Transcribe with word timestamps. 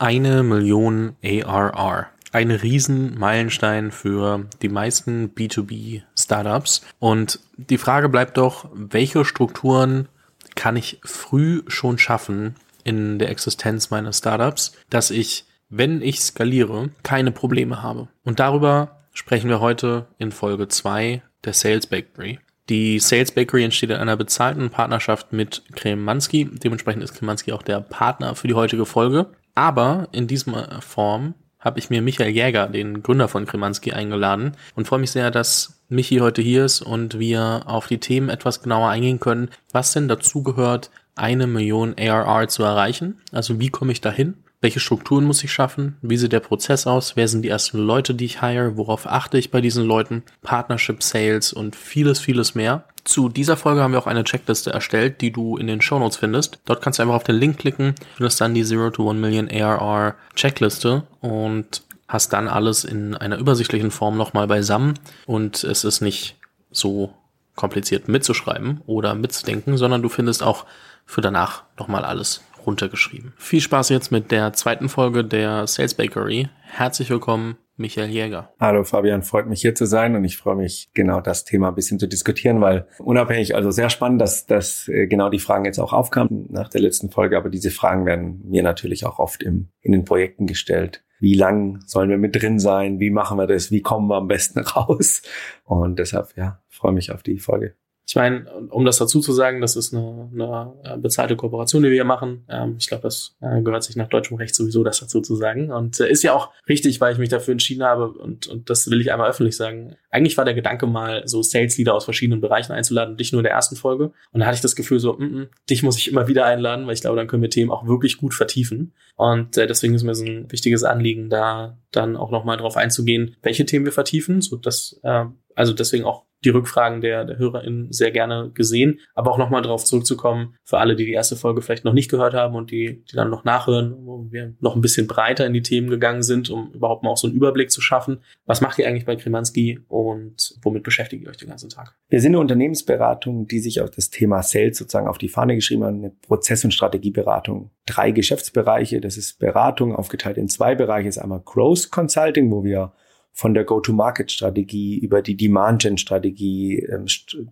Eine 0.00 0.44
Million 0.44 1.16
ARR. 1.24 2.06
Ein 2.30 2.52
Riesenmeilenstein 2.52 3.90
für 3.90 4.46
die 4.62 4.68
meisten 4.68 5.34
B2B-Startups. 5.34 6.82
Und 7.00 7.40
die 7.56 7.78
Frage 7.78 8.08
bleibt 8.08 8.36
doch, 8.36 8.70
welche 8.72 9.24
Strukturen 9.24 10.06
kann 10.54 10.76
ich 10.76 11.00
früh 11.02 11.62
schon 11.66 11.98
schaffen 11.98 12.54
in 12.84 13.18
der 13.18 13.30
Existenz 13.30 13.90
meines 13.90 14.18
Startups, 14.18 14.72
dass 14.88 15.10
ich, 15.10 15.46
wenn 15.68 16.00
ich 16.00 16.20
skaliere, 16.20 16.90
keine 17.02 17.32
Probleme 17.32 17.82
habe. 17.82 18.06
Und 18.22 18.38
darüber 18.38 19.00
sprechen 19.12 19.50
wir 19.50 19.58
heute 19.58 20.06
in 20.18 20.30
Folge 20.30 20.68
2 20.68 21.22
der 21.44 21.54
Sales 21.54 21.88
Bakery. 21.88 22.38
Die 22.68 23.00
Sales 23.00 23.32
Bakery 23.32 23.64
entsteht 23.64 23.90
in 23.90 23.96
einer 23.96 24.16
bezahlten 24.16 24.70
Partnerschaft 24.70 25.32
mit 25.32 25.64
Kremanski. 25.74 26.44
Dementsprechend 26.44 27.02
ist 27.02 27.14
Kremanski 27.14 27.52
auch 27.52 27.62
der 27.62 27.80
Partner 27.80 28.36
für 28.36 28.46
die 28.46 28.54
heutige 28.54 28.86
Folge. 28.86 29.26
Aber 29.58 30.06
in 30.12 30.28
dieser 30.28 30.80
Form 30.80 31.34
habe 31.58 31.80
ich 31.80 31.90
mir 31.90 32.00
Michael 32.00 32.30
Jäger, 32.30 32.68
den 32.68 33.02
Gründer 33.02 33.26
von 33.26 33.44
Kremanski, 33.44 33.90
eingeladen 33.90 34.52
und 34.76 34.86
freue 34.86 35.00
mich 35.00 35.10
sehr, 35.10 35.32
dass 35.32 35.82
Michi 35.88 36.18
heute 36.18 36.42
hier 36.42 36.64
ist 36.64 36.80
und 36.80 37.18
wir 37.18 37.62
auf 37.66 37.88
die 37.88 37.98
Themen 37.98 38.28
etwas 38.28 38.62
genauer 38.62 38.88
eingehen 38.88 39.18
können, 39.18 39.48
was 39.72 39.92
denn 39.92 40.06
dazu 40.06 40.44
gehört, 40.44 40.92
eine 41.16 41.48
Million 41.48 41.96
ARR 41.98 42.46
zu 42.46 42.62
erreichen. 42.62 43.20
Also 43.32 43.58
wie 43.58 43.70
komme 43.70 43.90
ich 43.90 44.00
dahin? 44.00 44.34
Welche 44.60 44.80
Strukturen 44.80 45.24
muss 45.24 45.44
ich 45.44 45.52
schaffen? 45.52 45.98
Wie 46.02 46.16
sieht 46.16 46.32
der 46.32 46.40
Prozess 46.40 46.88
aus? 46.88 47.14
Wer 47.14 47.28
sind 47.28 47.42
die 47.42 47.48
ersten 47.48 47.78
Leute, 47.78 48.12
die 48.12 48.24
ich 48.24 48.40
hire? 48.40 48.76
Worauf 48.76 49.06
achte 49.06 49.38
ich 49.38 49.52
bei 49.52 49.60
diesen 49.60 49.84
Leuten? 49.84 50.24
Partnership 50.42 51.00
Sales 51.00 51.52
und 51.52 51.76
vieles, 51.76 52.18
vieles 52.18 52.56
mehr. 52.56 52.84
Zu 53.04 53.28
dieser 53.28 53.56
Folge 53.56 53.82
haben 53.82 53.92
wir 53.92 54.00
auch 54.00 54.08
eine 54.08 54.24
Checkliste 54.24 54.72
erstellt, 54.72 55.20
die 55.20 55.30
du 55.30 55.56
in 55.56 55.68
den 55.68 55.80
Shownotes 55.80 56.16
findest. 56.16 56.58
Dort 56.64 56.82
kannst 56.82 56.98
du 56.98 57.04
einfach 57.04 57.14
auf 57.14 57.24
den 57.24 57.36
Link 57.36 57.58
klicken, 57.58 57.94
findest 58.16 58.40
dann 58.40 58.52
die 58.52 58.64
0 58.64 58.90
to 58.90 59.08
1 59.08 59.20
Million 59.20 59.48
ARR 59.48 60.16
Checkliste 60.34 61.04
und 61.20 61.82
hast 62.08 62.32
dann 62.32 62.48
alles 62.48 62.82
in 62.82 63.14
einer 63.14 63.38
übersichtlichen 63.38 63.92
Form 63.92 64.16
nochmal 64.16 64.48
beisammen 64.48 64.94
und 65.26 65.62
es 65.62 65.84
ist 65.84 66.00
nicht 66.00 66.36
so 66.72 67.14
kompliziert 67.54 68.08
mitzuschreiben 68.08 68.82
oder 68.86 69.14
mitzudenken, 69.14 69.76
sondern 69.76 70.02
du 70.02 70.08
findest 70.08 70.42
auch 70.42 70.66
für 71.06 71.20
danach 71.20 71.62
nochmal 71.78 72.04
alles 72.04 72.42
runtergeschrieben. 72.68 73.32
Viel 73.38 73.60
Spaß 73.60 73.88
jetzt 73.88 74.12
mit 74.12 74.30
der 74.30 74.52
zweiten 74.52 74.88
Folge 74.88 75.24
der 75.24 75.66
Sales 75.66 75.94
Bakery. 75.94 76.48
Herzlich 76.60 77.08
willkommen, 77.08 77.56
Michael 77.76 78.10
Jäger. 78.10 78.52
Hallo 78.60 78.84
Fabian, 78.84 79.22
freut 79.22 79.48
mich 79.48 79.62
hier 79.62 79.74
zu 79.74 79.86
sein 79.86 80.14
und 80.14 80.24
ich 80.24 80.36
freue 80.36 80.56
mich 80.56 80.90
genau 80.92 81.22
das 81.22 81.44
Thema 81.44 81.68
ein 81.68 81.74
bisschen 81.74 81.98
zu 81.98 82.06
diskutieren, 82.06 82.60
weil 82.60 82.86
unabhängig, 82.98 83.54
also 83.54 83.70
sehr 83.70 83.88
spannend, 83.88 84.20
dass, 84.20 84.44
dass 84.44 84.86
äh, 84.88 85.06
genau 85.06 85.30
die 85.30 85.38
Fragen 85.38 85.64
jetzt 85.64 85.78
auch 85.78 85.94
aufkamen 85.94 86.46
nach 86.50 86.68
der 86.68 86.82
letzten 86.82 87.10
Folge, 87.10 87.38
aber 87.38 87.48
diese 87.48 87.70
Fragen 87.70 88.04
werden 88.04 88.42
mir 88.44 88.62
natürlich 88.62 89.06
auch 89.06 89.18
oft 89.18 89.42
im, 89.42 89.68
in 89.80 89.92
den 89.92 90.04
Projekten 90.04 90.46
gestellt. 90.46 91.02
Wie 91.20 91.34
lang 91.34 91.80
sollen 91.86 92.10
wir 92.10 92.18
mit 92.18 92.40
drin 92.40 92.58
sein? 92.58 93.00
Wie 93.00 93.10
machen 93.10 93.38
wir 93.38 93.46
das? 93.46 93.70
Wie 93.70 93.82
kommen 93.82 94.08
wir 94.08 94.16
am 94.16 94.28
besten 94.28 94.58
raus? 94.76 95.22
Und 95.64 95.98
deshalb, 95.98 96.36
ja, 96.36 96.60
freue 96.68 96.92
mich 96.92 97.12
auf 97.12 97.22
die 97.22 97.38
Folge. 97.38 97.74
Ich 98.08 98.16
meine, 98.16 98.46
um 98.70 98.86
das 98.86 98.96
dazu 98.96 99.20
zu 99.20 99.34
sagen, 99.34 99.60
das 99.60 99.76
ist 99.76 99.92
eine, 99.92 100.30
eine 100.32 100.72
äh, 100.82 100.96
bezahlte 100.96 101.36
Kooperation, 101.36 101.82
die 101.82 101.90
wir 101.90 101.94
hier 101.94 102.04
machen. 102.04 102.42
Ähm, 102.48 102.76
ich 102.78 102.88
glaube, 102.88 103.02
das 103.02 103.36
äh, 103.42 103.60
gehört 103.60 103.84
sich 103.84 103.96
nach 103.96 104.08
deutschem 104.08 104.38
Recht 104.38 104.54
sowieso, 104.54 104.82
das 104.82 105.00
dazu 105.00 105.20
zu 105.20 105.36
sagen. 105.36 105.70
Und 105.70 106.00
äh, 106.00 106.10
ist 106.10 106.22
ja 106.22 106.32
auch 106.32 106.50
richtig, 106.70 107.02
weil 107.02 107.12
ich 107.12 107.18
mich 107.18 107.28
dafür 107.28 107.52
entschieden 107.52 107.84
habe 107.84 108.08
und, 108.08 108.46
und 108.46 108.70
das 108.70 108.90
will 108.90 109.02
ich 109.02 109.12
einmal 109.12 109.28
öffentlich 109.28 109.58
sagen. 109.58 109.94
Eigentlich 110.10 110.38
war 110.38 110.46
der 110.46 110.54
Gedanke 110.54 110.86
mal, 110.86 111.28
so 111.28 111.42
Sales-Leader 111.42 111.92
aus 111.92 112.06
verschiedenen 112.06 112.40
Bereichen 112.40 112.72
einzuladen, 112.72 113.18
dich 113.18 113.32
nur 113.32 113.40
in 113.40 113.44
der 113.44 113.52
ersten 113.52 113.76
Folge. 113.76 114.12
Und 114.32 114.40
da 114.40 114.46
hatte 114.46 114.56
ich 114.56 114.62
das 114.62 114.74
Gefühl 114.74 115.00
so, 115.00 115.12
mm 115.12 115.22
-mm, 115.22 115.48
dich 115.68 115.82
muss 115.82 115.98
ich 115.98 116.10
immer 116.10 116.28
wieder 116.28 116.46
einladen, 116.46 116.86
weil 116.86 116.94
ich 116.94 117.02
glaube, 117.02 117.18
dann 117.18 117.26
können 117.26 117.42
wir 117.42 117.50
Themen 117.50 117.70
auch 117.70 117.86
wirklich 117.86 118.16
gut 118.16 118.32
vertiefen. 118.32 118.94
Und 119.16 119.58
äh, 119.58 119.66
deswegen 119.66 119.94
ist 119.94 120.02
mir 120.02 120.14
so 120.14 120.24
ein 120.24 120.50
wichtiges 120.50 120.82
Anliegen, 120.82 121.28
da 121.28 121.76
dann 121.90 122.16
auch 122.16 122.30
nochmal 122.30 122.56
drauf 122.56 122.78
einzugehen, 122.78 123.36
welche 123.42 123.66
Themen 123.66 123.84
wir 123.84 123.92
vertiefen, 123.92 124.40
so 124.40 124.56
dass 124.56 124.98
äh, 125.02 125.26
also 125.54 125.74
deswegen 125.74 126.04
auch 126.04 126.22
die 126.44 126.50
Rückfragen 126.50 127.00
der, 127.00 127.24
der 127.24 127.38
HörerInnen 127.38 127.92
sehr 127.92 128.10
gerne 128.10 128.50
gesehen. 128.54 129.00
Aber 129.14 129.32
auch 129.32 129.38
nochmal 129.38 129.62
darauf 129.62 129.84
zurückzukommen, 129.84 130.54
für 130.64 130.78
alle, 130.78 130.96
die 130.96 131.04
die 131.04 131.12
erste 131.12 131.36
Folge 131.36 131.62
vielleicht 131.62 131.84
noch 131.84 131.92
nicht 131.92 132.10
gehört 132.10 132.34
haben 132.34 132.54
und 132.54 132.70
die, 132.70 133.04
die 133.10 133.16
dann 133.16 133.30
noch 133.30 133.44
nachhören, 133.44 133.94
wo 134.00 134.26
wir 134.30 134.54
noch 134.60 134.76
ein 134.76 134.80
bisschen 134.80 135.06
breiter 135.06 135.46
in 135.46 135.52
die 135.52 135.62
Themen 135.62 135.90
gegangen 135.90 136.22
sind, 136.22 136.50
um 136.50 136.70
überhaupt 136.72 137.02
mal 137.02 137.10
auch 137.10 137.16
so 137.16 137.26
einen 137.26 137.36
Überblick 137.36 137.70
zu 137.70 137.80
schaffen. 137.80 138.20
Was 138.46 138.60
macht 138.60 138.78
ihr 138.78 138.86
eigentlich 138.86 139.06
bei 139.06 139.16
Kremanski 139.16 139.80
und 139.88 140.54
womit 140.62 140.82
beschäftigt 140.82 141.24
ihr 141.24 141.30
euch 141.30 141.36
den 141.36 141.48
ganzen 141.48 141.70
Tag? 141.70 141.96
Wir 142.08 142.20
sind 142.20 142.32
eine 142.32 142.40
Unternehmensberatung, 142.40 143.46
die 143.46 143.58
sich 143.58 143.80
auf 143.80 143.90
das 143.90 144.10
Thema 144.10 144.42
Sales 144.42 144.78
sozusagen 144.78 145.08
auf 145.08 145.18
die 145.18 145.28
Fahne 145.28 145.54
geschrieben 145.54 145.84
hat, 145.84 145.94
eine 145.94 146.10
Prozess- 146.10 146.64
und 146.64 146.72
Strategieberatung. 146.72 147.70
Drei 147.86 148.10
Geschäftsbereiche, 148.12 149.00
das 149.00 149.16
ist 149.16 149.38
Beratung, 149.38 149.94
aufgeteilt 149.94 150.38
in 150.38 150.48
zwei 150.48 150.74
Bereiche, 150.74 151.08
das 151.08 151.16
ist 151.16 151.22
einmal 151.22 151.42
Growth 151.44 151.90
Consulting, 151.90 152.50
wo 152.50 152.64
wir 152.64 152.92
von 153.38 153.54
der 153.54 153.62
Go-to-Market-Strategie 153.62 154.98
über 154.98 155.22
die 155.22 155.36
Demand-Gen-Strategie, 155.36 156.80
ähm, 156.80 157.06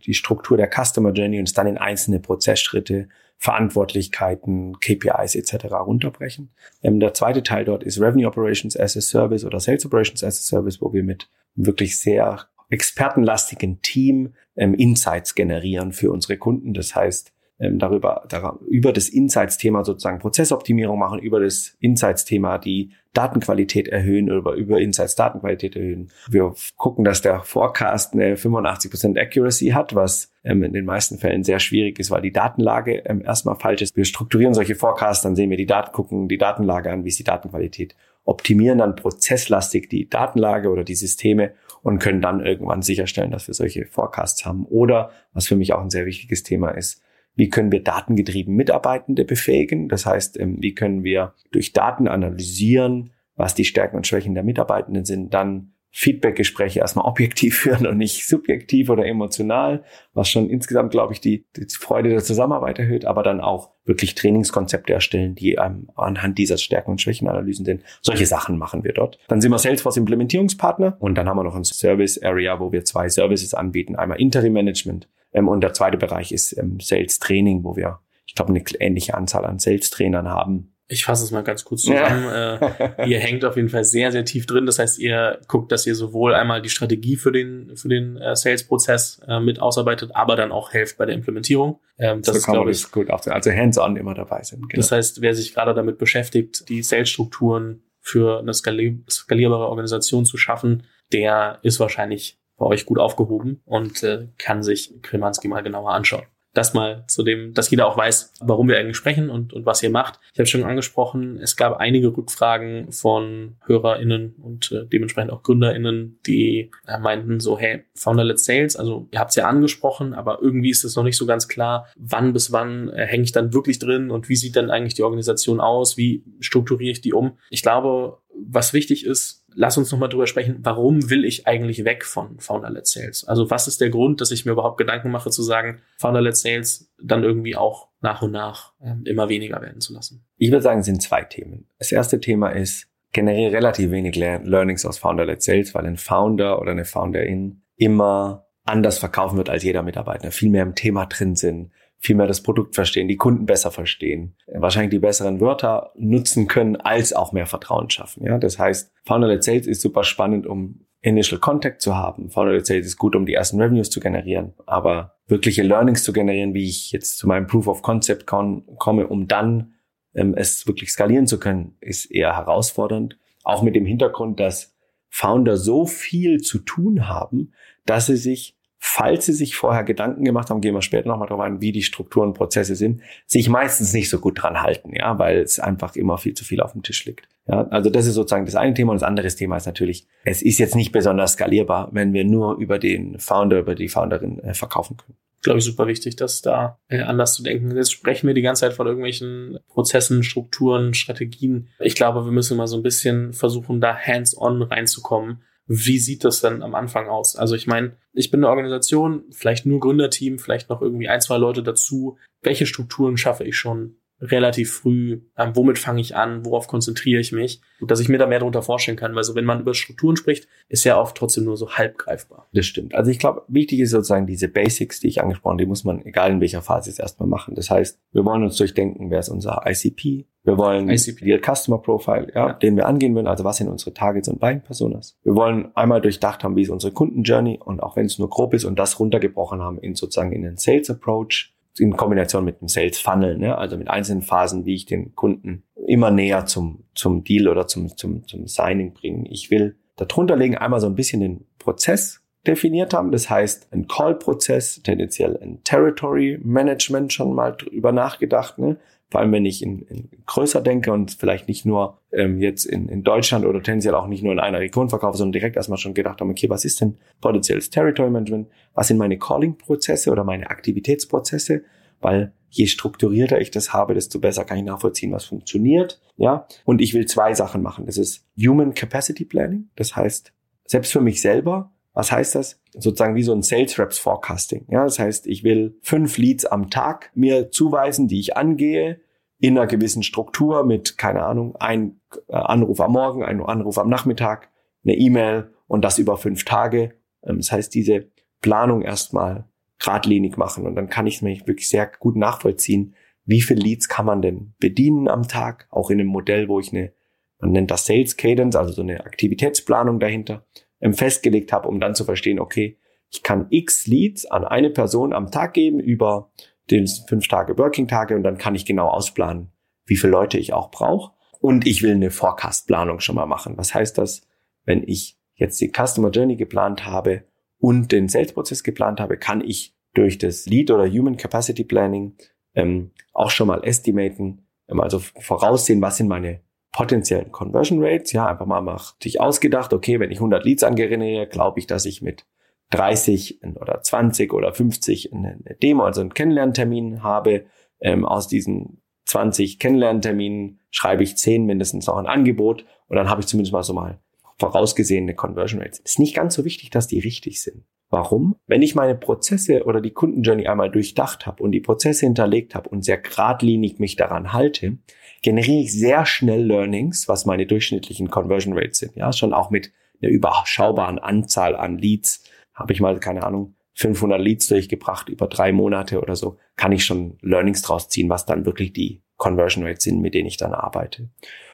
die 0.04 0.14
Struktur 0.14 0.56
der 0.56 0.68
Customer 0.68 1.12
Journey 1.12 1.38
und 1.38 1.46
es 1.46 1.52
dann 1.52 1.68
in 1.68 1.78
einzelne 1.78 2.18
Prozessschritte, 2.18 3.08
Verantwortlichkeiten, 3.38 4.80
KPIs 4.80 5.36
etc. 5.36 5.66
runterbrechen. 5.74 6.50
Ähm, 6.82 6.98
der 6.98 7.14
zweite 7.14 7.44
Teil 7.44 7.64
dort 7.64 7.84
ist 7.84 8.00
Revenue 8.00 8.26
Operations 8.26 8.76
as 8.76 8.96
a 8.96 9.00
Service 9.00 9.44
oder 9.44 9.60
Sales 9.60 9.86
Operations 9.86 10.24
as 10.24 10.40
a 10.40 10.42
Service, 10.42 10.82
wo 10.82 10.92
wir 10.92 11.04
mit 11.04 11.30
wirklich 11.54 12.00
sehr 12.00 12.48
expertenlastigen 12.68 13.80
Team 13.80 14.34
ähm, 14.56 14.74
Insights 14.74 15.36
generieren 15.36 15.92
für 15.92 16.10
unsere 16.10 16.36
Kunden. 16.36 16.74
Das 16.74 16.96
heißt, 16.96 17.32
ähm, 17.58 17.78
darüber, 17.78 18.24
darüber, 18.28 18.58
über 18.68 18.92
das 18.92 19.08
Insights-Thema 19.08 19.84
sozusagen 19.84 20.18
Prozessoptimierung 20.18 20.98
machen, 20.98 21.18
über 21.18 21.40
das 21.40 21.76
Insights-Thema 21.80 22.58
die 22.58 22.90
Datenqualität 23.14 23.88
erhöhen 23.88 24.30
oder 24.30 24.52
über 24.52 24.78
Insights 24.78 25.14
Datenqualität 25.14 25.74
erhöhen. 25.74 26.10
Wir 26.28 26.54
gucken, 26.76 27.02
dass 27.04 27.22
der 27.22 27.40
Forecast 27.42 28.12
eine 28.12 28.36
85% 28.36 29.18
Accuracy 29.18 29.68
hat, 29.68 29.94
was 29.94 30.34
ähm, 30.44 30.62
in 30.62 30.74
den 30.74 30.84
meisten 30.84 31.16
Fällen 31.16 31.42
sehr 31.42 31.58
schwierig 31.58 31.98
ist, 31.98 32.10
weil 32.10 32.20
die 32.20 32.32
Datenlage 32.32 33.02
ähm, 33.06 33.22
erstmal 33.24 33.56
falsch 33.56 33.80
ist. 33.80 33.96
Wir 33.96 34.04
strukturieren 34.04 34.52
solche 34.52 34.74
Forecasts, 34.74 35.22
dann 35.22 35.34
sehen 35.34 35.48
wir 35.48 35.56
die 35.56 35.66
Daten, 35.66 35.92
gucken 35.92 36.28
die 36.28 36.36
Datenlage 36.36 36.92
an, 36.92 37.04
wie 37.04 37.08
ist 37.08 37.18
die 37.18 37.24
Datenqualität, 37.24 37.96
optimieren 38.26 38.78
dann 38.78 38.96
prozesslastig 38.96 39.88
die 39.88 40.10
Datenlage 40.10 40.68
oder 40.68 40.84
die 40.84 40.94
Systeme 40.94 41.52
und 41.82 42.00
können 42.00 42.20
dann 42.20 42.44
irgendwann 42.44 42.82
sicherstellen, 42.82 43.30
dass 43.30 43.46
wir 43.46 43.54
solche 43.54 43.86
Forecasts 43.86 44.44
haben. 44.44 44.66
Oder, 44.66 45.10
was 45.32 45.46
für 45.46 45.56
mich 45.56 45.72
auch 45.72 45.80
ein 45.80 45.90
sehr 45.90 46.04
wichtiges 46.04 46.42
Thema 46.42 46.70
ist, 46.70 47.00
wie 47.36 47.50
können 47.50 47.70
wir 47.70 47.82
datengetrieben 47.82 48.56
Mitarbeitende 48.56 49.24
befähigen? 49.24 49.88
Das 49.88 50.06
heißt, 50.06 50.40
ähm, 50.40 50.56
wie 50.60 50.74
können 50.74 51.04
wir 51.04 51.34
durch 51.52 51.72
Daten 51.72 52.08
analysieren, 52.08 53.12
was 53.36 53.54
die 53.54 53.66
Stärken 53.66 53.96
und 53.96 54.06
Schwächen 54.06 54.34
der 54.34 54.42
Mitarbeitenden 54.42 55.04
sind, 55.04 55.32
dann 55.34 55.72
Feedbackgespräche 55.98 56.80
erstmal 56.80 57.06
objektiv 57.06 57.56
führen 57.60 57.86
und 57.86 57.96
nicht 57.96 58.26
subjektiv 58.26 58.90
oder 58.90 59.06
emotional, 59.06 59.84
was 60.12 60.28
schon 60.28 60.50
insgesamt, 60.50 60.90
glaube 60.90 61.14
ich, 61.14 61.20
die, 61.20 61.46
die 61.56 61.66
Freude 61.70 62.10
der 62.10 62.22
Zusammenarbeit 62.22 62.78
erhöht, 62.78 63.04
aber 63.06 63.22
dann 63.22 63.40
auch 63.40 63.70
wirklich 63.84 64.14
Trainingskonzepte 64.14 64.92
erstellen, 64.92 65.34
die 65.34 65.58
einem 65.58 65.88
anhand 65.94 66.36
dieser 66.36 66.58
Stärken- 66.58 66.90
und 66.90 67.00
Schwächenanalysen 67.00 67.64
sind. 67.64 67.82
Solche 68.02 68.26
Sachen 68.26 68.58
machen 68.58 68.84
wir 68.84 68.92
dort. 68.92 69.18
Dann 69.28 69.40
sind 69.40 69.50
wir 69.52 69.58
Salesforce 69.58 69.96
Implementierungspartner 69.96 70.96
und 70.98 71.16
dann 71.16 71.28
haben 71.28 71.38
wir 71.38 71.44
noch 71.44 71.56
ein 71.56 71.64
Service 71.64 72.22
Area, 72.22 72.60
wo 72.60 72.72
wir 72.72 72.84
zwei 72.84 73.08
Services 73.08 73.54
anbieten. 73.54 73.96
Einmal 73.96 74.20
Interim 74.20 74.52
Management 74.52 75.08
ähm, 75.25 75.25
und 75.44 75.60
der 75.60 75.72
zweite 75.72 75.98
Bereich 75.98 76.32
ist 76.32 76.56
ähm, 76.56 76.78
Sales 76.80 77.18
Training, 77.18 77.64
wo 77.64 77.76
wir, 77.76 78.00
ich 78.26 78.34
glaube, 78.34 78.50
eine 78.50 78.64
ähnliche 78.80 79.14
Anzahl 79.14 79.44
an 79.44 79.58
Sales 79.58 79.90
Trainern 79.90 80.28
haben. 80.28 80.72
Ich 80.88 81.04
fasse 81.04 81.24
es 81.24 81.32
mal 81.32 81.42
ganz 81.42 81.64
kurz 81.64 81.82
zusammen. 81.82 82.24
Ja. 82.24 82.56
äh, 82.56 83.08
ihr 83.08 83.18
hängt 83.18 83.44
auf 83.44 83.56
jeden 83.56 83.68
Fall 83.68 83.82
sehr, 83.82 84.12
sehr 84.12 84.24
tief 84.24 84.46
drin. 84.46 84.66
Das 84.66 84.78
heißt, 84.78 85.00
ihr 85.00 85.40
guckt, 85.48 85.72
dass 85.72 85.84
ihr 85.86 85.96
sowohl 85.96 86.32
einmal 86.32 86.62
die 86.62 86.68
Strategie 86.68 87.16
für 87.16 87.32
den, 87.32 87.76
für 87.76 87.88
den 87.88 88.16
äh, 88.18 88.36
Sales-Prozess 88.36 89.20
äh, 89.26 89.40
mit 89.40 89.60
ausarbeitet, 89.60 90.12
aber 90.14 90.36
dann 90.36 90.52
auch 90.52 90.72
helft 90.72 90.96
bei 90.96 91.04
der 91.04 91.16
Implementierung. 91.16 91.80
Ähm, 91.98 92.22
das 92.22 92.34
so 92.34 92.38
ist, 92.38 92.46
glaube 92.46 92.70
ich, 92.70 92.90
gut 92.92 93.10
auf, 93.10 93.26
also 93.26 93.50
hands-on 93.50 93.96
immer 93.96 94.14
dabei 94.14 94.44
sind. 94.44 94.60
Genau. 94.68 94.80
Das 94.80 94.92
heißt, 94.92 95.22
wer 95.22 95.34
sich 95.34 95.54
gerade 95.54 95.74
damit 95.74 95.98
beschäftigt, 95.98 96.68
die 96.68 96.82
Sales-Strukturen 96.82 97.82
für 98.00 98.38
eine 98.38 98.54
skalierbare 98.54 99.66
Organisation 99.66 100.24
zu 100.24 100.36
schaffen, 100.36 100.84
der 101.12 101.58
ist 101.62 101.80
wahrscheinlich 101.80 102.38
bei 102.56 102.66
euch 102.66 102.86
gut 102.86 102.98
aufgehoben 102.98 103.60
und 103.64 104.02
äh, 104.02 104.28
kann 104.38 104.62
sich 104.62 104.94
Kremanski 105.02 105.48
mal 105.48 105.62
genauer 105.62 105.92
anschauen. 105.92 106.24
Das 106.56 106.72
mal 106.72 107.04
zu 107.06 107.22
dem, 107.22 107.52
dass 107.52 107.68
jeder 107.68 107.86
auch 107.86 107.98
weiß, 107.98 108.32
warum 108.40 108.68
wir 108.68 108.78
eigentlich 108.78 108.96
sprechen 108.96 109.28
und, 109.28 109.52
und 109.52 109.66
was 109.66 109.82
ihr 109.82 109.90
macht. 109.90 110.18
Ich 110.32 110.38
habe 110.38 110.46
schon 110.46 110.64
angesprochen, 110.64 111.38
es 111.38 111.54
gab 111.54 111.76
einige 111.76 112.16
Rückfragen 112.16 112.92
von 112.92 113.56
HörerInnen 113.66 114.36
und 114.42 114.72
äh, 114.72 114.86
dementsprechend 114.86 115.32
auch 115.32 115.42
GründerInnen, 115.42 116.18
die 116.26 116.70
äh, 116.86 116.98
meinten 116.98 117.40
so, 117.40 117.58
hey, 117.58 117.84
Founder-led 117.94 118.40
Sales, 118.40 118.74
also 118.74 119.06
ihr 119.10 119.20
habt 119.20 119.30
es 119.30 119.36
ja 119.36 119.46
angesprochen, 119.46 120.14
aber 120.14 120.38
irgendwie 120.40 120.70
ist 120.70 120.82
es 120.84 120.96
noch 120.96 121.04
nicht 121.04 121.18
so 121.18 121.26
ganz 121.26 121.46
klar, 121.46 121.88
wann 121.94 122.32
bis 122.32 122.52
wann 122.52 122.88
äh, 122.88 123.04
hänge 123.04 123.24
ich 123.24 123.32
dann 123.32 123.52
wirklich 123.52 123.78
drin 123.78 124.10
und 124.10 124.30
wie 124.30 124.36
sieht 124.36 124.56
dann 124.56 124.70
eigentlich 124.70 124.94
die 124.94 125.02
Organisation 125.02 125.60
aus, 125.60 125.98
wie 125.98 126.24
strukturiere 126.40 126.92
ich 126.92 127.02
die 127.02 127.12
um. 127.12 127.36
Ich 127.50 127.60
glaube, 127.60 128.16
was 128.34 128.72
wichtig 128.72 129.04
ist, 129.04 129.45
lass 129.56 129.76
uns 129.78 129.90
nochmal 129.90 130.08
drüber 130.08 130.26
sprechen, 130.26 130.58
warum 130.60 131.10
will 131.10 131.24
ich 131.24 131.46
eigentlich 131.46 131.84
weg 131.84 132.04
von 132.04 132.38
Founder-led 132.38 132.86
Sales? 132.86 133.24
Also 133.24 133.50
was 133.50 133.66
ist 133.66 133.80
der 133.80 133.90
Grund, 133.90 134.20
dass 134.20 134.30
ich 134.30 134.44
mir 134.44 134.52
überhaupt 134.52 134.76
Gedanken 134.76 135.10
mache 135.10 135.30
zu 135.30 135.42
sagen, 135.42 135.80
Founder-led 135.98 136.36
Sales 136.36 136.92
dann 137.02 137.24
irgendwie 137.24 137.56
auch 137.56 137.88
nach 138.00 138.22
und 138.22 138.32
nach 138.32 138.74
ähm, 138.82 139.02
immer 139.06 139.28
weniger 139.28 139.60
werden 139.62 139.80
zu 139.80 139.94
lassen? 139.94 140.24
Ich 140.36 140.50
würde 140.50 140.62
sagen, 140.62 140.80
es 140.80 140.86
sind 140.86 141.02
zwei 141.02 141.24
Themen. 141.24 141.66
Das 141.78 141.90
erste 141.90 142.20
Thema 142.20 142.50
ist, 142.50 142.86
generiere 143.12 143.52
relativ 143.52 143.90
wenig 143.90 144.14
Learnings 144.14 144.84
aus 144.84 144.98
Founder-led 144.98 145.42
Sales, 145.42 145.74
weil 145.74 145.86
ein 145.86 145.96
Founder 145.96 146.60
oder 146.60 146.72
eine 146.72 146.84
Founderin 146.84 147.62
immer 147.76 148.46
anders 148.64 148.98
verkaufen 148.98 149.38
wird 149.38 149.48
als 149.48 149.62
jeder 149.62 149.82
Mitarbeiter, 149.82 150.30
viel 150.30 150.50
mehr 150.50 150.64
im 150.64 150.74
Thema 150.74 151.06
drin 151.06 151.34
sind, 151.34 151.70
viel 151.98 152.16
mehr 152.16 152.26
das 152.26 152.42
Produkt 152.42 152.74
verstehen, 152.74 153.08
die 153.08 153.16
Kunden 153.16 153.46
besser 153.46 153.70
verstehen, 153.70 154.36
wahrscheinlich 154.52 154.90
die 154.90 154.98
besseren 154.98 155.40
Wörter 155.40 155.92
nutzen 155.96 156.46
können, 156.46 156.76
als 156.76 157.12
auch 157.12 157.32
mehr 157.32 157.46
Vertrauen 157.46 157.90
schaffen. 157.90 158.24
Ja, 158.24 158.38
das 158.38 158.58
heißt, 158.58 158.92
Founder-led 159.04 159.42
Sales 159.42 159.66
ist 159.66 159.80
super 159.80 160.04
spannend, 160.04 160.46
um 160.46 160.86
Initial 161.00 161.40
Contact 161.40 161.80
zu 161.80 161.96
haben. 161.96 162.30
Founder-led 162.30 162.66
Sales 162.66 162.86
ist 162.86 162.96
gut, 162.96 163.16
um 163.16 163.26
die 163.26 163.34
ersten 163.34 163.60
Revenues 163.60 163.90
zu 163.90 164.00
generieren, 164.00 164.54
aber 164.66 165.16
wirkliche 165.26 165.62
Learnings 165.62 166.04
zu 166.04 166.12
generieren, 166.12 166.54
wie 166.54 166.68
ich 166.68 166.92
jetzt 166.92 167.18
zu 167.18 167.26
meinem 167.26 167.46
Proof 167.46 167.66
of 167.66 167.82
Concept 167.82 168.26
komme, 168.26 169.06
um 169.06 169.26
dann 169.26 169.74
ähm, 170.14 170.34
es 170.34 170.66
wirklich 170.66 170.90
skalieren 170.90 171.26
zu 171.26 171.38
können, 171.38 171.76
ist 171.80 172.10
eher 172.10 172.36
herausfordernd. 172.36 173.18
Auch 173.44 173.62
mit 173.62 173.76
dem 173.76 173.86
Hintergrund, 173.86 174.40
dass 174.40 174.76
Founder 175.08 175.56
so 175.56 175.86
viel 175.86 176.40
zu 176.40 176.58
tun 176.58 177.08
haben, 177.08 177.52
dass 177.84 178.06
sie 178.06 178.16
sich 178.16 178.56
falls 178.78 179.26
sie 179.26 179.32
sich 179.32 179.56
vorher 179.56 179.84
Gedanken 179.84 180.24
gemacht 180.24 180.50
haben, 180.50 180.60
gehen 180.60 180.74
wir 180.74 180.82
später 180.82 181.08
nochmal 181.08 181.28
drauf 181.28 181.40
ein, 181.40 181.60
wie 181.60 181.72
die 181.72 181.82
Strukturen 181.82 182.28
und 182.28 182.34
Prozesse 182.34 182.76
sind, 182.76 183.02
sich 183.26 183.48
meistens 183.48 183.92
nicht 183.92 184.08
so 184.10 184.18
gut 184.18 184.42
dran 184.42 184.62
halten, 184.62 184.92
ja, 184.94 185.18
weil 185.18 185.38
es 185.38 185.58
einfach 185.58 185.96
immer 185.96 186.18
viel 186.18 186.34
zu 186.34 186.44
viel 186.44 186.60
auf 186.60 186.72
dem 186.72 186.82
Tisch 186.82 187.04
liegt. 187.04 187.28
Ja, 187.48 187.66
also 187.68 187.90
das 187.90 188.06
ist 188.06 188.14
sozusagen 188.14 188.44
das 188.44 188.56
eine 188.56 188.74
Thema 188.74 188.92
und 188.92 189.00
das 189.00 189.08
andere 189.08 189.28
Thema 189.28 189.56
ist 189.56 189.66
natürlich, 189.66 190.06
es 190.24 190.42
ist 190.42 190.58
jetzt 190.58 190.74
nicht 190.74 190.92
besonders 190.92 191.34
skalierbar, 191.34 191.90
wenn 191.92 192.12
wir 192.12 192.24
nur 192.24 192.56
über 192.56 192.78
den 192.78 193.18
Founder, 193.18 193.60
über 193.60 193.74
die 193.74 193.88
Founderin 193.88 194.40
äh, 194.40 194.52
verkaufen 194.52 194.96
können. 194.96 195.16
Glaube 195.42 195.58
ich 195.60 195.64
super 195.64 195.86
wichtig, 195.86 196.16
das 196.16 196.42
da 196.42 196.78
äh, 196.88 197.02
anders 197.02 197.34
zu 197.34 197.44
denken. 197.44 197.76
Jetzt 197.76 197.92
sprechen 197.92 198.26
wir 198.26 198.34
die 198.34 198.42
ganze 198.42 198.60
Zeit 198.60 198.72
von 198.72 198.86
irgendwelchen 198.86 199.58
Prozessen, 199.68 200.24
Strukturen, 200.24 200.92
Strategien. 200.92 201.68
Ich 201.78 201.94
glaube, 201.94 202.24
wir 202.24 202.32
müssen 202.32 202.56
mal 202.56 202.66
so 202.66 202.76
ein 202.76 202.82
bisschen 202.82 203.32
versuchen, 203.32 203.80
da 203.80 203.96
hands-on 203.96 204.62
reinzukommen 204.62 205.42
wie 205.66 205.98
sieht 205.98 206.24
das 206.24 206.40
denn 206.40 206.62
am 206.62 206.74
Anfang 206.74 207.08
aus? 207.08 207.36
Also 207.36 207.54
ich 207.54 207.66
meine, 207.66 207.96
ich 208.12 208.30
bin 208.30 208.40
eine 208.40 208.48
Organisation, 208.48 209.24
vielleicht 209.30 209.66
nur 209.66 209.80
Gründerteam, 209.80 210.38
vielleicht 210.38 210.70
noch 210.70 210.80
irgendwie 210.80 211.08
ein, 211.08 211.20
zwei 211.20 211.38
Leute 211.38 211.62
dazu. 211.62 212.18
Welche 212.42 212.66
Strukturen 212.66 213.16
schaffe 213.16 213.44
ich 213.44 213.56
schon 213.56 213.96
relativ 214.20 214.72
früh? 214.72 215.20
Ähm, 215.36 215.52
womit 215.54 215.78
fange 215.78 216.00
ich 216.00 216.16
an? 216.16 216.44
Worauf 216.44 216.68
konzentriere 216.68 217.20
ich 217.20 217.32
mich? 217.32 217.60
Dass 217.80 218.00
ich 218.00 218.08
mir 218.08 218.18
da 218.18 218.26
mehr 218.26 218.38
darunter 218.38 218.62
vorstellen 218.62 218.96
kann, 218.96 219.14
weil 219.14 219.24
so 219.24 219.34
wenn 219.34 219.44
man 219.44 219.60
über 219.60 219.74
Strukturen 219.74 220.16
spricht, 220.16 220.48
ist 220.68 220.84
ja 220.84 220.98
oft 221.00 221.16
trotzdem 221.16 221.44
nur 221.44 221.56
so 221.56 221.70
halb 221.70 221.98
greifbar. 221.98 222.48
Das 222.52 222.66
stimmt. 222.66 222.94
Also 222.94 223.10
ich 223.10 223.18
glaube, 223.18 223.42
wichtig 223.48 223.80
ist 223.80 223.90
sozusagen 223.90 224.26
diese 224.26 224.48
Basics, 224.48 225.00
die 225.00 225.08
ich 225.08 225.22
angesprochen 225.22 225.52
habe, 225.52 225.62
die 225.62 225.68
muss 225.68 225.84
man, 225.84 226.04
egal 226.04 226.30
in 226.30 226.40
welcher 226.40 226.62
Phase, 226.62 226.90
jetzt 226.90 227.00
erstmal 227.00 227.28
machen. 227.28 227.54
Das 227.54 227.70
heißt, 227.70 227.98
wir 228.12 228.24
wollen 228.24 228.42
uns 228.42 228.56
durchdenken, 228.56 229.10
wer 229.10 229.20
ist 229.20 229.28
unser 229.28 229.62
ICP? 229.66 230.26
Wir 230.46 230.56
wollen 230.56 230.88
ICP. 230.88 231.22
Ideal 231.22 231.40
Customer 231.40 231.78
Profile, 231.78 232.28
ja, 232.32 232.48
ja, 232.48 232.52
den 232.52 232.76
wir 232.76 232.86
angehen 232.86 233.14
wollen. 233.16 233.26
Also 233.26 233.42
was 233.42 233.56
sind 233.56 233.68
unsere 233.68 233.92
Targets 233.92 234.28
und 234.28 234.38
Buying 234.38 234.60
Personas? 234.60 235.18
Wir 235.24 235.34
wollen 235.34 235.74
einmal 235.74 236.00
durchdacht 236.00 236.44
haben, 236.44 236.54
wie 236.54 236.62
ist 236.62 236.70
unsere 236.70 236.92
Kundenjourney 236.92 237.58
und 237.62 237.82
auch 237.82 237.96
wenn 237.96 238.06
es 238.06 238.18
nur 238.18 238.30
grob 238.30 238.54
ist 238.54 238.64
und 238.64 238.78
das 238.78 239.00
runtergebrochen 239.00 239.60
haben 239.60 239.78
in 239.78 239.96
sozusagen 239.96 240.32
in 240.32 240.42
den 240.42 240.56
Sales 240.56 240.88
Approach 240.88 241.55
in 241.78 241.96
Kombination 241.96 242.44
mit 242.44 242.60
dem 242.60 242.68
Sales 242.68 242.98
Funnel, 242.98 243.38
ne? 243.38 243.56
also 243.56 243.76
mit 243.76 243.88
einzelnen 243.88 244.22
Phasen, 244.22 244.64
wie 244.64 244.74
ich 244.74 244.86
den 244.86 245.14
Kunden 245.14 245.64
immer 245.86 246.10
näher 246.10 246.46
zum, 246.46 246.84
zum 246.94 247.24
Deal 247.24 247.48
oder 247.48 247.66
zum, 247.66 247.96
zum, 247.96 248.26
zum 248.26 248.46
Signing 248.46 248.92
bringen. 248.94 249.26
Ich 249.26 249.50
will 249.50 249.76
darunter 249.96 250.36
legen 250.36 250.56
einmal 250.56 250.80
so 250.80 250.86
ein 250.86 250.94
bisschen 250.94 251.20
den 251.20 251.46
Prozess 251.58 252.22
definiert 252.46 252.94
haben. 252.94 253.12
Das 253.12 253.28
heißt, 253.28 253.72
ein 253.72 253.88
Call-Prozess, 253.88 254.82
tendenziell 254.82 255.36
ein 255.42 255.62
Territory 255.64 256.38
Management 256.42 257.12
schon 257.12 257.34
mal 257.34 257.52
drüber 257.52 257.92
nachgedacht. 257.92 258.58
Ne? 258.58 258.76
Vor 259.10 259.20
allem, 259.20 259.30
wenn 259.32 259.44
ich 259.44 259.62
in, 259.62 259.82
in 259.82 260.08
größer 260.26 260.60
denke 260.60 260.92
und 260.92 261.12
vielleicht 261.12 261.46
nicht 261.46 261.64
nur 261.64 262.00
ähm, 262.12 262.40
jetzt 262.40 262.64
in, 262.64 262.88
in 262.88 263.04
Deutschland 263.04 263.46
oder 263.46 263.62
tendenziell 263.62 263.94
auch 263.94 264.08
nicht 264.08 264.24
nur 264.24 264.32
in 264.32 264.40
einer 264.40 264.58
Region 264.58 264.88
verkaufe, 264.88 265.16
sondern 265.16 265.32
direkt 265.32 265.56
erstmal 265.56 265.78
schon 265.78 265.94
gedacht 265.94 266.20
haben, 266.20 266.30
okay, 266.30 266.50
was 266.50 266.64
ist 266.64 266.80
denn 266.80 266.96
potenzielles 267.20 267.70
Territory 267.70 268.10
Management? 268.10 268.48
Was 268.74 268.88
sind 268.88 268.98
meine 268.98 269.18
Calling-Prozesse 269.18 270.10
oder 270.10 270.24
meine 270.24 270.50
Aktivitätsprozesse? 270.50 271.62
Weil 272.00 272.32
je 272.50 272.66
strukturierter 272.66 273.40
ich 273.40 273.52
das 273.52 273.72
habe, 273.72 273.94
desto 273.94 274.18
besser 274.18 274.44
kann 274.44 274.58
ich 274.58 274.64
nachvollziehen, 274.64 275.12
was 275.12 275.24
funktioniert. 275.24 276.00
Ja, 276.16 276.48
und 276.64 276.80
ich 276.80 276.92
will 276.92 277.06
zwei 277.06 277.32
Sachen 277.34 277.62
machen. 277.62 277.86
Das 277.86 277.98
ist 277.98 278.26
Human 278.36 278.74
Capacity 278.74 279.24
Planning. 279.24 279.68
Das 279.76 279.94
heißt, 279.94 280.32
selbst 280.64 280.92
für 280.92 281.00
mich 281.00 281.20
selber 281.20 281.72
was 281.96 282.12
heißt 282.12 282.34
das? 282.34 282.60
Sozusagen 282.74 283.14
wie 283.14 283.22
so 283.22 283.32
ein 283.32 283.40
Sales 283.40 283.78
Reps 283.78 283.98
Forecasting. 283.98 284.66
Ja, 284.68 284.84
das 284.84 284.98
heißt, 284.98 285.26
ich 285.26 285.44
will 285.44 285.78
fünf 285.80 286.18
Leads 286.18 286.44
am 286.44 286.68
Tag 286.68 287.10
mir 287.14 287.50
zuweisen, 287.50 288.06
die 288.06 288.20
ich 288.20 288.36
angehe, 288.36 289.00
in 289.38 289.56
einer 289.56 289.66
gewissen 289.66 290.02
Struktur 290.02 290.62
mit, 290.62 290.98
keine 290.98 291.24
Ahnung, 291.24 291.56
ein 291.56 291.98
äh, 292.28 292.34
Anruf 292.34 292.80
am 292.80 292.92
Morgen, 292.92 293.24
ein 293.24 293.40
Anruf 293.40 293.78
am 293.78 293.88
Nachmittag, 293.88 294.50
eine 294.84 294.94
E-Mail 294.94 295.54
und 295.68 295.86
das 295.86 295.98
über 295.98 296.18
fünf 296.18 296.44
Tage. 296.44 296.92
Ähm, 297.24 297.38
das 297.38 297.50
heißt, 297.50 297.74
diese 297.74 298.10
Planung 298.42 298.82
erstmal 298.82 299.48
geradlinig 299.78 300.36
machen 300.36 300.66
und 300.66 300.74
dann 300.74 300.90
kann 300.90 301.06
ich 301.06 301.16
es 301.16 301.22
mir 301.22 301.34
wirklich 301.46 301.70
sehr 301.70 301.90
gut 301.98 302.16
nachvollziehen, 302.16 302.94
wie 303.24 303.40
viele 303.40 303.62
Leads 303.62 303.88
kann 303.88 304.04
man 304.04 304.20
denn 304.20 304.54
bedienen 304.58 305.08
am 305.08 305.26
Tag, 305.28 305.66
auch 305.70 305.88
in 305.88 305.98
einem 305.98 306.10
Modell, 306.10 306.48
wo 306.48 306.60
ich 306.60 306.74
eine, 306.74 306.92
man 307.40 307.52
nennt 307.52 307.70
das 307.70 307.86
Sales 307.86 308.18
Cadence, 308.18 308.54
also 308.54 308.72
so 308.72 308.82
eine 308.82 309.04
Aktivitätsplanung 309.04 309.98
dahinter 309.98 310.44
festgelegt 310.92 311.52
habe, 311.52 311.68
um 311.68 311.80
dann 311.80 311.94
zu 311.94 312.04
verstehen, 312.04 312.38
okay, 312.38 312.78
ich 313.10 313.22
kann 313.22 313.46
x 313.50 313.86
Leads 313.86 314.26
an 314.26 314.44
eine 314.44 314.70
Person 314.70 315.12
am 315.12 315.30
Tag 315.30 315.54
geben 315.54 315.80
über 315.80 316.30
den 316.70 316.86
fünf 316.86 317.28
Tage 317.28 317.56
Working 317.56 317.88
Tage 317.88 318.16
und 318.16 318.22
dann 318.22 318.38
kann 318.38 318.54
ich 318.54 318.64
genau 318.64 318.88
ausplanen, 318.88 319.52
wie 319.86 319.96
viele 319.96 320.12
Leute 320.12 320.38
ich 320.38 320.52
auch 320.52 320.70
brauche. 320.70 321.12
Und 321.40 321.66
ich 321.66 321.82
will 321.82 321.92
eine 321.92 322.10
Forecast-Planung 322.10 323.00
schon 323.00 323.14
mal 323.14 323.26
machen. 323.26 323.56
Was 323.56 323.74
heißt 323.74 323.98
das, 323.98 324.26
wenn 324.64 324.82
ich 324.86 325.18
jetzt 325.34 325.60
die 325.60 325.70
Customer 325.70 326.10
Journey 326.10 326.36
geplant 326.36 326.86
habe 326.86 327.24
und 327.58 327.92
den 327.92 328.08
Sales-Prozess 328.08 328.64
geplant 328.64 329.00
habe, 329.00 329.16
kann 329.16 329.42
ich 329.42 329.76
durch 329.94 330.18
das 330.18 330.46
Lead 330.46 330.70
oder 330.70 330.90
Human 330.90 331.16
Capacity 331.16 331.64
Planning 331.64 332.16
ähm, 332.54 332.90
auch 333.12 333.30
schon 333.30 333.46
mal 333.46 333.62
estimaten, 333.64 334.46
ähm, 334.68 334.80
also 334.80 334.98
voraussehen, 334.98 335.80
was 335.80 335.98
sind 335.98 336.08
meine 336.08 336.40
potenziellen 336.76 337.32
Conversion 337.32 337.82
Rates, 337.82 338.12
ja, 338.12 338.26
einfach 338.26 338.44
mal 338.44 338.60
macht 338.60 339.02
sich 339.02 339.18
ausgedacht, 339.18 339.72
okay, 339.72 339.98
wenn 339.98 340.10
ich 340.10 340.18
100 340.18 340.44
Leads 340.44 340.62
angeneriere, 340.62 341.26
glaube 341.26 341.58
ich, 341.58 341.66
dass 341.66 341.86
ich 341.86 342.02
mit 342.02 342.26
30 342.68 343.40
oder 343.58 343.80
20 343.80 344.34
oder 344.34 344.52
50 344.52 345.10
eine 345.14 345.38
Demo, 345.62 345.84
also 345.84 346.02
einen 346.02 346.12
Kennenlerntermin 346.12 347.02
habe. 347.02 347.46
Ähm, 347.80 348.04
aus 348.04 348.28
diesen 348.28 348.82
20 349.06 349.58
Kennenlernterminen 349.58 350.60
schreibe 350.70 351.02
ich 351.02 351.16
10 351.16 351.46
mindestens 351.46 351.86
noch 351.86 351.96
ein 351.96 352.06
Angebot 352.06 352.66
und 352.88 352.96
dann 352.96 353.08
habe 353.08 353.22
ich 353.22 353.26
zumindest 353.26 353.54
mal 353.54 353.62
so 353.62 353.72
mal 353.72 353.98
vorausgesehene 354.38 355.14
Conversion 355.14 355.62
Rates. 355.62 355.78
Ist 355.78 355.98
nicht 355.98 356.14
ganz 356.14 356.34
so 356.34 356.44
wichtig, 356.44 356.68
dass 356.68 356.88
die 356.88 356.98
richtig 356.98 357.40
sind. 357.40 357.64
Warum? 357.88 358.36
Wenn 358.46 358.60
ich 358.60 358.74
meine 358.74 358.96
Prozesse 358.96 359.64
oder 359.64 359.80
die 359.80 359.92
Kundenjourney 359.92 360.46
einmal 360.46 360.70
durchdacht 360.70 361.24
habe 361.24 361.42
und 361.42 361.52
die 361.52 361.60
Prozesse 361.60 362.04
hinterlegt 362.04 362.54
habe 362.54 362.68
und 362.68 362.84
sehr 362.84 362.98
geradlinig 362.98 363.78
mich 363.78 363.96
daran 363.96 364.34
halte, 364.34 364.76
generiere 365.22 365.62
ich 365.62 365.72
sehr 365.72 366.06
schnell 366.06 366.44
Learnings, 366.44 367.08
was 367.08 367.26
meine 367.26 367.46
durchschnittlichen 367.46 368.10
Conversion 368.10 368.56
Rates 368.56 368.78
sind. 368.78 368.96
Ja, 368.96 369.12
schon 369.12 369.32
auch 369.32 369.50
mit 369.50 369.72
einer 370.02 370.10
überschaubaren 370.10 370.98
Anzahl 370.98 371.56
an 371.56 371.78
Leads. 371.78 372.24
Habe 372.54 372.72
ich 372.72 372.80
mal, 372.80 372.98
keine 373.00 373.24
Ahnung, 373.24 373.54
500 373.74 374.20
Leads 374.20 374.48
durchgebracht 374.48 375.08
über 375.08 375.26
drei 375.26 375.52
Monate 375.52 376.00
oder 376.00 376.16
so, 376.16 376.38
kann 376.56 376.72
ich 376.72 376.84
schon 376.84 377.18
Learnings 377.20 377.62
draus 377.62 377.88
ziehen, 377.88 378.08
was 378.08 378.24
dann 378.24 378.46
wirklich 378.46 378.72
die 378.72 379.02
Conversion 379.16 379.64
Rates 379.64 379.84
sind, 379.84 380.00
mit 380.00 380.14
denen 380.14 380.26
ich 380.26 380.38
dann 380.38 380.54
arbeite. 380.54 381.10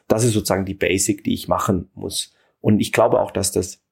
Das 0.09 0.25
ist 0.25 0.33
sozusagen 0.33 0.65
die 0.65 0.75
Basic, 0.75 1.25
die 1.25 1.35
ich 1.35 1.49
machen 1.49 1.91
muss. 1.95 2.35
Und 2.61 2.81
ich 2.81 2.93
glaube 2.93 3.21
auch, 3.21 3.33
dass 3.33 3.51
das 3.51 3.83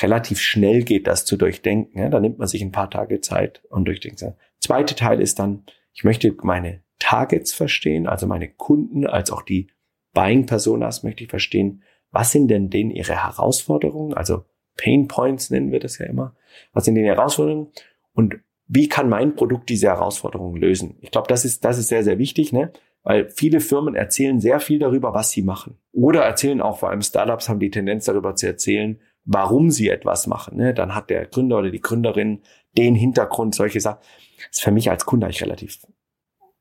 relativ 0.00 0.40
schnell 0.40 0.82
geht, 0.82 1.06
das 1.06 1.24
zu 1.24 1.36
durchdenken. 1.36 1.98
Ja, 1.98 2.08
da 2.08 2.20
nimmt 2.20 2.38
man 2.38 2.48
sich 2.48 2.62
ein 2.62 2.72
paar 2.72 2.90
Tage 2.90 3.20
Zeit 3.20 3.62
und 3.70 3.84
durchdenkt. 3.84 4.24
Zweite 4.60 4.94
Teil 4.94 5.20
ist 5.20 5.38
dann, 5.38 5.64
ich 5.92 6.04
möchte 6.04 6.34
meine 6.42 6.82
Targets 6.98 7.52
verstehen, 7.52 8.06
also 8.06 8.26
meine 8.26 8.48
Kunden, 8.48 9.06
als 9.06 9.30
auch 9.30 9.42
die 9.42 9.68
Buying 10.14 10.46
Personas 10.46 11.02
möchte 11.02 11.24
ich 11.24 11.30
verstehen. 11.30 11.82
Was 12.10 12.32
sind 12.32 12.48
denn 12.48 12.70
denen 12.70 12.90
ihre 12.90 13.22
Herausforderungen? 13.22 14.14
Also 14.14 14.44
Pain 14.76 15.08
Points 15.08 15.50
nennen 15.50 15.72
wir 15.72 15.80
das 15.80 15.98
ja 15.98 16.06
immer. 16.06 16.34
Was 16.72 16.84
sind 16.84 16.94
denn 16.94 17.04
die 17.04 17.10
Herausforderungen? 17.10 17.68
Und 18.14 18.40
wie 18.66 18.88
kann 18.88 19.08
mein 19.08 19.34
Produkt 19.34 19.68
diese 19.68 19.88
Herausforderungen 19.88 20.60
lösen? 20.60 20.96
Ich 21.00 21.10
glaube, 21.10 21.28
das 21.28 21.44
ist, 21.44 21.64
das 21.64 21.78
ist 21.78 21.88
sehr, 21.88 22.04
sehr 22.04 22.18
wichtig, 22.18 22.52
ne? 22.52 22.72
Weil 23.02 23.30
viele 23.30 23.60
Firmen 23.60 23.94
erzählen 23.94 24.40
sehr 24.40 24.60
viel 24.60 24.78
darüber, 24.78 25.14
was 25.14 25.30
sie 25.30 25.42
machen. 25.42 25.78
Oder 25.92 26.22
erzählen 26.24 26.60
auch, 26.60 26.78
vor 26.78 26.90
allem 26.90 27.00
Startups 27.00 27.48
haben 27.48 27.60
die 27.60 27.70
Tendenz 27.70 28.04
darüber 28.04 28.34
zu 28.34 28.46
erzählen, 28.46 29.00
warum 29.24 29.70
sie 29.70 29.88
etwas 29.88 30.26
machen. 30.26 30.56
Ne? 30.58 30.74
Dann 30.74 30.94
hat 30.94 31.08
der 31.08 31.26
Gründer 31.26 31.58
oder 31.58 31.70
die 31.70 31.80
Gründerin 31.80 32.42
den 32.76 32.94
Hintergrund, 32.94 33.54
solche 33.54 33.80
Sachen. 33.80 34.00
Das 34.36 34.58
ist 34.58 34.62
für 34.62 34.72
mich 34.72 34.90
als 34.90 35.06
Kunde 35.06 35.26
eigentlich 35.26 35.42
relativ 35.42 35.78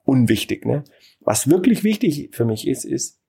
unwichtig. 0.07 0.65
Ne? 0.65 0.83
Was 1.19 1.49
wirklich 1.49 1.83
wichtig 1.83 2.29
für 2.33 2.45
mich 2.45 2.67
ist, 2.67 2.85
ist, 2.85 3.21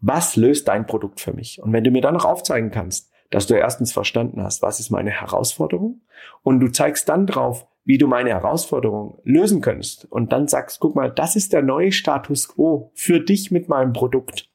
was 0.00 0.36
löst 0.36 0.68
dein 0.68 0.86
Produkt 0.86 1.20
für 1.20 1.32
mich? 1.32 1.60
Und 1.60 1.72
wenn 1.72 1.84
du 1.84 1.90
mir 1.90 2.02
dann 2.02 2.14
noch 2.14 2.24
aufzeigen 2.24 2.70
kannst, 2.70 3.10
dass 3.30 3.46
du 3.46 3.54
erstens 3.54 3.92
verstanden 3.92 4.42
hast, 4.42 4.62
was 4.62 4.80
ist 4.80 4.90
meine 4.90 5.10
Herausforderung 5.10 6.02
und 6.42 6.60
du 6.60 6.68
zeigst 6.68 7.08
dann 7.08 7.26
drauf, 7.26 7.66
wie 7.84 7.98
du 7.98 8.06
meine 8.06 8.30
Herausforderung 8.30 9.18
lösen 9.24 9.60
könntest 9.60 10.04
und 10.10 10.32
dann 10.32 10.46
sagst, 10.46 10.80
guck 10.80 10.94
mal, 10.94 11.10
das 11.10 11.36
ist 11.36 11.52
der 11.52 11.62
neue 11.62 11.92
Status 11.92 12.48
quo 12.48 12.90
für 12.94 13.20
dich 13.20 13.50
mit 13.50 13.68
meinem 13.68 13.92
Produkt. 13.92 14.50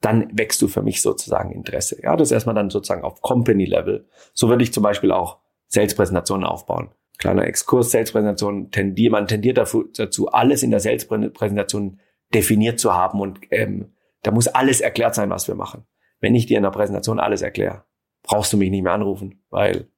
Dann 0.00 0.28
wächst 0.36 0.62
du 0.62 0.68
für 0.68 0.82
mich 0.82 1.02
sozusagen 1.02 1.50
Interesse. 1.50 2.00
Ja, 2.02 2.16
das 2.16 2.30
erstmal 2.30 2.54
dann 2.54 2.70
sozusagen 2.70 3.02
auf 3.02 3.22
Company 3.22 3.64
Level. 3.64 4.06
So 4.34 4.48
würde 4.48 4.62
ich 4.62 4.72
zum 4.72 4.82
Beispiel 4.82 5.10
auch 5.10 5.38
Sales-Präsentationen 5.68 6.46
aufbauen. 6.46 6.90
Kleiner 7.18 7.46
Exkurs, 7.46 7.90
Sales-Präsentation, 7.90 8.70
tendiert, 8.70 9.12
man 9.12 9.26
tendiert 9.26 9.58
dazu, 9.58 10.28
alles 10.28 10.62
in 10.62 10.70
der 10.70 10.80
Sales-Präsentation 10.80 12.00
definiert 12.32 12.78
zu 12.78 12.94
haben 12.94 13.20
und 13.20 13.40
ähm, 13.50 13.92
da 14.22 14.30
muss 14.30 14.48
alles 14.48 14.80
erklärt 14.80 15.14
sein, 15.14 15.30
was 15.30 15.48
wir 15.48 15.54
machen. 15.54 15.84
Wenn 16.20 16.34
ich 16.34 16.46
dir 16.46 16.56
in 16.56 16.62
der 16.62 16.70
Präsentation 16.70 17.20
alles 17.20 17.42
erkläre, 17.42 17.84
brauchst 18.22 18.52
du 18.52 18.56
mich 18.56 18.70
nicht 18.70 18.82
mehr 18.82 18.92
anrufen, 18.92 19.42
weil 19.50 19.88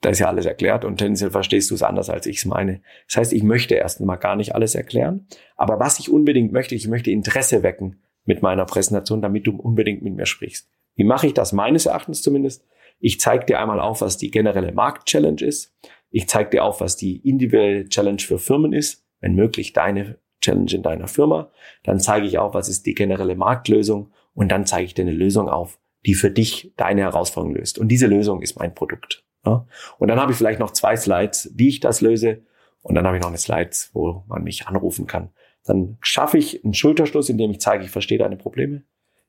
da 0.00 0.10
ist 0.10 0.18
ja 0.18 0.28
alles 0.28 0.44
erklärt 0.44 0.84
und 0.84 0.98
tendenziell 0.98 1.30
verstehst 1.30 1.70
du 1.70 1.74
es 1.74 1.82
anders, 1.82 2.10
als 2.10 2.26
ich 2.26 2.38
es 2.38 2.44
meine. 2.44 2.82
Das 3.08 3.16
heißt, 3.16 3.32
ich 3.32 3.42
möchte 3.42 3.74
erst 3.74 4.00
mal 4.00 4.16
gar 4.16 4.36
nicht 4.36 4.54
alles 4.54 4.74
erklären, 4.74 5.26
aber 5.56 5.80
was 5.80 5.98
ich 5.98 6.10
unbedingt 6.10 6.52
möchte, 6.52 6.74
ich 6.74 6.88
möchte 6.88 7.10
Interesse 7.10 7.62
wecken 7.62 8.02
mit 8.24 8.42
meiner 8.42 8.66
Präsentation, 8.66 9.22
damit 9.22 9.46
du 9.46 9.56
unbedingt 9.56 10.02
mit 10.02 10.14
mir 10.14 10.26
sprichst. 10.26 10.68
Wie 10.94 11.04
mache 11.04 11.26
ich 11.26 11.34
das 11.34 11.52
meines 11.52 11.86
Erachtens 11.86 12.22
zumindest? 12.22 12.64
Ich 13.00 13.18
zeige 13.18 13.46
dir 13.46 13.58
einmal 13.58 13.80
auf, 13.80 14.00
was 14.00 14.16
die 14.16 14.30
generelle 14.30 14.72
Markt-Challenge 14.72 15.42
ist. 15.42 15.74
Ich 16.14 16.28
zeige 16.28 16.50
dir 16.50 16.64
auf, 16.64 16.80
was 16.80 16.94
die 16.96 17.16
individuelle 17.28 17.88
Challenge 17.88 18.20
für 18.20 18.38
Firmen 18.38 18.72
ist, 18.72 19.04
wenn 19.18 19.34
möglich 19.34 19.72
deine 19.72 20.20
Challenge 20.40 20.70
in 20.72 20.84
deiner 20.84 21.08
Firma. 21.08 21.50
Dann 21.82 21.98
zeige 21.98 22.28
ich 22.28 22.38
auf, 22.38 22.54
was 22.54 22.68
ist 22.68 22.86
die 22.86 22.94
generelle 22.94 23.34
Marktlösung 23.34 24.12
und 24.32 24.52
dann 24.52 24.64
zeige 24.64 24.84
ich 24.84 24.94
dir 24.94 25.02
eine 25.02 25.10
Lösung 25.10 25.48
auf, 25.48 25.80
die 26.06 26.14
für 26.14 26.30
dich 26.30 26.72
deine 26.76 27.00
Herausforderung 27.00 27.56
löst. 27.56 27.80
Und 27.80 27.88
diese 27.88 28.06
Lösung 28.06 28.42
ist 28.42 28.56
mein 28.56 28.76
Produkt. 28.76 29.24
Ja? 29.44 29.66
Und 29.98 30.06
dann 30.06 30.20
habe 30.20 30.30
ich 30.30 30.38
vielleicht 30.38 30.60
noch 30.60 30.70
zwei 30.70 30.94
Slides, 30.94 31.50
wie 31.56 31.66
ich 31.66 31.80
das 31.80 32.00
löse. 32.00 32.42
Und 32.82 32.94
dann 32.94 33.08
habe 33.08 33.16
ich 33.16 33.22
noch 33.22 33.30
eine 33.30 33.38
Slides, 33.38 33.90
wo 33.92 34.22
man 34.28 34.44
mich 34.44 34.68
anrufen 34.68 35.08
kann. 35.08 35.30
Dann 35.64 35.98
schaffe 36.00 36.38
ich 36.38 36.64
einen 36.64 36.74
Schulterschluss, 36.74 37.28
indem 37.28 37.50
ich 37.50 37.60
zeige, 37.60 37.82
ich 37.82 37.90
verstehe 37.90 38.18
deine 38.18 38.36
Probleme. 38.36 38.84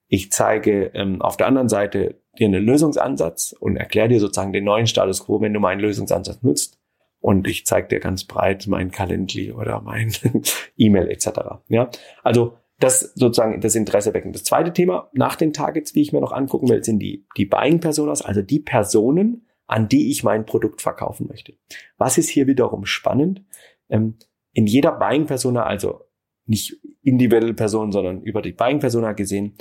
Ich 0.08 0.32
zeige 0.32 0.92
ähm, 0.94 1.24
auf 1.24 1.36
der 1.36 1.48
anderen 1.48 1.68
Seite 1.68 2.22
dir 2.36 2.48
einen 2.48 2.64
Lösungsansatz 2.64 3.56
und 3.60 3.78
erkläre 3.78 4.10
dir 4.10 4.20
sozusagen 4.20 4.54
den 4.54 4.64
neuen 4.64 4.88
Status 4.88 5.26
quo, 5.26 5.42
wenn 5.42 5.54
du 5.54 5.60
meinen 5.60 5.80
Lösungsansatz 5.80 6.42
nutzt 6.44 6.80
und 7.20 7.48
ich 7.48 7.66
zeige 7.66 7.88
dir 7.88 8.00
ganz 8.00 8.24
breit 8.24 8.68
mein 8.68 8.92
Calendly 8.92 9.52
oder 9.52 9.82
mein 9.82 10.14
E-Mail 10.78 11.10
etc. 11.10 11.30
Ja, 11.70 11.90
also 12.24 12.58
das 12.80 13.14
sozusagen 13.16 13.62
das 13.62 13.76
Interesse 13.76 14.14
wecken. 14.14 14.34
Das 14.34 14.44
zweite 14.44 14.74
Thema 14.74 15.10
nach 15.14 15.36
den 15.36 15.54
Targets, 15.54 15.96
wie 15.96 16.02
ich 16.02 16.14
mir 16.14 16.22
noch 16.22 16.32
angucken 16.32 16.70
will, 16.70 16.84
sind 16.84 17.00
die 17.00 17.26
die 17.38 17.46
Buying 17.46 17.80
Personas, 17.80 18.22
also 18.22 18.42
die 18.42 18.60
Personen, 18.60 19.48
an 19.66 19.88
die 19.88 20.12
ich 20.12 20.24
mein 20.24 20.46
Produkt 20.46 20.82
verkaufen 20.82 21.28
möchte. 21.28 21.54
Was 21.98 22.18
ist 22.18 22.30
hier 22.30 22.48
wiederum 22.48 22.86
spannend? 22.86 23.44
Ähm, 23.90 24.18
in 24.52 24.68
jeder 24.68 24.92
Buying 24.92 25.26
Persona, 25.26 25.66
also 25.66 26.02
nicht 26.46 26.80
individuelle 27.02 27.54
Personen, 27.54 27.92
sondern 27.92 28.22
über 28.22 28.42
die 28.42 28.52
Buying 28.52 28.80
Persona 28.80 29.14
gesehen, 29.14 29.56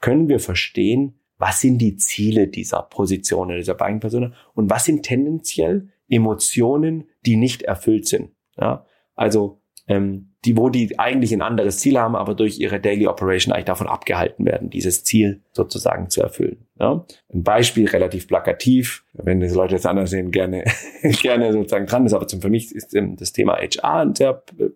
können 0.00 0.28
wir 0.28 0.40
verstehen, 0.40 1.20
was 1.42 1.60
sind 1.60 1.78
die 1.78 1.96
Ziele 1.96 2.46
dieser 2.46 2.82
Positionen, 2.82 3.56
dieser 3.56 3.74
Buying 3.74 3.98
Persona 3.98 4.32
und 4.54 4.70
was 4.70 4.84
sind 4.84 5.02
tendenziell 5.02 5.88
Emotionen, 6.08 7.08
die 7.26 7.34
nicht 7.34 7.62
erfüllt 7.62 8.06
sind. 8.06 8.30
Ja? 8.56 8.86
Also 9.16 9.60
ähm, 9.88 10.34
die, 10.44 10.56
wo 10.56 10.68
die 10.68 11.00
eigentlich 11.00 11.32
ein 11.32 11.42
anderes 11.42 11.80
Ziel 11.80 11.98
haben, 11.98 12.14
aber 12.14 12.36
durch 12.36 12.60
ihre 12.60 12.78
Daily 12.78 13.08
Operation 13.08 13.52
eigentlich 13.52 13.64
davon 13.64 13.88
abgehalten 13.88 14.46
werden, 14.46 14.70
dieses 14.70 15.02
Ziel 15.02 15.42
sozusagen 15.50 16.10
zu 16.10 16.22
erfüllen. 16.22 16.68
Ja? 16.78 17.04
Ein 17.34 17.42
Beispiel 17.42 17.88
relativ 17.88 18.28
plakativ, 18.28 19.04
wenn 19.12 19.40
die 19.40 19.48
Leute 19.48 19.74
das 19.74 19.84
anders 19.84 20.10
sehen, 20.10 20.30
gerne, 20.30 20.62
gerne 21.02 21.52
sozusagen 21.52 21.86
dran 21.86 22.06
ist, 22.06 22.12
aber 22.12 22.28
zum, 22.28 22.40
für 22.40 22.50
mich 22.50 22.72
ist 22.72 22.94
ähm, 22.94 23.16
das 23.16 23.32
Thema 23.32 23.54
HR 23.54 23.96
ein 23.96 24.14
sehr 24.14 24.44
äh, 24.60 24.68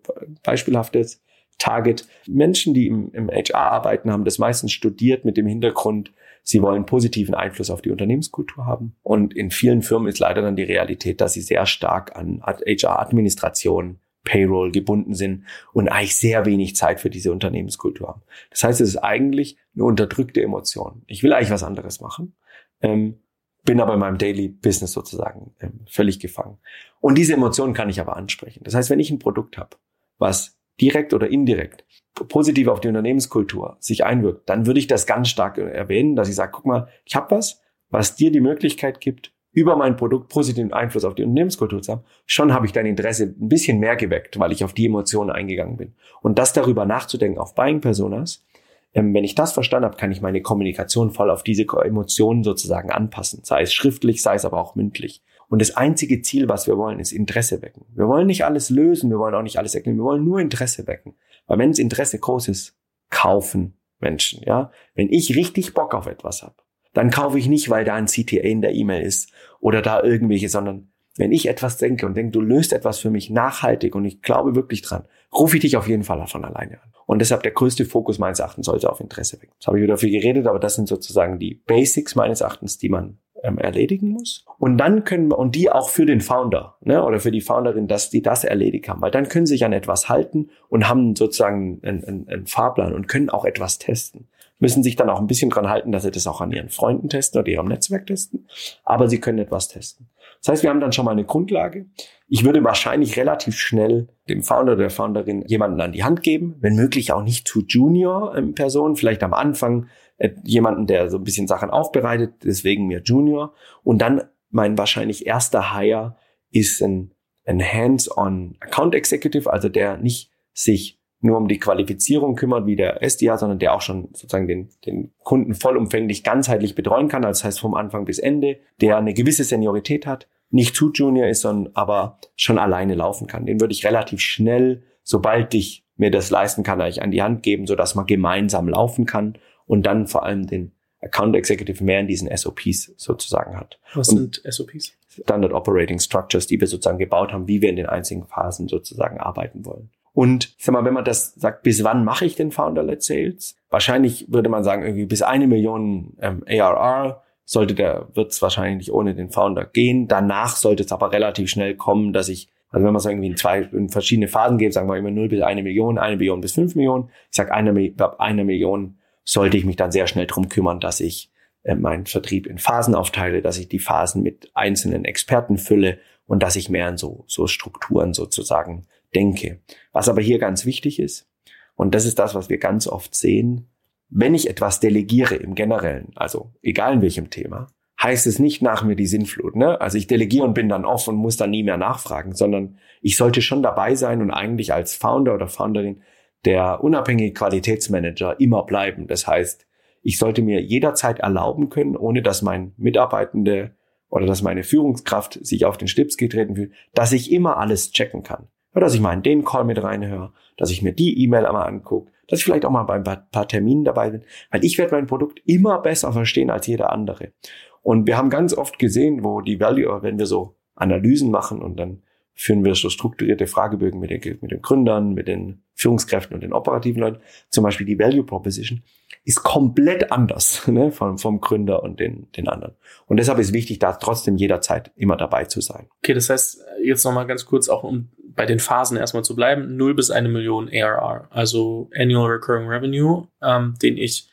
beispielhaftes 0.43 1.23
Target. 1.59 2.05
Menschen, 2.27 2.73
die 2.73 2.87
im, 2.87 3.09
im 3.13 3.29
HR 3.29 3.71
arbeiten, 3.71 4.11
haben 4.11 4.25
das 4.25 4.37
meistens 4.37 4.73
studiert 4.73 5.23
mit 5.23 5.37
dem 5.37 5.47
Hintergrund, 5.47 6.11
Sie 6.49 6.61
wollen 6.61 6.85
positiven 6.85 7.35
Einfluss 7.35 7.69
auf 7.69 7.81
die 7.81 7.91
Unternehmenskultur 7.91 8.65
haben. 8.65 8.95
Und 9.03 9.33
in 9.33 9.51
vielen 9.51 9.81
Firmen 9.81 10.07
ist 10.07 10.19
leider 10.19 10.41
dann 10.41 10.55
die 10.55 10.63
Realität, 10.63 11.19
dass 11.19 11.33
sie 11.33 11.41
sehr 11.41 11.65
stark 11.65 12.15
an 12.15 12.41
HR-Administration, 12.41 13.99
Payroll 14.23 14.71
gebunden 14.71 15.13
sind 15.13 15.43
und 15.73 15.89
eigentlich 15.89 16.15
sehr 16.15 16.45
wenig 16.45 16.77
Zeit 16.77 17.01
für 17.01 17.09
diese 17.09 17.33
Unternehmenskultur 17.33 18.07
haben. 18.07 18.21
Das 18.49 18.63
heißt, 18.63 18.79
es 18.79 18.89
ist 18.89 18.97
eigentlich 18.97 19.57
eine 19.75 19.83
unterdrückte 19.83 20.41
Emotion. 20.41 21.01
Ich 21.07 21.21
will 21.21 21.33
eigentlich 21.33 21.49
was 21.49 21.63
anderes 21.63 21.99
machen, 21.99 22.33
ähm, 22.79 23.19
bin 23.65 23.81
aber 23.81 23.95
in 23.95 23.99
meinem 23.99 24.17
Daily 24.17 24.47
Business 24.47 24.93
sozusagen 24.93 25.53
ähm, 25.59 25.81
völlig 25.89 26.21
gefangen. 26.21 26.59
Und 27.01 27.17
diese 27.17 27.33
Emotionen 27.33 27.73
kann 27.73 27.89
ich 27.89 27.99
aber 27.99 28.15
ansprechen. 28.15 28.63
Das 28.63 28.73
heißt, 28.73 28.89
wenn 28.89 29.01
ich 29.01 29.11
ein 29.11 29.19
Produkt 29.19 29.57
habe, 29.57 29.75
was 30.17 30.56
direkt 30.79 31.13
oder 31.13 31.29
indirekt 31.29 31.83
positiv 32.25 32.67
auf 32.67 32.81
die 32.81 32.87
Unternehmenskultur 32.87 33.77
sich 33.79 34.03
einwirkt, 34.05 34.49
dann 34.49 34.65
würde 34.65 34.79
ich 34.79 34.87
das 34.87 35.05
ganz 35.05 35.29
stark 35.29 35.57
erwähnen, 35.57 36.15
dass 36.15 36.29
ich 36.29 36.35
sage, 36.35 36.51
guck 36.53 36.65
mal, 36.65 36.87
ich 37.05 37.15
habe 37.15 37.35
was, 37.35 37.61
was 37.89 38.15
dir 38.15 38.31
die 38.31 38.41
Möglichkeit 38.41 38.99
gibt, 38.99 39.31
über 39.51 39.75
mein 39.75 39.95
Produkt 39.95 40.29
positiven 40.29 40.73
Einfluss 40.73 41.05
auf 41.05 41.15
die 41.15 41.23
Unternehmenskultur 41.23 41.81
zu 41.81 41.93
haben, 41.93 42.03
schon 42.25 42.53
habe 42.53 42.65
ich 42.65 42.73
dein 42.73 42.85
Interesse 42.85 43.23
ein 43.39 43.49
bisschen 43.49 43.79
mehr 43.79 43.95
geweckt, 43.95 44.39
weil 44.39 44.51
ich 44.51 44.63
auf 44.63 44.73
die 44.73 44.85
Emotionen 44.85 45.31
eingegangen 45.31 45.77
bin. 45.77 45.95
Und 46.21 46.37
das 46.37 46.53
darüber 46.53 46.85
nachzudenken 46.85 47.39
auf 47.39 47.55
Buying 47.55 47.81
Personas, 47.81 48.45
ähm, 48.93 49.13
wenn 49.13 49.23
ich 49.23 49.35
das 49.35 49.53
verstanden 49.53 49.85
habe, 49.85 49.97
kann 49.97 50.11
ich 50.11 50.21
meine 50.21 50.41
Kommunikation 50.41 51.11
voll 51.11 51.31
auf 51.31 51.43
diese 51.43 51.65
Emotionen 51.83 52.43
sozusagen 52.43 52.91
anpassen, 52.91 53.43
sei 53.43 53.61
es 53.61 53.73
schriftlich, 53.73 54.21
sei 54.21 54.35
es 54.35 54.45
aber 54.45 54.59
auch 54.59 54.75
mündlich. 54.75 55.23
Und 55.49 55.61
das 55.61 55.75
einzige 55.75 56.21
Ziel, 56.21 56.49
was 56.49 56.67
wir 56.67 56.77
wollen, 56.77 56.99
ist 56.99 57.11
Interesse 57.11 57.61
wecken. 57.61 57.85
Wir 57.95 58.07
wollen 58.07 58.27
nicht 58.27 58.43
alles 58.43 58.69
lösen, 58.69 59.09
wir 59.09 59.19
wollen 59.19 59.35
auch 59.35 59.43
nicht 59.43 59.57
alles 59.57 59.75
erklären, 59.75 59.97
wir 59.97 60.03
wollen 60.03 60.25
nur 60.25 60.39
Interesse 60.39 60.87
wecken. 60.87 61.15
Weil 61.45 61.59
wenn 61.59 61.71
das 61.71 61.79
Interesse 61.79 62.19
groß 62.19 62.49
ist, 62.49 62.77
kaufen 63.09 63.77
Menschen, 63.99 64.43
ja. 64.45 64.71
Wenn 64.93 65.11
ich 65.11 65.35
richtig 65.35 65.73
Bock 65.73 65.93
auf 65.93 66.05
etwas 66.05 66.43
habe, 66.43 66.55
dann 66.93 67.09
kaufe 67.11 67.39
ich 67.39 67.47
nicht, 67.47 67.69
weil 67.69 67.85
da 67.85 67.95
ein 67.95 68.07
CTA 68.07 68.41
in 68.41 68.61
der 68.61 68.73
E-Mail 68.73 69.03
ist 69.03 69.31
oder 69.59 69.81
da 69.81 70.03
irgendwelche, 70.03 70.49
sondern 70.49 70.91
wenn 71.15 71.31
ich 71.31 71.47
etwas 71.47 71.77
denke 71.77 72.05
und 72.05 72.15
denke, 72.15 72.31
du 72.31 72.41
löst 72.41 72.73
etwas 72.73 72.99
für 72.99 73.09
mich 73.09 73.29
nachhaltig 73.29 73.95
und 73.95 74.05
ich 74.05 74.21
glaube 74.21 74.55
wirklich 74.55 74.81
dran, 74.81 75.05
rufe 75.33 75.57
ich 75.57 75.61
dich 75.61 75.77
auf 75.77 75.87
jeden 75.87 76.03
Fall 76.03 76.25
von 76.27 76.45
alleine 76.45 76.81
an. 76.81 76.93
Und 77.05 77.19
deshalb 77.19 77.41
der 77.43 77.53
größte 77.53 77.85
Fokus 77.85 78.19
meines 78.19 78.39
Erachtens 78.39 78.65
sollte 78.65 78.89
auf 78.91 78.99
Interesse 78.99 79.41
wecken. 79.41 79.53
Das 79.59 79.67
habe 79.67 79.79
ich 79.79 79.83
wieder 79.83 79.97
viel 79.97 80.11
geredet, 80.11 80.45
aber 80.45 80.59
das 80.59 80.75
sind 80.75 80.87
sozusagen 80.87 81.39
die 81.39 81.55
Basics 81.55 82.15
meines 82.15 82.41
Erachtens, 82.41 82.77
die 82.77 82.89
man 82.89 83.17
ähm, 83.43 83.57
erledigen 83.57 84.09
muss. 84.09 84.45
Und 84.59 84.77
dann 84.77 85.03
können 85.03 85.29
wir, 85.29 85.37
und 85.37 85.55
die 85.55 85.71
auch 85.71 85.89
für 85.89 86.05
den 86.05 86.21
Founder, 86.21 86.75
ne, 86.81 87.03
oder 87.03 87.19
für 87.19 87.31
die 87.31 87.41
Founderin, 87.41 87.87
dass 87.87 88.09
die 88.09 88.21
das 88.21 88.43
erledigt 88.43 88.89
haben, 88.89 89.01
weil 89.01 89.11
dann 89.11 89.29
können 89.29 89.45
sie 89.45 89.53
sich 89.53 89.65
an 89.65 89.73
etwas 89.73 90.09
halten 90.09 90.49
und 90.69 90.87
haben 90.89 91.15
sozusagen 91.15 91.79
einen, 91.83 92.03
einen, 92.03 92.27
einen 92.27 92.47
Fahrplan 92.47 92.93
und 92.93 93.07
können 93.07 93.29
auch 93.29 93.45
etwas 93.45 93.77
testen. 93.79 94.27
Müssen 94.59 94.81
sich 94.81 94.95
dann 94.95 95.09
auch 95.09 95.19
ein 95.19 95.27
bisschen 95.27 95.51
dran 95.51 95.69
halten, 95.69 95.91
dass 95.91 96.01
sie 96.01 96.09
das 96.09 96.25
auch 96.25 96.41
an 96.41 96.51
ihren 96.51 96.69
Freunden 96.69 97.09
testen 97.09 97.39
oder 97.39 97.49
ihrem 97.49 97.67
Netzwerk 97.67 98.07
testen. 98.07 98.47
Aber 98.83 99.07
sie 99.07 99.19
können 99.19 99.37
etwas 99.37 99.67
testen. 99.67 100.07
Das 100.41 100.51
heißt, 100.51 100.63
wir 100.63 100.71
haben 100.71 100.79
dann 100.79 100.91
schon 100.91 101.05
mal 101.05 101.11
eine 101.11 101.25
Grundlage. 101.25 101.85
Ich 102.27 102.43
würde 102.43 102.63
wahrscheinlich 102.63 103.17
relativ 103.17 103.57
schnell 103.57 104.07
dem 104.29 104.43
Founder 104.43 104.73
oder 104.73 104.83
der 104.83 104.89
Founderin 104.89 105.43
jemanden 105.45 105.79
an 105.79 105.91
die 105.91 106.03
Hand 106.03 106.23
geben, 106.23 106.55
wenn 106.59 106.75
möglich 106.75 107.11
auch 107.11 107.23
nicht 107.23 107.47
zu 107.47 107.63
Junior-Personen, 107.67 108.95
vielleicht 108.95 109.23
am 109.23 109.33
Anfang 109.33 109.87
äh, 110.17 110.31
jemanden, 110.43 110.87
der 110.87 111.09
so 111.09 111.17
ein 111.17 111.23
bisschen 111.23 111.47
Sachen 111.47 111.69
aufbereitet, 111.69 112.33
deswegen 112.43 112.87
mir 112.87 113.01
Junior. 113.03 113.53
Und 113.83 114.01
dann 114.01 114.23
mein 114.49 114.77
wahrscheinlich 114.77 115.25
erster 115.25 115.75
Hire 115.75 116.15
ist 116.51 116.81
ein, 116.81 117.13
ein 117.45 117.61
Hands-on 117.61 118.55
Account 118.59 118.95
Executive, 118.95 119.51
also 119.51 119.69
der 119.69 119.97
nicht 119.97 120.31
sich 120.53 120.99
nur 121.19 121.37
um 121.37 121.47
die 121.47 121.59
Qualifizierung 121.59 122.35
kümmert 122.35 122.65
wie 122.65 122.75
der 122.75 123.01
SDA, 123.07 123.37
sondern 123.37 123.59
der 123.59 123.73
auch 123.73 123.81
schon 123.81 124.09
sozusagen 124.13 124.47
den, 124.47 124.69
den 124.85 125.13
Kunden 125.23 125.55
vollumfänglich 125.55 126.23
ganzheitlich 126.23 126.75
betreuen 126.75 127.07
kann, 127.07 127.25
also 127.25 127.39
das 127.39 127.43
heißt 127.43 127.59
vom 127.59 127.73
Anfang 127.73 128.05
bis 128.05 128.19
Ende, 128.19 128.59
der 128.81 128.97
eine 128.97 129.13
gewisse 129.13 129.43
Seniorität 129.43 130.05
hat, 130.05 130.27
nicht 130.49 130.75
zu 130.75 130.91
Junior 130.91 131.27
ist, 131.27 131.41
sondern 131.41 131.73
aber 131.75 132.19
schon 132.35 132.59
alleine 132.59 132.95
laufen 132.95 133.27
kann. 133.27 133.45
Den 133.45 133.59
würde 133.59 133.73
ich 133.73 133.85
relativ 133.85 134.19
schnell, 134.21 134.83
sobald 135.03 135.53
ich 135.53 135.85
mir 135.95 136.11
das 136.11 136.29
leisten 136.29 136.63
kann, 136.63 136.79
eigentlich 136.79 137.01
an 137.01 137.11
die 137.11 137.23
Hand 137.23 137.43
geben, 137.43 137.65
so 137.65 137.75
dass 137.75 137.95
man 137.95 138.05
gemeinsam 138.05 138.69
laufen 138.69 139.05
kann 139.05 139.37
und 139.67 139.85
dann 139.85 140.07
vor 140.07 140.23
allem 140.23 140.47
den 140.47 140.71
Account 140.99 141.35
Executive 141.35 141.83
mehr 141.83 141.99
in 141.99 142.07
diesen 142.07 142.35
SOPs 142.35 142.93
sozusagen 142.97 143.55
hat. 143.55 143.79
Was 143.93 144.09
und 144.09 144.35
sind 144.35 144.41
SOPs? 144.53 144.93
Standard 145.09 145.53
Operating 145.53 145.99
Structures, 145.99 146.47
die 146.47 146.59
wir 146.59 146.67
sozusagen 146.67 146.97
gebaut 146.97 147.33
haben, 147.33 147.47
wie 147.47 147.61
wir 147.61 147.69
in 147.69 147.75
den 147.75 147.85
einzigen 147.87 148.25
Phasen 148.25 148.67
sozusagen 148.67 149.19
arbeiten 149.19 149.65
wollen. 149.65 149.91
Und 150.13 150.55
ich 150.57 150.65
sag 150.65 150.73
mal, 150.73 150.85
wenn 150.85 150.95
man 150.95 151.05
das 151.05 151.35
sagt, 151.35 151.61
bis 151.61 151.83
wann 151.83 152.03
mache 152.03 152.25
ich 152.25 152.35
den 152.35 152.51
Founder-led 152.51 153.03
Sales? 153.03 153.55
Wahrscheinlich 153.69 154.25
würde 154.31 154.49
man 154.49 154.63
sagen, 154.63 154.83
irgendwie 154.83 155.05
bis 155.05 155.21
eine 155.21 155.45
Million 155.45 156.17
ähm, 156.19 156.43
ARR 156.47 157.21
sollte 157.45 157.75
der, 157.75 158.07
wird 158.13 158.31
es 158.31 158.41
wahrscheinlich 158.41 158.77
nicht 158.77 158.91
ohne 158.91 159.13
den 159.13 159.29
Founder 159.29 159.65
gehen. 159.65 160.07
Danach 160.07 160.55
sollte 160.55 160.83
es 160.83 160.91
aber 160.91 161.11
relativ 161.11 161.49
schnell 161.49 161.75
kommen, 161.75 162.13
dass 162.13 162.29
ich, 162.29 162.49
also 162.71 162.83
wenn 162.85 162.93
man 162.93 162.99
es 162.99 163.05
irgendwie 163.05 163.27
in 163.27 163.37
zwei, 163.37 163.61
in 163.61 163.89
verschiedene 163.89 164.27
Phasen 164.27 164.57
geht, 164.57 164.73
sagen 164.73 164.89
wir 164.89 164.97
immer 164.97 165.11
0 165.11 165.29
bis 165.29 165.41
eine 165.43 165.61
Million, 165.61 165.99
eine 165.99 166.17
Million 166.17 166.41
bis 166.41 166.53
fünf 166.53 166.75
Millionen. 166.75 167.09
Ich 167.29 167.37
sage, 167.37 167.53
eine, 167.53 167.93
eine 168.17 168.43
Million 168.43 168.97
sollte 169.27 169.57
ich 169.57 169.65
mich 169.65 169.75
dann 169.75 169.91
sehr 169.91 170.07
schnell 170.07 170.25
drum 170.25 170.47
kümmern, 170.47 170.79
dass 170.79 171.01
ich 171.01 171.29
äh, 171.63 171.75
meinen 171.75 172.05
Vertrieb 172.05 172.47
in 172.47 172.59
Phasen 172.59 172.95
aufteile, 172.95 173.41
dass 173.41 173.57
ich 173.57 173.67
die 173.67 173.79
Phasen 173.79 174.23
mit 174.23 174.49
einzelnen 174.53 175.03
Experten 175.03 175.57
fülle 175.57 175.99
und 176.25 176.41
dass 176.41 176.55
ich 176.55 176.69
mehr 176.69 176.87
in 176.87 176.97
so, 176.97 177.25
so 177.27 177.45
Strukturen 177.45 178.13
sozusagen 178.13 178.87
denke. 179.13 179.59
Was 179.91 180.07
aber 180.07 180.21
hier 180.21 180.39
ganz 180.39 180.65
wichtig 180.65 180.99
ist, 180.99 181.27
und 181.75 181.93
das 181.93 182.05
ist 182.05 182.19
das, 182.19 182.35
was 182.35 182.49
wir 182.49 182.57
ganz 182.57 182.87
oft 182.87 183.15
sehen, 183.15 183.67
wenn 184.09 184.33
ich 184.33 184.49
etwas 184.49 184.79
delegiere 184.79 185.35
im 185.35 185.55
Generellen, 185.55 186.13
also 186.15 186.53
egal 186.61 186.93
in 186.93 187.01
welchem 187.01 187.29
Thema, 187.29 187.67
heißt 188.01 188.27
es 188.27 188.39
nicht 188.39 188.61
nach 188.61 188.83
mir 188.83 188.95
die 188.95 189.07
Sinnflut. 189.07 189.55
Ne? 189.57 189.79
Also 189.81 189.97
ich 189.97 190.07
delegiere 190.07 190.45
und 190.45 190.53
bin 190.53 190.69
dann 190.69 190.85
off 190.85 191.07
und 191.07 191.15
muss 191.15 191.35
dann 191.35 191.49
nie 191.49 191.63
mehr 191.63 191.77
nachfragen, 191.77 192.33
sondern 192.33 192.77
ich 193.01 193.17
sollte 193.17 193.41
schon 193.41 193.61
dabei 193.61 193.95
sein 193.95 194.21
und 194.21 194.31
eigentlich 194.31 194.73
als 194.73 194.95
Founder 194.95 195.33
oder 195.33 195.47
Founderin 195.47 196.01
der 196.47 196.81
unabhängige 196.81 197.33
Qualitätsmanager 197.33 198.39
immer 198.39 198.63
bleiben. 198.63 199.07
Das 199.07 199.27
heißt, 199.27 199.67
ich 200.01 200.17
sollte 200.17 200.41
mir 200.41 200.61
jederzeit 200.61 201.19
erlauben 201.19 201.67
können, 201.67 201.97
ohne 201.97 202.21
dass 202.21 202.41
mein 202.41 202.71
Mitarbeitende 202.77 203.75
oder 204.09 204.25
dass 204.25 204.41
meine 204.41 204.63
Führungskraft 204.63 205.45
sich 205.45 205.65
auf 205.65 205.77
den 205.77 205.89
Stips 205.89 206.15
getreten 206.15 206.55
fühlt, 206.55 206.71
dass 206.93 207.11
ich 207.11 207.33
immer 207.33 207.57
alles 207.57 207.91
checken 207.91 208.23
kann. 208.23 208.47
Dass 208.73 208.93
ich 208.93 209.01
mal 209.01 209.11
in 209.11 209.23
den 209.23 209.43
Call 209.43 209.65
mit 209.65 209.83
reinhöre, 209.83 210.31
dass 210.55 210.71
ich 210.71 210.81
mir 210.81 210.93
die 210.93 211.21
E-Mail 211.21 211.45
einmal 211.45 211.67
angucke, 211.67 212.11
dass 212.29 212.39
ich 212.39 212.45
vielleicht 212.45 212.63
auch 212.63 212.71
mal 212.71 212.83
bei 212.83 212.93
ein 212.93 213.03
paar 213.03 213.47
Terminen 213.49 213.83
dabei 213.83 214.11
bin, 214.11 214.23
weil 214.49 214.63
ich 214.63 214.77
werde 214.77 214.95
mein 214.95 215.07
Produkt 215.07 215.41
immer 215.45 215.81
besser 215.81 216.13
verstehen 216.13 216.49
als 216.49 216.67
jeder 216.67 216.93
andere. 216.93 217.33
Und 217.81 218.07
wir 218.07 218.15
haben 218.15 218.29
ganz 218.29 218.53
oft 218.53 218.79
gesehen, 218.79 219.25
wo 219.25 219.41
die 219.41 219.59
Value, 219.59 220.01
wenn 220.01 220.17
wir 220.17 220.27
so 220.27 220.55
Analysen 220.75 221.29
machen 221.29 221.61
und 221.61 221.77
dann 221.77 222.03
führen 222.39 222.63
wir 222.63 222.75
so 222.75 222.89
strukturierte 222.89 223.47
Fragebögen 223.47 223.99
mit 223.99 224.11
den, 224.11 224.37
mit 224.41 224.51
den 224.51 224.61
Gründern, 224.61 225.15
mit 225.15 225.27
den 225.27 225.63
Führungskräften 225.73 226.35
und 226.35 226.41
den 226.41 226.53
operativen 226.53 227.01
Leuten, 227.01 227.19
zum 227.49 227.63
Beispiel 227.63 227.87
die 227.87 227.97
Value 227.97 228.23
Proposition, 228.23 228.83
ist 229.25 229.41
komplett 229.41 230.11
anders 230.11 230.67
ne, 230.67 230.91
vom, 230.91 231.17
vom 231.17 231.41
Gründer 231.41 231.81
und 231.81 231.99
den, 231.99 232.31
den 232.33 232.47
anderen. 232.47 232.75
Und 233.07 233.17
deshalb 233.17 233.39
ist 233.39 233.53
wichtig, 233.53 233.79
da 233.79 233.93
trotzdem 233.93 234.37
jederzeit 234.37 234.91
immer 234.95 235.17
dabei 235.17 235.45
zu 235.45 235.61
sein. 235.61 235.87
Okay, 235.97 236.13
das 236.13 236.29
heißt, 236.29 236.63
jetzt 236.83 237.03
nochmal 237.03 237.25
ganz 237.25 237.43
kurz 237.45 237.69
auch, 237.69 237.83
um 237.83 238.09
bei 238.35 238.45
den 238.45 238.59
Phasen 238.59 238.97
erstmal 238.97 239.23
zu 239.23 239.35
bleiben, 239.35 239.75
0 239.75 239.95
bis 239.95 240.11
eine 240.11 240.29
Million 240.29 240.69
ARR, 240.71 241.27
also 241.31 241.89
Annual 241.97 242.29
Recurring 242.33 242.67
Revenue, 242.67 243.27
ähm, 243.41 243.73
den 243.81 243.97
ich 243.97 244.29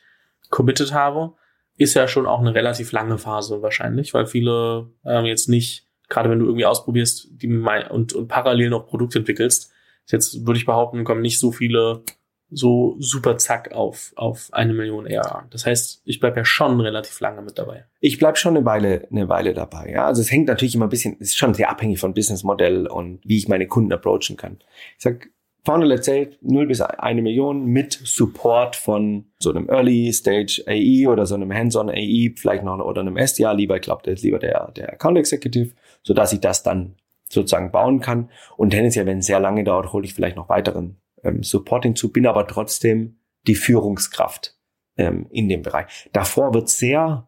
committed 0.51 0.93
habe 0.93 1.33
ist 1.77 1.93
ja 1.93 2.07
schon 2.07 2.25
auch 2.25 2.39
eine 2.39 2.55
relativ 2.55 2.91
lange 2.91 3.17
Phase 3.17 3.61
wahrscheinlich, 3.61 4.13
weil 4.13 4.25
viele 4.25 4.89
ähm, 5.05 5.25
jetzt 5.25 5.49
nicht, 5.49 5.84
gerade 6.09 6.29
wenn 6.29 6.39
du 6.39 6.45
irgendwie 6.45 6.65
ausprobierst 6.65 7.29
die 7.31 7.47
und, 7.47 8.13
und 8.13 8.27
parallel 8.27 8.69
noch 8.69 8.87
Produkte 8.87 9.19
entwickelst, 9.19 9.71
jetzt 10.07 10.45
würde 10.45 10.59
ich 10.59 10.65
behaupten, 10.65 11.03
kommen 11.03 11.21
nicht 11.21 11.39
so 11.39 11.51
viele 11.51 12.03
so 12.51 12.95
super 12.99 13.37
zack 13.37 13.73
auf, 13.73 14.13
auf 14.15 14.49
eine 14.51 14.73
Million 14.73 15.07
ARR. 15.07 15.47
Das 15.49 15.65
heißt, 15.65 16.03
ich 16.05 16.19
bleibe 16.19 16.37
ja 16.37 16.45
schon 16.45 16.79
relativ 16.79 17.19
lange 17.19 17.41
mit 17.41 17.57
dabei. 17.57 17.85
Ich 17.99 18.19
bleibe 18.19 18.37
schon 18.37 18.55
eine 18.55 18.65
Weile, 18.65 19.07
eine 19.11 19.27
Weile 19.29 19.53
dabei. 19.53 19.91
Ja, 19.91 20.05
also 20.05 20.21
es 20.21 20.31
hängt 20.31 20.47
natürlich 20.47 20.75
immer 20.75 20.85
ein 20.85 20.89
bisschen, 20.89 21.17
es 21.19 21.29
ist 21.29 21.37
schon 21.37 21.53
sehr 21.53 21.69
abhängig 21.69 21.99
von 21.99 22.13
Businessmodell 22.13 22.87
und 22.87 23.19
wie 23.23 23.37
ich 23.37 23.47
meine 23.47 23.67
Kunden 23.67 23.91
approachen 23.91 24.37
kann. 24.37 24.59
Ich 24.97 25.03
sag, 25.03 25.29
Foundel 25.65 25.91
erzählt 25.91 26.37
0 26.41 26.67
bis 26.67 26.81
1 26.81 27.23
Million 27.23 27.65
mit 27.65 27.99
Support 28.03 28.75
von 28.75 29.25
so 29.39 29.49
einem 29.49 29.67
Early 29.67 30.13
Stage 30.13 30.63
AE 30.67 31.07
oder 31.07 31.25
so 31.25 31.33
einem 31.33 31.51
Hands-on 31.51 31.89
AE, 31.89 32.35
vielleicht 32.37 32.63
noch 32.63 32.77
oder 32.77 33.01
einem 33.01 33.17
SDA, 33.17 33.51
lieber, 33.51 33.75
ich 33.75 33.81
glaube, 33.81 34.03
der 34.03 34.13
ist 34.13 34.23
lieber 34.23 34.37
der, 34.37 34.71
der 34.73 34.93
Account 34.93 35.17
Executive, 35.17 35.73
so 36.05 36.13
dass 36.13 36.31
ich 36.31 36.39
das 36.39 36.63
dann 36.63 36.95
sozusagen 37.27 37.71
bauen 37.71 37.99
kann. 37.99 38.29
Und 38.55 38.69
tendenziell, 38.69 39.05
wenn 39.05 39.17
es 39.17 39.25
sehr 39.25 39.39
lange 39.39 39.63
dauert, 39.63 39.91
hole 39.91 40.05
ich 40.05 40.13
vielleicht 40.13 40.37
noch 40.37 40.47
weiteren 40.47 41.01
ähm, 41.23 41.43
Support 41.43 41.83
hinzu, 41.83 42.11
bin 42.11 42.27
aber 42.27 42.47
trotzdem 42.47 43.19
die 43.47 43.55
Führungskraft 43.55 44.57
ähm, 44.95 45.27
in 45.31 45.49
dem 45.49 45.61
Bereich. 45.61 46.09
Davor 46.13 46.53
wird 46.53 46.69
sehr, 46.69 47.27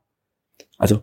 also 0.78 1.02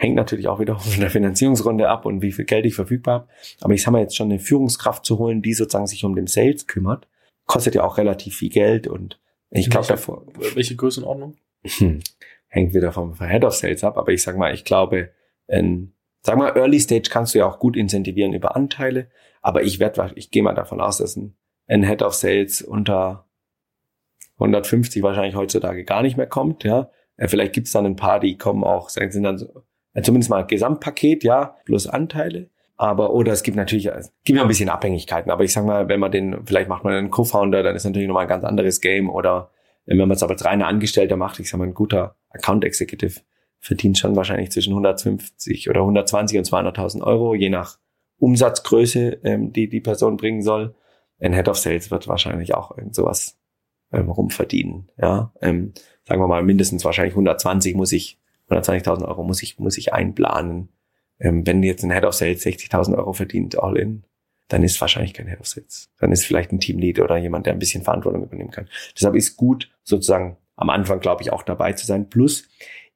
Hängt 0.00 0.16
natürlich 0.16 0.48
auch 0.48 0.58
wieder 0.60 0.78
von 0.78 0.98
der 0.98 1.10
Finanzierungsrunde 1.10 1.86
ab 1.90 2.06
und 2.06 2.22
wie 2.22 2.32
viel 2.32 2.46
Geld 2.46 2.64
ich 2.64 2.74
verfügbar 2.74 3.14
habe. 3.14 3.28
Aber 3.60 3.74
ich 3.74 3.82
sage 3.82 3.92
mal 3.92 4.00
jetzt 4.00 4.16
schon 4.16 4.30
eine 4.30 4.38
Führungskraft 4.38 5.04
zu 5.04 5.18
holen, 5.18 5.42
die 5.42 5.52
sozusagen 5.52 5.86
sich 5.86 6.04
um 6.04 6.16
den 6.16 6.26
Sales 6.26 6.66
kümmert, 6.66 7.06
kostet 7.46 7.74
ja 7.74 7.84
auch 7.84 7.98
relativ 7.98 8.36
viel 8.36 8.48
Geld 8.48 8.86
und 8.86 9.20
ich 9.50 9.68
glaube 9.68 9.88
davor. 9.88 10.24
Welche 10.54 10.74
Größenordnung? 10.74 11.36
Hm, 11.64 12.00
hängt 12.48 12.72
wieder 12.72 12.92
vom 12.92 13.18
Head 13.18 13.44
of 13.44 13.54
Sales 13.54 13.84
ab, 13.84 13.98
aber 13.98 14.12
ich 14.12 14.22
sag 14.22 14.38
mal, 14.38 14.54
ich 14.54 14.64
glaube, 14.64 15.10
in, 15.48 15.92
sag 16.22 16.36
mal, 16.36 16.56
Early 16.56 16.80
Stage 16.80 17.08
kannst 17.10 17.34
du 17.34 17.38
ja 17.38 17.46
auch 17.46 17.58
gut 17.58 17.76
incentivieren 17.76 18.32
über 18.32 18.56
Anteile, 18.56 19.08
aber 19.42 19.62
ich 19.62 19.80
werde, 19.80 20.12
ich 20.14 20.30
gehe 20.30 20.42
mal 20.42 20.54
davon 20.54 20.80
aus, 20.80 20.98
dass 20.98 21.16
ein, 21.16 21.36
ein 21.66 21.82
Head 21.82 22.02
of 22.02 22.14
Sales 22.14 22.62
unter 22.62 23.26
150 24.34 25.02
wahrscheinlich 25.02 25.36
heutzutage 25.36 25.84
gar 25.84 26.02
nicht 26.02 26.16
mehr 26.16 26.26
kommt, 26.26 26.64
ja. 26.64 26.90
Äh, 27.16 27.28
vielleicht 27.28 27.52
gibt's 27.52 27.72
dann 27.72 27.86
ein 27.86 27.96
paar, 27.96 28.20
die 28.20 28.38
kommen 28.38 28.64
auch, 28.64 28.88
sind 28.88 29.22
dann 29.22 29.38
so 29.38 29.64
zumindest 30.02 30.30
mal 30.30 30.46
Gesamtpaket, 30.46 31.24
ja, 31.24 31.56
plus 31.64 31.86
Anteile. 31.86 32.50
Aber, 32.76 33.12
oder 33.12 33.32
es 33.32 33.42
gibt 33.42 33.58
natürlich, 33.58 33.86
es 33.86 34.10
gibt 34.24 34.38
ja 34.38 34.42
ein 34.42 34.48
bisschen 34.48 34.70
Abhängigkeiten. 34.70 35.30
Aber 35.30 35.44
ich 35.44 35.52
sag 35.52 35.66
mal, 35.66 35.88
wenn 35.88 36.00
man 36.00 36.10
den, 36.10 36.46
vielleicht 36.46 36.68
macht 36.68 36.82
man 36.82 36.94
einen 36.94 37.10
Co-Founder, 37.10 37.62
dann 37.62 37.76
ist 37.76 37.84
natürlich 37.84 38.08
nochmal 38.08 38.22
ein 38.22 38.28
ganz 38.28 38.42
anderes 38.42 38.80
Game. 38.80 39.10
Oder 39.10 39.50
wenn 39.84 39.98
man 39.98 40.12
es 40.12 40.22
aber 40.22 40.32
als 40.32 40.46
reiner 40.46 40.66
Angestellter 40.66 41.16
macht, 41.16 41.38
ich 41.40 41.50
sag 41.50 41.58
mal, 41.58 41.66
ein 41.66 41.74
guter 41.74 42.16
Account 42.30 42.64
Executive 42.64 43.20
verdient 43.60 43.98
schon 43.98 44.16
wahrscheinlich 44.16 44.50
zwischen 44.50 44.72
150 44.72 45.68
oder 45.70 45.80
120 45.80 46.38
und 46.38 46.46
200.000 46.46 47.02
Euro, 47.02 47.34
je 47.34 47.50
nach 47.50 47.78
Umsatzgröße, 48.18 49.20
ähm, 49.24 49.52
die 49.52 49.68
die 49.68 49.80
Person 49.80 50.16
bringen 50.16 50.42
soll. 50.42 50.74
Ein 51.20 51.34
Head 51.34 51.48
of 51.48 51.58
Sales 51.58 51.90
wird 51.90 52.08
wahrscheinlich 52.08 52.54
auch 52.54 52.76
irgend 52.76 52.94
sowas 52.94 53.38
ähm, 53.92 54.10
rumverdienen. 54.10 54.90
Ja, 55.00 55.32
ähm, 55.40 55.72
sagen 56.04 56.20
wir 56.20 56.28
mal 56.28 56.42
mindestens 56.42 56.84
wahrscheinlich 56.84 57.12
120 57.12 57.74
muss 57.74 57.92
ich 57.92 58.18
120.000 58.50 59.06
Euro 59.06 59.22
muss 59.22 59.42
ich, 59.42 59.58
muss 59.58 59.78
ich 59.78 59.92
einplanen. 59.92 60.70
Ähm, 61.18 61.46
wenn 61.46 61.62
jetzt 61.62 61.84
ein 61.84 61.92
Head 61.92 62.04
of 62.04 62.14
Sales 62.14 62.44
60.000 62.44 62.96
Euro 62.96 63.12
verdient, 63.12 63.58
all 63.62 63.76
in, 63.76 64.04
dann 64.48 64.62
ist 64.62 64.80
wahrscheinlich 64.80 65.14
kein 65.14 65.28
Head 65.28 65.40
of 65.40 65.46
Sales. 65.46 65.90
Dann 65.98 66.12
ist 66.12 66.24
vielleicht 66.24 66.50
ein 66.50 66.60
Teamlead 66.60 66.98
oder 66.98 67.16
jemand, 67.16 67.46
der 67.46 67.52
ein 67.52 67.58
bisschen 67.58 67.82
Verantwortung 67.82 68.24
übernehmen 68.24 68.50
kann. 68.50 68.68
Deshalb 68.96 69.14
ist 69.14 69.36
gut, 69.36 69.70
sozusagen 69.84 70.36
am 70.56 70.70
Anfang, 70.70 71.00
glaube 71.00 71.22
ich, 71.22 71.32
auch 71.32 71.42
dabei 71.42 71.72
zu 71.72 71.86
sein. 71.86 72.08
Plus, 72.08 72.48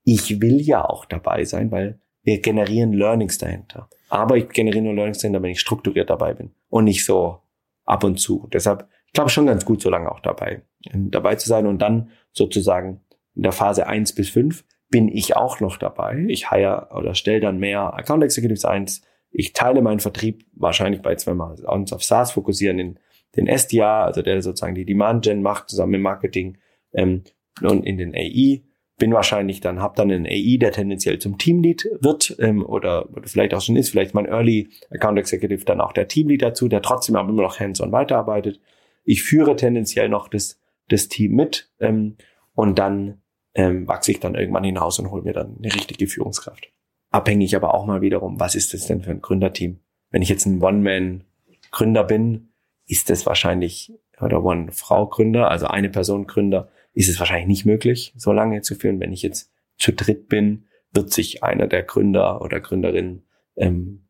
ich 0.05 0.41
will 0.41 0.61
ja 0.61 0.85
auch 0.85 1.05
dabei 1.05 1.45
sein, 1.45 1.71
weil 1.71 1.99
wir 2.23 2.41
generieren 2.41 2.93
Learnings 2.93 3.39
dahinter. 3.39 3.89
Aber 4.09 4.37
ich 4.37 4.49
generiere 4.49 4.85
nur 4.85 4.95
Learnings 4.95 5.19
dahinter, 5.19 5.43
wenn 5.43 5.51
ich 5.51 5.61
strukturiert 5.61 6.11
dabei 6.11 6.35
bin 6.35 6.53
und 6.69 6.85
nicht 6.85 7.05
so 7.05 7.41
ab 7.85 8.05
und 8.05 8.19
zu. 8.19 8.49
Deshalb, 8.53 8.89
ich 9.07 9.13
glaube 9.13 9.31
schon 9.31 9.47
ganz 9.47 9.65
gut, 9.65 9.83
so 9.83 9.91
lange 9.91 10.11
auch 10.11 10.21
dabei, 10.21 10.63
dabei 10.93 11.37
zu 11.37 11.49
sein 11.49 11.67
und 11.67 11.81
dann 11.81 12.11
sozusagen 12.33 13.01
in 13.35 13.43
der 13.43 13.53
Phase 13.53 13.87
eins 13.87 14.15
bis 14.15 14.31
fünf 14.31 14.65
bin 14.91 15.09
ich 15.09 15.37
auch 15.37 15.61
noch 15.61 15.77
dabei. 15.77 16.25
Ich 16.29 16.51
hire 16.51 16.89
oder 16.95 17.15
stelle 17.15 17.41
dann 17.41 17.59
mehr 17.59 17.95
Account 17.95 18.23
Executives 18.23 18.65
ein. 18.65 18.87
Ich 19.31 19.53
teile 19.53 19.83
meinen 19.83 20.01
Vertrieb 20.01 20.45
wahrscheinlich 20.53 21.03
bei 21.03 21.17
zwei 21.17 21.35
Mal 21.35 21.57
uns 21.65 21.93
auf 21.93 22.05
SaaS 22.05 22.33
fokussieren, 22.33 22.79
in 22.79 22.99
den 23.37 23.49
SDA, 23.49 24.05
also 24.05 24.23
der 24.23 24.41
sozusagen 24.41 24.77
die 24.77 24.85
Demand 24.85 25.25
Gen 25.25 25.43
macht, 25.43 25.69
zusammen 25.69 25.93
mit 25.93 26.01
Marketing 26.03 26.59
ähm, 26.93 27.25
und 27.61 27.85
in 27.85 27.99
den 27.99 28.15
AI. 28.15 28.63
Bin 28.97 29.13
wahrscheinlich 29.13 29.61
dann, 29.61 29.81
hab 29.81 29.97
dann 29.97 30.11
einen 30.11 30.27
AI, 30.27 30.57
der 30.59 30.71
tendenziell 30.71 31.19
zum 31.19 31.37
Teamlead 31.37 31.89
wird 32.01 32.37
ähm, 32.39 32.65
oder, 32.65 33.11
oder 33.11 33.27
vielleicht 33.27 33.53
auch 33.55 33.61
schon 33.61 33.77
ist, 33.77 33.91
vielleicht 33.91 34.15
mein 34.15 34.27
Early 34.27 34.69
Account 34.91 35.19
Executive 35.19 35.65
dann 35.65 35.81
auch 35.81 35.93
der 35.93 36.07
Teamlead 36.07 36.43
dazu, 36.43 36.69
der 36.69 36.81
trotzdem 36.81 37.17
aber 37.17 37.31
immer 37.31 37.43
noch 37.43 37.59
hands-on 37.59 37.91
weiterarbeitet. 37.91 38.61
Ich 39.05 39.23
führe 39.23 39.57
tendenziell 39.57 40.09
noch 40.09 40.29
das, 40.29 40.61
das 40.89 41.09
Team 41.09 41.35
mit 41.35 41.71
ähm, 41.81 42.17
und 42.55 42.79
dann 42.79 43.21
ähm, 43.55 43.87
wachse 43.89 44.13
ich 44.13 44.21
dann 44.21 44.35
irgendwann 44.35 44.65
hinaus 44.65 44.99
und 44.99 45.11
hole 45.11 45.23
mir 45.23 45.33
dann 45.33 45.57
eine 45.59 45.75
richtige 45.75 46.07
Führungskraft. 46.07 46.71
Abhängig 47.11 47.55
aber 47.55 47.75
auch 47.75 47.87
mal 47.87 48.01
wiederum, 48.01 48.41
was 48.41 48.55
ist 48.55 48.75
das 48.75 48.87
denn 48.87 49.03
für 49.03 49.11
ein 49.11 49.21
Gründerteam? 49.21 49.79
Wenn 50.11 50.23
ich 50.23 50.29
jetzt 50.29 50.47
ein 50.47 50.63
One-Man-Gründer 50.63 52.05
bin, 52.05 52.49
ist 52.87 53.11
das 53.11 53.27
wahrscheinlich, 53.27 53.93
oder 54.21 54.45
One-Frau-Gründer, 54.45 55.49
also 55.51 55.67
eine 55.67 55.91
Person-Gründer, 55.91 56.69
ist 56.95 57.09
es 57.09 57.19
wahrscheinlich 57.19 57.49
nicht 57.49 57.67
möglich, 57.67 58.15
so 58.17 58.33
lange 58.33 58.63
zu 58.63 58.75
führen. 58.75 59.01
Wenn 59.01 59.13
ich 59.13 59.23
jetzt 59.23 59.53
zu 59.77 59.93
dritt 59.93 60.29
bin, 60.29 60.65
wird 60.93 61.13
sich 61.13 61.43
einer 61.43 61.67
der 61.67 61.83
Gründer 61.83 62.41
oder 62.41 62.61
Gründerinnen 62.61 63.27
ähm, 63.57 64.07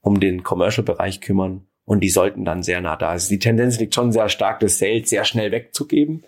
um 0.00 0.20
den 0.20 0.42
Commercial-Bereich 0.42 1.20
kümmern 1.20 1.66
und 1.84 2.00
die 2.00 2.10
sollten 2.10 2.44
dann 2.44 2.62
sehr 2.62 2.80
nah 2.80 2.96
da. 2.96 3.10
Also 3.10 3.28
die 3.28 3.38
Tendenz 3.38 3.78
liegt 3.78 3.94
schon 3.94 4.12
sehr 4.12 4.28
stark, 4.28 4.60
das 4.60 4.78
Sales 4.78 5.08
sehr 5.08 5.24
schnell 5.24 5.52
wegzugeben. 5.52 6.24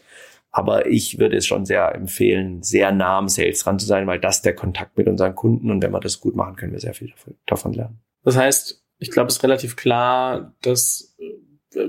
Aber 0.51 0.87
ich 0.87 1.19
würde 1.19 1.37
es 1.37 1.47
schon 1.47 1.67
sehr 1.67 1.95
empfehlen, 1.95 2.63
sehr 2.63 2.91
nah 2.93 3.19
am 3.19 3.29
Sales 3.29 3.59
dran 3.59 3.79
zu 3.79 3.85
sein, 3.85 4.07
weil 4.07 4.21
das 4.21 4.41
der 4.41 4.55
Kontakt 4.55 4.97
mit 4.97 5.07
unseren 5.07 5.35
Kunden 5.35 5.71
und 5.71 5.83
wenn 5.83 5.91
wir 5.91 6.01
das 6.01 6.21
gut 6.21 6.35
machen, 6.35 6.57
können 6.57 6.73
wir 6.73 6.81
sehr 6.81 6.95
viel 6.95 7.13
davon 7.45 7.75
lernen. 7.75 8.01
Das 8.23 8.37
heißt, 8.37 8.83
ich 8.99 9.11
glaube, 9.11 9.29
es 9.29 9.37
ist 9.37 9.43
relativ 9.43 9.77
klar, 9.77 10.55
dass 10.63 11.15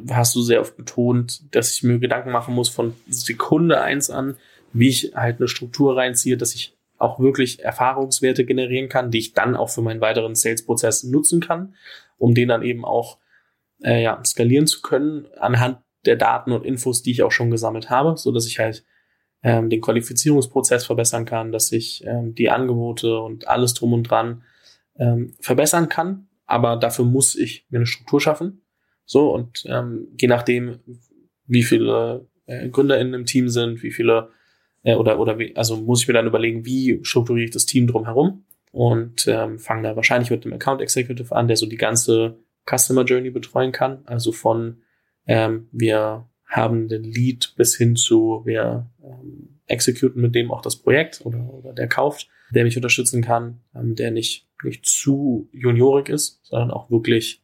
hast 0.10 0.36
du 0.36 0.42
sehr 0.42 0.62
oft 0.62 0.78
betont, 0.78 1.44
dass 1.56 1.74
ich 1.74 1.84
mir 1.84 2.00
Gedanken 2.00 2.32
machen 2.32 2.54
muss 2.54 2.70
von 2.70 2.94
Sekunde 3.08 3.82
eins 3.82 4.10
an, 4.10 4.38
wie 4.74 4.90
ich 4.90 5.14
halt 5.16 5.40
eine 5.40 5.48
Struktur 5.48 5.96
reinziehe, 5.96 6.38
dass 6.38 6.54
ich 6.54 6.76
auch 6.98 7.20
wirklich 7.20 7.64
Erfahrungswerte 7.64 8.46
generieren 8.46 8.90
kann, 8.90 9.12
die 9.12 9.20
ich 9.20 9.34
dann 9.34 9.56
auch 9.56 9.70
für 9.70 9.82
meinen 9.82 10.02
weiteren 10.02 10.36
Sales-Prozess 10.36 11.04
nutzen 11.04 11.42
kann, 11.42 11.76
um 12.18 12.34
den 12.34 12.50
dann 12.50 12.64
eben 12.64 12.86
auch 12.86 13.18
äh, 13.84 14.02
ja, 14.02 14.20
skalieren 14.26 14.68
zu 14.68 14.82
können 14.82 15.28
anhand 15.38 15.80
der 16.06 16.16
Daten 16.16 16.52
und 16.52 16.66
Infos, 16.66 17.04
die 17.04 17.12
ich 17.12 17.24
auch 17.24 17.32
schon 17.32 17.52
gesammelt 17.52 17.90
habe, 17.90 18.18
so 18.18 18.32
dass 18.32 18.48
ich 18.48 18.60
halt 18.60 18.84
ähm, 19.44 19.70
den 19.70 19.82
Qualifizierungsprozess 19.82 20.86
verbessern 20.86 21.26
kann, 21.26 21.52
dass 21.52 21.72
ich 21.72 22.04
ähm, 22.06 22.34
die 22.34 22.50
Angebote 22.50 23.20
und 23.20 23.48
alles 23.48 23.74
drum 23.74 23.94
und 23.94 24.04
dran 24.04 24.44
ähm, 24.98 25.36
verbessern 25.40 25.90
kann. 25.90 26.28
Aber 26.46 26.78
dafür 26.78 27.06
muss 27.06 27.36
ich 27.36 27.66
mir 27.70 27.80
eine 27.80 27.86
Struktur 27.86 28.22
schaffen. 28.22 28.62
So, 29.08 29.34
und 29.34 29.64
ähm, 29.68 30.10
je 30.20 30.28
nachdem, 30.28 30.80
wie 31.48 31.64
viele 31.64 32.28
äh, 32.46 32.68
GründerInnen 32.70 33.14
im 33.14 33.26
Team 33.26 33.48
sind, 33.48 33.82
wie 33.82 33.92
viele 33.92 34.30
äh, 34.84 34.96
oder 34.96 35.18
oder 35.18 35.40
wie, 35.40 35.56
also 35.56 35.78
muss 35.78 36.02
ich 36.02 36.08
mir 36.10 36.14
dann 36.14 36.28
überlegen, 36.28 36.66
wie 36.66 37.00
strukturiere 37.04 37.46
ich 37.46 37.52
das 37.52 37.66
Team 37.66 37.88
drumherum 37.88 38.44
und 38.72 39.26
ähm, 39.28 39.60
fange 39.60 39.84
da 39.84 39.96
wahrscheinlich 39.96 40.30
mit 40.30 40.44
dem 40.44 40.52
Account 40.52 40.82
Executive 40.82 41.34
an, 41.34 41.48
der 41.48 41.56
so 41.56 41.66
die 41.66 41.78
ganze 41.78 42.38
Customer 42.70 43.06
Journey 43.06 43.30
betreuen 43.30 43.72
kann. 43.72 44.02
Also 44.06 44.34
von 44.34 44.82
ähm, 45.26 45.70
wir 45.72 46.28
haben 46.46 46.90
den 46.90 47.06
Lead 47.06 47.54
bis 47.56 47.78
hin 47.78 47.96
zu 47.96 48.42
wir 48.44 48.92
ähm, 49.02 49.62
executen 49.68 50.22
mit 50.22 50.36
dem 50.36 50.52
auch 50.52 50.62
das 50.62 50.76
Projekt 50.76 51.26
oder, 51.26 51.54
oder 51.54 51.74
der 51.74 51.88
kauft, 51.88 52.28
der 52.52 52.66
mich 52.66 52.76
unterstützen 52.76 53.22
kann, 53.22 53.62
ähm, 53.74 53.96
der 53.96 54.12
nicht 54.12 54.48
nicht 54.64 54.86
zu 54.86 55.48
juniorig 55.54 56.10
ist, 56.10 56.42
sondern 56.44 56.72
auch 56.72 56.92
wirklich 56.92 57.42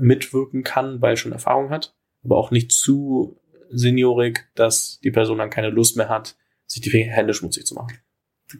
mitwirken 0.00 0.62
kann, 0.62 1.00
weil 1.02 1.16
schon 1.16 1.32
Erfahrung 1.32 1.70
hat, 1.70 1.96
aber 2.24 2.36
auch 2.36 2.50
nicht 2.50 2.72
zu 2.72 3.40
seniorig, 3.70 4.48
dass 4.54 5.00
die 5.00 5.10
Person 5.10 5.38
dann 5.38 5.50
keine 5.50 5.70
Lust 5.70 5.96
mehr 5.96 6.08
hat, 6.08 6.36
sich 6.66 6.82
die 6.82 6.90
Hände 6.90 7.34
schmutzig 7.34 7.66
zu 7.66 7.74
machen. 7.74 7.98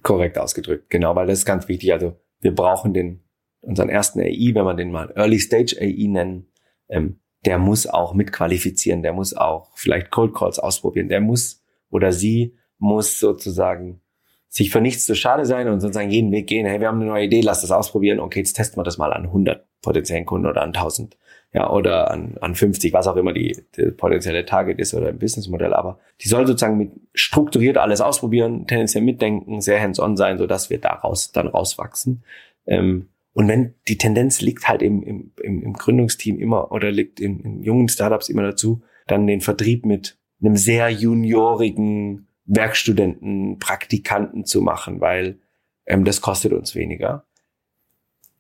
Korrekt 0.02 0.38
ausgedrückt, 0.38 0.90
genau, 0.90 1.14
weil 1.16 1.26
das 1.26 1.40
ist 1.40 1.46
ganz 1.46 1.68
wichtig. 1.68 1.92
Also 1.92 2.18
wir 2.40 2.54
brauchen 2.54 2.92
den 2.92 3.24
unseren 3.60 3.88
ersten 3.88 4.20
AI, 4.20 4.50
wenn 4.54 4.64
man 4.64 4.76
den 4.76 4.90
mal 4.90 5.12
Early 5.16 5.38
Stage 5.38 5.76
AI 5.80 6.06
nennen, 6.08 6.46
ähm, 6.88 7.20
der 7.44 7.58
muss 7.58 7.86
auch 7.86 8.14
mitqualifizieren, 8.14 9.02
der 9.02 9.12
muss 9.12 9.34
auch 9.34 9.70
vielleicht 9.74 10.10
Cold 10.10 10.34
Calls 10.34 10.58
ausprobieren, 10.58 11.08
der 11.08 11.20
muss 11.20 11.62
oder 11.90 12.12
sie 12.12 12.56
muss 12.78 13.18
sozusagen 13.18 14.00
sich 14.48 14.70
für 14.70 14.80
nichts 14.80 15.04
zu 15.04 15.14
schade 15.14 15.44
sein 15.44 15.68
und 15.68 15.80
sozusagen 15.80 16.10
jeden 16.10 16.32
Weg 16.32 16.46
gehen. 16.46 16.66
Hey, 16.66 16.80
wir 16.80 16.88
haben 16.88 17.00
eine 17.00 17.10
neue 17.10 17.24
Idee, 17.24 17.42
lass 17.42 17.60
das 17.60 17.70
ausprobieren. 17.70 18.18
Okay, 18.18 18.40
jetzt 18.40 18.54
testen 18.54 18.78
wir 18.78 18.84
das 18.84 18.98
mal 18.98 19.12
an 19.12 19.26
100 19.26 19.66
potenziellen 19.82 20.24
Kunden 20.24 20.46
oder 20.46 20.62
an 20.62 20.68
1000 20.68 21.16
ja, 21.58 21.68
oder 21.68 22.12
an, 22.12 22.36
an 22.40 22.54
50, 22.54 22.92
was 22.92 23.08
auch 23.08 23.16
immer 23.16 23.32
die, 23.32 23.64
die 23.76 23.90
potenzielle 23.90 24.44
Target 24.44 24.78
ist 24.78 24.94
oder 24.94 25.08
ein 25.08 25.18
Businessmodell. 25.18 25.74
Aber 25.74 25.98
die 26.20 26.28
soll 26.28 26.46
sozusagen 26.46 26.78
mit 26.78 26.92
strukturiert 27.14 27.78
alles 27.78 28.00
ausprobieren, 28.00 28.68
tendenziell 28.68 29.02
mitdenken, 29.02 29.60
sehr 29.60 29.80
hands-on 29.80 30.16
sein, 30.16 30.38
so 30.38 30.46
dass 30.46 30.70
wir 30.70 30.78
daraus 30.78 31.32
dann 31.32 31.48
rauswachsen. 31.48 32.22
Ähm, 32.64 33.08
und 33.32 33.48
wenn 33.48 33.74
die 33.88 33.98
Tendenz 33.98 34.40
liegt 34.40 34.68
halt 34.68 34.82
im, 34.82 35.02
im, 35.02 35.32
im 35.42 35.72
Gründungsteam 35.72 36.38
immer 36.38 36.70
oder 36.70 36.92
liegt 36.92 37.18
in, 37.18 37.40
in 37.40 37.62
jungen 37.64 37.88
Startups 37.88 38.28
immer 38.28 38.42
dazu, 38.42 38.82
dann 39.08 39.26
den 39.26 39.40
Vertrieb 39.40 39.84
mit 39.84 40.16
einem 40.40 40.54
sehr 40.54 40.88
juniorigen 40.90 42.28
Werkstudenten, 42.44 43.58
Praktikanten 43.58 44.44
zu 44.44 44.62
machen, 44.62 45.00
weil 45.00 45.40
ähm, 45.86 46.04
das 46.04 46.20
kostet 46.20 46.52
uns 46.52 46.76
weniger. 46.76 47.24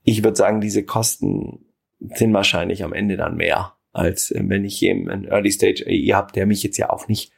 Ich 0.04 0.22
würde 0.22 0.36
sagen, 0.36 0.60
diese 0.60 0.84
Kosten 0.84 1.64
sind 2.00 2.32
wahrscheinlich 2.32 2.84
am 2.84 2.92
Ende 2.92 3.16
dann 3.16 3.36
mehr, 3.36 3.74
als 3.92 4.30
äh, 4.30 4.42
wenn 4.44 4.64
ich 4.64 4.82
eben 4.82 5.08
einen 5.08 5.24
Early 5.24 5.50
Stage 5.50 5.84
AI 5.86 6.12
habe, 6.14 6.32
der 6.32 6.46
mich 6.46 6.62
jetzt 6.62 6.78
ja 6.78 6.90
auch 6.90 7.08
nicht 7.08 7.32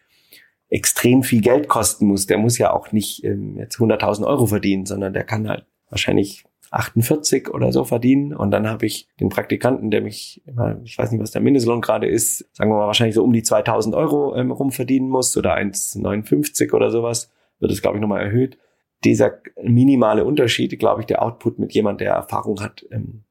extrem 0.68 1.23
viel 1.23 1.40
Geld 1.40 1.68
kosten 1.68 2.07
muss. 2.07 2.27
Der 2.27 2.38
muss 2.38 2.59
ja 2.59 2.73
auch 2.73 2.92
nicht 2.92 3.25
ähm, 3.25 3.57
jetzt 3.57 3.79
100.000 3.79 4.27
Euro 4.27 4.46
verdienen, 4.46 4.87
sondern 4.87 5.12
der 5.12 5.25
kann 5.25 5.49
halt 5.49 5.66
wahrscheinlich 5.88 6.44
48 6.70 7.53
oder 7.53 7.73
so 7.73 7.85
verdienen 7.85 8.33
und 8.33 8.53
dann 8.53 8.68
habe 8.68 8.87
ich 8.87 9.09
den 9.18 9.29
Praktikanten, 9.29 9.90
der 9.90 10.03
mich, 10.03 10.40
ich 10.85 10.99
weiß 10.99 11.11
nicht, 11.11 11.20
was 11.20 11.33
der 11.33 11.40
Mindestlohn 11.40 11.81
gerade 11.81 12.07
ist, 12.07 12.49
sagen 12.53 12.70
wir 12.70 12.77
mal 12.77 12.87
wahrscheinlich 12.87 13.16
so 13.16 13.25
um 13.25 13.33
die 13.33 13.42
2000 13.42 13.94
Euro 13.94 14.37
ähm, 14.37 14.53
rumverdienen 14.53 15.09
muss 15.09 15.37
oder 15.37 15.57
1,59 15.57 16.73
oder 16.73 16.90
sowas, 16.90 17.33
wird 17.59 17.73
es 17.73 17.83
glaube 17.83 17.96
ich 17.96 18.01
nochmal 18.01 18.23
erhöht. 18.23 18.57
Dieser 19.05 19.40
minimale 19.61 20.25
Unterschied, 20.25 20.79
glaube 20.79 21.01
ich, 21.01 21.07
der 21.07 21.23
Output 21.23 21.59
mit 21.59 21.73
jemand, 21.73 22.01
der 22.01 22.12
Erfahrung 22.12 22.61
hat, 22.61 22.87
ähm, 22.92 23.25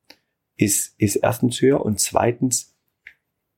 ist, 0.60 0.93
ist 0.98 1.15
erstens 1.15 1.62
höher 1.62 1.84
und 1.84 2.00
zweitens 2.00 2.76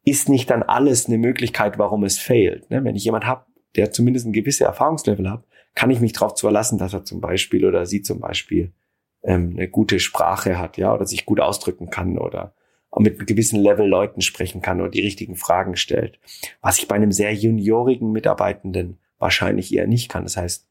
ist 0.03 0.29
nicht 0.29 0.49
dann 0.49 0.63
alles 0.63 1.07
eine 1.07 1.17
Möglichkeit, 1.17 1.77
warum 1.77 2.03
es 2.03 2.19
failt. 2.19 2.69
Ne? 2.69 2.83
Wenn 2.83 2.95
ich 2.95 3.03
jemand 3.03 3.25
habe, 3.25 3.45
der 3.75 3.91
zumindest 3.91 4.27
ein 4.27 4.33
gewisses 4.33 4.61
Erfahrungslevel 4.61 5.29
hat, 5.29 5.43
kann 5.73 5.89
ich 5.89 5.99
mich 5.99 6.13
darauf 6.13 6.39
verlassen, 6.39 6.77
dass 6.77 6.93
er 6.93 7.03
zum 7.03 7.21
Beispiel 7.21 7.65
oder 7.65 7.85
sie 7.85 8.01
zum 8.01 8.19
Beispiel 8.19 8.73
ähm, 9.23 9.53
eine 9.55 9.67
gute 9.67 9.99
Sprache 9.99 10.59
hat, 10.59 10.77
ja, 10.77 10.93
oder 10.93 11.05
sich 11.05 11.25
gut 11.25 11.39
ausdrücken 11.39 11.89
kann 11.89 12.17
oder 12.17 12.53
mit 12.97 13.17
einem 13.17 13.25
gewissen 13.25 13.59
Level 13.59 13.87
Leuten 13.87 14.21
sprechen 14.21 14.61
kann 14.61 14.81
oder 14.81 14.89
die 14.89 15.01
richtigen 15.01 15.35
Fragen 15.35 15.77
stellt. 15.77 16.19
Was 16.61 16.77
ich 16.77 16.87
bei 16.87 16.95
einem 16.95 17.11
sehr 17.11 17.33
juniorigen 17.33 18.11
Mitarbeitenden 18.11 18.99
wahrscheinlich 19.17 19.73
eher 19.73 19.87
nicht 19.87 20.09
kann. 20.09 20.23
Das 20.23 20.35
heißt, 20.35 20.67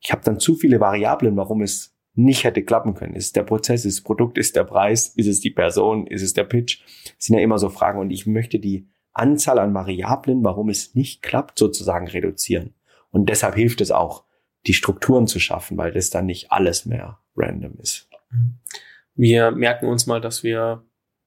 ich 0.00 0.12
habe 0.12 0.22
dann 0.24 0.38
zu 0.38 0.54
viele 0.54 0.78
Variablen, 0.78 1.36
warum 1.36 1.62
es 1.62 1.93
nicht 2.14 2.44
hätte 2.44 2.62
klappen 2.62 2.94
können. 2.94 3.14
Ist 3.14 3.26
es 3.26 3.32
der 3.32 3.42
Prozess, 3.42 3.84
ist 3.84 3.98
das 3.98 4.04
Produkt, 4.04 4.38
ist 4.38 4.56
der 4.56 4.64
Preis, 4.64 5.08
ist 5.08 5.26
es 5.26 5.40
die 5.40 5.50
Person, 5.50 6.06
ist 6.06 6.22
es 6.22 6.32
der 6.32 6.44
Pitch? 6.44 6.82
Das 7.04 7.26
sind 7.26 7.36
ja 7.36 7.42
immer 7.42 7.58
so 7.58 7.68
Fragen 7.68 7.98
und 7.98 8.10
ich 8.10 8.26
möchte 8.26 8.58
die 8.58 8.88
Anzahl 9.12 9.58
an 9.58 9.74
Variablen, 9.74 10.42
warum 10.44 10.68
es 10.68 10.94
nicht 10.94 11.22
klappt, 11.22 11.58
sozusagen 11.58 12.08
reduzieren. 12.08 12.74
Und 13.10 13.28
deshalb 13.28 13.54
hilft 13.54 13.80
es 13.80 13.90
auch, 13.90 14.24
die 14.66 14.74
Strukturen 14.74 15.26
zu 15.26 15.38
schaffen, 15.38 15.76
weil 15.76 15.92
das 15.92 16.10
dann 16.10 16.26
nicht 16.26 16.50
alles 16.50 16.86
mehr 16.86 17.18
random 17.36 17.78
ist. 17.80 18.08
Wir 19.14 19.50
merken 19.50 19.86
uns 19.86 20.06
mal, 20.06 20.20
dass 20.20 20.42
wir 20.42 20.82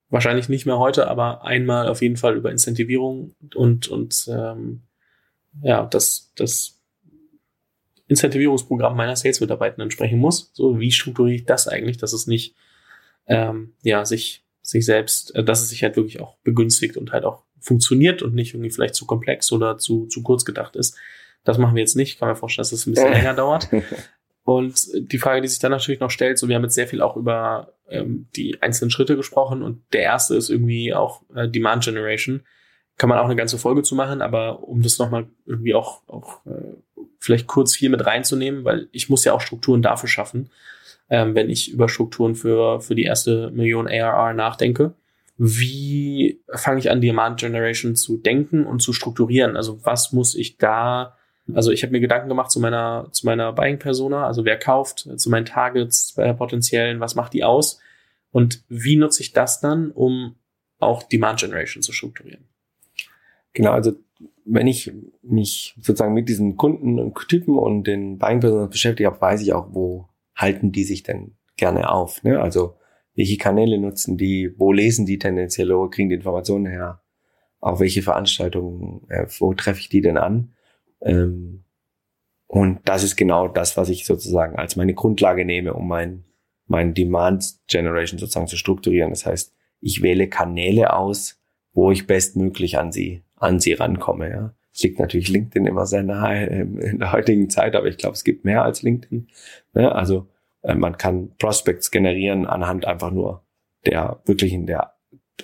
wahrscheinlich 0.10 0.50
nicht 0.50 0.66
mehr 0.66 0.80
heute, 0.80 1.08
aber 1.08 1.44
einmal 1.44 1.88
auf 1.88 2.02
jeden 2.02 2.18
Fall 2.18 2.36
über 2.36 2.52
Incentivierung 2.52 3.36
und, 3.56 3.88
und 3.88 4.28
ähm, 4.32 4.84
ja, 5.62 5.86
das, 5.86 6.32
das 6.36 6.77
Incentivierungsprogramm 8.08 8.96
meiner 8.96 9.16
Sales-Mitarbeitenden 9.16 9.92
sprechen 9.92 10.20
muss. 10.20 10.52
So, 10.54 10.80
wie 10.80 10.92
strukturiere 10.92 11.36
ich 11.36 11.46
das 11.46 11.68
eigentlich, 11.68 11.98
dass 11.98 12.14
es 12.14 12.28
nicht, 12.28 12.56
ähm, 13.28 13.74
ja, 13.84 14.06
sich, 14.06 14.46
sich 14.62 14.86
selbst, 14.86 15.36
äh, 15.36 15.44
dass 15.44 15.62
es 15.62 15.70
sich 15.70 15.84
halt 15.84 15.96
wirklich 15.96 16.20
auch 16.20 16.38
begünstigt 16.44 16.98
und 16.98 17.12
halt 17.12 17.26
auch 17.26 17.44
funktioniert 17.60 18.22
und 18.22 18.34
nicht 18.34 18.54
irgendwie 18.54 18.70
vielleicht 18.72 18.96
zu 18.96 19.06
komplex 19.06 19.52
oder 19.52 19.78
zu, 19.78 20.08
zu 20.08 20.24
kurz 20.24 20.46
gedacht 20.46 20.76
ist. 20.76 20.96
Das 21.44 21.58
machen 21.58 21.76
wir 21.76 21.82
jetzt 21.82 21.96
nicht. 21.96 22.14
Ich 22.14 22.20
kann 22.20 22.30
mir 22.30 22.36
vorstellen, 22.36 22.64
dass 22.64 22.72
es 22.72 22.82
das 22.82 22.88
ein 22.88 22.94
bisschen 22.94 23.12
länger 23.14 23.34
dauert. 23.34 23.70
Und 24.44 24.88
die 24.96 25.18
Frage, 25.18 25.42
die 25.42 25.48
sich 25.50 25.60
dann 25.60 25.72
natürlich 25.72 26.00
noch 26.00 26.10
stellt, 26.10 26.38
so 26.38 26.48
wir 26.48 26.56
haben 26.56 26.64
jetzt 26.64 26.76
sehr 26.76 26.88
viel 26.88 27.02
auch 27.02 27.18
über 27.18 27.74
ähm, 27.90 28.28
die 28.36 28.62
einzelnen 28.62 28.92
Schritte 28.92 29.18
gesprochen 29.18 29.62
und 29.62 29.82
der 29.92 30.04
erste 30.04 30.36
ist 30.36 30.50
irgendwie 30.50 30.94
auch 30.94 31.22
äh, 31.36 31.50
Demand 31.50 31.84
Generation. 31.84 32.44
Kann 32.98 33.10
man 33.10 33.20
auch 33.20 33.26
eine 33.26 33.36
ganze 33.36 33.58
Folge 33.58 33.84
zu 33.84 33.96
machen, 33.96 34.22
aber 34.22 34.64
um 34.64 34.82
das 34.82 34.98
nochmal 34.98 35.28
irgendwie 35.46 35.76
auch, 35.76 36.02
auch 36.08 36.46
äh, 36.46 36.76
vielleicht 37.20 37.48
kurz 37.48 37.76
hier 37.76 37.90
mit 37.90 38.06
reinzunehmen, 38.06 38.64
weil 38.64 38.90
ich 38.92 39.10
muss 39.10 39.24
ja 39.24 39.34
auch 39.34 39.42
Strukturen 39.42 39.82
dafür 39.82 40.10
schaffen, 40.10 40.50
ähm, 41.10 41.36
wenn 41.36 41.50
ich 41.50 41.72
über 41.72 41.90
Strukturen 41.90 42.36
für, 42.36 42.82
für 42.82 42.96
die 42.96 43.04
erste 43.04 43.52
Million 43.52 43.88
ARR 43.88 44.34
nachdenke. 44.34 44.94
Wie 45.38 46.42
fange 46.52 46.80
ich 46.80 46.90
an, 46.90 47.02
Demand 47.02 47.40
Generation 47.40 47.96
zu 47.96 48.18
denken 48.18 48.66
und 48.66 48.82
zu 48.82 48.92
strukturieren? 48.92 49.56
Also 49.56 49.86
was 49.86 50.12
muss 50.12 50.34
ich 50.34 50.58
da, 50.58 51.16
also 51.54 51.72
ich 51.72 51.84
habe 51.84 51.92
mir 51.92 52.00
Gedanken 52.00 52.30
gemacht 52.30 52.50
zu 52.50 52.60
meiner, 52.60 53.10
zu 53.12 53.26
meiner 53.28 53.54
Buying-Persona, 53.54 54.26
also 54.26 54.46
wer 54.46 54.58
kauft, 54.58 55.08
zu 55.18 55.30
meinen 55.30 55.46
Targets, 55.46 56.18
äh, 56.18 56.34
potenziellen, 56.34 57.00
was 57.00 57.14
macht 57.14 57.34
die 57.34 57.44
aus? 57.44 57.80
Und 58.32 58.64
wie 58.68 58.96
nutze 58.96 59.22
ich 59.22 59.34
das 59.34 59.62
dann, 59.62 59.92
um 59.92 60.36
auch 60.80 61.04
Demand 61.04 61.40
Generation 61.40 61.84
zu 61.84 61.92
strukturieren? 61.92 62.48
Genau, 63.58 63.72
also 63.72 63.94
wenn 64.46 64.68
ich 64.68 64.92
mich 65.24 65.74
sozusagen 65.82 66.14
mit 66.14 66.30
diesen 66.30 66.58
Kunden 66.58 67.00
und 67.00 67.18
Typen 67.28 67.58
und 67.58 67.86
den 67.86 68.20
Buying-Personen 68.20 68.70
beschäftige 68.70 69.20
weiß 69.20 69.42
ich 69.42 69.52
auch, 69.52 69.70
wo 69.72 70.10
halten 70.36 70.72
die 70.72 70.84
sich 70.84 71.02
denn 71.02 71.36
gerne 71.56 71.90
auf. 71.90 72.22
Ne? 72.22 72.40
Also 72.40 72.76
welche 73.16 73.38
Kanäle 73.38 73.80
nutzen 73.80 74.16
die, 74.16 74.54
wo 74.60 74.72
lesen 74.72 75.08
die 75.08 75.18
tendenziell, 75.18 75.76
wo 75.76 75.90
kriegen 75.90 76.10
die 76.10 76.16
Informationen 76.18 76.68
her, 76.68 77.02
auf 77.60 77.80
welche 77.80 78.04
Veranstaltungen, 78.04 79.10
äh, 79.10 79.26
wo 79.40 79.56
treffe 79.56 79.80
ich 79.80 79.90
die 79.90 80.02
denn 80.02 80.18
an. 80.20 80.54
Ähm, 81.02 81.64
und 82.46 82.82
das 82.86 83.04
ist 83.04 83.16
genau 83.16 83.48
das, 83.48 83.76
was 83.76 83.90
ich 83.90 84.06
sozusagen 84.06 84.56
als 84.56 84.76
meine 84.76 84.94
Grundlage 84.94 85.46
nehme, 85.46 85.74
um 85.74 85.88
mein, 85.88 86.26
mein 86.68 86.94
Demand 86.94 87.56
Generation 87.66 88.20
sozusagen 88.20 88.46
zu 88.46 88.56
strukturieren. 88.56 89.10
Das 89.10 89.26
heißt, 89.26 89.56
ich 89.82 90.04
wähle 90.04 90.30
Kanäle 90.30 90.94
aus, 90.94 91.42
wo 91.74 91.90
ich 91.90 92.06
bestmöglich 92.06 92.78
an 92.78 92.92
sie 92.92 93.24
an 93.38 93.60
sie 93.60 93.74
rankomme. 93.74 94.30
Ja. 94.30 94.54
Es 94.74 94.84
liegt 94.84 95.00
natürlich 95.00 95.30
LinkedIn 95.30 95.66
immer 95.66 95.86
sehr 95.86 96.04
nahe 96.04 96.46
in 96.46 97.00
der 97.00 97.12
heutigen 97.12 97.50
Zeit, 97.50 97.76
aber 97.76 97.88
ich 97.88 97.98
glaube, 97.98 98.14
es 98.14 98.24
gibt 98.24 98.46
mehr 98.46 98.64
als 98.64 98.84
LinkedIn. 98.84 99.28
Ne? 99.74 99.92
Also 99.92 100.28
äh, 100.62 100.76
man 100.76 100.98
kann 100.98 101.32
Prospects 101.38 101.92
generieren 101.92 102.46
anhand 102.46 102.86
einfach 102.86 103.12
nur 103.12 103.44
der 103.86 104.22
wirklichen 104.26 104.68
der 104.68 104.94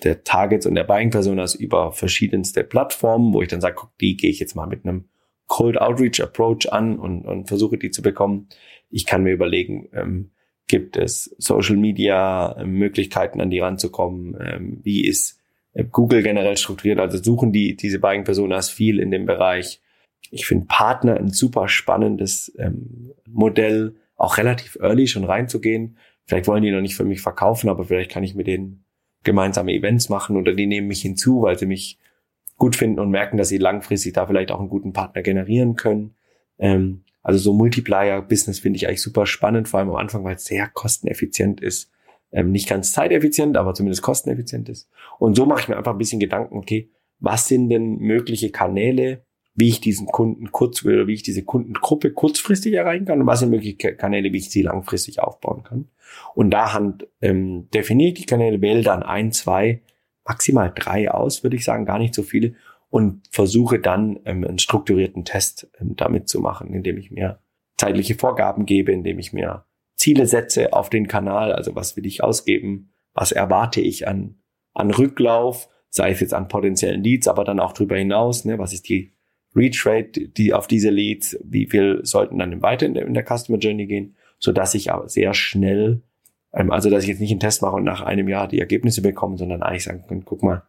der 0.04 0.24
Targets 0.24 0.66
und 0.66 0.76
der 0.76 0.84
Buying 0.84 1.12
Personas 1.12 1.56
über 1.56 1.92
verschiedenste 1.92 2.64
Plattformen, 2.64 3.34
wo 3.34 3.42
ich 3.42 3.48
dann 3.48 3.62
sage, 3.62 3.76
guck, 3.78 3.98
die 4.00 4.18
gehe 4.18 4.32
ich 4.32 4.40
jetzt 4.40 4.56
mal 4.56 4.66
mit 4.66 4.86
einem 4.86 5.06
Cold 5.48 5.80
Outreach 5.80 6.22
Approach 6.22 6.72
an 6.72 6.98
und, 6.98 7.26
und 7.26 7.48
versuche 7.48 7.78
die 7.78 7.92
zu 7.92 8.02
bekommen. 8.02 8.50
Ich 8.90 9.06
kann 9.06 9.24
mir 9.24 9.34
überlegen, 9.34 9.90
ähm, 9.94 10.32
gibt 10.68 10.98
es 10.98 11.36
Social 11.38 11.78
Media 11.78 12.56
Möglichkeiten 12.66 13.42
an 13.42 13.50
die 13.50 13.60
ranzukommen? 13.60 14.36
Ähm, 14.40 14.80
wie 14.84 15.06
ist 15.06 15.40
Google 15.92 16.22
generell 16.22 16.58
strukturiert, 16.58 17.00
also 17.00 17.22
suchen 17.22 17.52
die 17.52 17.76
diese 17.76 18.00
beiden 18.00 18.24
Personas 18.24 18.70
viel 18.70 19.00
in 19.00 19.12
dem 19.12 19.26
Bereich 19.26 19.82
Ich 20.30 20.46
finde 20.46 20.66
Partner 20.68 21.18
ein 21.18 21.30
super 21.30 21.68
spannendes 21.68 22.54
ähm, 22.58 23.12
Modell, 23.28 23.96
auch 24.16 24.38
relativ 24.38 24.78
early 24.80 25.08
schon 25.08 25.26
reinzugehen. 25.26 25.98
Vielleicht 26.26 26.48
wollen 26.48 26.64
die 26.64 26.72
noch 26.72 26.82
nicht 26.82 26.96
für 26.96 27.04
mich 27.04 27.22
verkaufen, 27.22 27.70
aber 27.70 27.84
vielleicht 27.84 28.12
kann 28.12 28.24
ich 28.24 28.36
mit 28.36 28.48
denen 28.48 28.86
gemeinsame 29.24 29.74
Events 29.74 30.10
machen 30.10 30.38
oder 30.38 30.54
die 30.54 30.68
nehmen 30.68 30.88
mich 30.88 31.02
hinzu, 31.02 31.42
weil 31.42 31.58
sie 31.58 31.66
mich 31.66 32.00
gut 32.58 32.76
finden 32.76 33.00
und 33.00 33.10
merken, 33.10 33.38
dass 33.38 33.50
sie 33.50 33.58
langfristig 33.58 34.14
da 34.14 34.28
vielleicht 34.28 34.52
auch 34.52 34.60
einen 34.60 34.70
guten 34.70 34.94
Partner 34.94 35.22
generieren 35.22 35.76
können. 35.76 36.16
Ähm, 36.60 37.04
also 37.22 37.40
so 37.40 37.54
Multiplier-Business 37.54 38.60
finde 38.60 38.78
ich 38.78 38.88
eigentlich 38.88 39.02
super 39.02 39.26
spannend, 39.26 39.68
vor 39.68 39.80
allem 39.80 39.90
am 39.90 39.96
Anfang, 39.96 40.24
weil 40.24 40.36
es 40.36 40.46
sehr 40.46 40.68
kosteneffizient 40.68 41.62
ist. 41.62 41.90
Ähm, 42.34 42.52
nicht 42.52 42.68
ganz 42.68 42.92
zeiteffizient, 42.92 43.56
aber 43.56 43.74
zumindest 43.74 44.02
kosteneffizient 44.02 44.68
ist. 44.68 44.90
Und 45.20 45.36
so 45.36 45.46
mache 45.46 45.62
ich 45.62 45.68
mir 45.70 45.78
einfach 45.78 45.92
ein 45.94 45.98
bisschen 45.98 46.20
Gedanken, 46.20 46.58
okay, 46.58 46.90
was 47.20 47.48
sind 47.48 47.70
denn 47.70 48.00
mögliche 48.00 48.50
Kanäle, 48.50 49.24
wie 49.56 49.70
ich 49.70 49.82
diesen 49.82 50.08
Kunden 50.08 50.52
kurz 50.52 50.84
oder 50.84 51.08
wie 51.08 51.14
ich 51.14 51.24
diese 51.24 51.44
Kundengruppe 51.44 52.12
kurzfristig 52.12 52.74
erreichen 52.74 53.06
kann 53.06 53.22
und 53.22 53.28
was 53.28 53.40
sind 53.40 53.52
mögliche 53.52 53.96
Kanäle, 53.96 54.34
wie 54.34 54.38
ich 54.38 54.50
sie 54.50 54.64
langfristig 54.64 55.22
aufbauen 55.22 55.64
kann. 55.64 55.90
Und 56.34 56.52
da 56.52 56.74
hand, 56.74 57.08
ähm, 57.22 57.70
definiere 57.72 58.10
ich 58.10 58.16
die 58.16 58.26
Kanäle, 58.26 58.62
wähle 58.62 58.82
dann 58.82 59.04
ein, 59.04 59.32
zwei, 59.32 59.82
maximal 60.26 60.72
drei 60.76 61.12
aus, 61.12 61.44
würde 61.44 61.56
ich 61.56 61.64
sagen, 61.64 61.86
gar 61.86 62.00
nicht 62.00 62.16
so 62.16 62.24
viele 62.24 62.56
und 62.90 63.22
versuche 63.30 63.80
dann 63.80 64.20
ähm, 64.26 64.44
einen 64.44 64.60
strukturierten 64.60 65.26
Test 65.26 65.70
ähm, 65.80 65.96
damit 65.96 66.30
zu 66.30 66.40
machen, 66.40 66.74
indem 66.74 66.98
ich 66.98 67.12
mir 67.12 67.40
zeitliche 67.78 68.16
Vorgaben 68.16 68.66
gebe, 68.66 68.92
indem 68.92 69.20
ich 69.20 69.34
mir 69.34 69.66
Ziele 70.04 70.26
setze 70.26 70.74
auf 70.74 70.90
den 70.90 71.08
Kanal, 71.08 71.54
also 71.54 71.76
was 71.76 71.96
will 71.96 72.06
ich 72.06 72.22
ausgeben, 72.22 72.90
was 73.14 73.32
erwarte 73.32 73.80
ich 73.80 74.06
an, 74.06 74.36
an 74.74 74.92
Rücklauf, 74.92 75.70
sei 75.88 76.12
es 76.12 76.20
jetzt 76.20 76.34
an 76.34 76.50
potenziellen 76.50 77.02
Leads, 77.02 77.30
aber 77.30 77.46
dann 77.46 77.62
auch 77.62 77.72
darüber 77.72 77.96
hinaus, 77.96 78.44
ne, 78.44 78.60
was 78.60 78.74
ist 78.74 78.90
die 78.90 79.14
Reach 79.56 79.86
Rate, 79.86 80.28
die 80.28 80.52
auf 80.52 80.68
diese 80.68 80.90
Leads, 80.90 81.40
wie 81.46 81.68
viel 81.68 82.02
sollten 82.04 82.40
dann 82.40 82.62
weiter 82.62 82.86
in 82.86 82.96
der, 82.96 83.06
in 83.06 83.14
der 83.14 83.24
Customer 83.24 83.58
Journey 83.58 83.86
gehen, 83.86 84.18
so 84.40 84.52
dass 84.52 84.74
ich 84.74 84.92
aber 84.92 85.08
sehr 85.08 85.34
schnell, 85.34 86.02
ähm, 86.52 86.70
also 86.70 86.90
dass 86.90 87.04
ich 87.04 87.10
jetzt 87.10 87.22
nicht 87.22 87.32
einen 87.32 87.40
Test 87.40 87.62
mache 87.62 87.78
und 87.78 87.86
nach 87.86 88.02
einem 88.02 88.28
Jahr 88.28 88.50
die 88.50 88.60
Ergebnisse 88.60 89.02
bekomme, 89.02 89.38
sondern 89.38 89.64
eigentlich 89.64 89.86
sagen 89.86 90.04
kann, 90.06 90.26
guck 90.26 90.44
mal, 90.44 90.64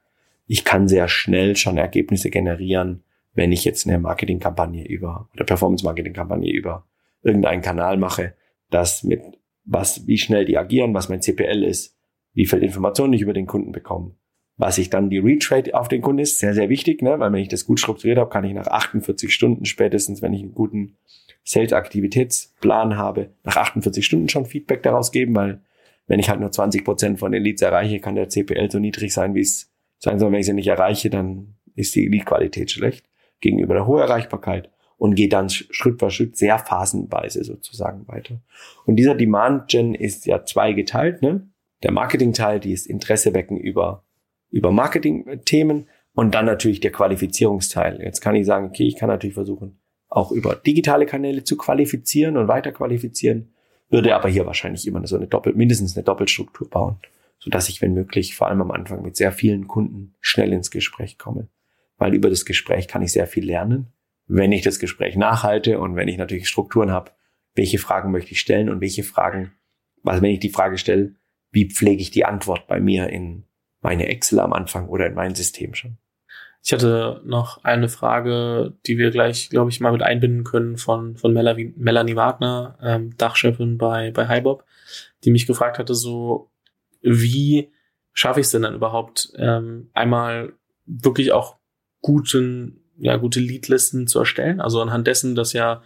ich 0.47 0.64
kann 0.64 0.87
sehr 0.87 1.09
schnell 1.09 1.57
schon 1.57 1.77
Ergebnisse 1.77 2.31
generieren, 2.31 3.03
wenn 3.33 3.51
ich 3.51 3.64
jetzt 3.64 3.85
eine 3.88 3.99
Marketingkampagne 3.99 4.87
über 4.87 5.29
oder 5.35 5.44
Performance-Marketing-Kampagne 5.44 6.53
über 6.53 6.87
irgendeinen 7.25 7.62
Kanal 7.62 7.97
mache, 7.97 8.35
das 8.74 9.04
mit 9.04 9.22
was, 9.64 10.06
wie 10.06 10.18
schnell 10.18 10.44
die 10.44 10.58
agieren, 10.58 10.94
was 10.94 11.08
mein 11.08 11.22
CPL 11.22 11.62
ist, 11.62 11.96
wie 12.32 12.46
viel 12.46 12.62
Informationen 12.62 13.12
ich 13.12 13.22
über 13.22 13.32
den 13.32 13.46
Kunden 13.46 13.72
bekomme, 13.72 14.16
was 14.56 14.78
ich 14.78 14.90
dann 14.90 15.10
die 15.10 15.18
Reach 15.18 15.50
Rate 15.50 15.74
auf 15.74 15.88
den 15.88 16.02
Kunden 16.02 16.20
ist, 16.20 16.38
sehr, 16.38 16.54
sehr 16.54 16.68
wichtig, 16.68 17.00
ne? 17.00 17.18
weil 17.18 17.32
wenn 17.32 17.40
ich 17.40 17.48
das 17.48 17.64
gut 17.64 17.80
strukturiert 17.80 18.18
habe, 18.18 18.30
kann 18.30 18.44
ich 18.44 18.52
nach 18.52 18.66
48 18.66 19.32
Stunden 19.32 19.64
spätestens, 19.64 20.20
wenn 20.20 20.34
ich 20.34 20.42
einen 20.42 20.54
guten 20.54 20.96
Sales-Aktivitätsplan 21.44 22.96
habe, 22.96 23.30
nach 23.44 23.56
48 23.56 24.04
Stunden 24.04 24.28
schon 24.28 24.44
Feedback 24.44 24.82
daraus 24.82 25.12
geben, 25.12 25.34
weil 25.34 25.60
wenn 26.06 26.20
ich 26.20 26.28
halt 26.28 26.40
nur 26.40 26.50
20 26.50 26.84
Prozent 26.84 27.18
von 27.18 27.32
den 27.32 27.42
Leads 27.42 27.62
erreiche, 27.62 28.00
kann 28.00 28.16
der 28.16 28.28
CPL 28.28 28.70
so 28.70 28.78
niedrig 28.78 29.14
sein, 29.14 29.34
wie 29.34 29.40
es 29.40 29.72
sein 29.98 30.18
soll. 30.18 30.32
Wenn 30.32 30.40
ich 30.40 30.46
sie 30.46 30.52
nicht 30.52 30.66
erreiche, 30.66 31.08
dann 31.08 31.54
ist 31.76 31.94
die 31.94 32.06
Lead-Qualität 32.06 32.70
schlecht 32.70 33.06
gegenüber 33.40 33.74
der 33.74 33.87
hohen 33.87 34.00
Erreichbarkeit 34.00 34.70
und 34.96 35.14
geht 35.14 35.33
dann 35.33 35.50
Schritt 35.50 36.00
für 36.00 36.11
Schritt 36.11 36.37
sehr 36.37 36.59
phasenweise 36.59 37.44
sozusagen 37.44 38.07
weiter. 38.09 38.40
Und 38.87 38.96
dieser 38.96 39.14
Demand-Gen 39.14 39.94
ist 39.94 40.26
ja 40.26 40.44
zweigeteilt. 40.44 41.22
Ne? 41.22 41.48
Der 41.83 41.92
Marketing-Teil, 41.92 42.61
die 42.61 42.72
ist 42.72 42.87
Interesse 42.87 43.35
wecken 43.35 43.57
über 43.57 44.04
über 44.54 44.70
Marketing-Themen 44.70 45.88
und 46.14 46.35
dann 46.35 46.46
natürlich 46.46 46.78
der 46.78 46.92
Qualifizierungsteil. 46.92 48.00
Jetzt 48.00 48.20
kann 48.20 48.37
ich 48.37 48.46
sagen, 48.46 48.66
okay, 48.66 48.87
ich 48.87 48.94
kann 48.94 49.09
natürlich 49.09 49.35
versuchen, 49.35 49.80
auch 50.09 50.30
über 50.30 50.54
digitale 50.54 51.07
Kanäle 51.07 51.42
zu 51.42 51.57
qualifizieren 51.57 52.37
und 52.37 52.46
weiter 52.46 52.70
qualifizieren, 52.70 53.52
würde 53.90 54.14
aber 54.14 54.28
hier 54.28 54.46
wahrscheinlich 54.46 54.87
immer 54.87 55.04
so 55.09 55.16
eine 55.16 55.26
Doppel, 55.26 55.54
mindestens 55.54 55.96
eine 55.96 56.04
Doppelstruktur 56.04 56.70
bauen, 56.70 56.98
so 57.40 57.50
dass 57.50 57.68
ich, 57.68 57.83
wenn 57.83 57.94
möglich, 57.94 58.37
vor 58.37 58.46
allem 58.46 58.62
am 58.62 58.70
Anfang 58.70 59.02
mit 59.02 59.16
sehr 59.16 59.33
vielen 59.33 59.66
Kunden 59.66 60.14
schnell 60.20 60.52
ins 60.52 60.70
Gespräch 60.70 61.18
komme. 61.18 61.48
Weil 61.98 62.14
über 62.14 62.30
das 62.30 62.44
Gespräch 62.44 62.87
kann 62.87 63.02
ich 63.02 63.11
sehr 63.11 63.26
viel 63.26 63.44
lernen. 63.44 63.88
Wenn 64.26 64.52
ich 64.52 64.62
das 64.62 64.78
Gespräch 64.78 65.16
nachhalte 65.16 65.78
und 65.78 65.96
wenn 65.96 66.08
ich 66.08 66.16
natürlich 66.16 66.48
Strukturen 66.48 66.90
habe, 66.90 67.12
welche 67.54 67.78
Fragen 67.78 68.10
möchte 68.10 68.32
ich 68.32 68.40
stellen 68.40 68.70
und 68.70 68.80
welche 68.80 69.04
Fragen, 69.04 69.52
also 70.02 70.22
wenn 70.22 70.30
ich 70.30 70.40
die 70.40 70.50
Frage 70.50 70.78
stelle, 70.78 71.14
wie 71.50 71.70
pflege 71.70 72.02
ich 72.02 72.10
die 72.10 72.24
Antwort 72.24 72.66
bei 72.66 72.80
mir 72.80 73.08
in 73.08 73.44
meine 73.80 74.08
Excel 74.08 74.40
am 74.40 74.52
Anfang 74.52 74.88
oder 74.88 75.06
in 75.06 75.14
mein 75.14 75.34
System 75.34 75.74
schon. 75.74 75.98
Ich 76.64 76.72
hatte 76.72 77.20
noch 77.26 77.62
eine 77.62 77.90
Frage, 77.90 78.72
die 78.87 78.96
wir 78.96 79.10
gleich, 79.10 79.50
glaube 79.50 79.70
ich, 79.70 79.80
mal 79.80 79.92
mit 79.92 80.02
einbinden 80.02 80.44
können 80.44 80.78
von, 80.78 81.16
von 81.18 81.34
Melanie, 81.34 81.74
Melanie 81.76 82.16
Wagner, 82.16 82.78
ähm, 82.82 83.14
Dachchefin 83.18 83.76
bei, 83.76 84.10
bei 84.12 84.26
HiBob, 84.26 84.64
die 85.24 85.30
mich 85.30 85.46
gefragt 85.46 85.78
hatte, 85.78 85.94
so, 85.94 86.50
wie 87.02 87.70
schaffe 88.14 88.40
ich 88.40 88.46
es 88.46 88.52
denn 88.52 88.62
dann 88.62 88.74
überhaupt, 88.74 89.30
ähm, 89.37 89.90
einmal 89.92 90.54
wirklich 90.87 91.32
auch 91.32 91.58
guten, 92.00 92.84
ja, 92.98 93.16
gute 93.16 93.40
Leadlisten 93.40 94.07
zu 94.07 94.18
erstellen? 94.18 94.61
Also 94.61 94.80
anhand 94.80 95.07
dessen, 95.07 95.35
dass 95.35 95.52
ja 95.52 95.83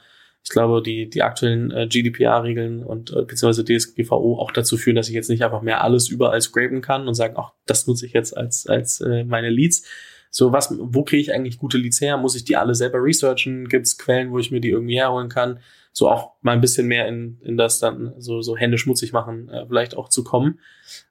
ich 0.49 0.51
glaube, 0.51 0.83
die, 0.83 1.11
die 1.11 1.23
aktuellen 1.23 1.71
äh, 1.71 1.87
GDPR-Regeln 1.87 2.83
und 2.83 3.11
äh, 3.11 3.23
beziehungsweise 3.23 3.65
DSGVO 3.65 4.39
auch 4.39 4.51
dazu 4.51 4.79
führen, 4.79 4.97
dass 4.97 5.09
ich 5.09 5.15
jetzt 5.15 5.29
nicht 5.29 5.45
einfach 5.45 5.63
mehr 5.63 5.83
alles 5.83 6.09
überall 6.09 6.41
scrapen 6.41 6.81
kann 6.81 7.07
und 7.07 7.15
sagen, 7.15 7.35
ach, 7.37 7.53
das 7.67 7.87
nutze 7.87 8.07
ich 8.07 8.13
jetzt 8.13 8.37
als, 8.37 8.67
als 8.67 9.01
äh, 9.01 9.25
meine 9.25 9.51
Leads. 9.51 9.83
So, 10.31 10.53
was, 10.53 10.75
wo 10.79 11.05
kriege 11.05 11.21
ich 11.21 11.35
eigentlich 11.35 11.59
gute 11.59 11.77
Leads 11.77 12.01
her? 12.01 12.17
Muss 12.17 12.35
ich 12.35 12.45
die 12.45 12.57
alle 12.57 12.75
selber 12.75 13.03
researchen? 13.03 13.69
Gibt 13.69 13.87
es 13.87 13.99
Quellen, 13.99 14.31
wo 14.31 14.39
ich 14.39 14.51
mir 14.51 14.61
die 14.61 14.71
irgendwie 14.71 14.97
herholen 14.97 15.29
kann? 15.29 15.61
So 15.93 16.09
auch 16.09 16.33
mal 16.41 16.53
ein 16.53 16.61
bisschen 16.61 16.87
mehr 16.87 17.09
in, 17.09 17.41
in 17.43 17.57
das 17.57 17.79
dann 17.79 18.15
so, 18.19 18.41
so 18.41 18.57
Hände 18.57 18.79
schmutzig 18.79 19.13
machen, 19.13 19.49
äh, 19.49 19.67
vielleicht 19.67 19.97
auch 19.97 20.09
zu 20.09 20.25
kommen. 20.25 20.61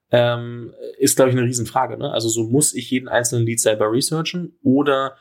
Ähm, 0.09 0.73
ist, 0.97 1.15
glaube 1.15 1.29
ich, 1.29 1.37
eine 1.37 1.45
Riesenfrage. 1.45 1.97
Ne? 1.97 2.11
Also 2.11 2.29
so 2.29 2.47
muss 2.47 2.73
ich 2.73 2.89
jeden 2.89 3.07
einzelnen 3.09 3.45
Lead 3.45 3.59
selber 3.59 3.91
researchen 3.91 4.57
oder 4.63 5.17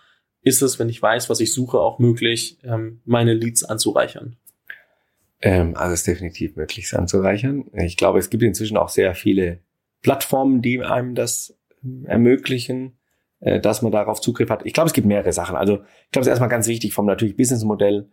ist 0.47 0.63
es, 0.63 0.79
wenn 0.79 0.89
ich 0.89 1.03
weiß, 1.03 1.29
was 1.29 1.41
ich 1.41 1.53
suche, 1.53 1.81
auch 1.81 1.99
möglich, 1.99 2.57
ähm, 2.63 3.01
meine 3.05 3.35
Leads 3.35 3.65
anzureichern? 3.65 4.37
Ähm, 5.43 5.77
also 5.77 5.93
es 5.93 6.01
ist 6.01 6.07
definitiv 6.07 6.55
möglich, 6.55 6.87
es 6.87 6.95
anzureichern. 6.95 7.65
Ich 7.73 7.97
glaube, 7.97 8.21
es 8.21 8.31
gibt 8.31 8.45
inzwischen 8.45 8.77
auch 8.77 8.89
sehr 8.89 9.17
viele 9.17 9.59
Plattformen, 10.03 10.63
die 10.63 10.81
einem 10.81 11.17
das 11.17 11.59
ähm, 11.85 12.05
ermöglichen, 12.07 12.97
äh, 13.41 13.59
dass 13.61 13.83
man 13.83 13.91
darauf 13.91 14.21
Zugriff 14.21 14.49
hat. 14.49 14.65
Ich 14.65 14.73
glaube, 14.73 14.87
es 14.87 14.93
gibt 14.93 15.09
mehrere 15.09 15.33
Sachen. 15.33 15.57
Also 15.57 15.79
ich 16.05 16.13
glaube, 16.13 16.21
es 16.21 16.27
ist 16.29 16.31
erstmal 16.31 16.49
ganz 16.49 16.69
wichtig 16.69 16.95
vom 16.95 17.07
natürlich 17.07 17.37
Businessmodell, 17.37 18.09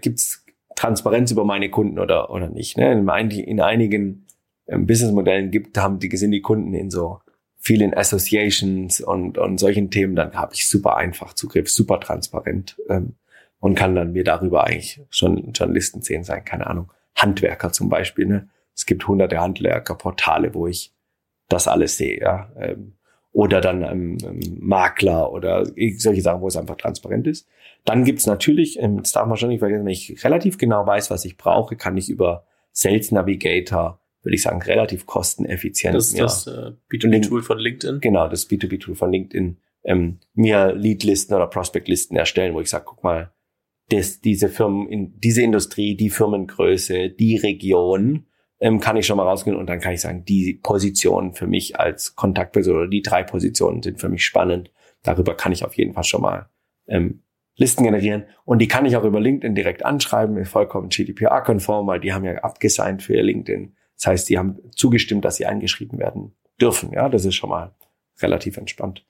gibt 0.00 0.20
es 0.20 0.44
Transparenz 0.76 1.32
über 1.32 1.44
meine 1.44 1.70
Kunden 1.70 1.98
oder, 1.98 2.30
oder 2.30 2.48
nicht. 2.48 2.76
Ne? 2.76 2.92
In, 2.92 3.08
in 3.30 3.60
einigen 3.60 4.26
ähm, 4.68 4.86
Businessmodellen 4.86 5.50
gibt, 5.50 5.76
haben 5.76 5.98
die, 5.98 6.16
sind 6.16 6.30
die 6.30 6.40
Kunden 6.40 6.72
in 6.72 6.88
so 6.88 7.18
vielen 7.66 7.94
Associations 7.94 9.00
und, 9.00 9.38
und 9.38 9.58
solchen 9.58 9.90
Themen, 9.90 10.14
dann 10.14 10.34
habe 10.34 10.54
ich 10.54 10.68
super 10.68 10.96
einfach 10.96 11.32
Zugriff, 11.32 11.68
super 11.68 11.98
transparent 11.98 12.76
ähm, 12.88 13.16
und 13.58 13.74
kann 13.74 13.96
dann 13.96 14.12
mir 14.12 14.22
darüber 14.22 14.64
eigentlich 14.64 15.00
schon 15.10 15.52
Journalisten 15.52 16.00
sehen 16.00 16.22
sein, 16.22 16.44
keine 16.44 16.68
Ahnung. 16.68 16.92
Handwerker 17.16 17.72
zum 17.72 17.88
Beispiel, 17.88 18.26
ne? 18.26 18.48
Es 18.74 18.86
gibt 18.86 19.08
hunderte 19.08 19.40
Handwerkerportale, 19.40 20.54
wo 20.54 20.66
ich 20.66 20.92
das 21.48 21.66
alles 21.66 21.96
sehe, 21.96 22.20
ja. 22.20 22.52
Ähm, 22.56 22.92
oder 23.32 23.60
dann 23.60 23.82
ähm, 23.82 24.18
Makler 24.60 25.32
oder 25.32 25.66
solche 25.96 26.22
Sachen, 26.22 26.40
wo 26.42 26.48
es 26.48 26.56
einfach 26.56 26.76
transparent 26.76 27.26
ist. 27.26 27.48
Dann 27.84 28.04
gibt's 28.04 28.26
natürlich, 28.26 28.78
ähm, 28.78 28.98
das 28.98 29.12
darf 29.12 29.26
man 29.26 29.36
schon 29.36 29.48
nicht 29.48 29.58
vergessen, 29.58 29.84
wenn 29.84 29.92
ich 29.92 30.22
relativ 30.24 30.56
genau 30.56 30.86
weiß, 30.86 31.10
was 31.10 31.24
ich 31.24 31.36
brauche, 31.36 31.74
kann 31.74 31.96
ich 31.96 32.08
über 32.08 32.44
Sales 32.70 33.10
Navigator 33.10 33.98
würde 34.26 34.34
ich 34.34 34.42
sagen, 34.42 34.60
relativ 34.60 35.06
kosteneffizient. 35.06 35.94
Das 35.94 36.08
ist 36.08 36.18
das 36.18 36.46
äh, 36.48 36.72
B2B-Tool 36.90 37.42
von 37.42 37.60
LinkedIn? 37.60 38.00
Genau, 38.00 38.26
das 38.28 38.50
B2B-Tool 38.50 38.96
von 38.96 39.12
LinkedIn. 39.12 39.58
Ähm, 39.84 40.18
mir 40.34 40.72
Leadlisten 40.74 41.32
oder 41.36 41.46
Prospectlisten 41.46 42.16
erstellen, 42.16 42.52
wo 42.52 42.60
ich 42.60 42.68
sage, 42.68 42.86
guck 42.88 43.04
mal, 43.04 43.32
das, 43.90 44.20
diese 44.20 44.48
Firmen, 44.48 44.88
in, 44.88 45.20
diese 45.20 45.42
Industrie, 45.42 45.96
die 45.96 46.10
Firmengröße, 46.10 47.10
die 47.10 47.36
Region, 47.36 48.26
ähm, 48.58 48.80
kann 48.80 48.96
ich 48.96 49.06
schon 49.06 49.16
mal 49.16 49.28
rausgehen 49.28 49.56
und 49.56 49.68
dann 49.68 49.78
kann 49.78 49.92
ich 49.92 50.00
sagen, 50.00 50.24
die 50.24 50.58
Position 50.60 51.34
für 51.34 51.46
mich 51.46 51.78
als 51.78 52.16
Kontaktperson 52.16 52.74
oder 52.74 52.88
die 52.88 53.02
drei 53.02 53.22
Positionen 53.22 53.80
sind 53.80 54.00
für 54.00 54.08
mich 54.08 54.24
spannend. 54.24 54.72
Darüber 55.04 55.36
kann 55.36 55.52
ich 55.52 55.64
auf 55.64 55.74
jeden 55.74 55.92
Fall 55.92 56.02
schon 56.02 56.22
mal 56.22 56.50
ähm, 56.88 57.22
Listen 57.54 57.84
generieren 57.84 58.24
und 58.44 58.58
die 58.58 58.66
kann 58.66 58.86
ich 58.86 58.96
auch 58.96 59.04
über 59.04 59.20
LinkedIn 59.20 59.54
direkt 59.54 59.84
anschreiben, 59.84 60.44
vollkommen 60.46 60.88
GDPR-konform, 60.88 61.86
weil 61.86 62.00
die 62.00 62.12
haben 62.12 62.24
ja 62.24 62.34
abgesigned 62.38 63.04
für 63.04 63.14
ihr 63.14 63.22
LinkedIn. 63.22 63.75
Das 63.96 64.06
heißt, 64.06 64.28
die 64.28 64.38
haben 64.38 64.58
zugestimmt, 64.74 65.24
dass 65.24 65.36
sie 65.36 65.46
eingeschrieben 65.46 65.98
werden 65.98 66.32
dürfen. 66.60 66.92
Ja, 66.92 67.08
das 67.08 67.24
ist 67.24 67.34
schon 67.34 67.50
mal 67.50 67.74
relativ 68.20 68.56
entspannt. 68.56 69.04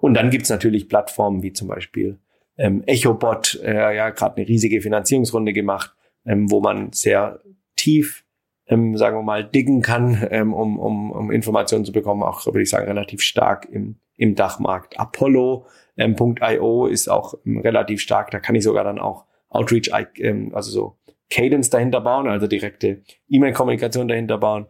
Und 0.00 0.14
dann 0.14 0.30
gibt's 0.30 0.48
natürlich 0.48 0.88
Plattformen 0.88 1.42
wie 1.42 1.52
zum 1.52 1.68
Beispiel 1.68 2.18
ähm, 2.56 2.82
EchoBot, 2.86 3.60
äh, 3.62 3.96
ja, 3.96 4.10
gerade 4.10 4.36
eine 4.36 4.48
riesige 4.48 4.80
Finanzierungsrunde 4.80 5.52
gemacht, 5.52 5.94
ähm, 6.26 6.50
wo 6.50 6.60
man 6.60 6.92
sehr 6.92 7.40
tief, 7.76 8.24
ähm, 8.66 8.96
sagen 8.96 9.16
wir 9.16 9.22
mal, 9.22 9.44
diggen 9.44 9.80
kann, 9.80 10.26
ähm, 10.30 10.52
um, 10.52 10.78
um, 10.78 11.12
um 11.12 11.30
Informationen 11.30 11.84
zu 11.84 11.92
bekommen, 11.92 12.22
auch 12.22 12.44
würde 12.46 12.62
ich 12.62 12.70
sagen, 12.70 12.86
relativ 12.86 13.22
stark 13.22 13.68
im, 13.70 13.96
im 14.16 14.34
Dachmarkt. 14.34 14.98
Apollo.io 14.98 16.86
ähm, 16.86 16.92
ist 16.92 17.08
auch 17.08 17.34
ähm, 17.46 17.58
relativ 17.58 18.00
stark. 18.00 18.32
Da 18.32 18.40
kann 18.40 18.56
ich 18.56 18.64
sogar 18.64 18.82
dann 18.82 18.98
auch 18.98 19.24
Outreach, 19.50 19.90
ähm, 20.16 20.50
also 20.52 20.70
so 20.70 20.96
Cadence 21.30 21.70
dahinter 21.70 22.00
bauen, 22.00 22.28
also 22.28 22.46
direkte 22.46 23.02
E-Mail-Kommunikation 23.28 24.08
dahinter 24.08 24.38
bauen, 24.38 24.66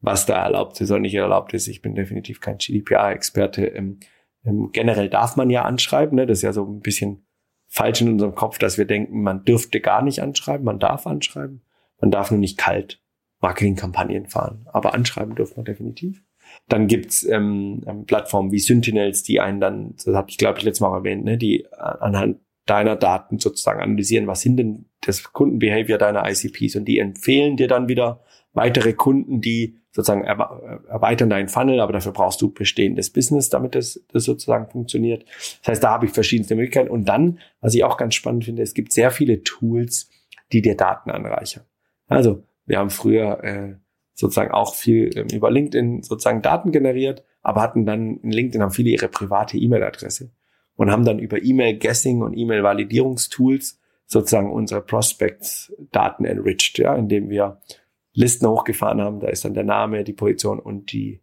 was 0.00 0.26
da 0.26 0.42
erlaubt 0.42 0.80
ist 0.80 0.90
oder 0.90 1.00
nicht 1.00 1.14
erlaubt 1.14 1.54
ist. 1.54 1.68
Ich 1.68 1.80
bin 1.80 1.94
definitiv 1.94 2.40
kein 2.40 2.58
GDPR-Experte. 2.58 3.66
Ähm, 3.66 4.00
ähm, 4.44 4.70
generell 4.72 5.08
darf 5.08 5.36
man 5.36 5.50
ja 5.50 5.62
anschreiben, 5.62 6.16
ne? 6.16 6.26
das 6.26 6.38
ist 6.38 6.42
ja 6.42 6.52
so 6.52 6.64
ein 6.64 6.80
bisschen 6.80 7.26
falsch 7.68 8.02
in 8.02 8.08
unserem 8.10 8.34
Kopf, 8.34 8.58
dass 8.58 8.76
wir 8.76 8.84
denken, 8.84 9.22
man 9.22 9.44
dürfte 9.44 9.80
gar 9.80 10.02
nicht 10.02 10.20
anschreiben, 10.20 10.64
man 10.64 10.78
darf 10.78 11.06
anschreiben, 11.06 11.62
man 12.00 12.10
darf 12.10 12.30
nur 12.30 12.40
nicht 12.40 12.58
kalt 12.58 13.00
Marketingkampagnen 13.40 14.26
fahren, 14.26 14.66
aber 14.72 14.94
anschreiben 14.94 15.34
dürfen 15.34 15.56
wir 15.56 15.64
definitiv. 15.64 16.22
Dann 16.68 16.86
gibt's 16.86 17.24
ähm, 17.24 17.82
ähm, 17.86 18.04
Plattformen 18.04 18.52
wie 18.52 18.58
Sentinels, 18.58 19.22
die 19.22 19.40
einen 19.40 19.60
dann, 19.60 19.94
das 19.96 20.14
habe 20.14 20.28
ich 20.28 20.38
glaube 20.38 20.58
ich 20.58 20.64
letztes 20.64 20.80
Mal 20.80 20.94
erwähnt, 20.94 21.24
ne, 21.24 21.38
die 21.38 21.66
anhand 21.72 22.40
deiner 22.66 22.96
Daten 22.96 23.38
sozusagen 23.38 23.80
analysieren, 23.80 24.26
was 24.26 24.40
sind 24.40 24.56
denn 24.56 24.86
das 25.00 25.32
Kundenbehavior 25.32 25.98
deiner 25.98 26.28
ICPs 26.28 26.76
und 26.76 26.84
die 26.84 26.98
empfehlen 26.98 27.56
dir 27.56 27.68
dann 27.68 27.88
wieder 27.88 28.22
weitere 28.52 28.92
Kunden, 28.92 29.40
die 29.40 29.78
sozusagen 29.90 30.24
erweitern 30.24 31.28
deinen 31.28 31.48
Funnel, 31.48 31.80
aber 31.80 31.92
dafür 31.92 32.12
brauchst 32.12 32.40
du 32.40 32.52
bestehendes 32.52 33.10
Business, 33.10 33.50
damit 33.50 33.74
das, 33.74 34.02
das 34.10 34.24
sozusagen 34.24 34.70
funktioniert. 34.70 35.24
Das 35.60 35.68
heißt, 35.68 35.84
da 35.84 35.90
habe 35.90 36.06
ich 36.06 36.12
verschiedenste 36.12 36.54
Möglichkeiten. 36.54 36.88
Und 36.88 37.06
dann, 37.06 37.40
was 37.60 37.74
ich 37.74 37.84
auch 37.84 37.98
ganz 37.98 38.14
spannend 38.14 38.44
finde, 38.44 38.62
es 38.62 38.72
gibt 38.72 38.92
sehr 38.92 39.10
viele 39.10 39.42
Tools, 39.42 40.08
die 40.52 40.62
dir 40.62 40.76
Daten 40.76 41.10
anreichern. 41.10 41.64
Also 42.06 42.44
wir 42.64 42.78
haben 42.78 42.90
früher 42.90 43.44
äh, 43.44 43.74
sozusagen 44.14 44.50
auch 44.50 44.74
viel 44.74 45.10
ähm, 45.16 45.26
über 45.32 45.50
LinkedIn 45.50 46.02
sozusagen 46.02 46.40
Daten 46.40 46.72
generiert, 46.72 47.24
aber 47.42 47.60
hatten 47.60 47.84
dann 47.84 48.18
in 48.18 48.30
LinkedIn 48.30 48.62
haben 48.62 48.70
viele 48.70 48.90
ihre 48.90 49.08
private 49.08 49.58
E-Mail-Adresse 49.58 50.30
und 50.76 50.90
haben 50.90 51.04
dann 51.04 51.18
über 51.18 51.42
E-Mail-Guessing 51.42 52.22
und 52.22 52.34
E-Mail-Validierungstools 52.34 53.80
sozusagen 54.06 54.52
unsere 54.52 54.82
Prospects 54.82 55.72
Daten 55.90 56.24
enriched, 56.24 56.78
ja, 56.78 56.94
indem 56.94 57.30
wir 57.30 57.60
Listen 58.14 58.46
hochgefahren 58.46 59.00
haben. 59.00 59.20
Da 59.20 59.28
ist 59.28 59.44
dann 59.44 59.54
der 59.54 59.64
Name, 59.64 60.04
die 60.04 60.12
Position 60.12 60.58
und 60.58 60.92
die 60.92 61.22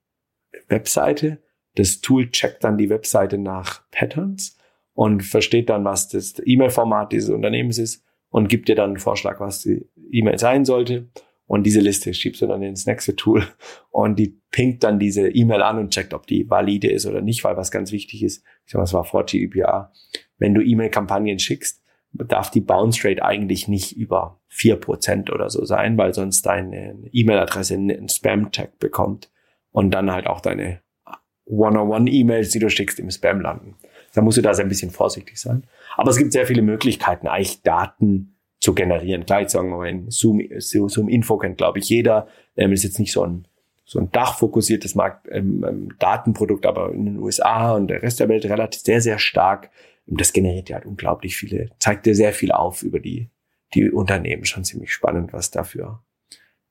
Webseite. 0.68 1.42
Das 1.76 2.02
Tool 2.02 2.32
checkt 2.32 2.64
dann 2.64 2.78
die 2.78 2.90
Webseite 2.90 3.38
nach 3.38 3.90
Patterns 3.92 4.58
und 4.94 5.24
versteht 5.24 5.70
dann, 5.70 5.86
was 5.86 6.10
das 6.10 6.42
E-Mail-Format 6.44 7.12
dieses 7.12 7.30
Unternehmens 7.30 7.78
ist 7.78 8.04
und 8.30 8.50
gibt 8.50 8.68
dir 8.70 8.76
dann 8.76 8.92
einen 8.92 9.00
Vorschlag, 9.00 9.40
was 9.40 9.62
die 9.62 9.88
E-Mail 10.12 10.40
sein 10.40 10.66
sollte. 10.66 11.10
Und 11.50 11.64
diese 11.64 11.80
Liste 11.80 12.14
schiebst 12.14 12.44
du 12.44 12.48
dann 12.48 12.62
ins 12.62 12.86
nächste 12.86 13.16
Tool 13.16 13.44
und 13.90 14.20
die 14.20 14.40
pinkt 14.52 14.84
dann 14.84 15.00
diese 15.00 15.28
E-Mail 15.30 15.64
an 15.64 15.80
und 15.80 15.90
checkt, 15.90 16.14
ob 16.14 16.28
die 16.28 16.48
valide 16.48 16.92
ist 16.92 17.08
oder 17.08 17.22
nicht, 17.22 17.44
weil 17.44 17.58
was 17.58 17.72
ganz 17.72 17.92
wichtig 17.92 18.22
ist, 18.22 18.44
ich 18.66 18.72
sag 18.72 18.78
mal, 18.78 18.84
es 18.84 18.94
war 18.94 19.04
vor 19.04 19.26
GDPR, 19.26 19.92
wenn 20.38 20.54
du 20.54 20.62
E-Mail-Kampagnen 20.62 21.40
schickst, 21.40 21.84
darf 22.14 22.52
die 22.52 22.62
Bounce 22.62 23.04
Rate 23.04 23.26
eigentlich 23.26 23.68
nicht 23.68 23.98
über 23.98 24.40
vier 24.48 24.76
Prozent 24.76 25.32
oder 25.32 25.50
so 25.50 25.66
sein, 25.66 25.98
weil 25.98 26.14
sonst 26.14 26.44
deine 26.46 27.00
E-Mail-Adresse 27.12 27.74
einen 27.74 28.10
Spam-Tag 28.10 28.78
bekommt 28.78 29.32
und 29.72 29.90
dann 29.92 30.12
halt 30.12 30.28
auch 30.28 30.42
deine 30.42 30.82
One-on-One-E-Mails, 31.46 32.52
die 32.52 32.60
du 32.60 32.70
schickst, 32.70 33.00
im 33.00 33.10
Spam 33.10 33.42
landen. 33.42 33.76
Da 34.14 34.22
musst 34.22 34.38
du 34.38 34.44
da 34.44 34.54
sehr 34.54 34.66
ein 34.66 34.70
bisschen 34.70 34.92
vorsichtig 34.92 35.40
sein. 35.40 35.64
Aber 35.98 36.12
es 36.12 36.18
gibt 36.18 36.32
sehr 36.32 36.46
viele 36.46 36.62
Möglichkeiten, 36.62 37.28
eigentlich 37.28 37.64
Daten 37.64 38.36
zu 38.60 38.74
generieren. 38.74 39.26
Klar, 39.26 39.42
jetzt 39.42 39.54
sagen 39.54 39.70
wir 39.70 39.78
mal, 39.78 39.90
in 39.90 40.12
Zoom, 40.12 40.42
Zoom 40.60 41.08
Info 41.10 41.38
kennt, 41.38 41.58
glaube 41.58 41.80
ich, 41.80 41.90
jeder. 41.90 42.28
Ähm, 42.58 42.74
ist 42.74 42.84
jetzt 42.84 43.00
nicht 43.00 43.14
so 43.14 43.24
ein, 43.24 43.48
so 43.86 44.00
ein 44.00 44.12
dachfokussiertes 44.12 44.96
Markt, 44.96 45.28
ähm, 45.32 45.66
ähm 45.68 45.90
Datenprodukt, 46.00 46.66
aber 46.66 46.92
in 46.92 47.06
den 47.06 47.18
USA 47.20 47.74
und 47.74 47.88
der 47.88 48.04
Rest 48.04 48.20
der 48.20 48.30
Welt 48.30 48.46
relativ 48.46 48.82
sehr, 48.82 49.02
sehr 49.02 49.20
stark 49.20 49.70
das 50.12 50.34
generiert 50.34 50.70
ja 50.70 50.78
halt 50.78 50.86
unglaublich 50.86 51.38
viele, 51.38 51.70
zeigt 51.80 52.06
dir 52.06 52.16
sehr 52.16 52.34
viel 52.34 52.52
auf 52.52 52.84
über 52.84 53.00
die, 53.00 53.30
die 53.74 53.92
Unternehmen. 53.92 54.46
Schon 54.46 54.64
ziemlich 54.64 54.94
spannend, 54.94 55.34
was 55.34 55.52
da 55.52 55.64
für 55.64 56.02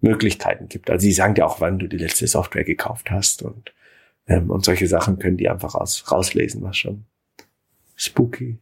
Möglichkeiten 0.01 0.69
gibt. 0.69 0.91
Also 0.91 1.05
sie 1.05 1.13
sagen 1.13 1.35
dir 1.35 1.47
auch, 1.47 1.61
wann 1.61 1.79
du 1.79 1.87
die 1.87 1.99
letzte 1.99 2.27
Software 2.27 2.65
gekauft 2.65 3.11
hast 3.11 3.43
und, 3.43 3.73
ähm, 4.27 4.51
und 4.51 4.65
solche 4.65 4.87
Sachen 4.87 5.19
können 5.19 5.37
die 5.37 5.49
einfach 5.49 5.75
raus, 5.75 6.11
rauslesen, 6.11 6.63
was 6.63 6.77
schon 6.77 7.05
spooky 7.95 8.59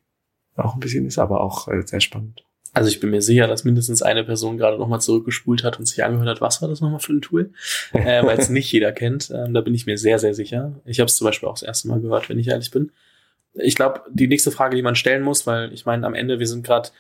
auch 0.56 0.74
ein 0.74 0.80
bisschen 0.80 1.04
ist, 1.04 1.18
aber 1.18 1.42
auch 1.42 1.68
äh, 1.68 1.82
sehr 1.86 2.00
spannend. 2.00 2.45
Also 2.76 2.90
ich 2.90 3.00
bin 3.00 3.10
mir 3.10 3.22
sicher, 3.22 3.46
dass 3.46 3.64
mindestens 3.64 4.02
eine 4.02 4.22
Person 4.22 4.58
gerade 4.58 4.78
nochmal 4.78 5.00
zurückgespult 5.00 5.64
hat 5.64 5.78
und 5.78 5.86
sich 5.86 6.04
angehört 6.04 6.28
hat, 6.28 6.40
was 6.40 6.60
war 6.60 6.68
das 6.68 6.80
nochmal 6.80 7.00
für 7.00 7.14
ein 7.14 7.22
Tool? 7.22 7.52
äh, 7.92 8.22
Weil 8.24 8.38
es 8.38 8.50
nicht 8.50 8.70
jeder 8.70 8.92
kennt. 8.92 9.30
Ähm, 9.30 9.54
da 9.54 9.60
bin 9.62 9.74
ich 9.74 9.86
mir 9.86 9.96
sehr, 9.96 10.18
sehr 10.18 10.34
sicher. 10.34 10.74
Ich 10.84 11.00
habe 11.00 11.06
es 11.06 11.16
zum 11.16 11.24
Beispiel 11.24 11.48
auch 11.48 11.54
das 11.54 11.62
erste 11.62 11.88
Mal 11.88 12.00
gehört, 12.00 12.28
wenn 12.28 12.38
ich 12.38 12.48
ehrlich 12.48 12.70
bin 12.70 12.92
ich 13.58 13.74
glaube, 13.74 14.02
die 14.10 14.28
nächste 14.28 14.50
Frage, 14.50 14.76
die 14.76 14.82
man 14.82 14.96
stellen 14.96 15.22
muss, 15.22 15.46
weil 15.46 15.72
ich 15.72 15.86
meine, 15.86 16.06
am 16.06 16.14
Ende, 16.14 16.38
wir 16.38 16.46
sind 16.46 16.64
gerade 16.64 16.90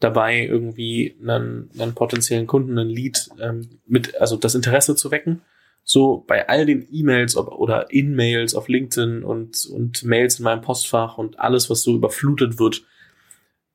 dabei, 0.00 0.44
irgendwie 0.44 1.16
einen, 1.22 1.70
einen 1.78 1.94
potenziellen 1.94 2.46
Kunden, 2.46 2.78
einen 2.78 2.90
Lead 2.90 3.28
ähm, 3.40 3.80
mit, 3.86 4.20
also 4.20 4.36
das 4.36 4.54
Interesse 4.54 4.96
zu 4.96 5.10
wecken. 5.10 5.42
So 5.82 6.24
bei 6.26 6.48
all 6.48 6.64
den 6.64 6.86
E-Mails 6.90 7.36
oder 7.36 7.90
In-Mails 7.90 8.54
auf 8.54 8.68
LinkedIn 8.68 9.22
und, 9.22 9.66
und 9.66 10.02
Mails 10.02 10.38
in 10.38 10.44
meinem 10.44 10.62
Postfach 10.62 11.18
und 11.18 11.38
alles, 11.38 11.68
was 11.68 11.82
so 11.82 11.94
überflutet 11.94 12.58
wird, 12.58 12.84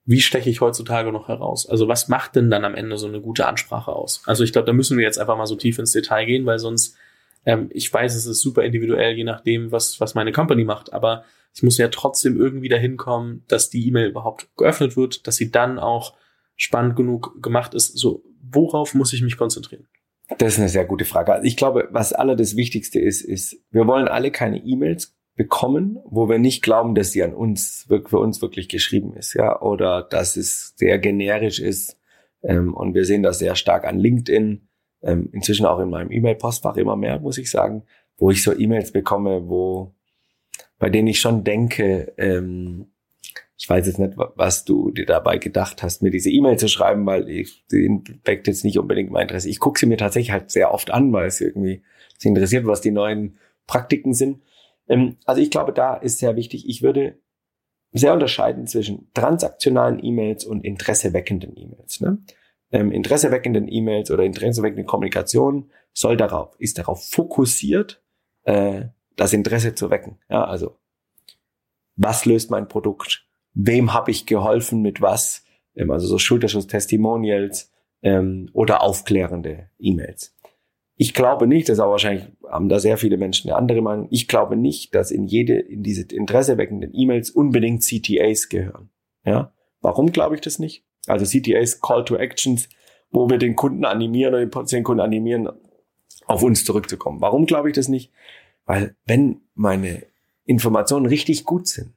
wie 0.05 0.21
steche 0.21 0.49
ich 0.49 0.61
heutzutage 0.61 1.11
noch 1.11 1.27
heraus? 1.27 1.67
Also 1.69 1.87
was 1.87 2.07
macht 2.07 2.35
denn 2.35 2.49
dann 2.49 2.65
am 2.65 2.75
Ende 2.75 2.97
so 2.97 3.07
eine 3.07 3.21
gute 3.21 3.45
Ansprache 3.47 3.91
aus? 3.91 4.23
Also 4.25 4.43
ich 4.43 4.51
glaube, 4.51 4.65
da 4.65 4.73
müssen 4.73 4.97
wir 4.97 5.05
jetzt 5.05 5.19
einfach 5.19 5.37
mal 5.37 5.45
so 5.45 5.55
tief 5.55 5.77
ins 5.79 5.91
Detail 5.91 6.25
gehen, 6.25 6.45
weil 6.45 6.59
sonst, 6.59 6.95
ähm, 7.45 7.69
ich 7.71 7.93
weiß, 7.93 8.15
es 8.15 8.25
ist 8.25 8.41
super 8.41 8.63
individuell, 8.63 9.13
je 9.13 9.23
nachdem, 9.23 9.71
was, 9.71 9.99
was 9.99 10.15
meine 10.15 10.31
Company 10.31 10.63
macht, 10.63 10.93
aber 10.93 11.23
ich 11.53 11.63
muss 11.63 11.77
ja 11.77 11.87
trotzdem 11.89 12.37
irgendwie 12.37 12.69
dahin 12.69 12.97
kommen, 12.97 13.43
dass 13.47 13.69
die 13.69 13.87
E-Mail 13.87 14.09
überhaupt 14.09 14.49
geöffnet 14.55 14.95
wird, 14.97 15.27
dass 15.27 15.35
sie 15.35 15.51
dann 15.51 15.79
auch 15.79 16.15
spannend 16.55 16.95
genug 16.95 17.41
gemacht 17.41 17.73
ist. 17.73 17.97
So, 17.97 18.23
worauf 18.41 18.93
muss 18.93 19.13
ich 19.13 19.21
mich 19.21 19.37
konzentrieren? 19.37 19.87
Das 20.37 20.53
ist 20.53 20.59
eine 20.59 20.69
sehr 20.69 20.85
gute 20.85 21.05
Frage. 21.05 21.39
Ich 21.43 21.57
glaube, 21.57 21.87
was 21.91 22.13
aller 22.13 22.35
das 22.35 22.55
Wichtigste 22.55 22.99
ist, 22.99 23.21
ist, 23.21 23.57
wir 23.71 23.87
wollen 23.87 24.07
alle 24.07 24.31
keine 24.31 24.57
E-Mails 24.57 25.15
bekommen, 25.39 25.99
wo 26.03 26.27
wir 26.27 26.37
nicht 26.37 26.61
glauben, 26.61 26.95
dass 26.95 27.13
sie 27.13 27.23
an 27.23 27.33
uns, 27.33 27.87
für 27.87 28.19
uns 28.19 28.41
wirklich 28.41 28.67
geschrieben 28.67 29.13
ist, 29.13 29.35
ja, 29.35 29.61
oder 29.61 30.01
dass 30.01 30.35
es 30.35 30.73
sehr 30.75 30.99
generisch 30.99 31.61
ist. 31.61 31.97
Ähm, 32.43 32.73
und 32.73 32.93
wir 32.93 33.05
sehen 33.05 33.23
das 33.23 33.39
sehr 33.39 33.55
stark 33.55 33.85
an 33.85 33.97
LinkedIn, 33.97 34.67
ähm, 35.01 35.29
inzwischen 35.31 35.65
auch 35.65 35.79
in 35.79 35.89
meinem 35.89 36.11
E-Mail-Postfach 36.11 36.75
immer 36.75 36.97
mehr, 36.97 37.21
muss 37.21 37.37
ich 37.37 37.49
sagen, 37.49 37.83
wo 38.17 38.31
ich 38.31 38.43
so 38.43 38.53
E-Mails 38.53 38.91
bekomme, 38.91 39.47
wo 39.47 39.93
bei 40.77 40.89
denen 40.89 41.07
ich 41.07 41.21
schon 41.21 41.45
denke, 41.45 42.11
ähm, 42.17 42.87
ich 43.55 43.69
weiß 43.69 43.87
jetzt 43.87 43.99
nicht, 43.99 44.15
was 44.17 44.65
du 44.65 44.91
dir 44.91 45.05
dabei 45.05 45.37
gedacht 45.37 45.83
hast, 45.83 46.01
mir 46.01 46.11
diese 46.11 46.29
E-Mail 46.29 46.59
zu 46.59 46.67
schreiben, 46.67 47.05
weil 47.05 47.29
ich 47.29 47.65
den 47.71 48.03
weckt 48.25 48.47
jetzt 48.47 48.65
nicht 48.65 48.77
unbedingt 48.77 49.09
mein 49.09 49.21
Interesse. 49.21 49.47
Ich 49.47 49.59
gucke 49.59 49.79
sie 49.79 49.85
mir 49.85 49.97
tatsächlich 49.97 50.31
halt 50.31 50.51
sehr 50.51 50.73
oft 50.73 50.91
an, 50.91 51.13
weil 51.13 51.27
es 51.27 51.39
irgendwie 51.39 51.81
sie 52.17 52.27
interessiert, 52.27 52.65
was 52.65 52.81
die 52.81 52.91
neuen 52.91 53.37
Praktiken 53.67 54.13
sind. 54.13 54.41
Ähm, 54.89 55.17
also 55.25 55.41
ich 55.41 55.51
glaube, 55.51 55.71
da 55.71 55.95
ist 55.95 56.19
sehr 56.19 56.35
wichtig. 56.35 56.67
Ich 56.67 56.81
würde 56.81 57.19
sehr 57.91 58.13
unterscheiden 58.13 58.67
zwischen 58.67 59.11
transaktionalen 59.13 60.03
E-Mails 60.03 60.45
und 60.45 60.65
interesseweckenden 60.65 61.55
E-Mails. 61.55 62.01
Ne? 62.01 62.19
Ähm, 62.71 62.91
interesseweckenden 62.91 63.67
E-Mails 63.67 64.11
oder 64.11 64.23
interesseweckende 64.23 64.83
Kommunikation 64.83 65.71
soll 65.93 66.17
darauf, 66.17 66.55
ist 66.59 66.77
darauf 66.77 67.07
fokussiert, 67.09 68.03
äh, 68.43 68.85
das 69.15 69.33
Interesse 69.33 69.73
zu 69.73 69.89
wecken. 69.89 70.19
Ja, 70.29 70.45
also 70.45 70.77
was 71.95 72.25
löst 72.25 72.51
mein 72.51 72.67
Produkt? 72.67 73.27
Wem 73.53 73.93
habe 73.93 74.11
ich 74.11 74.25
geholfen 74.25 74.81
mit 74.81 75.01
was? 75.01 75.43
Ähm, 75.75 75.91
also 75.91 76.07
so 76.07 76.17
Schulterschuss-Testimonials 76.17 77.71
ähm, 78.03 78.49
oder 78.53 78.81
aufklärende 78.81 79.69
E-Mails. 79.79 80.35
Ich 81.01 81.13
glaube 81.13 81.47
nicht, 81.47 81.69
das 81.69 81.77
ist 81.77 81.79
auch 81.79 81.91
wahrscheinlich 81.91 82.25
haben 82.45 82.67
da 82.67 82.77
sehr 82.81 82.97
viele 82.97 83.15
Menschen 83.15 83.49
eine 83.49 83.57
andere 83.57 83.81
Meinung. 83.81 84.09
Ich 84.11 84.27
glaube 84.27 84.57
nicht, 84.57 84.93
dass 84.93 85.11
in 85.11 85.27
jede 85.27 85.57
in 85.57 85.81
diese 85.81 86.01
interesseweckenden 86.01 86.91
E-Mails 86.93 87.29
unbedingt 87.29 87.83
CTAs 87.83 88.49
gehören. 88.49 88.89
Ja, 89.23 89.53
warum 89.79 90.11
glaube 90.11 90.35
ich 90.35 90.41
das 90.41 90.59
nicht? 90.59 90.83
Also 91.07 91.25
CTAs 91.25 91.79
Call 91.79 92.03
to 92.03 92.17
Actions, 92.17 92.67
wo 93.11 93.29
wir 93.29 93.37
den 93.37 93.55
Kunden 93.55 93.85
animieren 93.85 94.33
oder 94.33 94.43
den 94.43 94.51
potenziellen 94.51 94.83
Kunden 94.83 94.99
animieren, 94.99 95.47
auf 96.25 96.43
uns 96.43 96.65
zurückzukommen. 96.65 97.21
Warum 97.21 97.45
glaube 97.45 97.69
ich 97.69 97.75
das 97.75 97.87
nicht? 97.87 98.11
Weil 98.65 98.97
wenn 99.05 99.39
meine 99.55 100.03
Informationen 100.43 101.05
richtig 101.05 101.45
gut 101.45 101.69
sind 101.69 101.93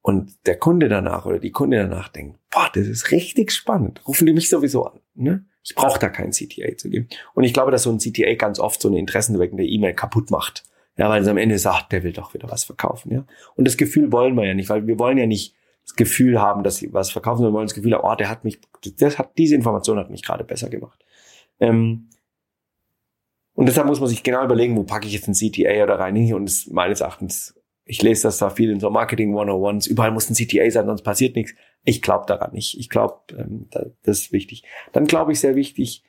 und 0.00 0.34
der 0.46 0.58
Kunde 0.58 0.88
danach 0.88 1.26
oder 1.26 1.40
die 1.40 1.52
Kunde 1.52 1.76
danach 1.76 2.08
denkt, 2.08 2.38
boah, 2.50 2.70
das 2.72 2.86
ist 2.86 3.10
richtig 3.10 3.52
spannend, 3.52 4.00
rufen 4.08 4.24
die 4.24 4.32
mich 4.32 4.48
sowieso 4.48 4.86
an. 4.86 5.00
Ne? 5.14 5.44
Ich 5.68 5.74
brauche 5.74 5.98
da 5.98 6.08
keinen 6.08 6.32
CTA 6.32 6.76
zu 6.76 6.88
geben. 6.88 7.08
Und 7.34 7.44
ich 7.44 7.52
glaube, 7.52 7.70
dass 7.70 7.82
so 7.82 7.90
ein 7.90 7.98
CTA 7.98 8.34
ganz 8.34 8.58
oft 8.58 8.80
so 8.80 8.88
eine 8.88 8.98
interessenweckende 8.98 9.64
E-Mail 9.64 9.94
kaputt 9.94 10.30
macht. 10.30 10.64
Ja, 10.96 11.08
weil 11.08 11.22
es 11.22 11.28
am 11.28 11.36
Ende 11.36 11.58
sagt, 11.58 11.92
der 11.92 12.02
will 12.02 12.12
doch 12.12 12.34
wieder 12.34 12.50
was 12.50 12.64
verkaufen. 12.64 13.12
Ja? 13.12 13.24
Und 13.54 13.66
das 13.66 13.76
Gefühl 13.76 14.10
wollen 14.10 14.34
wir 14.34 14.46
ja 14.46 14.54
nicht, 14.54 14.68
weil 14.68 14.86
wir 14.86 14.98
wollen 14.98 15.18
ja 15.18 15.26
nicht 15.26 15.54
das 15.84 15.94
Gefühl 15.94 16.40
haben, 16.40 16.64
dass 16.64 16.76
sie 16.76 16.92
was 16.92 17.10
verkaufen, 17.10 17.38
sondern 17.38 17.52
wir 17.52 17.58
wollen 17.58 17.68
das 17.68 17.74
Gefühl 17.74 17.94
haben, 17.94 18.04
oh, 18.04 18.14
der 18.16 18.28
hat 18.28 18.44
mich, 18.44 18.60
das 18.98 19.18
hat, 19.18 19.38
diese 19.38 19.54
Information 19.54 19.98
hat 19.98 20.10
mich 20.10 20.22
gerade 20.22 20.44
besser 20.44 20.68
gemacht. 20.68 21.04
Ähm, 21.60 22.08
und 23.54 23.66
deshalb 23.66 23.86
muss 23.86 24.00
man 24.00 24.08
sich 24.08 24.22
genau 24.22 24.44
überlegen, 24.44 24.76
wo 24.76 24.84
packe 24.84 25.06
ich 25.06 25.12
jetzt 25.12 25.28
ein 25.28 25.34
CTA 25.34 25.82
oder 25.84 25.98
rein. 25.98 26.32
Und 26.32 26.48
es, 26.48 26.66
meines 26.68 27.00
Erachtens 27.00 27.58
ich 27.88 28.02
lese 28.02 28.24
das 28.24 28.38
da 28.38 28.50
viel 28.50 28.70
in 28.70 28.80
so 28.80 28.90
Marketing 28.90 29.34
101s, 29.34 29.88
überall 29.88 30.12
muss 30.12 30.28
ein 30.30 30.34
CTA 30.34 30.70
sein, 30.70 30.86
sonst 30.86 31.02
passiert 31.02 31.34
nichts. 31.34 31.54
Ich 31.84 32.02
glaube 32.02 32.26
daran 32.26 32.52
nicht. 32.52 32.78
Ich 32.78 32.88
glaube, 32.88 33.20
ähm, 33.36 33.68
das 34.02 34.20
ist 34.20 34.32
wichtig. 34.32 34.64
Dann 34.92 35.06
glaube 35.06 35.32
ich 35.32 35.40
sehr 35.40 35.56
wichtig, 35.56 36.04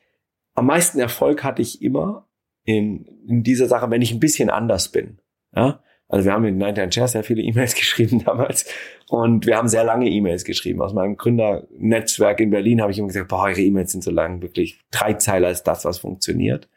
am 0.55 0.65
meisten 0.65 0.99
Erfolg 0.99 1.43
hatte 1.43 1.61
ich 1.61 1.81
immer 1.81 2.27
in, 2.65 3.05
in 3.27 3.43
dieser 3.43 3.67
Sache, 3.67 3.89
wenn 3.89 4.01
ich 4.01 4.11
ein 4.11 4.19
bisschen 4.19 4.49
anders 4.49 4.89
bin. 4.89 5.19
Ja? 5.55 5.81
Also 6.09 6.25
wir 6.25 6.33
haben 6.33 6.43
in 6.45 6.57
99 6.57 6.93
Chairs 6.93 7.11
sehr 7.13 7.23
viele 7.23 7.41
E-Mails 7.41 7.75
geschrieben 7.75 8.23
damals 8.25 8.65
und 9.07 9.45
wir 9.45 9.57
haben 9.57 9.67
sehr 9.67 9.83
lange 9.83 10.09
E-Mails 10.09 10.43
geschrieben. 10.43 10.81
Aus 10.81 10.93
meinem 10.93 11.15
Gründernetzwerk 11.15 12.39
in 12.39 12.49
Berlin 12.49 12.81
habe 12.81 12.91
ich 12.91 12.97
immer 12.97 13.07
gesagt, 13.07 13.29
boah, 13.29 13.43
eure 13.43 13.61
E-Mails 13.61 13.91
sind 13.91 14.03
so 14.03 14.11
lang, 14.11 14.41
wirklich 14.41 14.79
drei 14.91 15.13
Zeiler 15.13 15.51
ist 15.51 15.63
das, 15.63 15.85
was 15.85 15.99
funktioniert. 15.99 16.67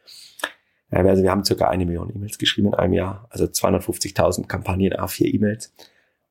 Also 0.89 1.23
wir 1.23 1.31
haben 1.31 1.43
circa 1.43 1.69
eine 1.69 1.87
Million 1.87 2.11
E-Mails 2.15 2.37
geschrieben 2.37 2.67
in 2.67 2.73
einem 2.75 2.93
Jahr, 2.93 3.27
also 3.31 3.45
250.000 3.45 4.45
Kampagnen, 4.47 4.93
A4 4.93 5.25
E-Mails. 5.33 5.73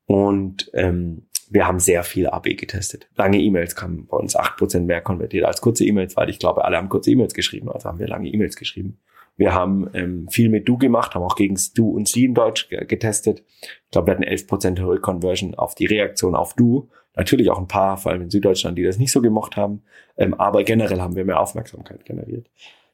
Und 0.07 0.71
ähm, 0.73 1.27
wir 1.53 1.67
haben 1.67 1.79
sehr 1.79 2.03
viel 2.03 2.29
AB 2.29 2.57
getestet. 2.57 3.09
Lange 3.15 3.39
E-Mails 3.39 3.77
kamen 3.77 4.07
bei 4.07 4.17
uns 4.17 4.35
acht 4.37 4.57
Prozent 4.57 4.87
mehr 4.87 5.03
konvertiert 5.03 5.45
als 5.45 5.61
kurze 5.61 5.85
E-Mails, 5.85 6.17
weil 6.17 6.31
ich 6.31 6.39
glaube, 6.39 6.65
alle 6.65 6.79
haben 6.79 6.89
kurze 6.89 7.11
E-Mails 7.11 7.35
geschrieben, 7.35 7.71
also 7.71 7.89
haben 7.89 7.99
wir 7.99 8.09
lange 8.09 8.29
E-Mails 8.29 8.57
geschrieben. 8.57 8.99
Wir 9.37 9.55
haben 9.55 9.91
ähm, 9.95 10.29
viel 10.29 10.49
mit 10.49 10.69
Du 10.69 10.79
gemacht, 10.79 11.15
haben 11.15 11.23
auch 11.23 11.37
gegen 11.37 11.59
Du 11.75 11.91
und 11.91 12.09
Sie 12.09 12.25
in 12.25 12.35
Deutsch 12.35 12.69
getestet. 12.69 13.45
Ich 13.61 13.91
glaube, 13.91 14.09
wir 14.09 14.15
hatten 14.15 14.25
11% 14.25 14.79
höhere 14.79 15.01
Conversion 15.01 15.55
auf 15.55 15.75
die 15.75 15.87
Reaktion 15.87 16.35
auf 16.35 16.55
Du. 16.55 16.91
Natürlich 17.17 17.51
auch 17.51 17.59
ein 17.59 17.69
paar, 17.69 17.97
vor 17.99 18.13
allem 18.13 18.23
in 18.23 18.31
Süddeutschland, 18.31 18.77
die 18.79 18.83
das 18.83 18.99
nicht 18.99 19.13
so 19.13 19.21
gemocht 19.21 19.57
haben. 19.57 19.83
Ähm, 20.17 20.35
aber 20.35 20.65
generell 20.65 21.01
haben 21.01 21.17
wir 21.17 21.25
mehr 21.25 21.41
Aufmerksamkeit 21.41 22.05
generiert. 22.05 22.51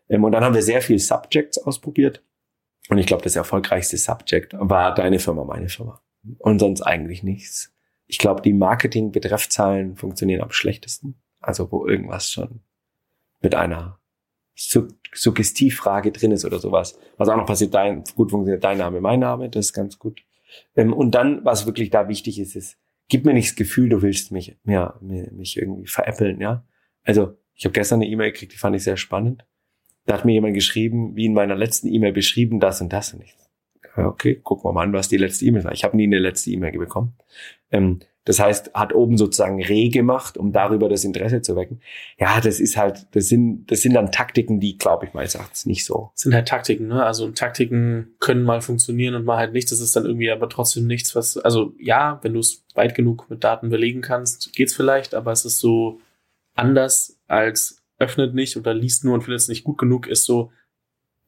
Ähm, 0.09 0.25
und 0.25 0.33
dann 0.33 0.45
haben 0.45 0.55
wir 0.55 0.63
sehr 0.63 0.81
viel 0.81 0.99
Subjects 0.99 1.59
ausprobiert. 1.59 2.23
Und 2.89 2.99
ich 2.99 3.07
glaube, 3.07 3.23
das 3.23 3.37
erfolgreichste 3.37 3.97
Subject 3.97 4.55
war 4.59 4.95
deine 4.95 5.19
Firma, 5.19 5.45
meine 5.45 5.69
Firma. 5.69 6.01
Und 6.39 6.61
sonst 6.61 6.83
eigentlich 6.83 7.23
nichts. 7.23 7.78
Ich 8.09 8.19
glaube, 8.19 8.43
die 8.43 8.53
Marketing-Betreffzahlen 8.53 9.97
funktionieren 9.97 10.43
am 10.43 10.51
schlechtesten. 10.51 11.21
Also 11.41 11.71
wo 11.71 11.87
irgendwas 11.87 12.33
schon 12.33 12.61
mit 13.41 13.55
einer 13.55 14.01
Suggestivfrage 14.57 16.11
drin 16.11 16.33
ist 16.33 16.45
oder 16.45 16.59
sowas. 16.59 16.99
Was 17.17 17.29
auch 17.29 17.37
noch 17.37 17.47
passiert, 17.47 17.75
dein, 17.75 18.03
gut 18.17 18.33
funktioniert 18.33 18.65
dein 18.65 18.79
Name, 18.79 19.01
mein 19.01 19.21
Name, 19.21 19.49
das 19.49 19.67
ist 19.67 19.73
ganz 19.73 19.99
gut. 19.99 20.25
Ähm, 20.75 20.93
und 20.93 21.13
dann, 21.13 21.45
was 21.45 21.67
wirklich 21.67 21.91
da 21.91 22.09
wichtig 22.09 22.41
ist, 22.41 22.57
ist, 22.57 22.77
gib 23.09 23.25
mir 23.25 23.35
nicht 23.35 23.51
das 23.51 23.57
Gefühl, 23.57 23.89
du 23.89 24.03
willst 24.03 24.33
mich, 24.33 24.57
ja, 24.65 24.99
mich 25.01 25.57
irgendwie 25.57 25.87
veräppeln, 25.87 26.41
ja. 26.41 26.65
Also, 27.05 27.37
ich 27.55 27.65
habe 27.65 27.73
gestern 27.73 28.01
eine 28.01 28.11
E-Mail 28.11 28.33
gekriegt, 28.33 28.53
die 28.53 28.59
fand 28.59 28.75
ich 28.75 28.83
sehr 28.83 28.97
spannend. 28.97 29.47
Da 30.07 30.15
hat 30.15 30.25
mir 30.25 30.33
jemand 30.33 30.55
geschrieben, 30.55 31.15
wie 31.17 31.27
in 31.27 31.35
meiner 31.35 31.55
letzten 31.55 31.89
E-Mail 31.89 32.13
beschrieben, 32.13 32.61
das 32.61 32.81
und 32.81 32.93
das 32.93 33.13
und 33.15 33.23
ich. 33.23 33.37
Okay, 34.07 34.37
gucken 34.43 34.65
wir 34.65 34.73
mal 34.73 34.83
an, 34.83 34.93
was 34.93 35.09
die 35.09 35.17
letzte 35.17 35.45
E-Mail 35.45 35.65
war. 35.65 35.73
Ich 35.73 35.85
habe 35.85 35.97
nie 35.97 36.05
eine 36.05 36.19
letzte 36.19 36.51
E-Mail 36.51 36.79
bekommen. 36.79 37.15
Ähm, 37.71 38.01
das 38.29 38.41
heißt, 38.41 38.75
hat 38.75 38.95
oben 38.95 39.17
sozusagen 39.17 39.63
Reh 39.63 39.89
gemacht, 39.89 40.37
um 40.37 40.53
darüber 40.53 40.91
das 40.91 41.03
Interesse 41.03 41.41
zu 41.41 41.57
wecken. 41.57 41.81
Ja, 42.19 42.43
das 42.43 42.61
ist 42.61 42.77
halt, 42.77 43.07
das 43.13 43.29
sind, 43.29 43.65
das 43.71 43.81
sind 43.81 43.95
dann 43.95 44.13
Taktiken, 44.13 44.61
die, 44.61 44.77
glaube 44.77 45.07
ich, 45.07 45.15
meines 45.15 45.35
Erachtens 45.35 45.65
nicht 45.65 45.87
so. 45.87 46.11
Das 46.15 46.25
sind 46.25 46.35
halt 46.35 46.47
Taktiken, 46.47 46.89
ne? 46.89 47.03
Also 47.03 47.31
Taktiken 47.31 48.09
können 48.21 48.43
mal 48.43 48.61
funktionieren 48.61 49.15
und 49.15 49.25
mal 49.25 49.39
halt 49.39 49.55
nicht. 49.55 49.73
Das 49.73 49.81
ist 49.81 49.97
dann 49.97 50.05
irgendwie 50.05 50.31
aber 50.31 50.51
trotzdem 50.51 50.87
nichts, 50.87 51.17
was, 51.17 51.39
also 51.39 51.73
ja, 51.79 52.19
wenn 52.21 52.35
du 52.35 52.41
es 52.41 52.67
weit 52.75 52.95
genug 52.95 53.31
mit 53.31 53.45
Daten 53.45 53.71
belegen 53.71 54.03
kannst, 54.03 54.53
geht's 54.53 54.75
vielleicht, 54.75 55.15
aber 55.15 55.33
es 55.33 55.47
ist 55.47 55.59
so 55.59 55.99
anders 56.55 57.19
als 57.29 57.83
öffnet 57.99 58.35
nicht 58.35 58.59
oder 58.59 58.75
liest 58.75 59.05
nur 59.05 59.15
und 59.15 59.23
findet 59.23 59.41
es 59.41 59.49
nicht 59.49 59.65
gut 59.65 59.79
genug, 59.79 60.07
ist 60.07 60.25
so 60.25 60.53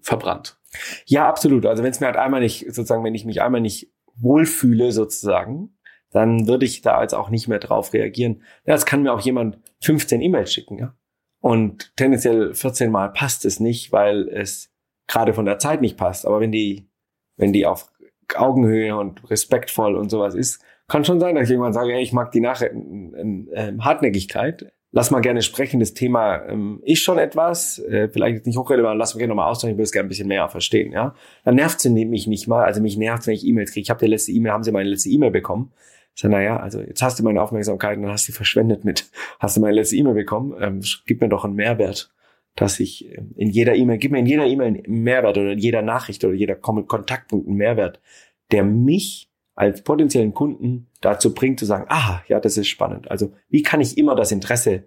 verbrannt. 0.02 0.59
Ja, 1.06 1.28
absolut. 1.28 1.66
Also 1.66 1.82
wenn 1.82 1.90
es 1.90 2.00
mir 2.00 2.06
halt 2.06 2.16
einmal 2.16 2.40
nicht, 2.40 2.66
sozusagen, 2.66 3.04
wenn 3.04 3.14
ich 3.14 3.24
mich 3.24 3.42
einmal 3.42 3.60
nicht 3.60 3.92
wohlfühle, 4.14 4.92
sozusagen, 4.92 5.76
dann 6.10 6.46
würde 6.46 6.66
ich 6.66 6.82
da 6.82 6.96
als 6.96 7.14
auch 7.14 7.30
nicht 7.30 7.48
mehr 7.48 7.58
drauf 7.58 7.92
reagieren. 7.92 8.42
Ja, 8.66 8.74
es 8.74 8.86
kann 8.86 9.02
mir 9.02 9.12
auch 9.12 9.20
jemand 9.20 9.58
15 9.82 10.20
E-Mails 10.20 10.52
schicken, 10.52 10.78
ja. 10.78 10.94
Und 11.40 11.96
tendenziell 11.96 12.54
14 12.54 12.90
Mal 12.90 13.12
passt 13.12 13.44
es 13.44 13.60
nicht, 13.60 13.92
weil 13.92 14.28
es 14.28 14.70
gerade 15.06 15.32
von 15.32 15.46
der 15.46 15.58
Zeit 15.58 15.80
nicht 15.80 15.96
passt. 15.96 16.26
Aber 16.26 16.40
wenn 16.40 16.52
die, 16.52 16.88
wenn 17.36 17.52
die 17.52 17.64
auf 17.64 17.90
Augenhöhe 18.34 18.96
und 18.96 19.28
respektvoll 19.30 19.96
und 19.96 20.10
sowas 20.10 20.34
ist, 20.34 20.62
kann 20.86 21.04
schon 21.04 21.20
sein, 21.20 21.34
dass 21.34 21.44
ich 21.44 21.50
irgendwann 21.52 21.72
sage, 21.72 21.94
ey, 21.94 22.02
ich 22.02 22.12
mag 22.12 22.30
die 22.32 22.40
Nach 22.40 22.60
äh, 22.60 22.66
äh, 22.66 23.78
Hartnäckigkeit. 23.78 24.72
Lass 24.93 25.12
mal 25.12 25.20
gerne 25.20 25.43
sprechen. 25.43 25.78
Das 25.78 25.95
Thema 25.95 26.45
ähm, 26.49 26.80
ist 26.84 27.01
schon 27.01 27.18
etwas, 27.18 27.78
äh, 27.78 28.09
vielleicht 28.09 28.47
nicht 28.47 28.59
hochrelevant, 28.59 28.99
lass 28.99 29.14
mal 29.14 29.20
gerne 29.20 29.30
nochmal 29.30 29.51
austauschen, 29.51 29.70
ich 29.70 29.76
würde 29.76 29.84
es 29.84 29.93
gerne 29.93 30.07
ein 30.07 30.09
bisschen 30.09 30.28
mehr 30.28 30.49
verstehen. 30.49 30.93
Ja, 30.93 31.14
Dann 31.45 31.55
nervt 31.55 31.80
sie 31.80 31.91
mich 31.91 32.26
nicht 32.26 32.49
mal. 32.49 32.64
Also 32.64 32.80
mich 32.80 32.97
nervt 32.97 33.26
wenn 33.26 33.34
ich 33.34 33.47
E-Mails 33.47 33.72
kriege. 33.72 33.82
Ich 33.82 33.91
habe 33.91 34.01
die 34.01 34.11
letzte 34.11 34.32
E-Mail, 34.32 34.53
haben 34.53 34.64
sie 34.64 34.72
meine 34.72 34.88
letzte 34.88 35.11
E-Mail 35.11 35.30
bekommen? 35.30 35.72
Ich 36.14 36.22
sage, 36.22 36.34
naja, 36.34 36.57
also 36.57 36.80
jetzt 36.80 37.03
hast 37.03 37.18
du 37.18 37.22
meine 37.22 37.41
Aufmerksamkeit 37.41 37.97
und 37.97 38.03
dann 38.03 38.12
hast 38.12 38.28
du 38.28 38.32
verschwendet 38.32 38.84
mit, 38.84 39.11
hast 39.38 39.57
du 39.57 39.61
meine 39.61 39.74
letzte 39.74 39.97
E-Mail 39.97 40.14
bekommen, 40.14 40.55
ähm, 40.61 40.80
gib 41.07 41.20
mir 41.20 41.28
doch 41.28 41.45
einen 41.45 41.55
Mehrwert, 41.55 42.12
dass 42.57 42.80
ich 42.80 43.16
ähm, 43.16 43.32
in 43.36 43.49
jeder 43.49 43.76
E-Mail, 43.76 43.99
gib 43.99 44.11
mir 44.11 44.18
in 44.18 44.26
jeder 44.26 44.47
E-Mail 44.47 44.82
einen 44.86 45.03
Mehrwert 45.03 45.38
oder 45.38 45.53
in 45.53 45.59
jeder 45.59 45.82
Nachricht 45.82 46.24
oder 46.24 46.34
jeder 46.34 46.57
Kontaktpunkt 46.57 47.47
einen 47.47 47.57
Mehrwert, 47.57 48.01
der 48.51 48.64
mich 48.64 49.30
als 49.61 49.82
potenziellen 49.82 50.32
Kunden 50.32 50.88
dazu 51.02 51.34
bringt 51.34 51.58
zu 51.61 51.66
sagen, 51.66 51.84
ah, 51.90 52.22
ja, 52.28 52.40
das 52.40 52.56
ist 52.56 52.68
spannend. 52.68 53.11
Also 53.11 53.34
wie 53.50 53.62
kann 53.62 53.82
ich 53.82 53.98
immer 53.98 54.14
das 54.14 54.32
Interesse, 54.32 54.84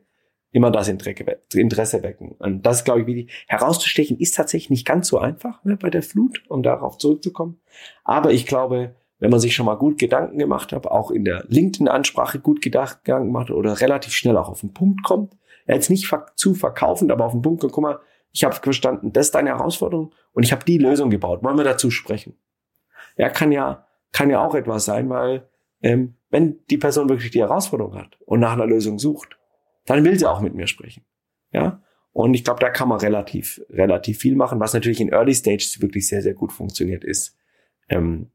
immer 0.49 0.71
das 0.71 0.87
Interesse 0.87 2.01
wecken? 2.01 2.31
Und 2.39 2.65
das, 2.65 2.83
glaube 2.83 3.01
ich, 3.01 3.05
wie 3.05 3.29
herauszustechen, 3.45 4.17
ist 4.17 4.33
tatsächlich 4.33 4.71
nicht 4.71 4.87
ganz 4.87 5.09
so 5.09 5.19
einfach 5.19 5.63
ne, 5.63 5.77
bei 5.77 5.91
der 5.91 6.01
Flut, 6.01 6.41
um 6.47 6.63
darauf 6.63 6.97
zurückzukommen. 6.97 7.61
Aber 8.03 8.31
ich 8.31 8.47
glaube, 8.47 8.95
wenn 9.19 9.29
man 9.29 9.39
sich 9.39 9.53
schon 9.53 9.67
mal 9.67 9.75
gut 9.75 9.99
Gedanken 9.99 10.39
gemacht 10.39 10.73
hat, 10.73 10.87
auch 10.87 11.11
in 11.11 11.23
der 11.23 11.45
LinkedIn-Ansprache 11.49 12.39
gut 12.39 12.63
Gedanken 12.63 13.25
gemacht 13.27 13.51
oder 13.51 13.79
relativ 13.79 14.13
schnell 14.13 14.37
auch 14.37 14.49
auf 14.49 14.61
den 14.61 14.73
Punkt 14.73 15.03
kommt, 15.03 15.37
jetzt 15.67 15.91
nicht 15.91 16.11
zu 16.35 16.55
verkaufend, 16.55 17.11
aber 17.11 17.25
auf 17.25 17.33
den 17.33 17.43
Punkt 17.43 17.61
kommt, 17.61 17.73
guck 17.73 17.83
mal, 17.83 17.99
ich 18.31 18.43
habe 18.43 18.55
verstanden, 18.55 19.13
das 19.13 19.27
ist 19.27 19.35
deine 19.35 19.51
Herausforderung 19.51 20.15
und 20.31 20.41
ich 20.41 20.51
habe 20.51 20.65
die 20.65 20.79
Lösung 20.79 21.11
gebaut. 21.11 21.43
Wollen 21.43 21.57
wir 21.57 21.63
dazu 21.63 21.91
sprechen? 21.91 22.35
Ja, 23.17 23.29
kann 23.29 23.51
ja, 23.51 23.85
kann 24.13 24.29
ja 24.29 24.45
auch 24.45 24.55
etwas 24.55 24.85
sein, 24.85 25.09
weil 25.09 25.49
ähm, 25.81 26.15
wenn 26.29 26.59
die 26.69 26.77
Person 26.77 27.09
wirklich 27.09 27.31
die 27.31 27.41
Herausforderung 27.41 27.95
hat 27.95 28.17
und 28.25 28.39
nach 28.39 28.53
einer 28.53 28.65
Lösung 28.65 28.97
sucht, 28.97 29.37
dann 29.85 30.05
will 30.05 30.17
sie 30.17 30.25
auch 30.25 30.39
mit 30.39 30.55
mir 30.55 30.67
sprechen. 30.67 31.03
Ja, 31.51 31.83
und 32.13 32.35
ich 32.35 32.43
glaube, 32.43 32.59
da 32.59 32.69
kann 32.69 32.87
man 32.87 32.99
relativ, 32.99 33.61
relativ 33.69 34.19
viel 34.19 34.35
machen. 34.35 34.59
Was 34.59 34.73
natürlich 34.73 35.01
in 35.01 35.11
Early 35.11 35.33
Stages 35.33 35.81
wirklich 35.81 36.07
sehr, 36.07 36.21
sehr 36.21 36.35
gut 36.35 36.51
funktioniert, 36.51 37.03
ist 37.03 37.35
ähm, 37.89 38.31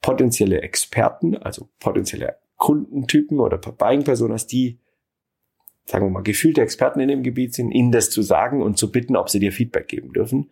potenzielle 0.00 0.62
Experten, 0.62 1.36
also 1.36 1.68
potenzielle 1.78 2.36
Kundentypen 2.56 3.40
oder 3.40 3.58
Buying 3.58 4.04
Personas, 4.04 4.46
die, 4.46 4.78
sagen 5.84 6.06
wir 6.06 6.10
mal, 6.10 6.22
gefühlte 6.22 6.62
Experten 6.62 7.00
in 7.00 7.08
dem 7.08 7.22
Gebiet 7.22 7.54
sind, 7.54 7.70
ihnen 7.72 7.92
das 7.92 8.10
zu 8.10 8.22
sagen 8.22 8.62
und 8.62 8.78
zu 8.78 8.90
bitten, 8.90 9.16
ob 9.16 9.28
sie 9.28 9.38
dir 9.38 9.52
Feedback 9.52 9.88
geben 9.88 10.12
dürfen. 10.12 10.50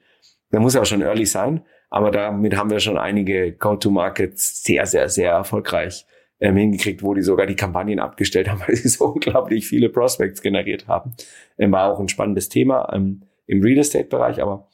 Da 0.53 0.61
muss 0.61 0.74
ja 0.74 0.84
schon 0.84 1.03
early 1.03 1.26
sein, 1.26 1.64
aber 1.90 2.11
damit 2.11 2.57
haben 2.57 2.70
wir 2.70 2.78
schon 2.78 2.98
einige 2.98 3.53
Go-to-Markets 3.53 4.62
sehr, 4.62 4.86
sehr, 4.86 5.09
sehr 5.09 5.32
erfolgreich 5.32 6.07
ähm, 6.40 6.57
hingekriegt, 6.57 7.03
wo 7.03 7.14
die 7.14 7.22
sogar 7.22 7.46
die 7.46 7.57
Kampagnen 7.57 7.98
abgestellt 7.98 8.48
haben, 8.48 8.61
weil 8.66 8.76
sie 8.76 8.88
so 8.88 9.07
unglaublich 9.07 9.66
viele 9.66 9.88
Prospects 9.88 10.42
generiert 10.42 10.86
haben. 10.88 11.14
Ähm, 11.59 11.72
war 11.72 11.90
auch 11.90 11.98
ein 11.98 12.09
spannendes 12.09 12.48
Thema 12.48 12.92
ähm, 12.92 13.22
im 13.46 13.62
Real 13.62 13.78
Estate-Bereich, 13.78 14.42
aber 14.42 14.68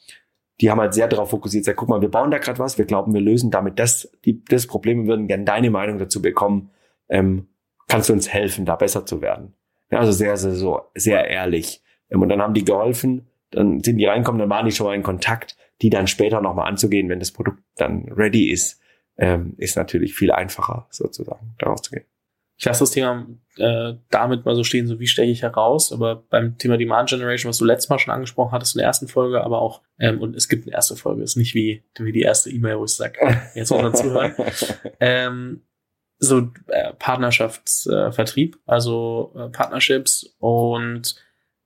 die 0.61 0.69
haben 0.69 0.81
halt 0.81 0.93
sehr 0.93 1.07
darauf 1.07 1.29
fokussiert, 1.29 1.63
sagt, 1.63 1.77
guck 1.77 1.87
mal, 1.87 2.01
wir 2.01 2.09
bauen 2.09 2.31
da 2.31 2.37
gerade 2.37 2.59
was, 2.59 2.77
wir 2.77 2.85
glauben, 2.85 3.13
wir 3.13 3.21
lösen 3.21 3.49
damit 3.49 3.79
das, 3.79 4.11
die, 4.25 4.43
das 4.43 4.67
Problem, 4.67 5.03
wir 5.03 5.07
würden 5.07 5.27
gerne 5.27 5.45
deine 5.45 5.69
Meinung 5.69 5.97
dazu 5.97 6.21
bekommen. 6.21 6.71
Ähm, 7.07 7.47
kannst 7.87 8.09
du 8.09 8.13
uns 8.13 8.27
helfen, 8.27 8.65
da 8.65 8.75
besser 8.75 9.05
zu 9.05 9.21
werden? 9.21 9.53
Ja, 9.91 9.99
also 9.99 10.11
sehr, 10.11 10.35
sehr, 10.35 10.51
so, 10.51 10.81
sehr 10.95 11.29
ehrlich. 11.29 11.81
Ähm, 12.09 12.21
und 12.21 12.29
dann 12.29 12.41
haben 12.41 12.53
die 12.53 12.65
geholfen, 12.65 13.27
dann 13.51 13.81
sind 13.81 13.97
die 13.97 14.05
reinkommen, 14.05 14.39
dann 14.39 14.49
waren 14.49 14.65
die 14.65 14.71
schon 14.71 14.87
mal 14.87 14.95
in 14.95 15.03
Kontakt, 15.03 15.55
die 15.81 15.89
dann 15.89 16.07
später 16.07 16.41
nochmal 16.41 16.67
anzugehen, 16.67 17.09
wenn 17.09 17.19
das 17.19 17.31
Produkt 17.31 17.63
dann 17.75 18.11
ready 18.11 18.51
ist, 18.51 18.81
ähm, 19.17 19.53
ist 19.57 19.75
natürlich 19.75 20.13
viel 20.13 20.31
einfacher, 20.31 20.87
sozusagen, 20.89 21.55
darauf 21.57 21.81
zu 21.81 21.91
gehen 21.91 22.05
ich 22.59 22.65
lasse 22.65 22.81
das 22.81 22.91
Thema 22.91 23.25
äh, 23.55 23.93
damit 24.09 24.43
mal 24.43 24.53
so 24.53 24.65
stehen, 24.65 24.85
so 24.85 24.99
wie 24.99 25.07
steche 25.07 25.31
ich 25.31 25.43
heraus. 25.43 25.93
Aber 25.93 26.17
beim 26.29 26.57
Thema 26.57 26.77
Demand 26.77 27.07
Generation, 27.07 27.49
was 27.49 27.57
du 27.57 27.63
letztes 27.63 27.89
Mal 27.89 27.99
schon 27.99 28.13
angesprochen 28.13 28.51
hattest 28.51 28.75
in 28.75 28.79
der 28.79 28.87
ersten 28.87 29.07
Folge, 29.07 29.41
aber 29.41 29.61
auch, 29.61 29.81
ähm, 29.97 30.19
und 30.19 30.35
es 30.35 30.49
gibt 30.49 30.65
eine 30.65 30.75
erste 30.75 30.97
Folge, 30.97 31.23
ist 31.23 31.37
nicht 31.37 31.55
wie, 31.55 31.83
wie 31.97 32.11
die 32.11 32.21
erste 32.21 32.49
E-Mail, 32.49 32.77
wo 32.77 32.83
ich 32.83 32.91
sage, 32.91 33.17
jetzt 33.55 33.71
muss 33.71 33.81
man 33.81 33.95
zuhören. 33.95 34.35
ähm, 34.99 35.61
so 36.17 36.51
äh, 36.67 36.91
Partnerschaftsvertrieb, 36.99 38.55
äh, 38.55 38.59
also 38.65 39.33
äh, 39.37 39.47
Partnerships 39.47 40.35
und 40.39 41.15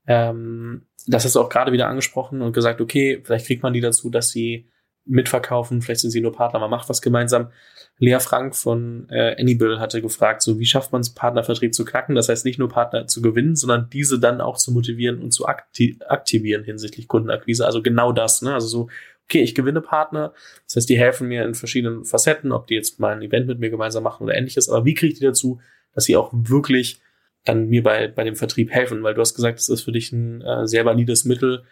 ähm, 0.05 0.86
das 1.08 1.26
hast 1.26 1.36
du 1.36 1.41
auch 1.41 1.49
gerade 1.49 1.72
wieder 1.72 1.88
angesprochen 1.88 2.41
und 2.41 2.54
gesagt, 2.54 2.82
okay, 2.82 3.22
vielleicht 3.24 3.47
kriegt 3.47 3.64
man 3.64 3.74
die 3.74 3.82
dazu, 3.82 4.10
dass 4.10 4.30
sie 4.30 4.70
mitverkaufen, 5.06 5.82
vielleicht 5.82 6.01
sind 6.01 6.12
sie 6.12 6.22
nur 6.22 6.32
Partner, 6.32 6.60
man 6.60 6.70
macht 6.70 6.89
was 6.89 7.01
gemeinsam. 7.01 7.51
Lea 7.99 8.20
Frank 8.20 8.56
von 8.56 9.08
äh, 9.10 9.36
Anybill 9.39 9.80
hatte 9.80 10.01
gefragt, 10.01 10.41
so 10.41 10.60
wie 10.60 10.66
schafft 10.66 10.91
man 10.91 11.01
es, 11.01 11.14
Partnervertrieb 11.14 11.76
zu 11.76 11.86
knacken? 11.86 12.16
Das 12.16 12.30
heißt 12.30 12.45
nicht 12.45 12.58
nur 12.58 12.70
Partner 12.70 13.06
zu 13.06 13.22
gewinnen, 13.22 13.56
sondern 13.56 13.89
diese 13.91 14.20
dann 14.20 14.41
auch 14.41 14.58
zu 14.58 14.72
motivieren 14.72 15.22
und 15.22 15.32
zu 15.32 15.45
akti 15.45 15.99
aktivieren 16.08 16.64
hinsichtlich 16.64 17.08
Kundenakquise. 17.08 17.66
Also 17.66 17.84
genau 17.84 18.12
das, 18.12 18.41
ne? 18.41 18.54
Also 18.54 18.68
so, 18.68 18.89
okay, 19.26 19.41
ich 19.41 19.54
gewinne 19.54 19.82
Partner, 19.82 20.34
das 20.66 20.78
heißt, 20.78 20.89
die 20.89 20.97
helfen 20.97 21.28
mir 21.28 21.45
in 21.45 21.54
verschiedenen 21.54 22.04
Facetten, 22.04 22.51
ob 22.51 22.68
die 22.68 22.76
jetzt 22.76 22.99
mal 22.99 23.14
ein 23.14 23.22
Event 23.22 23.47
mit 23.47 23.60
mir 23.60 23.70
gemeinsam 23.70 24.04
machen 24.04 24.24
oder 24.24 24.36
ähnliches, 24.36 24.70
aber 24.70 24.86
wie 24.86 24.93
kriege 24.95 25.14
ich 25.14 25.20
die 25.20 25.26
dazu, 25.26 25.60
dass 25.93 26.06
sie 26.06 26.16
auch 26.16 26.32
wirklich 26.34 26.99
dann 27.46 27.68
mir 27.68 27.84
bei, 27.84 28.08
bei 28.08 28.24
dem 28.24 28.36
Vertrieb 28.36 28.72
helfen, 28.72 29.04
weil 29.04 29.14
du 29.14 29.22
hast 29.22 29.34
gesagt, 29.36 29.60
das 29.60 29.70
ist 29.70 29.84
für 29.84 29.91
dich 29.91 30.12
ein 30.12 30.41
äh, 30.41 30.68
sehr 30.68 30.86
valides 30.86 31.26
Mittel, 31.26 31.64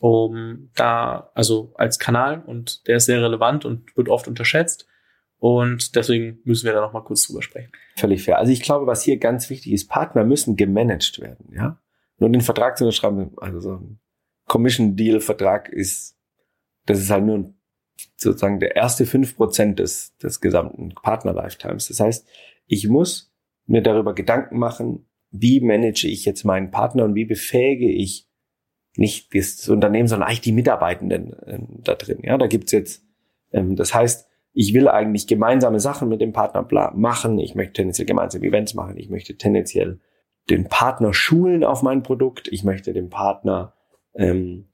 um 0.00 0.70
da, 0.74 1.30
also 1.34 1.72
als 1.76 1.98
Kanal 1.98 2.42
und 2.46 2.86
der 2.86 2.96
ist 2.96 3.06
sehr 3.06 3.22
relevant 3.22 3.64
und 3.64 3.96
wird 3.96 4.08
oft 4.08 4.28
unterschätzt. 4.28 4.86
Und 5.38 5.96
deswegen 5.96 6.40
müssen 6.44 6.64
wir 6.64 6.72
da 6.72 6.80
noch 6.80 6.92
mal 6.92 7.04
kurz 7.04 7.26
drüber 7.26 7.42
sprechen. 7.42 7.70
Völlig 7.96 8.22
fair. 8.22 8.38
Also 8.38 8.52
ich 8.52 8.62
glaube, 8.62 8.86
was 8.86 9.02
hier 9.02 9.18
ganz 9.18 9.50
wichtig 9.50 9.72
ist, 9.72 9.88
Partner 9.88 10.24
müssen 10.24 10.56
gemanagt 10.56 11.20
werden, 11.20 11.52
ja. 11.54 11.78
Nur 12.18 12.30
den 12.30 12.40
Vertrag 12.40 12.78
zu 12.78 12.84
unterschreiben, 12.84 13.32
also 13.36 13.60
so 13.60 13.74
ein 13.74 14.00
Commission-Deal-Vertrag 14.46 15.68
ist, 15.68 16.16
das 16.86 16.98
ist 16.98 17.10
halt 17.10 17.24
nur 17.24 17.52
sozusagen 18.16 18.60
der 18.60 18.76
erste 18.76 19.04
fünf 19.04 19.36
Prozent 19.36 19.78
des, 19.78 20.16
des 20.16 20.40
gesamten 20.40 20.94
Partner-Lifetimes. 20.94 21.88
Das 21.88 22.00
heißt, 22.00 22.26
ich 22.66 22.88
muss 22.88 23.34
mir 23.66 23.82
darüber 23.82 24.14
Gedanken 24.14 24.58
machen, 24.58 25.06
wie 25.40 25.60
manage 25.60 26.06
ich 26.06 26.24
jetzt 26.24 26.44
meinen 26.44 26.70
Partner 26.70 27.04
und 27.04 27.14
wie 27.14 27.24
befähige 27.24 27.90
ich 27.90 28.26
nicht 28.96 29.34
das 29.34 29.68
Unternehmen, 29.68 30.08
sondern 30.08 30.28
eigentlich 30.28 30.40
die 30.40 30.52
Mitarbeitenden 30.52 31.32
äh, 31.44 31.58
da 31.82 31.94
drin. 31.94 32.20
Ja, 32.22 32.38
da 32.38 32.46
gibt's 32.46 32.72
jetzt, 32.72 33.04
ähm, 33.52 33.76
das 33.76 33.94
heißt, 33.94 34.28
ich 34.52 34.72
will 34.72 34.88
eigentlich 34.88 35.26
gemeinsame 35.26 35.80
Sachen 35.80 36.08
mit 36.08 36.22
dem 36.22 36.32
Partner 36.32 36.66
machen. 36.94 37.38
Ich 37.38 37.54
möchte 37.54 37.74
tendenziell 37.74 38.06
gemeinsame 38.06 38.46
Events 38.46 38.72
machen. 38.72 38.96
Ich 38.96 39.10
möchte 39.10 39.36
tendenziell 39.36 40.00
den 40.48 40.64
Partner 40.64 41.12
schulen 41.12 41.62
auf 41.62 41.82
mein 41.82 42.02
Produkt. 42.02 42.48
Ich 42.48 42.64
möchte 42.64 42.94
den 42.94 43.10
Partner 43.10 43.74
ähm, 44.14 44.68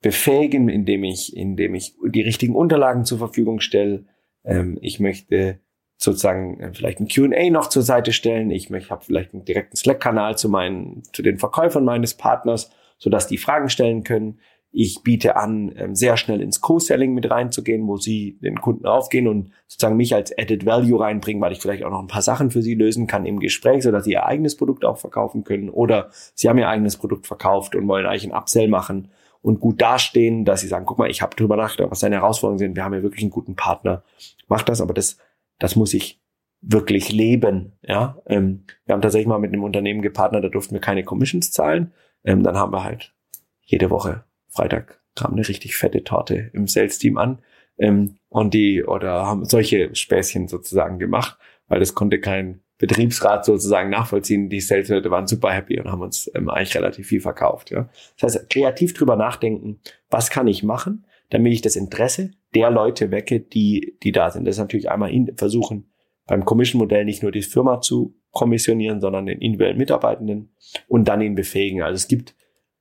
befähigen, 0.00 0.68
indem 0.68 1.04
ich, 1.04 1.36
indem 1.36 1.76
ich 1.76 1.94
die 2.04 2.22
richtigen 2.22 2.56
Unterlagen 2.56 3.04
zur 3.04 3.18
Verfügung 3.18 3.60
stelle. 3.60 4.06
Ähm, 4.44 4.76
ich 4.80 4.98
möchte 4.98 5.60
sozusagen 5.98 6.60
äh, 6.60 6.72
vielleicht 6.72 7.00
ein 7.00 7.08
Q&A 7.08 7.50
noch 7.50 7.68
zur 7.68 7.82
Seite 7.82 8.12
stellen. 8.12 8.50
Ich 8.50 8.70
möchte 8.70 8.90
habe 8.90 9.04
vielleicht 9.04 9.34
einen 9.34 9.44
direkten 9.44 9.76
Slack-Kanal 9.76 10.38
zu 10.38 10.48
meinen 10.48 11.02
zu 11.12 11.22
den 11.22 11.38
Verkäufern 11.38 11.84
meines 11.84 12.14
Partners, 12.14 12.70
so 12.96 13.10
dass 13.10 13.26
die 13.26 13.36
Fragen 13.36 13.68
stellen 13.68 14.04
können. 14.04 14.38
Ich 14.70 15.02
biete 15.02 15.36
an, 15.36 15.74
ähm, 15.76 15.94
sehr 15.94 16.16
schnell 16.16 16.40
ins 16.40 16.60
Co-Selling 16.60 17.14
mit 17.14 17.28
reinzugehen, 17.30 17.86
wo 17.88 17.96
sie 17.96 18.38
den 18.42 18.60
Kunden 18.60 18.86
aufgehen 18.86 19.26
und 19.26 19.50
sozusagen 19.66 19.96
mich 19.96 20.14
als 20.14 20.36
Added 20.38 20.66
Value 20.66 21.00
reinbringen, 21.00 21.42
weil 21.42 21.52
ich 21.52 21.60
vielleicht 21.60 21.82
auch 21.82 21.90
noch 21.90 22.00
ein 22.00 22.06
paar 22.06 22.22
Sachen 22.22 22.50
für 22.50 22.62
sie 22.62 22.74
lösen 22.74 23.06
kann 23.06 23.26
im 23.26 23.40
Gespräch, 23.40 23.82
so 23.82 23.90
dass 23.90 24.04
sie 24.04 24.12
ihr 24.12 24.26
eigenes 24.26 24.56
Produkt 24.56 24.84
auch 24.84 24.98
verkaufen 24.98 25.42
können. 25.42 25.68
Oder 25.68 26.10
sie 26.34 26.48
haben 26.48 26.58
ihr 26.58 26.68
eigenes 26.68 26.96
Produkt 26.96 27.26
verkauft 27.26 27.74
und 27.74 27.88
wollen 27.88 28.06
eigentlich 28.06 28.24
einen 28.24 28.38
Upsell 28.38 28.68
machen 28.68 29.08
und 29.40 29.58
gut 29.58 29.80
dastehen, 29.80 30.44
dass 30.44 30.60
sie 30.60 30.68
sagen, 30.68 30.84
guck 30.84 30.98
mal, 30.98 31.10
ich 31.10 31.22
habe 31.22 31.34
drüber 31.34 31.56
nachgedacht, 31.56 31.90
was 31.90 32.00
deine 32.00 32.16
Herausforderungen 32.16 32.58
sind. 32.58 32.76
Wir 32.76 32.84
haben 32.84 32.94
ja 32.94 33.02
wirklich 33.02 33.22
einen 33.22 33.30
guten 33.30 33.56
Partner. 33.56 34.04
Mach 34.48 34.62
das, 34.62 34.80
aber 34.80 34.94
das 34.94 35.18
das 35.58 35.76
muss 35.76 35.94
ich 35.94 36.20
wirklich 36.60 37.12
leben. 37.12 37.72
Ja, 37.82 38.20
ähm, 38.26 38.64
wir 38.84 38.94
haben 38.94 39.02
tatsächlich 39.02 39.28
mal 39.28 39.38
mit 39.38 39.52
einem 39.52 39.64
Unternehmen 39.64 40.02
gepartnert, 40.02 40.44
da 40.44 40.48
durften 40.48 40.74
wir 40.74 40.80
keine 40.80 41.04
Commissions 41.04 41.50
zahlen. 41.52 41.92
Ähm, 42.24 42.42
dann 42.42 42.56
haben 42.56 42.72
wir 42.72 42.84
halt 42.84 43.14
jede 43.60 43.90
Woche 43.90 44.24
Freitag 44.48 45.00
kam 45.14 45.32
eine 45.32 45.46
richtig 45.46 45.76
fette 45.76 46.04
Torte 46.04 46.50
im 46.52 46.66
Sales-Team 46.66 47.18
an 47.18 47.40
ähm, 47.78 48.16
und 48.28 48.54
die 48.54 48.84
oder 48.84 49.26
haben 49.26 49.44
solche 49.44 49.94
Späßchen 49.94 50.48
sozusagen 50.48 50.98
gemacht, 50.98 51.38
weil 51.66 51.80
das 51.80 51.94
konnte 51.94 52.20
kein 52.20 52.60
Betriebsrat 52.78 53.44
sozusagen 53.44 53.90
nachvollziehen. 53.90 54.48
Die 54.48 54.60
Sales-Leute 54.60 55.10
waren 55.10 55.26
super 55.26 55.50
happy 55.50 55.80
und 55.80 55.90
haben 55.90 56.02
uns 56.02 56.30
ähm, 56.34 56.48
eigentlich 56.48 56.76
relativ 56.76 57.08
viel 57.08 57.20
verkauft. 57.20 57.70
Ja. 57.70 57.88
Das 58.18 58.36
heißt, 58.36 58.50
kreativ 58.50 58.94
drüber 58.94 59.16
nachdenken, 59.16 59.80
was 60.08 60.30
kann 60.30 60.46
ich 60.46 60.62
machen, 60.62 61.04
damit 61.30 61.52
ich 61.52 61.62
das 61.62 61.76
Interesse 61.76 62.32
der 62.54 62.70
Leute 62.70 63.10
wecke, 63.10 63.40
die, 63.40 63.98
die 64.02 64.12
da 64.12 64.30
sind. 64.30 64.46
Das 64.46 64.56
ist 64.56 64.60
natürlich 64.60 64.90
einmal 64.90 65.12
in, 65.12 65.36
versuchen, 65.36 65.90
beim 66.26 66.44
Commission-Modell 66.44 67.04
nicht 67.04 67.22
nur 67.22 67.32
die 67.32 67.42
Firma 67.42 67.80
zu 67.80 68.14
kommissionieren, 68.30 69.00
sondern 69.00 69.26
den 69.26 69.40
individuellen 69.40 69.78
Mitarbeitenden 69.78 70.54
und 70.86 71.08
dann 71.08 71.20
ihn 71.20 71.34
befähigen. 71.34 71.82
Also 71.82 71.96
es 71.96 72.08
gibt 72.08 72.34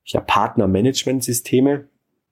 ja 0.04 0.22
Partner-Management-Systeme, 0.22 1.90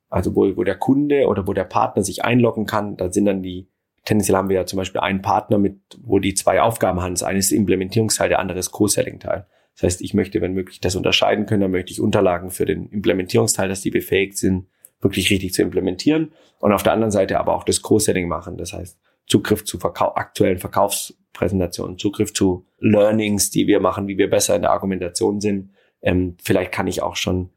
also 0.10 0.36
wo, 0.36 0.56
wo 0.56 0.64
der 0.64 0.78
Kunde 0.78 1.28
oder 1.28 1.48
wo 1.48 1.54
der 1.54 1.64
Partner 1.64 2.04
sich 2.04 2.24
einloggen 2.24 2.66
kann. 2.66 2.98
Da 2.98 3.12
sind 3.12 3.26
dann 3.26 3.42
die, 3.42 3.70
tendenziell 4.06 4.38
haben 4.38 4.50
wir 4.50 4.58
ja 4.58 4.66
zum 4.66 4.78
Beispiel 4.78 5.02
einen 5.02 5.22
Partner 5.22 5.58
mit, 5.58 5.80
wo 6.02 6.20
die 6.20 6.34
zwei 6.34 6.62
Aufgaben 6.62 7.02
haben. 7.02 7.14
Das 7.14 7.24
eine 7.24 7.40
ist 7.40 7.52
Implementierungsteil, 7.52 8.30
der 8.30 8.40
andere 8.40 8.60
ist 8.60 8.72
Co-Selling-Teil. 8.72 9.48
Das 9.76 9.84
heißt, 9.84 10.02
ich 10.02 10.14
möchte, 10.14 10.40
wenn 10.40 10.54
möglich, 10.54 10.80
das 10.80 10.96
unterscheiden 10.96 11.46
können, 11.46 11.62
dann 11.62 11.72
möchte 11.72 11.92
ich 11.92 12.00
Unterlagen 12.00 12.50
für 12.50 12.66
den 12.66 12.88
Implementierungsteil, 12.88 13.68
dass 13.68 13.82
die 13.82 13.92
befähigt 13.92 14.38
sind, 14.38 14.68
wirklich 15.02 15.30
richtig 15.30 15.54
zu 15.54 15.62
implementieren 15.62 16.32
und 16.60 16.72
auf 16.72 16.84
der 16.84 16.94
anderen 16.94 17.12
Seite 17.12 17.40
aber 17.40 17.56
auch 17.56 17.64
das 17.64 17.82
Co-Setting 17.82 18.28
machen. 18.28 18.58
Das 18.58 18.74
heißt, 18.74 19.00
Zugriff 19.28 19.64
zu 19.66 19.80
Verkau 19.80 20.14
aktuellen 20.16 20.58
Verkaufspräsentationen, 20.58 21.98
Zugriff 21.98 22.34
zu 22.34 22.66
Learnings, 22.80 23.50
die 23.50 23.68
wir 23.68 23.80
machen, 23.80 24.08
wie 24.08 24.18
wir 24.18 24.30
besser 24.30 24.56
in 24.56 24.62
der 24.62 24.72
Argumentation 24.72 25.42
sind. 25.42 25.72
Ähm, 26.02 26.38
vielleicht 26.44 26.72
kann 26.72 26.88
ich 26.88 27.02
auch 27.02 27.16
schon 27.16 27.50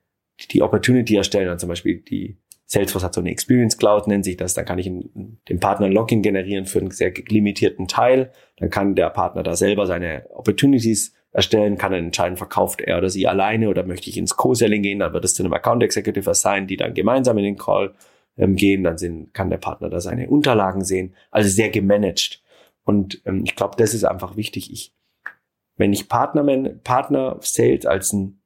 die 0.50 0.62
Opportunity 0.62 1.16
erstellen, 1.16 1.48
also 1.48 1.62
zum 1.62 1.68
Beispiel 1.68 2.00
die 2.00 2.38
Salesforce 2.70 3.04
hat 3.04 3.14
so 3.14 3.20
eine 3.22 3.30
Experience 3.30 3.78
Cloud, 3.78 4.06
nennt 4.08 4.26
sich 4.26 4.36
das. 4.36 4.52
Da 4.52 4.62
kann 4.62 4.78
ich 4.78 4.86
dem 4.86 5.58
Partner 5.58 5.86
ein 5.86 5.92
Login 5.92 6.20
generieren 6.20 6.66
für 6.66 6.80
einen 6.80 6.90
sehr 6.90 7.12
limitierten 7.14 7.88
Teil. 7.88 8.30
Dann 8.58 8.68
kann 8.68 8.94
der 8.94 9.08
Partner 9.08 9.42
da 9.42 9.56
selber 9.56 9.86
seine 9.86 10.26
Opportunities 10.34 11.14
erstellen, 11.32 11.76
kann 11.76 11.92
dann 11.92 12.06
entscheiden, 12.06 12.36
verkauft 12.36 12.80
er 12.80 12.98
oder 12.98 13.10
sie 13.10 13.26
alleine 13.26 13.68
oder 13.68 13.84
möchte 13.84 14.08
ich 14.08 14.16
ins 14.16 14.36
Co-Selling 14.36 14.82
gehen, 14.82 15.00
dann 15.00 15.12
wird 15.12 15.24
es 15.24 15.34
zu 15.34 15.42
einem 15.42 15.52
Account 15.52 15.82
Executive 15.82 16.34
sein, 16.34 16.66
die 16.66 16.76
dann 16.76 16.94
gemeinsam 16.94 17.38
in 17.38 17.44
den 17.44 17.58
Call 17.58 17.94
ähm, 18.36 18.56
gehen, 18.56 18.84
dann 18.84 18.98
sind, 18.98 19.34
kann 19.34 19.50
der 19.50 19.58
Partner 19.58 19.90
da 19.90 20.00
seine 20.00 20.28
Unterlagen 20.28 20.84
sehen, 20.84 21.14
also 21.30 21.48
sehr 21.48 21.70
gemanagt. 21.70 22.42
Und 22.84 23.20
ähm, 23.26 23.42
ich 23.44 23.56
glaube, 23.56 23.76
das 23.76 23.94
ist 23.94 24.04
einfach 24.04 24.36
wichtig. 24.36 24.72
Ich, 24.72 24.94
wenn 25.76 25.92
ich 25.92 26.08
Partner, 26.08 26.44
Partner 26.82 27.38
Sales 27.40 27.84
als 27.84 28.12
einen, 28.14 28.40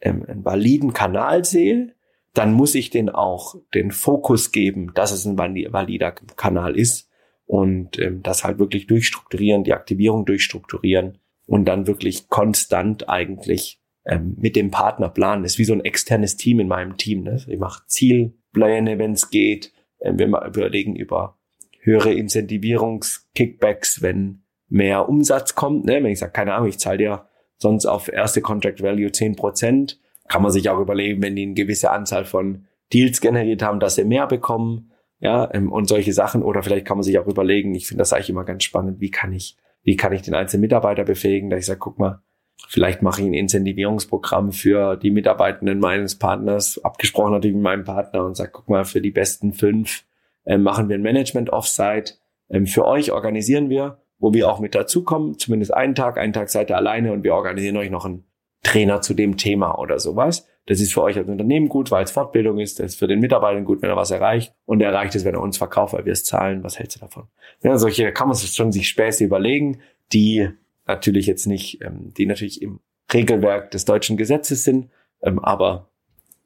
ähm, 0.00 0.24
einen 0.28 0.44
validen 0.44 0.92
Kanal 0.92 1.44
sehe, 1.44 1.94
dann 2.34 2.52
muss 2.52 2.74
ich 2.74 2.90
den 2.90 3.08
auch 3.08 3.56
den 3.74 3.90
Fokus 3.90 4.52
geben, 4.52 4.92
dass 4.94 5.12
es 5.12 5.24
ein 5.24 5.38
valider 5.38 6.12
Kanal 6.12 6.78
ist 6.78 7.10
und 7.46 7.98
ähm, 7.98 8.22
das 8.22 8.44
halt 8.44 8.58
wirklich 8.58 8.86
durchstrukturieren, 8.86 9.64
die 9.64 9.72
Aktivierung 9.72 10.26
durchstrukturieren 10.26 11.18
und 11.48 11.64
dann 11.64 11.86
wirklich 11.86 12.28
konstant 12.28 13.08
eigentlich 13.08 13.80
ähm, 14.04 14.36
mit 14.38 14.54
dem 14.54 14.70
Partner 14.70 15.08
planen. 15.08 15.42
Das 15.42 15.52
ist 15.52 15.58
wie 15.58 15.64
so 15.64 15.72
ein 15.72 15.84
externes 15.84 16.36
Team 16.36 16.60
in 16.60 16.68
meinem 16.68 16.98
Team. 16.98 17.22
Ne? 17.22 17.42
Ich 17.48 17.58
mache 17.58 17.84
Zielpläne, 17.86 18.98
wenn 18.98 19.12
es 19.12 19.30
geht. 19.30 19.72
Ähm, 20.00 20.18
wir 20.18 20.26
überlegen 20.26 20.94
über 20.94 21.38
höhere 21.80 22.12
Incentivierungs-Kickbacks, 22.12 24.02
wenn 24.02 24.42
mehr 24.68 25.08
Umsatz 25.08 25.54
kommt. 25.54 25.86
Ne? 25.86 25.94
Wenn 26.02 26.12
ich 26.12 26.18
sage, 26.18 26.32
keine 26.32 26.52
Ahnung, 26.52 26.68
ich 26.68 26.78
zahle 26.78 26.98
dir 26.98 27.26
sonst 27.56 27.86
auf 27.86 28.12
erste 28.12 28.42
Contract 28.42 28.82
Value 28.82 29.10
zehn 29.10 29.34
Prozent, 29.34 29.98
kann 30.28 30.42
man 30.42 30.52
sich 30.52 30.68
auch 30.68 30.78
überlegen, 30.78 31.22
wenn 31.22 31.34
die 31.34 31.44
eine 31.44 31.54
gewisse 31.54 31.90
Anzahl 31.90 32.26
von 32.26 32.66
Deals 32.92 33.22
generiert 33.22 33.62
haben, 33.62 33.80
dass 33.80 33.94
sie 33.94 34.04
mehr 34.04 34.26
bekommen, 34.26 34.92
ja, 35.18 35.48
ähm, 35.54 35.72
und 35.72 35.88
solche 35.88 36.12
Sachen. 36.12 36.42
Oder 36.42 36.62
vielleicht 36.62 36.86
kann 36.86 36.98
man 36.98 37.04
sich 37.04 37.18
auch 37.18 37.26
überlegen, 37.26 37.74
ich 37.74 37.86
finde 37.86 38.02
das 38.02 38.12
eigentlich 38.12 38.28
immer 38.28 38.44
ganz 38.44 38.64
spannend, 38.64 39.00
wie 39.00 39.10
kann 39.10 39.32
ich 39.32 39.56
wie 39.82 39.96
kann 39.96 40.12
ich 40.12 40.22
den 40.22 40.34
einzelnen 40.34 40.62
Mitarbeiter 40.62 41.04
befähigen, 41.04 41.50
dass 41.50 41.60
ich 41.60 41.66
sage, 41.66 41.78
guck 41.78 41.98
mal, 41.98 42.22
vielleicht 42.68 43.02
mache 43.02 43.22
ich 43.22 43.26
ein 43.26 43.34
Incentivierungsprogramm 43.34 44.52
für 44.52 44.96
die 44.96 45.10
Mitarbeitenden 45.10 45.78
meines 45.78 46.16
Partners, 46.16 46.80
abgesprochen 46.82 47.32
natürlich 47.32 47.54
mit 47.54 47.62
meinem 47.62 47.84
Partner 47.84 48.24
und 48.24 48.36
sage, 48.36 48.50
guck 48.52 48.68
mal, 48.68 48.84
für 48.84 49.00
die 49.00 49.10
besten 49.10 49.52
fünf 49.52 50.04
äh, 50.44 50.58
machen 50.58 50.88
wir 50.88 50.96
ein 50.96 51.02
Management-Offsite. 51.02 52.14
Ähm, 52.50 52.66
für 52.66 52.86
euch 52.86 53.12
organisieren 53.12 53.70
wir, 53.70 53.98
wo 54.18 54.34
wir 54.34 54.50
auch 54.50 54.60
mit 54.60 54.74
dazukommen, 54.74 55.38
zumindest 55.38 55.72
einen 55.72 55.94
Tag, 55.94 56.18
einen 56.18 56.32
Tag 56.32 56.48
seid 56.50 56.70
ihr 56.70 56.76
alleine 56.76 57.12
und 57.12 57.22
wir 57.22 57.34
organisieren 57.34 57.76
euch 57.76 57.90
noch 57.90 58.04
einen 58.04 58.24
Trainer 58.62 59.00
zu 59.00 59.14
dem 59.14 59.36
Thema 59.36 59.78
oder 59.78 59.98
sowas. 59.98 60.46
Das 60.66 60.80
ist 60.80 60.92
für 60.92 61.02
euch 61.02 61.16
als 61.16 61.28
Unternehmen 61.28 61.68
gut, 61.68 61.90
weil 61.90 62.04
es 62.04 62.10
Fortbildung 62.10 62.58
ist. 62.58 62.78
Das 62.78 62.92
ist 62.92 62.98
für 62.98 63.06
den 63.06 63.20
Mitarbeiter 63.20 63.60
gut, 63.62 63.80
wenn 63.80 63.88
er 63.88 63.96
was 63.96 64.10
erreicht. 64.10 64.52
Und 64.66 64.82
er 64.82 64.90
erreicht 64.90 65.14
es, 65.14 65.24
wenn 65.24 65.34
er 65.34 65.40
uns 65.40 65.56
verkauft, 65.56 65.94
weil 65.94 66.04
wir 66.04 66.12
es 66.12 66.24
zahlen. 66.24 66.62
Was 66.62 66.78
hältst 66.78 66.96
du 66.96 67.00
davon? 67.00 67.28
Ja, 67.62 67.78
solche 67.78 68.12
kann 68.12 68.28
man 68.28 68.36
sich 68.36 68.50
schon 68.50 68.70
sich 68.70 68.88
Späße 68.88 69.24
überlegen, 69.24 69.80
die 70.12 70.50
natürlich 70.86 71.26
jetzt 71.26 71.46
nicht, 71.46 71.82
ähm, 71.82 72.12
die 72.16 72.26
natürlich 72.26 72.60
im 72.60 72.80
Regelwerk 73.12 73.70
des 73.70 73.86
deutschen 73.86 74.18
Gesetzes 74.18 74.64
sind. 74.64 74.90
Ähm, 75.22 75.38
aber 75.38 75.88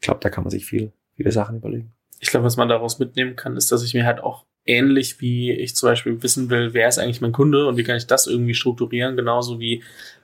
ich 0.01 0.03
glaube, 0.03 0.21
da 0.21 0.31
kann 0.31 0.45
man 0.45 0.51
sich 0.51 0.67
viel, 0.67 0.93
viele 1.17 1.33
Sachen 1.33 1.57
überlegen. 1.57 1.93
Ich 2.21 2.29
glaube, 2.29 2.47
was 2.47 2.57
man 2.57 2.69
daraus 2.69 3.01
mitnehmen 3.01 3.35
kann, 3.35 3.57
ist, 3.57 3.73
dass 3.73 3.83
ich 3.83 3.95
mir 3.95 4.07
halt 4.07 4.23
auch 4.23 4.45
ähnlich 4.65 5.21
wie 5.21 5.53
ich 5.53 5.75
zum 5.75 5.89
Beispiel 5.89 6.23
wissen 6.23 6.51
will, 6.51 6.73
wer 6.75 6.89
ist 6.89 6.99
eigentlich 6.99 7.21
mein 7.21 7.33
Kunde 7.33 7.67
und 7.67 7.77
wie 7.77 7.83
kann 7.83 7.97
ich 7.97 8.07
das 8.07 8.27
irgendwie 8.27 8.55
strukturieren, 8.55 9.17
genauso 9.17 9.59
wie 9.59 9.83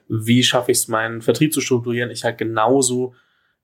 wie 0.09 0.43
schaffe 0.43 0.71
ich 0.71 0.79
es, 0.79 0.87
meinen 0.87 1.21
Vertrieb 1.21 1.53
zu 1.53 1.61
strukturieren, 1.61 2.09
ich 2.09 2.23
halt 2.23 2.39
genauso 2.39 3.13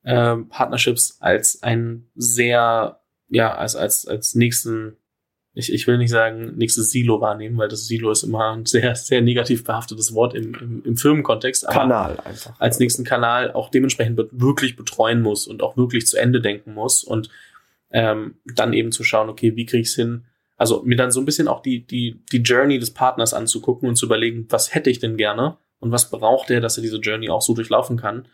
äh, 0.03 0.38
Partnerships 0.38 1.17
als 1.19 1.61
ein 1.63 2.07
sehr, 2.15 3.01
ja, 3.30 3.55
als, 3.55 3.76
als, 3.76 4.07
als 4.07 4.36
nächsten, 4.36 4.97
ich, 5.53 5.73
ich 5.73 5.88
will 5.88 5.97
nicht 5.97 6.11
sagen, 6.11 6.55
nächstes 6.55 6.91
Silo 6.91 7.19
wahrnehmen, 7.19 7.57
weil 7.57 7.67
das 7.67 7.88
Silo 7.88 8.11
ist 8.11 8.21
immer 8.21 8.51
ein 8.51 8.65
sehr, 8.67 8.95
sehr 8.95 9.21
negativ 9.21 9.63
behaftetes 9.63 10.13
Wort 10.13 10.36
im, 10.36 10.53
im, 10.53 10.84
im 10.86 10.97
Firmenkontext. 10.97 11.67
Aber 11.67 11.80
Kanal 11.80 12.19
einfach. 12.19 12.59
Als 12.59 12.78
nächsten 12.78 13.03
Kanal 13.03 13.51
auch 13.51 13.69
dementsprechend 13.69 14.21
wirklich 14.32 14.76
betreuen 14.76 15.23
muss 15.23 15.47
und 15.47 15.63
auch 15.63 15.76
wirklich 15.78 16.05
zu 16.05 16.17
Ende 16.17 16.41
denken 16.41 16.76
muss 16.76 17.03
und 17.03 17.30
ähm, 17.89 18.36
dann 18.45 18.73
eben 18.73 18.91
zu 18.91 19.03
schauen, 19.03 19.30
okay, 19.30 19.55
wie 19.55 19.65
kriege 19.65 19.82
ich 19.82 19.89
es 19.89 19.95
hin? 19.95 20.26
Also 20.58 20.84
mir 20.84 20.95
dann 20.95 21.12
so 21.12 21.20
ein 21.20 21.26
bisschen 21.26 21.47
auch 21.47 21.62
die, 21.62 21.86
die, 21.86 22.22
die 22.32 22.38
Journey 22.38 22.80
des 22.80 22.91
Partners 22.91 23.34
anzugucken 23.34 23.89
und 23.89 23.95
zu 23.95 24.06
überlegen, 24.06 24.45
was 24.49 24.74
hätte 24.74 24.89
ich 24.89 24.99
denn 24.99 25.18
gerne 25.18 25.58
und 25.80 25.91
was 25.91 26.10
braucht 26.10 26.49
er, 26.49 26.62
dass 26.62 26.78
er 26.78 26.82
diese 26.82 26.97
Journey 26.97 27.30
auch 27.30 27.41
so 27.41 27.53
durchlaufen 27.53 27.97
kann. 27.97 28.28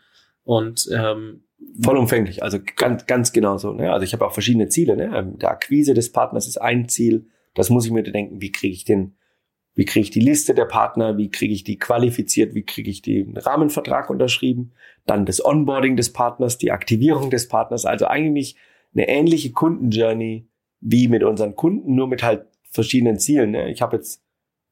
Und 0.44 0.88
ähm, 0.92 1.44
vollumfänglich, 1.80 2.42
also 2.42 2.58
ganz, 2.76 3.06
ganz 3.06 3.32
genau 3.32 3.58
so. 3.58 3.72
Ne? 3.72 3.92
Also 3.92 4.04
ich 4.04 4.12
habe 4.12 4.26
auch 4.26 4.32
verschiedene 4.32 4.68
Ziele. 4.68 4.96
Ne? 4.96 5.10
Ähm, 5.14 5.38
der 5.38 5.50
Akquise 5.50 5.94
des 5.94 6.12
Partners 6.12 6.46
ist 6.46 6.58
ein 6.58 6.88
Ziel. 6.88 7.26
Das 7.54 7.70
muss 7.70 7.84
ich 7.84 7.92
mir 7.92 8.02
denken, 8.02 8.40
wie 8.40 8.52
kriege 8.52 8.74
ich 8.74 8.84
den, 8.84 9.16
wie 9.74 9.84
kriege 9.84 10.04
ich 10.04 10.10
die 10.10 10.20
Liste 10.20 10.54
der 10.54 10.64
Partner, 10.64 11.18
wie 11.18 11.30
kriege 11.30 11.52
ich 11.52 11.64
die 11.64 11.78
qualifiziert, 11.78 12.54
wie 12.54 12.64
kriege 12.64 12.90
ich 12.90 13.02
den 13.02 13.36
Rahmenvertrag 13.36 14.10
unterschrieben, 14.10 14.72
dann 15.06 15.26
das 15.26 15.44
Onboarding 15.44 15.96
des 15.96 16.12
Partners, 16.12 16.58
die 16.58 16.70
Aktivierung 16.70 17.30
des 17.30 17.48
Partners, 17.48 17.84
also 17.84 18.06
eigentlich 18.06 18.56
eine 18.94 19.08
ähnliche 19.08 19.52
Kundenjourney 19.52 20.48
wie 20.82 21.08
mit 21.08 21.22
unseren 21.22 21.54
Kunden, 21.56 21.94
nur 21.94 22.08
mit 22.08 22.22
halt 22.22 22.46
verschiedenen 22.70 23.18
Zielen. 23.18 23.52
Ne? 23.52 23.70
Ich 23.70 23.80
habe 23.80 23.96
jetzt 23.96 24.22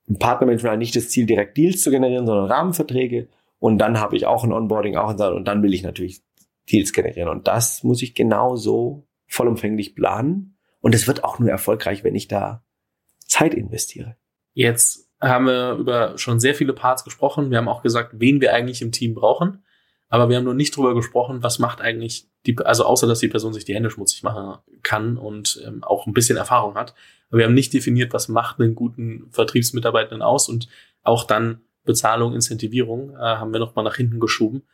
im 0.07 0.19
Partnermanagement 0.19 0.79
nicht 0.79 0.97
das 0.97 1.09
Ziel, 1.09 1.25
direkt 1.25 1.57
Deals 1.57 1.83
zu 1.83 1.91
generieren, 1.91 2.27
sondern 2.27 2.51
Rahmenverträge. 2.51 3.29
Und 3.59 3.79
dann 3.79 3.99
habe 4.01 4.17
ich 4.17 4.27
auch 4.27 4.43
ein 4.43 4.53
Onboarding, 4.53 4.97
auch 4.97 5.11
ein 5.11 5.33
und 5.33 5.47
dann 5.47 5.63
will 5.63 5.73
ich 5.73 5.83
natürlich 5.83 6.23
Deals 6.71 6.93
generieren. 6.93 7.29
Und 7.29 7.47
das 7.47 7.85
muss 7.85 8.03
ich 8.03 8.15
genauso 8.15 9.07
vollumfänglich 9.27 9.95
planen. 9.95 10.57
Und 10.81 10.95
es 10.95 11.07
wird 11.07 11.25
auch 11.25 11.39
nur 11.39 11.51
erfolgreich, 11.51 12.03
wenn 12.03 12.15
ich 12.15 12.27
da 12.27 12.65
Zeit 13.27 13.55
investiere. 13.55 14.17
Jetzt 14.53 15.09
haben 15.21 15.47
wir 15.47 15.75
über 15.75 16.19
schon 16.19 16.41
sehr 16.41 16.55
viele 16.55 16.73
Parts 16.73 17.05
gesprochen. 17.05 17.51
Wir 17.51 17.59
haben 17.59 17.69
auch 17.69 17.83
gesagt, 17.83 18.15
wen 18.19 18.41
wir 18.41 18.55
eigentlich 18.55 18.83
im 18.83 18.93
Team 18.93 19.15
brauchen. 19.15 19.63
Aber 20.11 20.29
wir 20.29 20.37
haben 20.37 20.45
nur 20.45 20.55
nicht 20.55 20.77
drüber 20.77 20.95
gesprochen, 20.95 21.43
was 21.43 21.61
macht 21.61 21.81
eigentlich 21.81 22.29
die, 22.45 22.59
also 22.59 22.85
außer 22.85 23.07
dass 23.07 23.21
die 23.21 23.29
Person 23.29 23.55
sich 23.55 23.65
die 23.65 23.75
Hände 23.75 23.91
schmutzig 23.91 24.23
machen 24.25 24.59
kann 24.83 25.17
und 25.17 25.63
ähm, 25.67 25.85
auch 25.85 26.07
ein 26.07 26.13
bisschen 26.13 26.37
Erfahrung 26.37 26.75
hat. 26.75 26.95
Aber 27.29 27.39
wir 27.39 27.47
haben 27.47 27.55
nicht 27.55 27.73
definiert, 27.73 28.13
was 28.13 28.29
macht 28.29 28.61
einen 28.61 28.75
guten 28.75 29.29
Vertriebsmitarbeitenden 29.31 30.21
aus 30.21 30.49
und 30.49 30.69
auch 31.03 31.25
dann 31.25 31.61
Bezahlung, 31.85 32.35
Incentivierung 32.35 33.15
äh, 33.15 33.19
haben 33.19 33.53
wir 33.53 33.61
nochmal 33.61 33.85
nach 33.85 33.97
hinten 33.97 34.19
geschoben. 34.19 34.65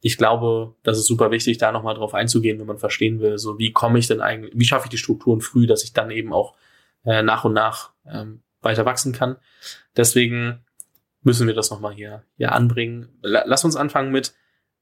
Ich 0.00 0.18
glaube, 0.18 0.74
das 0.82 0.98
ist 0.98 1.06
super 1.06 1.30
wichtig, 1.30 1.58
da 1.58 1.70
nochmal 1.70 1.94
drauf 1.94 2.12
einzugehen, 2.12 2.58
wenn 2.58 2.66
man 2.66 2.78
verstehen 2.78 3.20
will, 3.20 3.38
so 3.38 3.58
wie 3.58 3.72
komme 3.72 4.00
ich 4.00 4.08
denn 4.08 4.20
eigentlich, 4.20 4.52
wie 4.56 4.64
schaffe 4.64 4.86
ich 4.86 4.90
die 4.90 4.98
Strukturen 4.98 5.40
früh, 5.40 5.68
dass 5.68 5.84
ich 5.84 5.92
dann 5.92 6.10
eben 6.10 6.32
auch 6.32 6.56
äh, 7.04 7.22
nach 7.22 7.44
und 7.44 7.52
nach 7.52 7.92
ähm, 8.04 8.42
weiter 8.62 8.84
wachsen 8.84 9.12
kann. 9.12 9.36
Deswegen 9.96 10.64
müssen 11.22 11.46
wir 11.46 11.54
das 11.54 11.70
nochmal 11.70 11.94
hier, 11.94 12.24
hier 12.36 12.50
anbringen. 12.50 13.10
Lass 13.22 13.64
uns 13.64 13.76
anfangen 13.76 14.10
mit, 14.10 14.34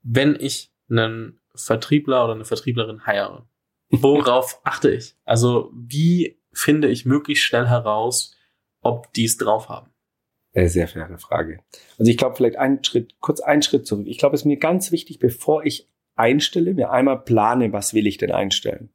wenn 0.03 0.36
ich 0.38 0.72
einen 0.88 1.40
Vertriebler 1.55 2.24
oder 2.24 2.34
eine 2.34 2.44
Vertrieblerin 2.44 3.07
heiere, 3.07 3.46
worauf 3.90 4.61
achte 4.64 4.90
ich? 4.90 5.16
Also 5.24 5.70
wie 5.74 6.38
finde 6.53 6.88
ich 6.88 7.07
möglichst 7.07 7.44
schnell 7.44 7.68
heraus, 7.68 8.36
ob 8.80 9.12
die 9.12 9.24
es 9.24 9.36
drauf 9.36 9.68
haben? 9.68 9.90
Sehr 10.53 10.88
faire 10.88 11.16
Frage. 11.18 11.61
Also 11.98 12.11
ich 12.11 12.16
glaube, 12.16 12.34
vielleicht 12.34 12.57
einen 12.57 12.82
Schritt, 12.82 13.20
kurz 13.20 13.40
einen 13.40 13.62
Schritt 13.62 13.86
zurück. 13.86 14.07
Ich 14.09 14.18
glaube, 14.18 14.34
es 14.34 14.42
ist 14.42 14.46
mir 14.46 14.57
ganz 14.57 14.90
wichtig, 14.90 15.20
bevor 15.20 15.64
ich 15.64 15.88
einstelle, 16.16 16.74
mir 16.74 16.90
einmal 16.90 17.22
plane, 17.22 17.72
was 17.72 17.94
will 17.94 18.07
ich 18.07 18.18
denn 18.18 18.32
einstellen. 18.32 18.90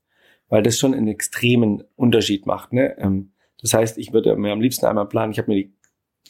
Weil 0.50 0.64
das 0.64 0.78
schon 0.78 0.94
einen 0.94 1.08
extremen 1.08 1.84
Unterschied 1.96 2.46
macht. 2.46 2.74
Ne? 2.74 2.98
Ähm, 3.00 3.32
das 3.62 3.74
heißt, 3.74 3.98
ich 3.98 4.12
würde 4.12 4.36
mir 4.36 4.52
am 4.52 4.62
liebsten 4.62 4.86
einmal 4.86 5.08
planen, 5.08 5.32
ich 5.32 5.40
habe 5.40 5.50
mir 5.50 5.64
die 5.64 5.75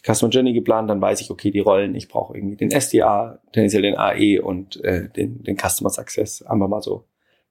Customer 0.06 0.30
Journey 0.30 0.54
geplant, 0.54 0.90
dann 0.90 1.02
weiß 1.02 1.22
ich, 1.22 1.32
okay, 1.32 1.52
die 1.52 1.60
Rollen, 1.60 1.96
ich 1.96 2.08
brauche 2.08 2.38
irgendwie 2.38 2.56
den 2.56 2.70
SDA, 2.70 3.42
tendenziell 3.52 3.82
den 3.82 3.98
AE 3.98 4.40
und 4.40 4.84
äh, 4.84 5.10
den, 5.10 5.44
den 5.44 5.58
Customer 5.58 5.90
Success, 5.90 6.42
einfach 6.44 6.68
mal 6.68 6.82
so 6.82 7.08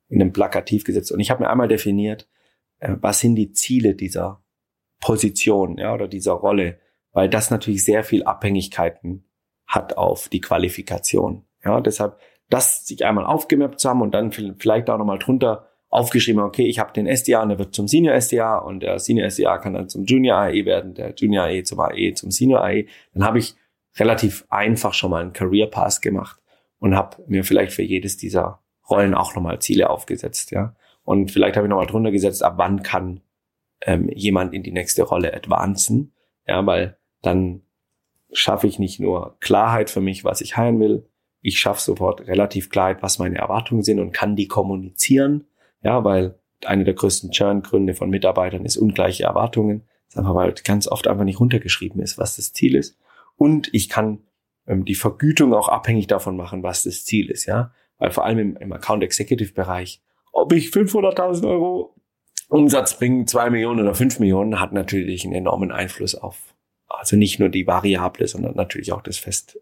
in 0.09 0.20
einem 0.20 0.32
Plakativ 0.32 0.84
gesetzt. 0.84 1.11
Und 1.11 1.20
ich 1.20 1.30
habe 1.30 1.42
mir 1.42 1.50
einmal 1.50 1.68
definiert, 1.68 2.28
äh, 2.78 2.94
was 3.00 3.20
sind 3.20 3.34
die 3.34 3.52
Ziele 3.52 3.94
dieser 3.94 4.42
Position 5.00 5.78
ja, 5.78 5.92
oder 5.92 6.07
dieser 6.07 6.32
Rolle, 6.32 6.78
weil 7.12 7.28
das 7.28 7.50
natürlich 7.50 7.84
sehr 7.84 8.05
viel 8.05 8.24
Abhängigkeiten 8.24 9.24
hat 9.66 9.96
auf 9.96 10.28
die 10.28 10.40
Qualifikation. 10.40 11.44
Ja, 11.64 11.80
deshalb 11.80 12.18
das 12.50 12.86
sich 12.86 13.05
einmal 13.05 13.24
aufgemappt 13.24 13.80
zu 13.80 13.88
haben 13.88 14.02
und 14.02 14.12
dann 14.12 14.30
vielleicht 14.30 14.90
auch 14.90 14.98
nochmal 14.98 15.18
drunter 15.18 15.70
aufgeschrieben, 15.95 16.42
okay, 16.42 16.66
ich 16.66 16.80
habe 16.80 16.92
den 16.92 17.07
SDA 17.07 17.42
und 17.42 17.51
der 17.51 17.59
wird 17.61 17.74
zum 17.74 17.86
Senior 17.86 18.20
SDA 18.20 18.59
und 18.59 18.80
der 18.80 18.99
Senior 18.99 19.30
SDA 19.30 19.59
kann 19.59 19.74
dann 19.74 19.88
zum 19.88 20.05
Junior 20.05 20.38
AE 20.38 20.64
werden, 20.64 20.95
der 20.95 21.14
Junior 21.14 21.45
AE 21.45 21.62
zum 21.62 21.78
AE, 21.78 22.14
zum 22.14 22.32
Senior 22.32 22.64
AE. 22.64 22.86
Dann 23.12 23.24
habe 23.24 23.38
ich 23.38 23.55
relativ 23.97 24.45
einfach 24.49 24.92
schon 24.92 25.12
mal 25.12 25.22
einen 25.22 25.32
Career 25.32 25.68
Pass 25.68 26.01
gemacht 26.01 26.42
und 26.80 26.97
habe 26.97 27.22
mir 27.28 27.45
vielleicht 27.45 27.72
für 27.72 27.84
jedes 27.84 28.16
dieser 28.16 28.61
Rollen 28.90 29.14
auch 29.14 29.36
nochmal 29.36 29.61
Ziele 29.61 29.88
aufgesetzt, 29.88 30.51
ja. 30.51 30.74
Und 31.05 31.30
vielleicht 31.30 31.57
habe 31.57 31.66
ich 31.66 31.70
nochmal 31.70 31.86
drunter 31.86 32.11
gesetzt, 32.11 32.42
ab 32.42 32.55
wann 32.57 32.82
kann 32.82 33.20
ähm, 33.82 34.09
jemand 34.09 34.53
in 34.53 34.64
die 34.64 34.72
nächste 34.72 35.05
Rolle 35.05 35.32
advancen, 35.32 36.12
ja, 36.45 36.66
weil 36.66 36.97
dann 37.22 37.62
schaffe 38.32 38.66
ich 38.66 38.80
nicht 38.80 38.99
nur 38.99 39.36
Klarheit 39.38 39.90
für 39.90 40.01
mich, 40.01 40.24
was 40.24 40.40
ich 40.40 40.57
heilen 40.57 40.80
will, 40.80 41.09
ich 41.40 41.61
schaffe 41.61 41.80
sofort 41.80 42.26
relativ 42.26 42.68
Klarheit, 42.68 43.01
was 43.03 43.20
meine 43.20 43.38
Erwartungen 43.38 43.84
sind 43.84 44.01
und 44.01 44.12
kann 44.12 44.34
die 44.34 44.49
kommunizieren 44.49 45.47
ja, 45.85 46.03
weil 46.03 46.39
eine 46.64 46.85
der 46.85 46.95
größten 46.95 47.30
Churn-Gründe 47.30 47.95
von 47.95 48.11
Mitarbeitern 48.11 48.64
ist 48.64 48.76
ungleiche 48.76 49.24
Erwartungen. 49.24 49.82
Das 50.07 50.14
ist 50.14 50.18
einfach, 50.18 50.35
weil 50.35 50.55
ganz 50.64 50.89
oft 50.89 51.07
einfach 51.07 51.24
nicht 51.24 51.41
runtergeschrieben 51.41 52.01
ist, 52.01 52.18
was 52.18 52.37
das 52.37 52.53
Ziel 52.53 52.74
ist. 52.74 52.99
Und 53.37 53.68
ich 53.72 53.89
kann 53.89 54.20
ähm, 54.66 54.85
die 54.85 54.95
Vergütung 54.95 55.53
auch 55.53 55.68
abhängig 55.68 56.07
davon 56.07 56.37
machen, 56.37 56.62
was 56.62 56.85
das 56.85 57.05
Ziel 57.05 57.30
ist, 57.30 57.47
ja. 57.47 57.72
Weil 57.99 58.11
vor 58.11 58.24
allem 58.24 58.39
im, 58.39 58.57
im 58.57 58.72
Account 58.72 59.05
Executive 59.05 59.53
Bereich, 59.53 60.03
ob 60.32 60.53
ich 60.53 60.68
500.000 60.68 61.49
Euro 61.49 61.95
Umsatz 62.49 62.99
bringe, 62.99 63.26
zwei 63.26 63.51
Millionen 63.51 63.80
oder 63.80 63.95
fünf 63.95 64.18
Millionen, 64.18 64.61
hat 64.61 64.72
natürlich 64.72 65.24
einen 65.24 65.35
enormen 65.35 65.70
Einfluss 65.70 66.14
auf, 66.14 66.55
also 66.89 67.16
nicht 67.16 67.39
nur 67.39 67.49
die 67.49 67.66
Variable, 67.66 68.26
sondern 68.26 68.55
natürlich 68.55 68.93
auch 68.93 69.03
das 69.03 69.18
Fest. 69.18 69.59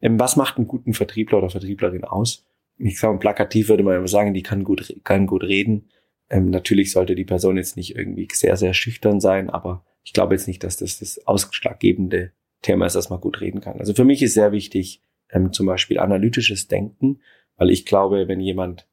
Ähm, 0.00 0.18
was 0.18 0.36
macht 0.36 0.56
einen 0.56 0.68
guten 0.68 0.94
Vertriebler 0.94 1.38
oder 1.38 1.50
Vertrieblerin 1.50 2.04
aus? 2.04 2.44
Ich 2.80 2.98
sage 2.98 3.18
plakativ 3.18 3.68
würde 3.68 3.82
man 3.82 3.96
immer 3.96 4.08
sagen, 4.08 4.34
die 4.34 4.42
kann 4.42 4.64
gut, 4.64 4.94
kann 5.04 5.26
gut 5.26 5.42
reden. 5.42 5.88
Ähm, 6.28 6.50
natürlich 6.50 6.92
sollte 6.92 7.14
die 7.14 7.24
Person 7.24 7.56
jetzt 7.56 7.76
nicht 7.76 7.96
irgendwie 7.96 8.28
sehr, 8.32 8.56
sehr 8.56 8.74
schüchtern 8.74 9.20
sein, 9.20 9.50
aber 9.50 9.84
ich 10.04 10.12
glaube 10.12 10.34
jetzt 10.34 10.48
nicht, 10.48 10.64
dass 10.64 10.76
das 10.76 10.98
das 10.98 11.26
ausschlaggebende 11.26 12.32
Thema 12.62 12.86
ist, 12.86 12.96
dass 12.96 13.10
man 13.10 13.20
gut 13.20 13.40
reden 13.40 13.60
kann. 13.60 13.78
Also 13.78 13.94
für 13.94 14.04
mich 14.04 14.22
ist 14.22 14.34
sehr 14.34 14.52
wichtig, 14.52 15.02
ähm, 15.30 15.52
zum 15.52 15.66
Beispiel 15.66 15.98
analytisches 15.98 16.68
Denken, 16.68 17.20
weil 17.56 17.70
ich 17.70 17.86
glaube, 17.86 18.28
wenn 18.28 18.40
jemand 18.40 18.86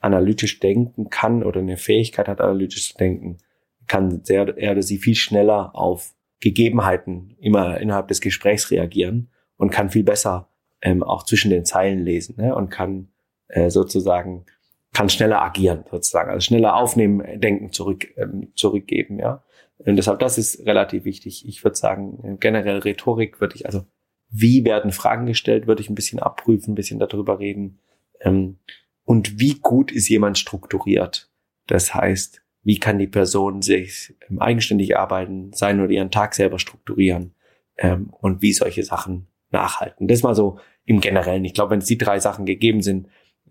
analytisch 0.00 0.60
denken 0.60 1.10
kann 1.10 1.42
oder 1.42 1.60
eine 1.60 1.76
Fähigkeit 1.76 2.28
hat, 2.28 2.40
analytisch 2.40 2.92
zu 2.92 2.96
denken, 2.96 3.38
kann 3.86 4.24
sehr, 4.24 4.56
er 4.56 4.72
oder 4.72 4.82
sie 4.82 4.98
viel 4.98 5.14
schneller 5.14 5.74
auf 5.74 6.14
Gegebenheiten 6.40 7.36
immer 7.40 7.80
innerhalb 7.80 8.08
des 8.08 8.20
Gesprächs 8.20 8.70
reagieren 8.70 9.30
und 9.56 9.70
kann 9.70 9.90
viel 9.90 10.04
besser 10.04 10.48
ähm, 10.82 11.02
auch 11.02 11.24
zwischen 11.24 11.50
den 11.50 11.64
Zeilen 11.64 12.04
lesen 12.04 12.36
ne? 12.36 12.54
und 12.54 12.70
kann 12.70 13.08
äh, 13.54 13.70
sozusagen 13.70 14.44
kann 14.92 15.08
schneller 15.08 15.42
agieren, 15.42 15.84
sozusagen, 15.90 16.30
also 16.30 16.40
schneller 16.40 16.76
aufnehmen, 16.76 17.40
denken, 17.40 17.72
zurück, 17.72 18.06
ähm, 18.16 18.52
zurückgeben, 18.54 19.18
ja. 19.18 19.42
Und 19.78 19.96
deshalb, 19.96 20.20
das 20.20 20.38
ist 20.38 20.66
relativ 20.66 21.04
wichtig. 21.04 21.46
Ich 21.48 21.64
würde 21.64 21.76
sagen, 21.76 22.38
generell 22.38 22.78
Rhetorik 22.78 23.40
würde 23.40 23.56
ich, 23.56 23.66
also 23.66 23.84
wie 24.30 24.64
werden 24.64 24.92
Fragen 24.92 25.26
gestellt, 25.26 25.66
würde 25.66 25.82
ich 25.82 25.90
ein 25.90 25.96
bisschen 25.96 26.20
abprüfen, 26.20 26.72
ein 26.72 26.76
bisschen 26.76 26.98
darüber 27.00 27.38
reden. 27.38 27.80
Ähm, 28.20 28.58
und 29.04 29.40
wie 29.40 29.58
gut 29.60 29.90
ist 29.90 30.08
jemand 30.08 30.38
strukturiert? 30.38 31.28
Das 31.66 31.94
heißt, 31.94 32.42
wie 32.62 32.78
kann 32.78 32.98
die 32.98 33.06
Person 33.06 33.62
sich 33.62 34.14
ähm, 34.28 34.40
eigenständig 34.40 34.96
arbeiten, 34.96 35.52
sein 35.52 35.80
oder 35.80 35.90
ihren 35.90 36.10
Tag 36.10 36.34
selber 36.34 36.58
strukturieren 36.58 37.34
ähm, 37.76 38.12
und 38.20 38.42
wie 38.42 38.52
solche 38.52 38.82
Sachen 38.84 39.26
nachhalten. 39.50 40.08
Das 40.08 40.22
mal 40.22 40.34
so 40.34 40.58
im 40.84 41.00
Generellen. 41.00 41.44
Ich 41.44 41.54
glaube, 41.54 41.70
wenn 41.70 41.78
es 41.78 41.86
die 41.86 41.98
drei 41.98 42.18
Sachen 42.18 42.44
gegeben 42.44 42.82
sind, 42.82 43.08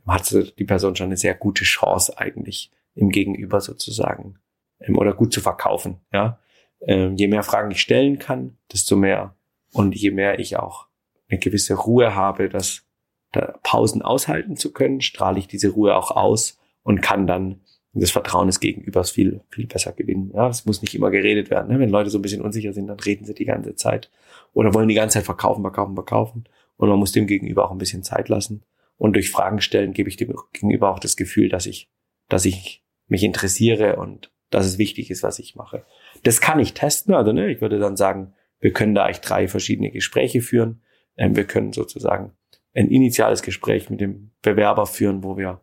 hat 0.07 0.31
die 0.57 0.65
Person 0.65 0.95
schon 0.95 1.07
eine 1.07 1.17
sehr 1.17 1.35
gute 1.35 1.63
Chance 1.63 2.17
eigentlich 2.17 2.71
im 2.95 3.09
Gegenüber 3.09 3.61
sozusagen 3.61 4.39
ähm, 4.79 4.97
oder 4.97 5.13
gut 5.13 5.33
zu 5.33 5.41
verkaufen. 5.41 5.97
Ja, 6.11 6.39
ähm, 6.81 7.15
je 7.15 7.27
mehr 7.27 7.43
Fragen 7.43 7.71
ich 7.71 7.81
stellen 7.81 8.19
kann, 8.19 8.57
desto 8.71 8.95
mehr 8.95 9.35
und 9.71 9.95
je 9.95 10.11
mehr 10.11 10.39
ich 10.39 10.57
auch 10.57 10.87
eine 11.29 11.39
gewisse 11.39 11.75
Ruhe 11.75 12.15
habe, 12.15 12.49
das 12.49 12.83
da 13.31 13.57
Pausen 13.63 14.01
aushalten 14.01 14.57
zu 14.57 14.71
können, 14.71 15.01
strahle 15.01 15.39
ich 15.39 15.47
diese 15.47 15.69
Ruhe 15.69 15.95
auch 15.95 16.11
aus 16.11 16.59
und 16.83 17.01
kann 17.01 17.25
dann 17.25 17.61
das 17.93 18.11
Vertrauen 18.11 18.47
des 18.47 18.59
Gegenübers 18.59 19.11
viel, 19.11 19.41
viel 19.49 19.67
besser 19.67 19.91
gewinnen. 19.91 20.31
Ja, 20.33 20.49
es 20.49 20.65
muss 20.65 20.81
nicht 20.81 20.95
immer 20.95 21.11
geredet 21.11 21.49
werden. 21.49 21.71
Ne? 21.71 21.79
Wenn 21.79 21.89
Leute 21.89 22.09
so 22.09 22.17
ein 22.17 22.23
bisschen 22.23 22.41
unsicher 22.41 22.73
sind, 22.73 22.87
dann 22.87 22.99
reden 22.99 23.25
sie 23.25 23.33
die 23.33 23.45
ganze 23.45 23.75
Zeit 23.75 24.09
oder 24.53 24.73
wollen 24.73 24.87
die 24.87 24.95
ganze 24.95 25.15
Zeit 25.15 25.25
verkaufen, 25.25 25.61
verkaufen, 25.61 25.95
verkaufen. 25.95 26.43
Und 26.77 26.89
man 26.89 26.97
muss 26.97 27.11
dem 27.11 27.27
Gegenüber 27.27 27.65
auch 27.65 27.71
ein 27.71 27.77
bisschen 27.77 28.03
Zeit 28.03 28.29
lassen. 28.29 28.63
Und 28.97 29.13
durch 29.13 29.31
Fragen 29.31 29.61
stellen 29.61 29.93
gebe 29.93 30.09
ich 30.09 30.17
dem 30.17 30.33
Gegenüber 30.53 30.91
auch 30.91 30.99
das 30.99 31.15
Gefühl, 31.15 31.49
dass 31.49 31.65
ich, 31.65 31.89
dass 32.29 32.45
ich 32.45 32.83
mich 33.07 33.23
interessiere 33.23 33.97
und 33.97 34.31
dass 34.49 34.65
es 34.65 34.77
wichtig 34.77 35.09
ist, 35.09 35.23
was 35.23 35.39
ich 35.39 35.55
mache. 35.55 35.85
Das 36.23 36.39
kann 36.39 36.59
ich 36.59 36.73
testen. 36.73 37.13
Also 37.13 37.31
ne, 37.31 37.51
ich 37.51 37.61
würde 37.61 37.79
dann 37.79 37.97
sagen, 37.97 38.33
wir 38.59 38.71
können 38.71 38.95
da 38.95 39.05
eigentlich 39.05 39.21
drei 39.21 39.47
verschiedene 39.47 39.91
Gespräche 39.91 40.41
führen. 40.41 40.81
Ähm, 41.17 41.35
wir 41.35 41.45
können 41.45 41.73
sozusagen 41.73 42.33
ein 42.73 42.89
initiales 42.89 43.41
Gespräch 43.41 43.89
mit 43.89 44.01
dem 44.01 44.31
Bewerber 44.41 44.85
führen, 44.85 45.23
wo 45.23 45.37
wir 45.37 45.61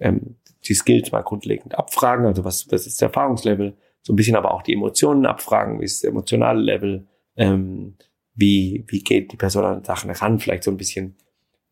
ähm, 0.00 0.36
die 0.64 0.74
Skills 0.74 1.12
mal 1.12 1.22
grundlegend 1.22 1.76
abfragen, 1.76 2.26
also 2.26 2.44
was, 2.44 2.70
was 2.70 2.86
ist 2.86 3.00
der 3.00 3.08
Erfahrungslevel, 3.08 3.76
so 4.02 4.12
ein 4.12 4.16
bisschen 4.16 4.36
aber 4.36 4.52
auch 4.52 4.62
die 4.62 4.72
Emotionen 4.72 5.26
abfragen, 5.26 5.80
wie 5.80 5.84
ist 5.84 6.02
das 6.02 6.10
emotionale 6.10 6.60
Level, 6.60 7.06
ähm, 7.36 7.96
wie, 8.34 8.84
wie 8.88 9.00
geht 9.00 9.32
die 9.32 9.36
Person 9.36 9.64
an 9.64 9.84
Sachen 9.84 10.10
ran, 10.10 10.38
vielleicht 10.38 10.64
so 10.64 10.70
ein 10.70 10.76
bisschen 10.76 11.16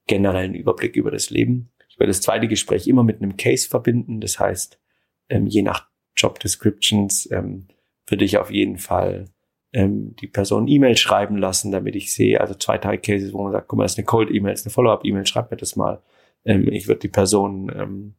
generellen 0.07 0.55
Überblick 0.55 0.97
über 0.97 1.11
das 1.11 1.31
Leben. 1.31 1.71
Ich 1.89 1.99
werde 1.99 2.11
das 2.11 2.21
zweite 2.21 2.49
Gespräch 2.49 2.89
immer 2.89 3.05
mit 3.05 3.23
einem 3.23 3.37
Case 3.37 3.69
verbinden, 3.69 4.21
das 4.21 4.39
heißt, 4.39 4.81
ähm, 5.29 5.47
je 5.47 5.63
nach 5.63 5.89
Job 6.17 6.39
Descriptions 6.41 7.31
ähm, 7.31 7.69
würde 8.07 8.25
ich 8.25 8.39
auf 8.39 8.51
jeden 8.51 8.79
Fall 8.79 9.27
ähm, 9.73 10.17
die 10.17 10.27
Person 10.27 10.67
E-Mail 10.69 10.97
schreiben 10.97 11.37
lassen, 11.37 11.71
damit 11.71 11.95
ich 11.95 12.13
sehe, 12.13 12.41
also 12.41 12.55
zwei, 12.55 12.79
drei 12.79 12.97
Cases, 12.97 13.33
wo 13.33 13.45
man 13.45 13.53
sagt, 13.53 13.69
guck 13.69 13.79
mal, 13.79 13.85
das 13.85 13.93
ist 13.93 13.99
eine 13.99 14.07
Cold-E-Mail, 14.07 14.53
das 14.53 14.61
ist 14.61 14.67
eine 14.67 14.73
Follow-up-E-Mail, 14.73 15.27
schreib 15.27 15.51
mir 15.51 15.57
das 15.57 15.77
mal. 15.77 16.03
Ähm, 16.45 16.69
ich 16.73 16.89
würde 16.89 17.01
die 17.01 17.09
Person 17.09 17.71
ähm, 17.75 18.15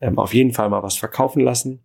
ähm, 0.00 0.18
auf 0.18 0.32
jeden 0.32 0.52
Fall 0.52 0.70
mal 0.70 0.82
was 0.82 0.96
verkaufen 0.96 1.40
lassen. 1.40 1.82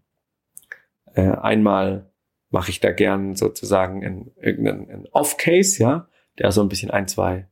Äh, 1.14 1.32
einmal 1.32 2.12
mache 2.50 2.72
ich 2.72 2.80
da 2.80 2.92
gern 2.92 3.36
sozusagen 3.36 4.06
einen, 4.06 4.32
irgendeinen 4.42 5.08
Off-Case, 5.12 5.82
ja, 5.82 6.08
der 6.38 6.52
so 6.52 6.62
ein 6.62 6.70
bisschen 6.70 6.92
ein, 6.92 7.08
zwei, 7.08 7.49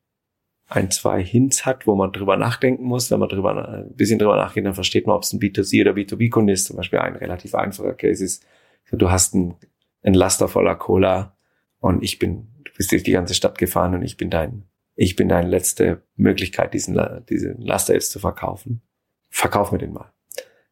ein, 0.68 0.92
zwei 0.92 1.24
Hints 1.24 1.66
hat, 1.66 1.88
wo 1.88 1.96
man 1.96 2.12
drüber 2.12 2.36
nachdenken 2.38 2.84
muss. 2.84 3.10
Wenn 3.10 3.20
man 3.20 3.30
drüber, 3.30 3.70
ein 3.70 3.96
bisschen 3.96 4.20
drüber 4.20 4.36
nachgeht, 4.36 4.66
dann 4.66 4.74
versteht 4.74 5.08
man, 5.08 5.16
ob 5.16 5.24
es 5.24 5.34
ein 5.34 5.40
B2C 5.40 5.82
oder 5.82 5.92
B2B-Kunde 5.92 6.54
ist. 6.54 6.66
Zum 6.66 6.76
Beispiel 6.76 7.00
ein 7.00 7.16
relativ 7.16 7.56
einfacher 7.56 7.94
Case 7.94 8.24
ist, 8.24 8.46
du 8.92 9.10
hast 9.10 9.34
ein, 9.34 9.56
ein 10.04 10.14
Laster 10.14 10.48
voller 10.48 10.76
Cola 10.76 11.38
und 11.80 12.04
ich 12.04 12.20
bin, 12.20 12.50
du 12.64 12.72
bist 12.76 12.92
durch 12.92 13.04
die 13.04 13.12
ganze 13.12 13.34
Stadt 13.34 13.58
gefahren 13.58 13.96
und 13.96 14.04
ich 14.04 14.18
bin 14.18 14.30
dein, 14.30 14.66
ich 14.96 15.16
bin 15.16 15.30
deine 15.30 15.48
letzte 15.48 16.04
Möglichkeit, 16.16 16.74
diesen, 16.74 17.00
diesen 17.30 17.62
Laster 17.62 17.94
jetzt 17.94 18.12
zu 18.12 18.20
verkaufen. 18.20 18.82
Verkauf 19.30 19.72
mir 19.72 19.78
den 19.78 19.94
mal. 19.94 20.12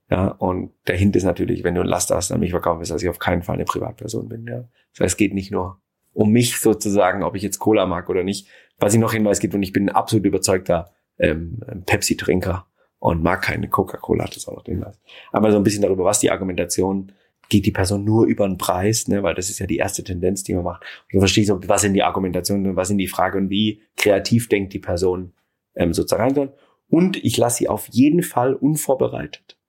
Ja, 0.10 0.28
und 0.28 0.74
der 0.88 0.98
Hint 0.98 1.16
ist 1.16 1.24
natürlich, 1.24 1.64
wenn 1.64 1.76
du 1.76 1.82
ein 1.82 1.88
Laster 1.88 2.16
hast, 2.16 2.32
an 2.32 2.40
mich 2.40 2.52
verkaufen 2.52 2.80
willst, 2.80 2.92
dass 2.92 3.02
ich 3.02 3.10
auf 3.10 3.20
keinen 3.20 3.42
Fall 3.42 3.56
eine 3.56 3.66
Privatperson 3.66 4.30
bin. 4.30 4.46
Ja. 4.46 4.68
Das 4.94 5.02
heißt, 5.02 5.14
es 5.14 5.18
geht 5.18 5.34
nicht 5.34 5.52
nur 5.52 5.82
um 6.16 6.32
mich 6.32 6.60
sozusagen, 6.60 7.24
ob 7.24 7.36
ich 7.36 7.44
jetzt 7.44 7.60
Cola 7.60 7.86
mag 7.86 8.10
oder 8.10 8.24
nicht. 8.24 8.48
Was 8.80 8.94
ich 8.94 9.00
noch 9.00 9.14
hinweis 9.14 9.40
gibt, 9.40 9.54
und 9.54 9.64
ich 9.64 9.74
bin 9.74 9.90
ein 9.90 9.96
absolut 9.96 10.26
überzeugter 10.26 10.92
ähm, 11.20 11.60
Pepsi-Trinker 11.86 12.66
und 13.00 13.22
mag 13.22 13.42
keine 13.42 13.70
Coca-Cola, 13.70 14.26
das 14.26 14.38
ist 14.38 14.48
auch 14.48 14.56
noch 14.56 14.64
den 14.64 14.76
Hinweis. 14.76 15.00
Aber 15.32 15.52
so 15.52 15.58
ein 15.58 15.64
bisschen 15.64 15.82
darüber, 15.82 16.04
was 16.06 16.20
die 16.20 16.32
Argumentation 16.32 17.12
geht 17.48 17.66
die 17.66 17.72
Person 17.72 18.04
nur 18.04 18.26
über 18.26 18.48
den 18.48 18.58
Preis, 18.58 19.08
ne, 19.08 19.22
weil 19.22 19.36
das 19.36 19.50
ist 19.50 19.60
ja 19.60 19.68
die 19.68 19.78
erste 19.78 20.04
Tendenz, 20.04 20.44
die 20.44 20.56
man 20.56 20.64
macht. 20.64 20.82
Und 20.82 21.14
du 21.14 21.20
verstehst, 21.20 21.52
was 21.68 21.82
sind 21.82 21.94
die 21.94 22.02
Argumentationen, 22.02 22.76
was 22.76 22.88
sind 22.88 22.98
die 22.98 23.08
Fragen 23.08 23.44
und 23.44 23.50
wie 23.50 23.84
kreativ 23.98 24.50
denkt 24.50 24.74
die 24.74 24.80
Person 24.80 25.34
ähm, 25.76 25.94
sozusagen. 25.94 26.50
Und 26.88 27.24
ich 27.24 27.38
lasse 27.38 27.58
sie 27.58 27.70
auf 27.70 27.88
jeden 27.92 28.24
Fall 28.24 28.56
unvorbereitet 28.56 29.60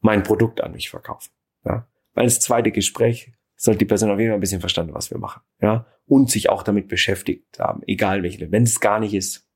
mein 0.00 0.22
Produkt 0.22 0.60
an 0.60 0.72
mich 0.72 0.90
verkaufen. 0.90 1.30
Ja? 1.64 1.86
Weil 2.14 2.24
das 2.24 2.40
zweite 2.40 2.72
Gespräch 2.72 3.32
sollte 3.60 3.80
die 3.80 3.84
Person 3.84 4.10
auf 4.10 4.18
jeden 4.18 4.30
Fall 4.30 4.38
ein 4.38 4.40
bisschen 4.40 4.60
verstanden, 4.60 4.94
was 4.94 5.10
wir 5.10 5.18
machen. 5.18 5.42
Ja? 5.60 5.86
Und 6.06 6.30
sich 6.30 6.48
auch 6.48 6.62
damit 6.62 6.88
beschäftigt 6.88 7.58
haben, 7.58 7.82
egal 7.86 8.22
welche. 8.22 8.50
Wenn 8.50 8.62
es 8.62 8.80
gar 8.80 8.98
nicht 8.98 9.12
ist, 9.12 9.46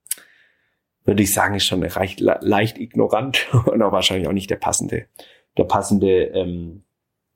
würde 1.07 1.23
ich 1.23 1.33
sagen, 1.33 1.55
ist 1.55 1.65
schon 1.65 1.81
leicht, 1.81 2.21
leicht 2.21 2.79
ignorant 2.79 3.49
und 3.67 3.83
auch 3.83 3.93
wahrscheinlich 3.93 4.29
auch 4.29 4.33
nicht 4.33 4.51
der 4.51 4.57
passende, 4.57 5.07
der 5.57 5.65
passende 5.65 6.25
ähm, 6.27 6.85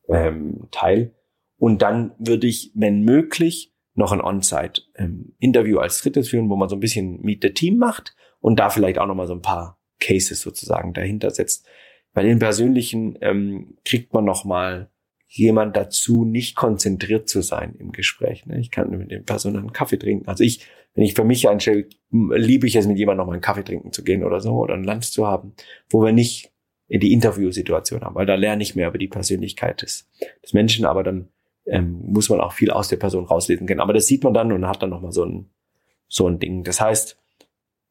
ähm, 0.08 0.68
Teil. 0.70 1.14
Und 1.56 1.80
dann 1.80 2.12
würde 2.18 2.46
ich, 2.46 2.70
wenn 2.74 3.00
möglich, 3.00 3.74
noch 3.94 4.12
ein 4.12 4.20
On-Site-Interview 4.20 5.76
ähm, 5.76 5.82
als 5.82 6.02
drittes 6.02 6.28
führen, 6.28 6.50
wo 6.50 6.56
man 6.56 6.68
so 6.68 6.76
ein 6.76 6.80
bisschen 6.80 7.22
Meet 7.22 7.42
the 7.42 7.54
Team 7.54 7.78
macht 7.78 8.14
und 8.40 8.60
da 8.60 8.68
vielleicht 8.68 8.98
auch 8.98 9.06
noch 9.06 9.14
mal 9.14 9.26
so 9.26 9.34
ein 9.34 9.42
paar 9.42 9.80
Cases 10.00 10.38
sozusagen 10.38 10.92
dahinter 10.92 11.30
setzt. 11.30 11.66
Bei 12.12 12.22
den 12.22 12.38
persönlichen 12.38 13.16
ähm, 13.22 13.78
kriegt 13.86 14.12
man 14.12 14.26
noch 14.26 14.44
mal 14.44 14.90
jemand 15.28 15.76
dazu, 15.76 16.24
nicht 16.24 16.56
konzentriert 16.56 17.28
zu 17.28 17.42
sein 17.42 17.74
im 17.78 17.92
Gespräch. 17.92 18.46
Ne? 18.46 18.58
Ich 18.58 18.70
kann 18.70 18.90
mit 18.90 19.10
den 19.10 19.24
Personen 19.24 19.58
einen 19.58 19.72
Kaffee 19.72 19.98
trinken. 19.98 20.26
Also 20.26 20.42
ich, 20.42 20.66
wenn 20.94 21.04
ich 21.04 21.14
für 21.14 21.24
mich 21.24 21.48
einstelle, 21.48 21.86
liebe 22.10 22.66
ich 22.66 22.76
es, 22.76 22.86
mit 22.86 22.98
jemandem 22.98 23.18
noch 23.18 23.26
mal 23.26 23.34
einen 23.34 23.42
Kaffee 23.42 23.62
trinken 23.62 23.92
zu 23.92 24.02
gehen 24.02 24.24
oder 24.24 24.40
so 24.40 24.52
oder 24.52 24.74
ein 24.74 24.84
Lunch 24.84 25.12
zu 25.12 25.26
haben, 25.26 25.52
wo 25.90 26.02
wir 26.02 26.12
nicht 26.12 26.50
in 26.88 27.00
die 27.00 27.12
Interviewsituation 27.12 28.00
haben, 28.00 28.14
weil 28.14 28.24
da 28.24 28.34
lerne 28.34 28.62
ich 28.62 28.74
mehr 28.74 28.88
über 28.88 28.96
die 28.96 29.08
Persönlichkeit 29.08 29.82
des, 29.82 30.08
des 30.42 30.54
Menschen, 30.54 30.86
aber 30.86 31.02
dann 31.02 31.28
ähm, 31.66 32.00
muss 32.06 32.30
man 32.30 32.40
auch 32.40 32.52
viel 32.52 32.70
aus 32.70 32.88
der 32.88 32.96
Person 32.96 33.26
rauslesen 33.26 33.66
können. 33.66 33.80
Aber 33.80 33.92
das 33.92 34.06
sieht 34.06 34.24
man 34.24 34.32
dann 34.32 34.50
und 34.50 34.66
hat 34.66 34.82
dann 34.82 34.88
nochmal 34.88 35.12
so 35.12 35.24
ein, 35.24 35.50
so 36.08 36.26
ein 36.26 36.38
Ding. 36.38 36.64
Das 36.64 36.80
heißt, 36.80 37.18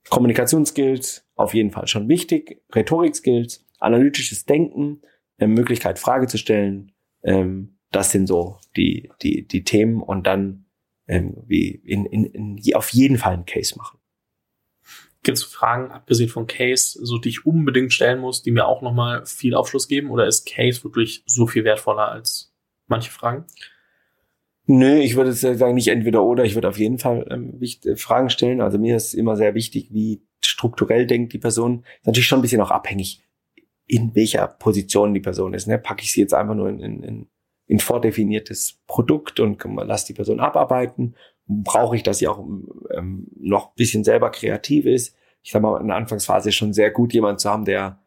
Kommunikationsskills 0.10 1.28
auf 1.36 1.54
jeden 1.54 1.70
Fall 1.70 1.86
schon 1.86 2.10
wichtig, 2.10 2.64
Rhetorikskills, 2.74 3.66
analytisches 3.80 4.46
Denken, 4.46 5.02
ähm, 5.38 5.54
Möglichkeit 5.54 6.00
Frage 6.00 6.26
zu 6.26 6.40
stellen, 6.40 6.92
ähm, 7.24 7.78
das 7.92 8.12
sind 8.12 8.28
so 8.28 8.60
die, 8.76 9.10
die, 9.22 9.48
die 9.48 9.64
Themen 9.64 10.02
und 10.02 10.28
dann 10.28 10.66
ähm, 11.08 11.38
wie 11.48 11.70
in, 11.70 12.06
in, 12.06 12.26
in, 12.26 12.76
auf 12.76 12.90
jeden 12.90 13.18
Fall 13.18 13.34
einen 13.34 13.46
Case 13.46 13.76
machen. 13.78 14.00
Gibt 15.24 15.38
es 15.38 15.44
Fragen, 15.44 15.92
abgesehen 15.92 16.30
von 16.30 16.48
Case, 16.48 16.98
so 17.02 17.18
die 17.18 17.30
ich 17.30 17.46
unbedingt 17.46 17.92
stellen 17.92 18.20
muss, 18.20 18.44
die 18.44 18.52
mir 18.52 18.66
auch 18.66 18.82
nochmal 18.82 19.26
viel 19.26 19.56
Aufschluss 19.56 19.88
geben? 19.88 20.10
Oder 20.10 20.28
ist 20.28 20.46
Case 20.46 20.84
wirklich 20.84 21.24
so 21.26 21.48
viel 21.48 21.64
wertvoller 21.64 22.10
als 22.10 22.54
manche 22.88 23.12
Fragen? 23.12 23.46
Nö, 24.68 25.00
ich 25.00 25.16
würde 25.16 25.34
sagen, 25.34 25.76
nicht 25.76 25.88
entweder 25.88 26.24
oder. 26.24 26.44
Ich 26.44 26.56
würde 26.56 26.68
auf 26.68 26.78
jeden 26.78 27.00
Fall 27.00 27.26
ähm, 27.30 27.60
wichtig, 27.60 28.00
Fragen 28.00 28.30
stellen. 28.30 28.62
Also 28.62 28.78
mir 28.78 28.96
ist 28.98 29.14
immer 29.14 29.36
sehr 29.36 29.56
wichtig, 29.56 29.90
wie 29.92 30.22
strukturell 30.42 31.08
denkt 31.08 31.34
die 31.34 31.40
Person. 31.40 31.84
Ist 32.00 32.08
natürlich 32.08 32.28
schon 32.28 32.40
ein 32.40 32.42
bisschen 32.42 32.62
auch 32.62 32.72
abhängig, 32.72 33.24
in 33.88 34.14
welcher 34.16 34.48
Position 34.48 35.14
die 35.14 35.20
Person 35.20 35.54
ist. 35.54 35.68
Ne? 35.68 35.80
Packe 35.80 36.04
ich 36.04 36.12
sie 36.12 36.22
jetzt 36.22 36.34
einfach 36.34 36.56
nur 36.56 36.70
in, 36.70 36.80
in, 36.80 37.28
in 37.66 37.80
vordefiniertes 37.80 38.80
Produkt 38.86 39.40
und 39.40 39.64
lass 39.64 40.06
die 40.06 40.14
Person 40.14 40.40
abarbeiten 40.40 41.16
brauche 41.48 41.96
ich, 41.96 42.04
dass 42.04 42.20
sie 42.20 42.28
auch 42.28 42.40
ähm, 42.96 43.28
noch 43.40 43.74
bisschen 43.74 44.04
selber 44.04 44.30
kreativ 44.32 44.86
ist. 44.86 45.16
Ich 45.44 45.52
sag 45.52 45.62
mal, 45.62 45.80
in 45.80 45.88
der 45.88 45.96
Anfangsphase 45.96 46.52
schon 46.52 46.74
sehr 46.74 46.92
gut, 46.92 47.14
jemand 47.14 47.40
zu 47.40 47.50
haben, 47.50 47.66
der 47.66 48.00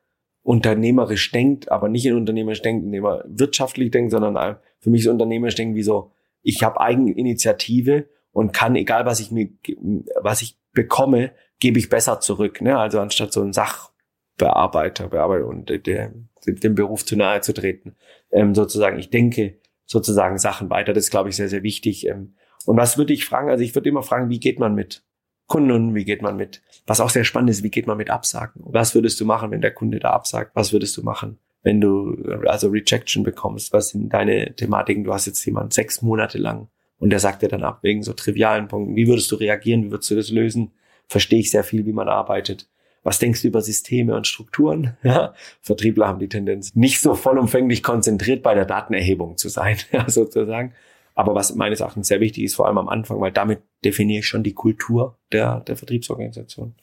unternehmerisch 0.42 1.32
denkt, 1.32 1.70
aber 1.70 1.88
nicht 1.88 2.06
in 2.06 2.14
unternehmerisch 2.14 2.62
denkt, 2.62 2.84
indem 2.84 3.04
er 3.04 3.24
wirtschaftlich 3.26 3.90
denkt, 3.90 4.10
sondern 4.10 4.56
für 4.78 4.90
mich 4.90 5.02
ist 5.02 5.06
unternehmerisch 5.06 5.54
denken 5.54 5.74
wie 5.74 5.82
so, 5.82 6.12
ich 6.42 6.62
habe 6.62 6.80
Eigeninitiative 6.80 8.08
und 8.32 8.52
kann, 8.52 8.76
egal 8.76 9.06
was 9.06 9.20
ich 9.20 9.30
mir, 9.30 9.50
was 10.20 10.42
ich 10.42 10.58
bekomme, 10.72 11.32
gebe 11.58 11.78
ich 11.78 11.88
besser 11.88 12.20
zurück. 12.20 12.62
Ne? 12.62 12.78
Also 12.78 13.00
anstatt 13.00 13.32
so 13.32 13.42
ein 13.42 13.52
Sachbearbeiter, 13.52 13.89
Bearbeiter 14.40 15.12
und 15.46 15.68
der, 15.68 16.12
dem 16.46 16.74
Beruf 16.74 17.04
zu 17.04 17.16
nahe 17.16 17.42
zu 17.42 17.52
treten, 17.52 17.94
ähm, 18.32 18.54
sozusagen, 18.54 18.98
ich 18.98 19.10
denke 19.10 19.58
sozusagen 19.84 20.38
Sachen 20.38 20.70
weiter. 20.70 20.92
Das 20.92 21.04
ist, 21.04 21.10
glaube 21.10 21.28
ich, 21.28 21.36
sehr, 21.36 21.48
sehr 21.48 21.62
wichtig. 21.62 22.06
Ähm, 22.08 22.34
und 22.64 22.76
was 22.76 22.96
würde 22.98 23.12
ich 23.12 23.26
fragen? 23.26 23.50
Also 23.50 23.62
ich 23.62 23.74
würde 23.74 23.88
immer 23.88 24.02
fragen, 24.02 24.30
wie 24.30 24.40
geht 24.40 24.58
man 24.58 24.74
mit 24.74 25.04
Kunden, 25.46 25.94
wie 25.94 26.04
geht 26.04 26.22
man 26.22 26.36
mit, 26.36 26.62
was 26.86 27.00
auch 27.00 27.10
sehr 27.10 27.24
spannend 27.24 27.50
ist, 27.50 27.62
wie 27.62 27.70
geht 27.70 27.86
man 27.86 27.96
mit 27.96 28.08
Absagen? 28.08 28.62
Was 28.64 28.94
würdest 28.94 29.20
du 29.20 29.24
machen, 29.24 29.50
wenn 29.50 29.60
der 29.60 29.74
Kunde 29.74 29.98
da 29.98 30.10
absagt? 30.10 30.52
Was 30.54 30.72
würdest 30.72 30.96
du 30.96 31.02
machen, 31.02 31.38
wenn 31.62 31.80
du 31.80 32.16
also 32.46 32.68
Rejection 32.68 33.24
bekommst? 33.24 33.72
Was 33.72 33.90
sind 33.90 34.12
deine 34.12 34.54
Thematiken? 34.54 35.04
Du 35.04 35.12
hast 35.12 35.26
jetzt 35.26 35.44
jemanden 35.44 35.72
sechs 35.72 36.02
Monate 36.02 36.38
lang 36.38 36.68
und 36.98 37.10
der 37.10 37.18
sagt 37.18 37.42
dir 37.42 37.48
dann 37.48 37.64
ab 37.64 37.80
wegen 37.82 38.02
so 38.02 38.12
trivialen 38.12 38.68
Punkten. 38.68 38.94
Wie 38.94 39.08
würdest 39.08 39.30
du 39.32 39.36
reagieren? 39.36 39.84
Wie 39.84 39.90
würdest 39.90 40.10
du 40.10 40.14
das 40.14 40.30
lösen? 40.30 40.72
Verstehe 41.08 41.40
ich 41.40 41.50
sehr 41.50 41.64
viel, 41.64 41.84
wie 41.84 41.92
man 41.92 42.08
arbeitet. 42.08 42.68
Was 43.02 43.18
denkst 43.18 43.42
du 43.42 43.48
über 43.48 43.62
Systeme 43.62 44.14
und 44.14 44.26
Strukturen? 44.26 44.96
Ja, 45.02 45.34
Vertriebler 45.60 46.06
haben 46.08 46.18
die 46.18 46.28
Tendenz, 46.28 46.74
nicht 46.74 47.00
so 47.00 47.14
vollumfänglich 47.14 47.82
konzentriert 47.82 48.42
bei 48.42 48.54
der 48.54 48.66
Datenerhebung 48.66 49.36
zu 49.36 49.48
sein, 49.48 49.78
ja, 49.92 50.08
sozusagen, 50.08 50.74
aber 51.14 51.34
was 51.34 51.54
meines 51.54 51.80
Erachtens 51.80 52.08
sehr 52.08 52.20
wichtig 52.20 52.44
ist, 52.44 52.54
vor 52.54 52.66
allem 52.66 52.78
am 52.78 52.88
Anfang, 52.88 53.20
weil 53.20 53.32
damit 53.32 53.60
definiere 53.84 54.20
ich 54.20 54.26
schon 54.26 54.42
die 54.42 54.54
Kultur 54.54 55.18
der, 55.32 55.60
der 55.60 55.76
Vertriebsorganisation. 55.76 56.74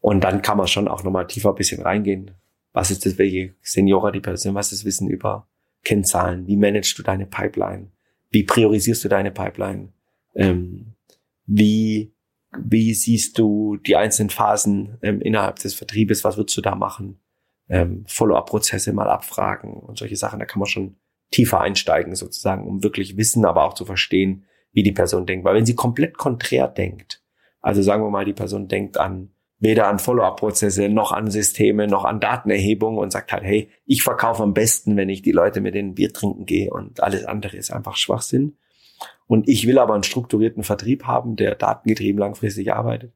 Und 0.00 0.24
dann 0.24 0.42
kann 0.42 0.58
man 0.58 0.66
schon 0.66 0.88
auch 0.88 1.02
nochmal 1.02 1.26
tiefer 1.26 1.50
ein 1.50 1.54
bisschen 1.54 1.82
reingehen. 1.82 2.32
Was 2.72 2.90
ist 2.90 3.06
das, 3.06 3.18
welche 3.18 3.54
Seniora 3.62 4.10
die 4.10 4.20
Person, 4.20 4.54
was 4.54 4.72
ist 4.72 4.80
das 4.80 4.84
Wissen 4.84 5.08
über 5.08 5.46
Kennzahlen? 5.84 6.46
Wie 6.46 6.56
managst 6.56 6.98
du 6.98 7.02
deine 7.02 7.26
Pipeline? 7.26 7.88
Wie 8.30 8.42
priorisierst 8.42 9.04
du 9.04 9.08
deine 9.08 9.30
Pipeline? 9.30 9.90
Ähm, 10.34 10.94
wie, 11.46 12.12
wie 12.62 12.94
siehst 12.94 13.38
du 13.38 13.76
die 13.76 13.96
einzelnen 13.96 14.30
Phasen 14.30 14.98
ähm, 15.02 15.20
innerhalb 15.20 15.58
des 15.58 15.74
Vertriebes? 15.74 16.24
Was 16.24 16.36
würdest 16.36 16.56
du 16.56 16.60
da 16.60 16.74
machen? 16.74 17.20
Ähm, 17.68 18.04
Follow-up-Prozesse 18.06 18.92
mal 18.92 19.08
abfragen 19.08 19.74
und 19.74 19.98
solche 19.98 20.16
Sachen. 20.16 20.38
Da 20.38 20.44
kann 20.44 20.60
man 20.60 20.68
schon 20.68 20.96
tiefer 21.30 21.60
einsteigen 21.60 22.14
sozusagen, 22.14 22.66
um 22.66 22.82
wirklich 22.82 23.16
Wissen, 23.16 23.44
aber 23.44 23.64
auch 23.64 23.74
zu 23.74 23.84
verstehen, 23.84 24.44
wie 24.72 24.82
die 24.82 24.92
Person 24.92 25.26
denkt. 25.26 25.44
Weil 25.44 25.54
wenn 25.54 25.66
sie 25.66 25.74
komplett 25.74 26.18
konträr 26.18 26.68
denkt, 26.68 27.22
also 27.60 27.82
sagen 27.82 28.02
wir 28.02 28.10
mal, 28.10 28.24
die 28.24 28.34
Person 28.34 28.68
denkt 28.68 28.98
an 28.98 29.30
weder 29.58 29.88
an 29.88 29.98
Follow-up-Prozesse 29.98 30.88
noch 30.88 31.12
an 31.12 31.30
Systeme 31.30 31.86
noch 31.86 32.04
an 32.04 32.20
Datenerhebung 32.20 32.98
und 32.98 33.10
sagt 33.10 33.32
halt, 33.32 33.44
hey, 33.44 33.70
ich 33.86 34.02
verkaufe 34.02 34.42
am 34.42 34.52
besten, 34.52 34.96
wenn 34.96 35.08
ich 35.08 35.22
die 35.22 35.32
Leute 35.32 35.60
mit 35.60 35.74
denen 35.74 35.94
Bier 35.94 36.12
trinken 36.12 36.44
gehe 36.44 36.70
und 36.70 37.02
alles 37.02 37.24
andere 37.24 37.56
ist 37.56 37.72
einfach 37.72 37.96
Schwachsinn. 37.96 38.56
Und 39.26 39.48
ich 39.48 39.66
will 39.66 39.78
aber 39.78 39.94
einen 39.94 40.02
strukturierten 40.02 40.62
Vertrieb 40.62 41.04
haben, 41.04 41.36
der 41.36 41.54
datengetrieben 41.54 42.18
langfristig 42.18 42.72
arbeitet, 42.72 43.12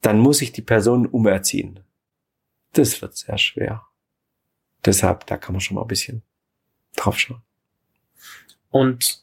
dann 0.00 0.18
muss 0.18 0.42
ich 0.42 0.52
die 0.52 0.62
Person 0.62 1.06
umerziehen. 1.06 1.80
Das 2.72 3.00
wird 3.00 3.16
sehr 3.16 3.38
schwer 3.38 3.88
Deshalb, 4.84 5.26
da 5.26 5.36
kann 5.36 5.54
man 5.54 5.60
schon 5.60 5.74
mal 5.74 5.82
ein 5.82 5.88
bisschen 5.88 6.22
drauf 6.96 7.18
schauen. 7.18 7.42
Und 8.70 9.22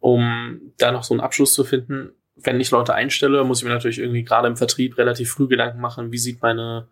um 0.00 0.72
da 0.78 0.90
noch 0.90 1.04
so 1.04 1.14
einen 1.14 1.20
Abschluss 1.20 1.54
zu 1.54 1.64
finden, 1.64 2.12
wenn 2.36 2.60
ich 2.60 2.70
Leute 2.70 2.94
einstelle, 2.94 3.44
muss 3.44 3.58
ich 3.58 3.64
mir 3.64 3.70
natürlich 3.70 3.98
irgendwie 3.98 4.24
gerade 4.24 4.48
im 4.48 4.56
Vertrieb 4.56 4.98
relativ 4.98 5.30
früh 5.30 5.48
Gedanken 5.48 5.80
machen, 5.80 6.12
wie 6.12 6.18
sieht 6.18 6.42
meine 6.42 6.88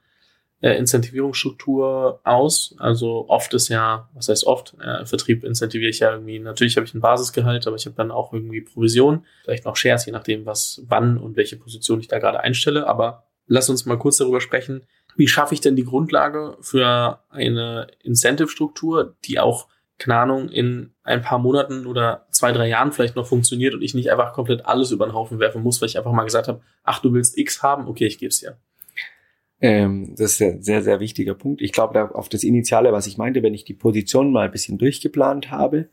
äh, 0.61 0.73
Incentivierungsstruktur 0.77 2.21
aus. 2.25 2.75
Also 2.79 3.27
oft 3.29 3.53
ist 3.55 3.69
ja, 3.69 4.09
was 4.15 4.29
heißt 4.29 4.47
oft, 4.47 4.75
äh, 4.81 5.05
Vertrieb 5.07 5.45
incentiviere 5.45 5.91
ich 5.91 6.01
ja 6.01 6.13
irgendwie, 6.13 6.39
natürlich 6.39 6.77
habe 6.77 6.87
ich 6.87 6.95
ein 6.95 7.01
Basisgehalt, 7.01 7.67
aber 7.67 7.77
ich 7.77 7.87
habe 7.87 7.97
dann 7.97 8.11
auch 8.11 8.33
irgendwie 8.33 8.61
Provision, 8.61 9.25
vielleicht 9.45 9.65
noch 9.65 9.77
Shares, 9.77 10.07
je 10.07 10.13
nachdem, 10.13 10.47
was, 10.47 10.83
wann 10.87 11.19
und 11.19 11.37
welche 11.37 11.57
Position 11.57 12.01
ich 12.01 12.09
da 12.09 12.19
gerade 12.19 12.41
einstelle. 12.41 12.87
Aber 12.87 13.25
lass 13.47 13.71
uns 13.71 13.87
mal 13.87 13.99
kurz 13.99 14.19
darüber 14.19 14.41
sprechen, 14.41 14.87
wie 15.17 15.29
schaffe 15.29 15.55
ich 15.55 15.61
denn 15.61 15.77
die 15.77 15.85
Grundlage 15.85 16.57
für 16.61 17.21
eine 17.31 17.89
Incentive-Struktur, 18.03 19.17
die 19.25 19.41
auch 19.41 19.67
keine 20.01 20.17
Ahnung, 20.17 20.49
in 20.49 20.95
ein 21.03 21.21
paar 21.21 21.39
Monaten 21.39 21.87
oder 21.87 22.27
zwei, 22.31 22.53
drei 22.53 22.69
Jahren 22.69 22.91
vielleicht 22.91 23.17
noch 23.17 23.27
funktioniert 23.27 23.75
und 23.75 23.83
ich 23.83 23.95
nicht 23.95 24.11
einfach 24.11 24.33
komplett 24.33 24.65
alles 24.65 24.91
über 24.91 25.07
den 25.07 25.13
Haufen 25.13 25.39
werfen 25.39 25.63
muss, 25.63 25.81
weil 25.81 25.91
ich 25.91 25.99
einfach 25.99 26.13
mal 26.13 26.25
gesagt 26.25 26.49
habe, 26.49 26.63
ach, 26.83 27.01
du 27.01 27.13
willst 27.13 27.37
X 27.37 27.63
haben, 27.63 27.87
okay, 27.87 28.07
ich 28.07 28.19
gebe 28.19 28.31
es 28.31 28.41
dir. 28.41 28.57
Ähm, 29.61 30.15
das 30.17 30.33
ist 30.33 30.43
ein 30.43 30.63
sehr, 30.63 30.83
sehr 30.83 31.01
wichtiger 31.01 31.35
Punkt. 31.35 31.61
Ich 31.61 31.73
glaube, 31.73 31.95
da 31.95 32.07
auf 32.09 32.29
das 32.29 32.45
Initiale, 32.45 32.93
was 32.93 33.07
ich 33.07 33.19
meinte, 33.19 33.43
wenn 33.43 33.55
ich 33.55 33.65
die 33.65 33.75
Position 33.75 34.33
mal 34.33 34.47
ein 34.47 34.53
bisschen 34.53 34.79
durchgeplant 34.79 35.51
habe 35.51 35.89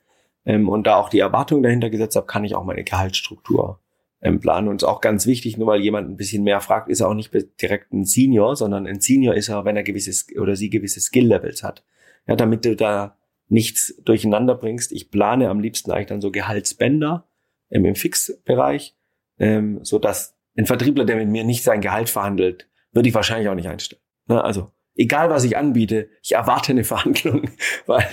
ähm, 0.45 0.70
und 0.70 0.88
da 0.88 0.95
auch 0.95 1.09
die 1.09 1.20
Erwartung 1.20 1.63
dahinter 1.63 1.89
gesetzt 1.89 2.15
habe, 2.15 2.28
kann 2.28 2.45
ich 2.45 2.55
auch 2.55 2.63
meine 2.63 2.84
Gehaltsstruktur 2.84 3.80
ähm, 4.22 4.39
planen. 4.39 4.68
Und 4.70 4.78
ist 4.78 4.88
auch 4.88 5.01
ganz 5.01 5.26
wichtig, 5.26 5.57
nur 5.57 5.68
weil 5.68 5.82
jemand 5.82 6.09
ein 6.09 6.18
bisschen 6.18 6.43
mehr 6.43 6.61
fragt, 6.61 6.89
ist 6.89 7.01
er 7.01 7.09
auch 7.09 7.13
nicht 7.13 7.32
direkt 7.61 7.91
ein 7.93 8.05
Senior, 8.05 8.55
sondern 8.55 8.88
ein 8.88 9.01
Senior 9.01 9.36
ist 9.36 9.49
er, 9.49 9.65
wenn 9.65 9.76
er 9.76 9.84
gewisses 9.84 10.28
oder 10.39 10.55
sie 10.55 10.70
gewisse 10.70 11.01
Skill-Levels 11.01 11.63
hat. 11.63 11.84
Ja, 12.26 12.36
damit 12.36 12.65
du 12.65 12.76
da 12.76 13.18
nichts 13.49 13.95
durcheinander 14.03 14.55
bringst. 14.55 14.91
Ich 14.91 15.11
plane 15.11 15.49
am 15.49 15.59
liebsten 15.59 15.91
eigentlich 15.91 16.07
dann 16.07 16.22
so 16.22 16.32
Gehaltsbänder 16.32 17.28
ähm, 17.70 17.86
im 17.86 17.95
Fixbereich, 17.95 18.95
ähm, 19.39 19.80
so 19.84 19.99
dass 19.99 20.36
ein 20.57 20.65
Vertriebler, 20.65 21.05
der 21.05 21.18
mit 21.18 21.30
mir 21.30 21.43
nicht 21.43 21.63
sein 21.63 21.82
Gehalt 21.82 22.09
verhandelt, 22.09 22.68
würde 22.98 23.10
ich 23.10 23.16
wahrscheinlich 23.16 23.48
auch 23.48 23.54
nicht 23.54 23.70
einstellen. 23.70 24.02
Ne? 24.26 24.43
Also 24.43 24.72
egal 24.95 25.30
was 25.30 25.43
ich 25.43 25.56
anbiete, 25.56 26.10
ich 26.24 26.32
erwarte 26.32 26.72
eine 26.72 26.84
Verhandlung, 26.84 27.52
weil 27.86 28.08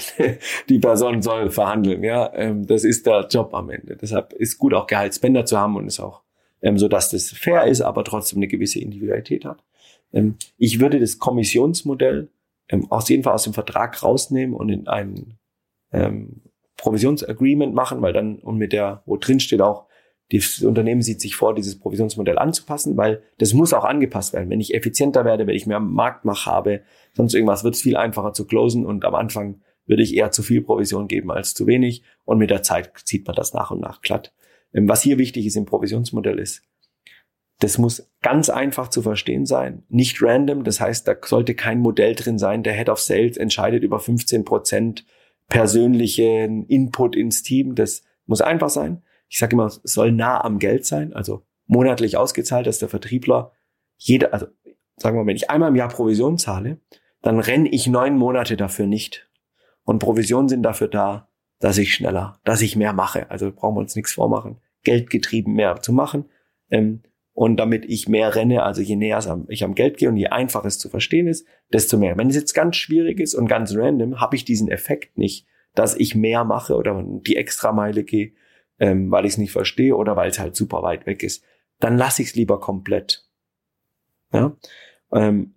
die 0.69 0.79
Person 0.79 1.23
soll 1.23 1.51
verhandeln. 1.51 2.05
Ja, 2.05 2.31
ähm, 2.35 2.67
das 2.67 2.85
ist 2.85 3.07
der 3.07 3.27
Job 3.31 3.55
am 3.55 3.71
Ende. 3.71 3.97
Deshalb 3.97 4.35
ist 4.35 4.59
gut 4.59 4.75
auch 4.75 4.87
Gehaltsbänder 4.87 5.47
zu 5.47 5.59
haben 5.59 5.77
und 5.77 5.87
ist 5.87 6.01
auch 6.01 6.21
ähm, 6.61 6.77
so, 6.77 6.87
dass 6.87 7.11
das 7.11 7.31
fair 7.31 7.65
ist, 7.65 7.81
aber 7.81 8.05
trotzdem 8.05 8.41
eine 8.41 8.47
gewisse 8.49 8.79
Individualität 8.79 9.47
hat. 9.47 9.65
Ähm, 10.13 10.37
ich 10.59 10.81
würde 10.81 11.01
das 11.01 11.19
Kommissionsmodell 11.19 12.29
aus 12.91 13.09
jeden 13.09 13.23
Fall 13.23 13.35
aus 13.35 13.45
dem 13.45 13.55
Vertrag 13.55 14.03
rausnehmen 14.03 14.55
und 14.55 14.69
in 14.69 14.87
ein 14.87 15.39
ähm, 15.93 16.43
Provisionsagreement 16.77 17.75
machen, 17.75 18.03
weil 18.03 18.13
dann 18.13 18.37
und 18.37 18.59
mit 18.59 18.75
der, 18.75 19.03
wo 19.07 19.17
drin 19.17 19.41
steht 19.41 19.63
auch, 19.63 19.87
das 20.31 20.63
Unternehmen 20.63 21.03
sieht 21.03 21.21
sich 21.21 21.37
vor, 21.37 21.55
dieses 21.55 21.79
Provisionsmodell 21.79 22.39
anzupassen, 22.39 22.97
weil 22.97 23.23
das 23.39 23.53
muss 23.53 23.75
auch 23.75 23.85
angepasst 23.85 24.33
werden. 24.33 24.51
Wenn 24.51 24.61
ich 24.61 24.75
effizienter 24.75 25.25
werde, 25.25 25.47
wenn 25.47 25.55
ich 25.55 25.67
mehr 25.67 25.81
Marktmach 25.81 26.47
habe, 26.47 26.83
sonst 27.13 27.35
irgendwas, 27.35 27.65
wird 27.65 27.75
es 27.75 27.83
viel 27.83 27.97
einfacher 27.97 28.33
zu 28.33 28.47
closen 28.47 28.87
und 28.87 29.05
am 29.05 29.15
Anfang 29.15 29.61
würde 29.87 30.03
ich 30.03 30.15
eher 30.17 30.31
zu 30.31 30.43
viel 30.43 30.63
Provision 30.63 31.09
geben 31.09 31.31
als 31.31 31.53
zu 31.53 31.67
wenig 31.67 32.03
und 32.25 32.39
mit 32.39 32.51
der 32.51 32.63
Zeit 32.63 32.93
zieht 33.05 33.27
man 33.27 33.37
das 33.37 33.53
nach 33.53 33.71
und 33.71 33.81
nach 33.81 34.01
glatt. 34.01 34.33
Ähm, 34.73 34.89
was 34.89 35.03
hier 35.03 35.19
wichtig 35.19 35.47
ist 35.47 35.57
im 35.57 35.67
Provisionsmodell 35.67 36.39
ist, 36.39 36.63
das 37.61 37.79
muss 37.79 38.11
ganz 38.21 38.51
einfach 38.51 38.89
zu 38.89 39.03
verstehen 39.03 39.47
sein, 39.47 39.85
nicht 39.89 40.21
random. 40.21 40.65
Das 40.65 40.81
heißt, 40.81 41.07
da 41.07 41.15
sollte 41.25 41.55
kein 41.55 41.81
Modell 41.81 42.15
drin 42.15 42.39
sein. 42.39 42.63
Der 42.63 42.73
Head 42.73 42.89
of 42.89 42.99
Sales 42.99 43.37
entscheidet 43.37 43.85
über 43.85 44.01
15 44.01 44.45
Prozent 44.45 45.05
persönlichen 45.49 46.67
Input 46.67 47.15
ins 47.15 47.43
Team. 47.43 47.75
Das 47.75 48.03
muss 48.27 48.41
einfach 48.41 48.71
sein. 48.71 49.03
Ich 49.29 49.39
sage 49.39 49.55
immer, 49.55 49.67
es 49.67 49.81
soll 49.85 50.13
nah 50.13 50.43
am 50.43 50.59
Geld 50.59 50.85
sein, 50.85 51.13
also 51.13 51.43
monatlich 51.67 52.17
ausgezahlt, 52.17 52.67
dass 52.67 52.79
der 52.79 52.89
Vertriebler 52.89 53.53
jeder, 53.97 54.33
also 54.33 54.47
sagen 54.97 55.17
wir 55.17 55.23
mal, 55.23 55.29
wenn 55.29 55.37
ich 55.37 55.51
einmal 55.51 55.71
im 55.71 55.77
Jahr 55.77 55.89
Provision 55.89 56.39
zahle, 56.39 56.81
dann 57.23 57.39
renne 57.39 57.69
ich 57.69 57.87
neun 57.87 58.17
Monate 58.17 58.57
dafür 58.57 58.87
nicht. 58.87 59.29
Und 59.83 59.99
Provisionen 59.99 60.49
sind 60.49 60.63
dafür 60.63 60.89
da, 60.89 61.29
dass 61.59 61.79
ich 61.79 61.95
schneller, 61.95 62.39
dass 62.45 62.61
ich 62.61 62.77
mehr 62.77 62.93
mache. 62.93 63.31
Also 63.31 63.51
brauchen 63.53 63.77
wir 63.77 63.81
uns 63.81 63.97
nichts 63.97 64.13
vormachen. 64.13 64.59
Geldgetrieben 64.83 65.55
mehr 65.55 65.81
zu 65.81 65.93
machen. 65.93 66.27
Ähm, 66.71 67.03
und 67.33 67.57
damit 67.57 67.85
ich 67.87 68.09
mehr 68.09 68.35
renne, 68.35 68.63
also 68.63 68.81
je 68.81 68.95
näher 68.95 69.19
ich 69.49 69.65
am 69.65 69.75
Geld 69.75 69.97
gehe 69.99 70.09
und 70.09 70.17
je 70.17 70.29
einfacher 70.29 70.67
es 70.67 70.79
zu 70.79 70.89
verstehen 70.89 71.27
ist, 71.27 71.47
desto 71.73 71.97
mehr. 71.97 72.17
Wenn 72.17 72.29
es 72.29 72.37
jetzt 72.37 72.55
ganz 72.55 72.77
schwierig 72.77 73.19
ist 73.19 73.35
und 73.35 73.49
ganz 73.49 73.75
random, 73.75 74.21
habe 74.21 74.37
ich 74.37 74.45
diesen 74.45 74.69
Effekt 74.69 75.19
nicht, 75.19 75.47
dass 75.75 75.97
ich 75.97 76.15
mehr 76.15 76.45
mache 76.45 76.77
oder 76.77 77.03
die 77.05 77.37
Extrameile 77.37 78.05
gehe, 78.05 78.33
ähm, 78.79 79.11
weil 79.11 79.25
ich 79.25 79.33
es 79.33 79.39
nicht 79.39 79.53
verstehe 79.53 79.97
oder 79.97 80.17
weil 80.17 80.31
es 80.31 80.39
halt 80.39 80.57
super 80.57 80.83
weit 80.83 81.07
weg 81.07 81.23
ist. 81.23 81.45
Dann 81.81 81.97
lasse 81.97 82.23
ich 82.23 82.29
es 82.29 82.35
lieber 82.35 82.61
komplett. 82.61 83.27
Ja? 84.33 84.57
Ähm, 85.13 85.55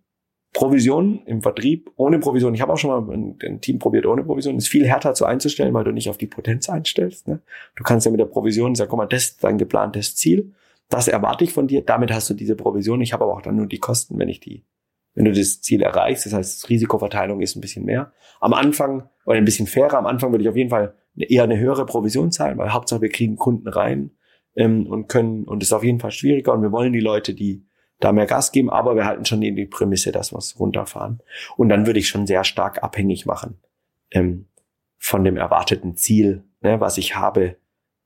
Provision 0.54 1.22
im 1.26 1.42
Vertrieb 1.42 1.92
ohne 1.96 2.20
Provision. 2.20 2.56
Ich 2.56 2.62
habe 2.62 2.74
auch 2.74 2.78
schon 2.78 2.90
mal 2.90 3.14
ein, 3.14 3.38
ein, 3.44 3.62
Team 3.62 3.80
probiert 3.80 4.06
ohne 4.06 4.24
Provision. 4.24 4.58
Ist 4.58 4.70
viel 4.70 4.88
härter 4.88 5.14
zu 5.14 5.26
einzustellen, 5.26 5.74
weil 5.74 5.84
du 5.84 5.92
nicht 5.92 6.10
auf 6.10 6.18
die 6.18 6.28
Potenz 6.28 6.70
einstellst. 6.70 7.28
Ne? 7.28 7.42
Du 7.76 7.84
kannst 7.84 8.06
ja 8.06 8.12
mit 8.12 8.20
der 8.20 8.26
Provision 8.26 8.74
sagen, 8.74 8.90
guck 8.90 8.98
mal, 8.98 9.06
das 9.06 9.26
ist 9.26 9.44
dein 9.44 9.58
geplantes 9.58 10.16
Ziel 10.16 10.54
das 10.90 11.08
erwarte 11.08 11.44
ich 11.44 11.54
von 11.54 11.68
dir, 11.68 11.82
damit 11.82 12.12
hast 12.12 12.30
du 12.30 12.34
diese 12.34 12.56
Provision. 12.56 13.02
Ich 13.02 13.14
habe 13.14 13.26
aber 13.26 13.34
auch 13.34 13.42
dann 13.42 13.56
nur 13.56 13.68
die 13.68 13.80
Kosten, 13.80 14.18
wenn 14.20 14.30
ich 14.30 14.40
die, 14.40 14.64
wenn 15.16 15.26
du 15.26 15.34
das 15.34 15.62
Ziel 15.62 15.82
erreichst. 15.82 16.26
Das 16.26 16.34
heißt, 16.34 16.70
Risikoverteilung 16.70 17.42
ist 17.42 17.56
ein 17.56 17.62
bisschen 17.62 17.86
mehr. 17.86 18.14
Am 18.40 18.54
Anfang, 18.54 19.10
oder 19.26 19.38
ein 19.38 19.46
bisschen 19.46 19.68
fairer, 19.68 19.98
am 19.98 20.06
Anfang 20.06 20.32
würde 20.32 20.44
ich 20.44 20.50
auf 20.50 20.56
jeden 20.56 20.70
Fall 20.70 20.94
eher 21.18 21.44
eine 21.44 21.58
höhere 21.58 21.86
Provision 21.86 22.32
zahlen, 22.32 22.58
weil 22.58 22.74
Hauptsache 22.74 23.02
wir 23.02 23.10
kriegen 23.10 23.36
Kunden 23.38 23.68
rein 23.68 24.12
ähm, 24.56 24.88
und 24.88 25.08
können, 25.08 25.44
und 25.46 25.64
es 25.64 25.70
ist 25.70 25.74
auf 25.74 25.84
jeden 25.84 26.00
Fall 26.00 26.12
schwieriger 26.12 26.54
und 26.54 26.62
wir 26.62 26.72
wollen 26.72 26.94
die 26.94 27.00
Leute, 27.00 27.34
die 27.34 27.66
da 28.00 28.12
mehr 28.12 28.28
Gas 28.28 28.52
geben, 28.52 28.70
aber 28.70 28.96
wir 28.96 29.06
halten 29.06 29.26
schon 29.26 29.42
die 29.42 29.66
Prämisse, 29.66 30.12
dass 30.12 30.32
wir 30.32 30.38
es 30.38 30.60
runterfahren. 30.60 31.20
Und 31.56 31.70
dann 31.70 31.88
würde 31.88 32.00
ich 32.00 32.08
schon 32.08 32.28
sehr 32.28 32.44
stark 32.44 32.84
abhängig 32.84 33.26
machen 33.26 33.58
ähm, 34.12 34.46
von 34.98 35.24
dem 35.24 35.38
erwarteten 35.38 35.96
Ziel, 35.96 36.44
ne, 36.62 36.80
was 36.80 36.98
ich 36.98 37.16
habe, 37.16 37.56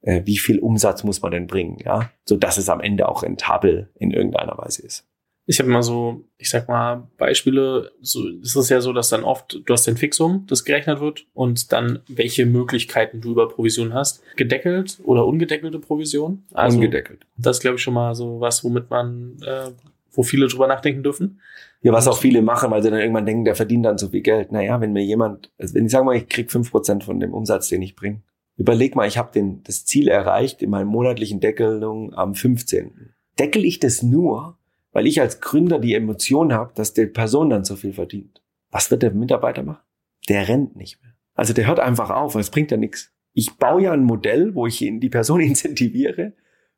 äh, 0.01 0.21
wie 0.25 0.37
viel 0.37 0.59
Umsatz 0.59 1.03
muss 1.03 1.21
man 1.21 1.31
denn 1.31 1.47
bringen, 1.47 1.77
ja, 1.83 2.09
so 2.23 2.37
dass 2.37 2.57
es 2.57 2.69
am 2.69 2.79
Ende 2.79 3.09
auch 3.09 3.23
rentabel 3.23 3.91
in 3.95 4.11
irgendeiner 4.11 4.57
Weise 4.57 4.83
ist. 4.83 5.07
Ich 5.51 5.59
habe 5.59 5.69
immer 5.69 5.83
so, 5.83 6.23
ich 6.37 6.49
sag 6.49 6.69
mal, 6.69 7.09
Beispiele, 7.17 7.91
so 7.99 8.25
ist 8.41 8.55
es 8.55 8.69
ja 8.69 8.79
so, 8.79 8.93
dass 8.93 9.09
dann 9.09 9.25
oft, 9.25 9.59
du 9.65 9.73
hast 9.73 9.85
den 9.85 9.97
Fixum, 9.97 10.45
das 10.47 10.63
gerechnet 10.63 11.01
wird 11.01 11.25
und 11.33 11.73
dann 11.73 11.99
welche 12.07 12.45
Möglichkeiten 12.45 13.19
du 13.19 13.31
über 13.31 13.49
Provision 13.49 13.93
hast. 13.93 14.23
Gedeckelt 14.37 14.99
oder 15.03 15.25
ungedeckelte 15.25 15.79
Provision. 15.79 16.45
Also, 16.53 16.77
Ungedeckelt. 16.77 17.25
Das 17.35 17.57
ist, 17.57 17.61
glaube 17.63 17.75
ich, 17.75 17.81
schon 17.81 17.95
mal 17.95 18.15
so 18.15 18.39
was, 18.39 18.63
womit 18.63 18.89
man, 18.89 19.35
äh, 19.45 19.71
wo 20.13 20.23
viele 20.23 20.47
drüber 20.47 20.67
nachdenken 20.67 21.03
dürfen. 21.03 21.41
Ja, 21.81 21.91
was 21.91 22.07
auch 22.07 22.17
viele 22.17 22.41
machen, 22.41 22.71
weil 22.71 22.81
sie 22.81 22.89
dann 22.89 23.01
irgendwann 23.01 23.25
denken, 23.25 23.43
der 23.43 23.55
verdient 23.55 23.85
dann 23.85 23.97
so 23.97 24.07
viel 24.07 24.21
Geld. 24.21 24.53
Naja, 24.53 24.79
wenn 24.79 24.93
mir 24.93 25.03
jemand, 25.03 25.51
also 25.59 25.73
wenn 25.73 25.85
ich 25.85 25.91
sage 25.91 26.05
mal, 26.05 26.15
ich 26.15 26.29
krieg 26.29 26.49
fünf 26.49 26.71
Prozent 26.71 27.03
von 27.03 27.19
dem 27.19 27.33
Umsatz, 27.33 27.67
den 27.67 27.81
ich 27.81 27.97
bringe, 27.97 28.21
Überleg 28.57 28.95
mal, 28.95 29.07
ich 29.07 29.17
habe 29.17 29.31
den 29.33 29.63
das 29.63 29.85
Ziel 29.85 30.07
erreicht 30.07 30.61
in 30.61 30.69
meiner 30.69 30.85
monatlichen 30.85 31.39
Deckelung 31.39 32.13
am 32.13 32.35
15. 32.35 33.13
Deckel 33.39 33.65
ich 33.65 33.79
das 33.79 34.03
nur, 34.03 34.57
weil 34.91 35.07
ich 35.07 35.21
als 35.21 35.41
Gründer 35.41 35.79
die 35.79 35.93
Emotion 35.93 36.53
habe, 36.53 36.73
dass 36.75 36.93
die 36.93 37.05
Person 37.05 37.49
dann 37.49 37.63
so 37.63 37.75
viel 37.75 37.93
verdient. 37.93 38.41
Was 38.69 38.91
wird 38.91 39.03
der 39.03 39.11
Mitarbeiter 39.11 39.63
machen? 39.63 39.83
Der 40.29 40.47
rennt 40.47 40.75
nicht 40.75 41.01
mehr. 41.01 41.13
Also 41.33 41.53
der 41.53 41.67
hört 41.67 41.79
einfach 41.79 42.09
auf, 42.09 42.35
es 42.35 42.49
bringt 42.49 42.71
ja 42.71 42.77
nichts. 42.77 43.13
Ich 43.33 43.55
baue 43.55 43.83
ja 43.83 43.91
ein 43.91 44.03
Modell, 44.03 44.55
wo 44.55 44.67
ich 44.67 44.79
die 44.79 45.09
Person 45.09 45.39
incentiviere, 45.41 46.33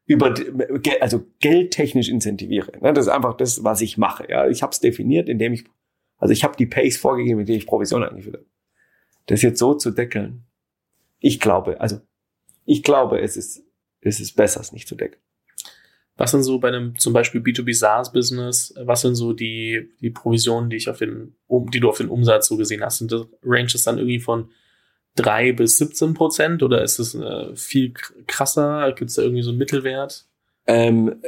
über 0.05 0.33
also 0.99 1.25
geldtechnisch 1.39 2.09
incentiviere. 2.09 2.71
Ne, 2.81 2.93
das 2.93 3.05
ist 3.05 3.11
einfach 3.11 3.35
das, 3.37 3.63
was 3.63 3.81
ich 3.81 3.97
mache. 3.97 4.27
Ja, 4.29 4.47
ich 4.47 4.61
habe 4.61 4.71
es 4.71 4.79
definiert, 4.79 5.29
indem 5.29 5.53
ich 5.53 5.65
also 6.23 6.31
ich 6.31 6.45
habe 6.45 6.55
die 6.55 6.65
Pace 6.65 6.95
vorgegeben, 6.95 7.39
mit 7.39 7.49
der 7.49 7.57
ich 7.57 7.65
Provision 7.65 8.01
eingeführt 8.01 8.37
habe. 8.37 8.45
Das 9.25 9.41
jetzt 9.41 9.59
so 9.59 9.73
zu 9.73 9.91
deckeln, 9.91 10.45
ich 11.19 11.41
glaube, 11.41 11.81
also 11.81 11.99
ich 12.63 12.81
glaube, 12.81 13.19
es 13.19 13.35
ist, 13.35 13.65
es 13.99 14.21
ist 14.21 14.37
besser, 14.37 14.61
es 14.61 14.71
nicht 14.71 14.87
zu 14.87 14.95
decken. 14.95 15.19
Was 16.15 16.31
sind 16.31 16.43
so 16.43 16.59
bei 16.59 16.67
einem 16.67 16.97
zum 16.97 17.11
Beispiel 17.11 17.41
B2B 17.41 17.73
SaaS-Business, 17.73 18.75
was 18.83 19.01
sind 19.01 19.15
so 19.15 19.33
die, 19.33 19.89
die 19.99 20.11
Provisionen, 20.11 20.69
die 20.69 20.77
ich 20.77 20.89
auf 20.89 20.99
den, 20.99 21.35
die 21.49 21.79
du 21.79 21.89
auf 21.89 21.97
den 21.97 22.09
Umsatz 22.09 22.47
so 22.47 22.57
gesehen 22.57 22.83
hast? 22.83 22.99
Sind 22.99 23.11
das 23.11 23.25
Ranges 23.43 23.83
dann 23.83 23.97
irgendwie 23.97 24.19
von 24.19 24.49
drei 25.15 25.51
bis 25.53 25.77
17 25.77 26.13
Prozent 26.13 26.61
oder 26.63 26.83
ist 26.83 26.99
es 26.99 27.15
äh, 27.15 27.55
viel 27.55 27.93
krasser? 28.27 28.93
Gibt 28.95 29.09
es 29.09 29.15
da 29.15 29.23
irgendwie 29.23 29.41
so 29.41 29.49
einen 29.49 29.57
Mittelwert? 29.57 30.27
Ähm, 30.65 31.21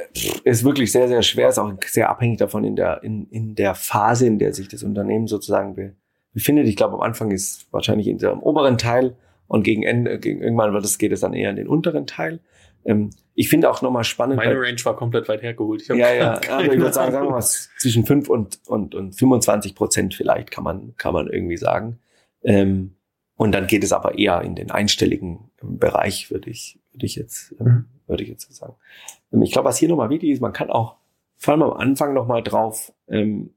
ist 0.44 0.64
wirklich 0.64 0.92
sehr, 0.92 1.08
sehr 1.08 1.22
schwer, 1.22 1.50
ist 1.50 1.60
auch 1.60 1.74
sehr 1.88 2.10
abhängig 2.10 2.38
davon 2.38 2.64
in 2.64 2.76
der, 2.76 3.04
in, 3.04 3.28
in 3.30 3.56
der 3.56 3.76
Phase, 3.76 4.28
in 4.28 4.40
der 4.40 4.54
sich 4.54 4.70
das 4.70 4.84
Unternehmen 4.84 5.28
sozusagen 5.28 5.96
befindet. 6.34 6.68
Ich 6.68 6.78
glaube, 6.78 6.94
am 6.94 7.02
Anfang 7.02 7.32
ist 7.32 7.68
wahrscheinlich 7.72 8.08
in 8.08 8.18
dem 8.18 8.40
oberen 8.40 8.78
Teil 8.78 9.16
und 9.48 9.64
gegen 9.64 9.84
Ende, 9.84 10.20
gegen 10.20 10.42
irgendwann 10.42 10.74
wird 10.74 10.86
es, 10.86 10.98
geht 10.98 11.12
es 11.12 11.20
dann 11.20 11.34
eher 11.34 11.50
in 11.50 11.58
den 11.58 11.68
unteren 11.68 12.08
Teil. 12.08 12.40
Ähm, 12.86 13.10
ich 13.34 13.50
finde 13.50 13.70
auch 13.70 13.82
nochmal 13.82 14.04
spannend. 14.04 14.38
Meine 14.38 14.60
Range 14.60 14.80
war 14.84 14.96
komplett 14.96 15.28
weit 15.28 15.42
hergeholt. 15.42 15.88
ja, 15.88 16.14
ja, 16.14 16.42
aber 16.50 16.64
ich 16.64 16.80
würde 16.80 16.94
sagen, 16.94 17.12
sagen 17.12 17.28
wir 17.28 17.32
mal, 17.32 17.42
zwischen 17.42 18.06
5 18.06 18.30
und, 18.30 18.60
und, 18.68 18.96
und 18.96 19.14
25 19.14 19.76
Prozent 19.76 20.14
vielleicht 20.14 20.52
kann 20.52 20.64
man, 20.64 20.96
kann 20.98 21.14
man 21.14 21.28
irgendwie 21.28 21.58
sagen. 21.58 22.00
Ähm, 22.44 22.96
und 23.36 23.52
dann 23.52 23.68
geht 23.68 23.84
es 23.84 23.92
aber 23.92 24.18
eher 24.18 24.42
in 24.42 24.56
den 24.56 24.72
einstelligen 24.72 25.52
Bereich, 25.62 26.32
würde 26.32 26.50
ich, 26.50 26.80
würde 26.94 27.06
ich 27.06 27.16
jetzt, 27.16 27.54
ähm, 27.60 27.66
mhm. 27.66 27.86
würde 28.08 28.24
ich 28.24 28.30
jetzt 28.30 28.54
sagen. 28.54 28.76
Ähm, 29.34 29.42
ich 29.42 29.52
glaube, 29.52 29.68
was 29.68 29.78
hier 29.78 29.90
nochmal 29.90 30.10
wichtig 30.10 30.30
ist, 30.30 30.42
man 30.42 30.54
kann 30.54 30.70
auch 30.70 30.96
vor 31.38 31.54
allem 31.54 31.64
am 31.64 31.74
Anfang 31.74 32.14
nochmal 32.14 32.42
drauf 32.42 32.94
ähm, 33.10 33.54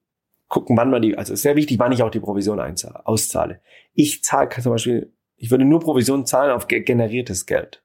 gucken, 0.49 0.77
wann 0.77 0.91
man 0.91 1.03
die, 1.03 1.17
also 1.17 1.35
ist 1.35 1.43
sehr 1.43 1.57
wichtig, 1.57 1.79
wann 1.79 1.93
ich 1.93 2.03
auch 2.03 2.11
die 2.11 2.21
Provision 2.21 2.59
einzahle, 2.59 3.07
auszahle. 3.07 3.61
Ich 3.95 4.25
zahle 4.25 4.49
zum 4.49 4.73
Beispiel, 4.73 5.13
ich 5.37 5.51
würde 5.51 5.65
nur 5.65 5.81
Provision 5.81 6.27
zahlen 6.27 6.51
auf 6.51 6.67
generiertes 6.67 7.47
Geld. 7.47 7.85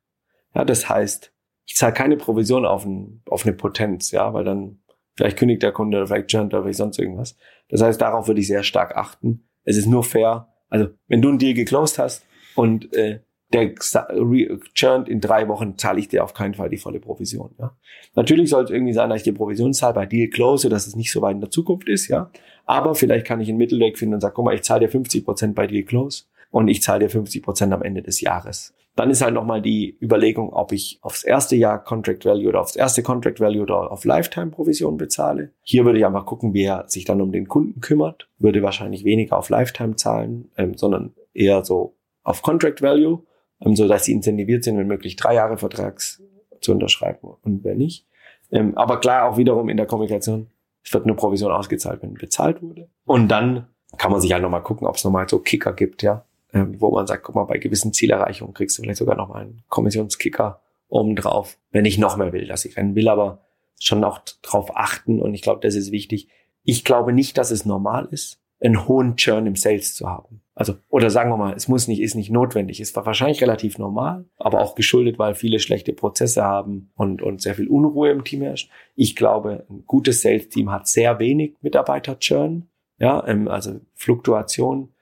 Ja, 0.55 0.65
das 0.65 0.89
heißt, 0.89 1.32
ich 1.65 1.75
zahle 1.75 1.93
keine 1.93 2.17
Provision 2.17 2.65
auf, 2.65 2.85
ein, 2.85 3.21
auf 3.29 3.45
eine 3.45 3.53
Potenz, 3.53 4.11
ja, 4.11 4.33
weil 4.33 4.43
dann 4.43 4.79
vielleicht 5.15 5.37
kündigt 5.37 5.63
der 5.63 5.71
Kunde 5.71 6.05
vielleicht 6.07 6.27
churnt 6.27 6.53
oder 6.53 6.63
vielleicht 6.63 6.77
sonst 6.77 6.99
irgendwas. 6.99 7.37
Das 7.69 7.81
heißt, 7.81 8.01
darauf 8.01 8.27
würde 8.27 8.41
ich 8.41 8.47
sehr 8.47 8.63
stark 8.63 8.95
achten. 8.95 9.47
Es 9.63 9.77
ist 9.77 9.85
nur 9.85 10.03
fair. 10.03 10.49
Also, 10.69 10.89
wenn 11.07 11.21
du 11.21 11.29
einen 11.29 11.39
Deal 11.39 11.53
geclosed 11.53 11.99
hast 11.99 12.25
und 12.55 12.93
äh, 12.93 13.19
der 13.53 13.75
churnt 14.73 15.07
in 15.07 15.21
drei 15.21 15.47
Wochen, 15.47 15.77
zahle 15.77 15.99
ich 15.99 16.07
dir 16.07 16.23
auf 16.23 16.33
keinen 16.33 16.55
Fall 16.55 16.69
die 16.69 16.77
volle 16.77 16.99
Provision. 16.99 17.53
Ja. 17.59 17.77
Natürlich 18.15 18.49
soll 18.49 18.63
es 18.63 18.71
irgendwie 18.71 18.93
sein, 18.93 19.09
dass 19.09 19.19
ich 19.19 19.23
die 19.23 19.31
Provision 19.31 19.73
zahle 19.73 19.93
bei 19.93 20.05
Deal 20.07 20.29
Close, 20.29 20.69
dass 20.69 20.87
es 20.87 20.95
nicht 20.95 21.11
so 21.11 21.21
weit 21.21 21.35
in 21.35 21.41
der 21.41 21.51
Zukunft 21.51 21.87
ist, 21.87 22.07
ja. 22.07 22.31
Aber 22.65 22.95
vielleicht 22.95 23.27
kann 23.27 23.41
ich 23.41 23.49
einen 23.49 23.59
Mittelweg 23.59 23.97
finden 23.97 24.15
und 24.15 24.21
sage, 24.21 24.33
guck 24.33 24.45
mal, 24.45 24.55
ich 24.55 24.63
zahle 24.63 24.81
dir 24.81 24.89
50 24.89 25.23
Prozent 25.23 25.55
bei 25.55 25.67
Deal 25.67 25.83
Close 25.83 26.23
und 26.49 26.67
ich 26.67 26.81
zahle 26.81 27.01
dir 27.01 27.09
50 27.09 27.43
Prozent 27.43 27.73
am 27.73 27.83
Ende 27.83 28.01
des 28.01 28.21
Jahres. 28.21 28.73
Dann 28.95 29.09
ist 29.09 29.23
halt 29.23 29.33
nochmal 29.33 29.61
die 29.61 29.97
Überlegung, 30.01 30.53
ob 30.53 30.71
ich 30.71 30.99
aufs 31.01 31.23
erste 31.23 31.55
Jahr 31.55 31.83
Contract 31.83 32.25
Value 32.25 32.49
oder 32.49 32.61
aufs 32.61 32.75
erste 32.75 33.01
Contract 33.01 33.39
Value 33.39 33.63
oder 33.63 33.91
auf 33.91 34.05
Lifetime 34.05 34.51
Provision 34.51 34.97
bezahle. 34.97 35.51
Hier 35.61 35.83
würde 35.83 35.97
ich 35.97 36.05
einfach 36.05 36.27
gucken, 36.27 36.53
wer 36.53 36.85
sich 36.87 37.03
dann 37.03 37.21
um 37.21 37.31
den 37.31 37.47
Kunden 37.47 37.81
kümmert. 37.81 38.29
Würde 38.37 38.61
wahrscheinlich 38.61 39.03
weniger 39.03 39.37
auf 39.37 39.49
Lifetime 39.49 39.95
zahlen, 39.95 40.51
ähm, 40.57 40.75
sondern 40.75 41.13
eher 41.33 41.65
so 41.65 41.95
auf 42.23 42.43
Contract 42.43 42.83
Value, 42.83 43.23
ähm, 43.61 43.75
so 43.75 43.87
dass 43.87 44.05
sie 44.05 44.13
incentiviert 44.13 44.63
sind, 44.63 44.77
wenn 44.77 44.87
möglich 44.87 45.15
drei 45.15 45.35
Jahre 45.35 45.57
Vertrags 45.57 46.21
zu 46.61 46.71
unterschreiben 46.71 47.29
und 47.41 47.63
wenn 47.63 47.77
nicht. 47.77 48.05
Ähm, 48.51 48.77
aber 48.77 48.99
klar, 48.99 49.27
auch 49.27 49.37
wiederum 49.37 49.69
in 49.69 49.77
der 49.77 49.87
Kommunikation, 49.87 50.51
es 50.83 50.93
wird 50.93 51.07
nur 51.07 51.15
Provision 51.15 51.51
ausgezahlt, 51.51 52.03
wenn 52.03 52.13
bezahlt 52.13 52.61
wurde. 52.61 52.89
Und 53.05 53.29
dann 53.29 53.69
kann 53.97 54.11
man 54.11 54.21
sich 54.21 54.33
halt 54.33 54.43
nochmal 54.43 54.61
gucken, 54.61 54.85
ob 54.85 54.95
es 54.95 55.03
nochmal 55.03 55.27
so 55.27 55.39
Kicker 55.39 55.73
gibt, 55.73 56.03
ja 56.03 56.25
ähm, 56.53 56.79
wo 56.79 56.91
man 56.91 57.07
sagt, 57.07 57.23
guck 57.23 57.35
mal, 57.35 57.45
bei 57.45 57.57
gewissen 57.57 57.93
Zielerreichungen 57.93 58.53
kriegst 58.53 58.77
du 58.77 58.83
vielleicht 58.83 58.99
sogar 58.99 59.15
noch 59.15 59.29
mal 59.29 59.41
einen 59.41 59.63
Kommissionskicker 59.69 60.61
obendrauf, 60.87 61.57
wenn 61.71 61.85
ich 61.85 61.97
noch 61.97 62.17
mehr 62.17 62.33
will, 62.33 62.47
dass 62.47 62.65
ich 62.65 62.77
rennen 62.77 62.95
will, 62.95 63.09
aber 63.09 63.41
schon 63.79 64.03
auch 64.03 64.19
drauf 64.41 64.75
achten 64.75 65.21
und 65.21 65.33
ich 65.33 65.41
glaube, 65.41 65.61
das 65.61 65.75
ist 65.75 65.91
wichtig. 65.91 66.29
Ich 66.63 66.85
glaube 66.85 67.11
nicht, 67.11 67.37
dass 67.37 67.51
es 67.51 67.65
normal 67.65 68.07
ist, 68.11 68.39
einen 68.61 68.87
hohen 68.87 69.17
Churn 69.17 69.45
im 69.45 69.55
Sales 69.55 69.95
zu 69.95 70.07
haben. 70.07 70.41
Also, 70.55 70.75
oder 70.89 71.09
sagen 71.09 71.31
wir 71.31 71.37
mal, 71.37 71.53
es 71.53 71.67
muss 71.67 71.87
nicht, 71.87 71.99
ist 71.99 72.15
nicht 72.15 72.29
notwendig. 72.29 72.79
Es 72.79 72.95
war 72.95 73.05
wahrscheinlich 73.05 73.41
relativ 73.41 73.79
normal, 73.79 74.25
aber 74.37 74.61
auch 74.61 74.75
geschuldet, 74.75 75.19
weil 75.19 75.33
viele 75.33 75.59
schlechte 75.59 75.93
Prozesse 75.93 76.43
haben 76.43 76.91
und, 76.95 77.21
und 77.21 77.41
sehr 77.41 77.55
viel 77.55 77.67
Unruhe 77.67 78.11
im 78.11 78.23
Team 78.23 78.43
herrscht. 78.43 78.69
Ich 78.95 79.15
glaube, 79.15 79.65
ein 79.69 79.83
gutes 79.85 80.21
Sales-Team 80.21 80.71
hat 80.71 80.87
sehr 80.87 81.19
wenig 81.19 81.55
Mitarbeiter-Churn. 81.61 82.69
Ja, 82.99 83.27
ähm, 83.27 83.47
also 83.47 83.81
Fluktuation 83.95 84.92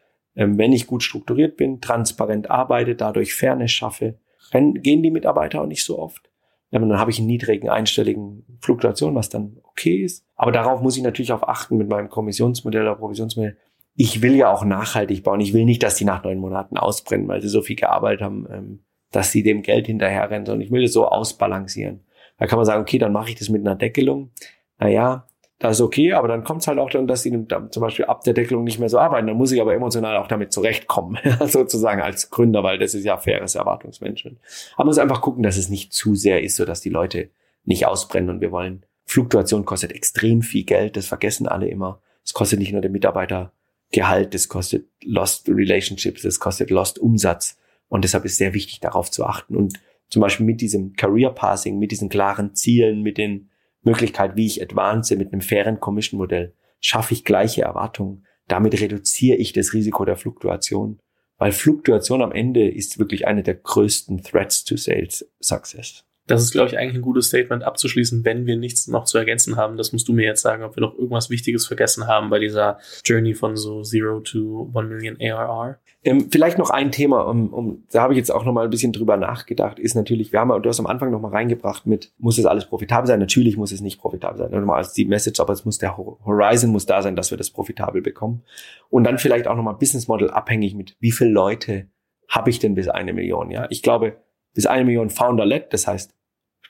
wenn 0.57 0.73
ich 0.73 0.87
gut 0.87 1.03
strukturiert 1.03 1.57
bin, 1.57 1.81
transparent 1.81 2.49
arbeite, 2.49 2.95
dadurch 2.95 3.33
Fairness 3.33 3.71
schaffe, 3.71 4.15
gehen 4.51 5.03
die 5.03 5.11
Mitarbeiter 5.11 5.61
auch 5.61 5.67
nicht 5.67 5.85
so 5.85 5.99
oft. 5.99 6.29
dann 6.71 6.97
habe 6.97 7.11
ich 7.11 7.19
einen 7.19 7.27
niedrigen 7.27 7.69
einstelligen 7.69 8.45
Fluktuation, 8.59 9.15
was 9.15 9.29
dann 9.29 9.57
okay 9.63 10.03
ist. 10.03 10.25
Aber 10.35 10.51
darauf 10.51 10.81
muss 10.81 10.97
ich 10.97 11.03
natürlich 11.03 11.31
auch 11.33 11.43
achten 11.43 11.77
mit 11.77 11.89
meinem 11.89 12.09
Kommissionsmodell 12.09 12.83
oder 12.83 12.95
Provisionsmodell. 12.95 13.57
Ich 13.95 14.21
will 14.21 14.35
ja 14.35 14.51
auch 14.51 14.63
nachhaltig 14.63 15.23
bauen. 15.23 15.41
Ich 15.41 15.53
will 15.53 15.65
nicht, 15.65 15.83
dass 15.83 15.95
die 15.95 16.05
nach 16.05 16.23
neun 16.23 16.39
Monaten 16.39 16.77
ausbrennen, 16.77 17.27
weil 17.27 17.41
sie 17.41 17.49
so 17.49 17.61
viel 17.61 17.75
gearbeitet 17.75 18.21
haben, 18.21 18.47
ähm, 18.51 18.79
dass 19.11 19.31
sie 19.31 19.43
dem 19.43 19.61
Geld 19.61 19.87
hinterherrennen, 19.87 20.45
sondern 20.45 20.61
ich 20.61 20.71
will 20.71 20.81
das 20.81 20.93
so 20.93 21.07
ausbalancieren. 21.07 22.01
Da 22.37 22.47
kann 22.47 22.57
man 22.57 22.65
sagen, 22.65 22.81
okay, 22.81 22.97
dann 22.97 23.11
mache 23.11 23.29
ich 23.29 23.35
das 23.35 23.49
mit 23.49 23.61
einer 23.61 23.75
Deckelung. 23.75 24.31
Naja, 24.79 25.27
das 25.62 25.78
ist 25.78 25.82
okay, 25.82 26.14
aber 26.14 26.28
dann 26.28 26.43
kommt 26.43 26.62
es 26.62 26.68
halt 26.68 26.80
auch 26.80 26.89
dann, 26.89 27.05
dass 27.05 27.22
sie 27.22 27.32
zum 27.47 27.82
Beispiel 27.82 28.05
ab 28.05 28.24
der 28.24 28.34
Deckelung 28.34 28.64
nicht 28.64 28.80
mehr 28.80 28.89
so 28.89 28.97
arbeiten. 28.97 29.28
Dann 29.28 29.38
muss 29.38 29.51
ich 29.51 29.62
aber 29.62 29.76
emotional 29.76 30.18
auch 30.18 30.28
damit 30.28 30.51
zurechtkommen, 30.51 31.20
sozusagen 31.45 32.01
als 32.01 32.32
Gründer, 32.32 32.64
weil 32.64 32.80
das 32.80 32.95
ist 32.95 33.03
ja 33.03 33.18
faires 33.18 33.53
Erwartungsmanagement. 33.53 34.39
Aber 34.74 34.86
man 34.86 34.88
muss 34.88 34.97
einfach 34.97 35.22
gucken, 35.22 35.43
dass 35.43 35.57
es 35.57 35.70
nicht 35.70 35.93
zu 35.93 36.16
sehr 36.16 36.41
ist, 36.41 36.55
so 36.55 36.66
dass 36.66 36.82
die 36.82 36.89
Leute 36.89 37.30
nicht 37.64 37.86
ausbrennen 37.86 38.32
und 38.32 38.41
wir 38.41 38.51
wollen. 38.51 38.84
Fluktuation 39.05 39.64
kostet 39.64 39.91
extrem 39.91 40.41
viel 40.41 40.64
Geld, 40.64 40.97
das 40.97 41.05
vergessen 41.05 41.47
alle 41.47 41.68
immer. 41.68 42.01
Es 42.26 42.34
kostet 42.34 42.57
nicht 42.57 42.72
nur 42.72 42.82
der 42.82 42.89
Mitarbeitergehalt, 42.89 44.34
das 44.34 44.49
kostet 44.49 44.88
Lost 45.03 45.47
Relationships, 45.47 46.24
das 46.24 46.39
kostet 46.39 46.72
Lost 46.72 46.97
Umsatz. 46.97 47.59
Und 47.88 48.03
deshalb 48.03 48.26
ist 48.26 48.38
sehr 48.38 48.55
wichtig, 48.55 48.80
darauf 48.80 49.12
zu 49.12 49.26
achten. 49.26 49.55
Und 49.55 49.80
zum 50.09 50.24
Beispiel 50.24 50.45
mit 50.45 50.59
diesem 50.59 50.93
Career 50.93 51.30
Passing, 51.30 51.78
mit 51.78 51.91
diesen 51.91 52.09
klaren 52.09 52.55
Zielen, 52.55 53.03
mit 53.03 53.20
den 53.20 53.51
Möglichkeit, 53.84 54.36
wie 54.36 54.45
ich 54.45 54.61
advance 54.61 55.15
mit 55.15 55.32
einem 55.32 55.41
fairen 55.41 55.79
Commission-Modell, 55.79 56.53
schaffe 56.79 57.13
ich 57.13 57.23
gleiche 57.23 57.63
Erwartungen. 57.63 58.25
Damit 58.47 58.79
reduziere 58.79 59.38
ich 59.38 59.53
das 59.53 59.73
Risiko 59.73 60.05
der 60.05 60.17
Fluktuation. 60.17 60.99
Weil 61.38 61.51
Fluktuation 61.51 62.21
am 62.21 62.32
Ende 62.32 62.69
ist 62.69 62.99
wirklich 62.99 63.25
eine 63.25 63.41
der 63.41 63.55
größten 63.55 64.21
Threats 64.21 64.63
to 64.63 64.77
Sales 64.77 65.27
Success. 65.41 66.05
Das 66.28 66.43
ist, 66.43 66.51
glaube 66.51 66.69
ich, 66.69 66.78
eigentlich 66.78 66.95
ein 66.95 67.01
gutes 67.01 67.28
Statement 67.28 67.63
abzuschließen, 67.63 68.24
wenn 68.24 68.45
wir 68.45 68.55
nichts 68.55 68.88
noch 68.88 69.05
zu 69.05 69.17
ergänzen 69.17 69.57
haben. 69.57 69.76
Das 69.76 69.91
musst 69.91 70.07
du 70.07 70.13
mir 70.13 70.26
jetzt 70.26 70.41
sagen, 70.41 70.63
ob 70.63 70.76
wir 70.76 70.82
noch 70.82 70.93
irgendwas 70.93 71.30
Wichtiges 71.30 71.65
vergessen 71.65 72.07
haben 72.07 72.30
bei 72.30 72.39
dieser 72.39 72.78
Journey 73.03 73.34
von 73.34 73.57
so 73.57 73.82
Zero 73.82 74.19
to 74.19 74.69
One 74.74 74.88
Million 74.88 75.17
ARR. 75.19 75.80
Ähm, 76.03 76.30
vielleicht 76.32 76.57
noch 76.57 76.69
ein 76.69 76.91
Thema, 76.91 77.22
um, 77.22 77.53
um, 77.53 77.84
da 77.91 78.01
habe 78.01 78.13
ich 78.13 78.17
jetzt 78.17 78.32
auch 78.32 78.45
noch 78.45 78.53
mal 78.53 78.63
ein 78.63 78.69
bisschen 78.69 78.93
drüber 78.93 79.17
nachgedacht, 79.17 79.78
ist 79.78 79.95
natürlich, 79.95 80.32
wir 80.32 80.39
haben, 80.39 80.61
du 80.61 80.69
hast 80.69 80.80
am 80.80 80.88
Anfang 80.88 81.11
noch 81.11 81.22
mal 81.22 81.30
reingebracht 81.30 81.86
mit, 81.86 82.11
muss 82.17 82.38
es 82.38 82.45
alles 82.45 82.65
profitabel 82.65 83.07
sein? 83.07 83.19
Natürlich 83.19 83.57
muss 83.57 83.72
es 83.72 83.82
nicht 83.82 83.99
profitabel 83.99 84.38
sein. 84.38 84.51
Nochmal 84.51 84.78
als 84.78 84.93
die 84.93 85.05
Message, 85.05 85.39
aber 85.39 85.53
es 85.53 85.65
muss 85.65 85.78
der 85.78 85.97
Horizon 85.97 86.72
muss 86.72 86.86
da 86.86 87.01
sein, 87.01 87.15
dass 87.15 87.32
wir 87.32 87.38
das 87.38 87.51
profitabel 87.51 88.01
bekommen. 88.01 88.43
Und 88.89 89.03
dann 89.03 89.17
vielleicht 89.17 89.47
auch 89.47 89.55
noch 89.55 89.63
mal 89.63 89.74
Business 89.74 90.07
Model 90.07 90.30
abhängig 90.30 90.76
mit, 90.76 90.95
wie 90.99 91.11
viele 91.11 91.32
Leute 91.32 91.88
habe 92.28 92.49
ich 92.49 92.59
denn 92.59 92.76
bis 92.76 92.88
eine 92.88 93.13
Million? 93.13 93.51
Ja, 93.51 93.67
ich 93.69 93.84
glaube, 93.84 94.17
bis 94.54 94.66
eine 94.66 94.86
Million 94.86 95.10
Founder-led, 95.10 95.72
das 95.72 95.88
heißt, 95.88 96.14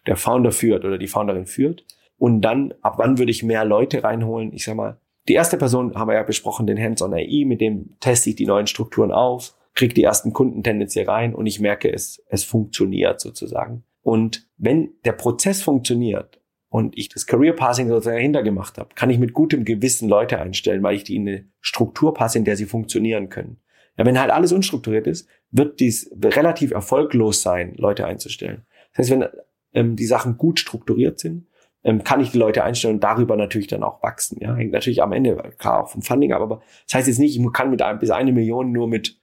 der 0.07 0.17
Founder 0.17 0.51
führt 0.51 0.85
oder 0.85 0.97
die 0.97 1.07
Founderin 1.07 1.45
führt. 1.45 1.85
Und 2.17 2.41
dann, 2.41 2.73
ab 2.81 2.95
wann 2.97 3.17
würde 3.17 3.31
ich 3.31 3.43
mehr 3.43 3.65
Leute 3.65 4.03
reinholen? 4.03 4.53
Ich 4.53 4.65
sag 4.65 4.75
mal, 4.75 4.99
die 5.27 5.33
erste 5.33 5.57
Person 5.57 5.95
haben 5.95 6.07
wir 6.07 6.15
ja 6.15 6.23
besprochen, 6.23 6.67
den 6.67 6.81
Hands-on 6.81 7.13
AI, 7.13 7.45
mit 7.45 7.61
dem 7.61 7.95
teste 7.99 8.31
ich 8.31 8.35
die 8.35 8.45
neuen 8.45 8.67
Strukturen 8.67 9.11
auf, 9.11 9.55
kriege 9.73 9.93
die 9.93 10.03
ersten 10.03 10.33
Kunden 10.33 10.63
tendenziell 10.63 11.09
rein 11.09 11.33
und 11.33 11.45
ich 11.45 11.59
merke, 11.59 11.91
es, 11.91 12.23
es 12.27 12.43
funktioniert 12.43 13.19
sozusagen. 13.19 13.83
Und 14.01 14.47
wenn 14.57 14.91
der 15.05 15.13
Prozess 15.13 15.61
funktioniert 15.61 16.41
und 16.69 16.97
ich 16.97 17.09
das 17.09 17.27
Career 17.27 17.53
Passing 17.53 17.87
sozusagen 17.87 18.17
dahinter 18.17 18.43
gemacht 18.43 18.77
habe, 18.77 18.89
kann 18.95 19.09
ich 19.09 19.19
mit 19.19 19.33
gutem 19.33 19.63
Gewissen 19.63 20.09
Leute 20.09 20.39
einstellen, 20.39 20.83
weil 20.83 20.95
ich 20.95 21.03
die 21.03 21.15
in 21.15 21.27
eine 21.27 21.45
Struktur 21.59 22.13
passe, 22.13 22.39
in 22.39 22.45
der 22.45 22.57
sie 22.57 22.65
funktionieren 22.65 23.29
können. 23.29 23.61
Ja, 23.97 24.05
wenn 24.05 24.19
halt 24.19 24.31
alles 24.31 24.51
unstrukturiert 24.51 25.07
ist, 25.07 25.27
wird 25.51 25.79
dies 25.79 26.11
relativ 26.23 26.71
erfolglos 26.71 27.41
sein, 27.41 27.75
Leute 27.75 28.05
einzustellen. 28.05 28.65
Das 28.91 28.99
heißt, 28.99 29.11
wenn 29.11 29.27
ähm, 29.73 29.95
die 29.95 30.05
Sachen 30.05 30.37
gut 30.37 30.59
strukturiert 30.59 31.19
sind, 31.19 31.47
ähm, 31.83 32.03
kann 32.03 32.21
ich 32.21 32.31
die 32.31 32.37
Leute 32.37 32.63
einstellen 32.63 32.95
und 32.95 33.03
darüber 33.03 33.35
natürlich 33.35 33.67
dann 33.67 33.83
auch 33.83 34.03
wachsen. 34.03 34.37
Ja, 34.39 34.55
hängt 34.55 34.71
natürlich 34.71 35.01
am 35.01 35.13
Ende 35.13 35.35
klar 35.57 35.83
auch 35.83 35.89
vom 35.89 36.01
Funding 36.01 36.31
ab, 36.33 36.41
aber 36.41 36.61
das 36.85 36.95
heißt 36.95 37.07
jetzt 37.07 37.19
nicht, 37.19 37.37
ich 37.37 37.53
kann 37.53 37.69
mit 37.69 37.81
einem, 37.81 37.99
bis 37.99 38.11
eine 38.11 38.31
Million 38.31 38.71
nur 38.71 38.87
mit 38.87 39.19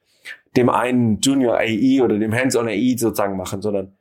dem 0.57 0.69
einen 0.69 1.21
Junior 1.21 1.57
AI 1.57 2.03
oder 2.03 2.19
dem 2.19 2.35
Hands-on 2.35 2.69
AI 2.69 2.97
sozusagen 2.97 3.37
machen, 3.37 3.63
sondern 3.63 3.97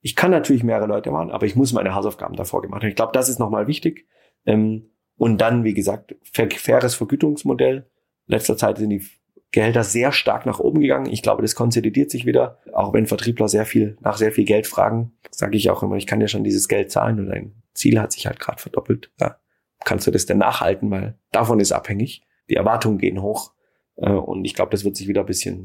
ich 0.00 0.16
kann 0.16 0.30
natürlich 0.30 0.62
mehrere 0.62 0.86
Leute 0.86 1.10
machen, 1.10 1.30
aber 1.30 1.46
ich 1.46 1.56
muss 1.56 1.72
meine 1.72 1.94
Hausaufgaben 1.94 2.36
davor 2.36 2.60
gemacht 2.60 2.82
haben. 2.82 2.90
Ich 2.90 2.96
glaube, 2.96 3.12
das 3.12 3.30
ist 3.30 3.38
nochmal 3.38 3.66
wichtig. 3.66 4.06
Ähm, 4.44 4.90
und 5.16 5.40
dann, 5.40 5.64
wie 5.64 5.72
gesagt, 5.74 6.16
faires 6.22 6.94
Vergütungsmodell. 6.94 7.88
Letzter 8.26 8.56
Zeit 8.56 8.78
sind 8.78 8.90
die 8.90 9.06
Gehälter 9.54 9.84
sehr 9.84 10.12
stark 10.12 10.46
nach 10.46 10.58
oben 10.58 10.80
gegangen. 10.80 11.06
Ich 11.10 11.22
glaube, 11.22 11.42
das 11.42 11.54
konsolidiert 11.54 12.10
sich 12.10 12.26
wieder, 12.26 12.58
auch 12.72 12.92
wenn 12.92 13.06
Vertriebler 13.06 13.48
sehr 13.48 13.64
viel 13.64 13.96
nach 14.00 14.16
sehr 14.16 14.32
viel 14.32 14.44
Geld 14.44 14.66
fragen. 14.66 15.12
Sage 15.30 15.56
ich 15.56 15.70
auch 15.70 15.82
immer, 15.82 15.96
ich 15.96 16.06
kann 16.06 16.20
ja 16.20 16.28
schon 16.28 16.44
dieses 16.44 16.68
Geld 16.68 16.90
zahlen 16.90 17.20
und 17.20 17.26
dein 17.26 17.54
Ziel 17.72 18.00
hat 18.00 18.12
sich 18.12 18.26
halt 18.26 18.40
gerade 18.40 18.60
verdoppelt. 18.60 19.12
Ja, 19.20 19.38
kannst 19.84 20.06
du 20.06 20.10
das 20.10 20.26
denn 20.26 20.38
nachhalten, 20.38 20.90
weil 20.90 21.18
davon 21.32 21.60
ist 21.60 21.72
abhängig. 21.72 22.26
Die 22.50 22.56
Erwartungen 22.56 22.98
gehen 22.98 23.22
hoch 23.22 23.52
äh, 23.96 24.10
und 24.10 24.44
ich 24.44 24.54
glaube, 24.54 24.70
das 24.70 24.84
wird 24.84 24.96
sich 24.96 25.08
wieder 25.08 25.20
ein 25.20 25.26
bisschen 25.26 25.64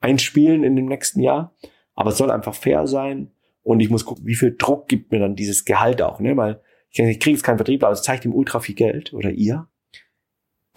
einspielen 0.00 0.64
in 0.64 0.76
dem 0.76 0.86
nächsten 0.86 1.20
Jahr. 1.20 1.54
Aber 1.94 2.10
es 2.10 2.18
soll 2.18 2.30
einfach 2.30 2.54
fair 2.54 2.86
sein 2.86 3.32
und 3.62 3.80
ich 3.80 3.90
muss 3.90 4.04
gucken, 4.04 4.26
wie 4.26 4.34
viel 4.34 4.56
Druck 4.56 4.88
gibt 4.88 5.10
mir 5.10 5.18
dann 5.18 5.36
dieses 5.36 5.64
Gehalt 5.64 6.02
auch, 6.02 6.20
ne? 6.20 6.36
Weil 6.36 6.60
ich, 6.90 7.00
ich 7.00 7.20
kriege 7.20 7.36
jetzt 7.36 7.42
keinen 7.42 7.58
Vertriebler, 7.58 7.88
aber 7.88 7.94
es 7.94 8.02
zeigt 8.02 8.24
ihm 8.24 8.34
ultra 8.34 8.60
viel 8.60 8.74
Geld 8.74 9.12
oder 9.12 9.30
ihr. 9.30 9.68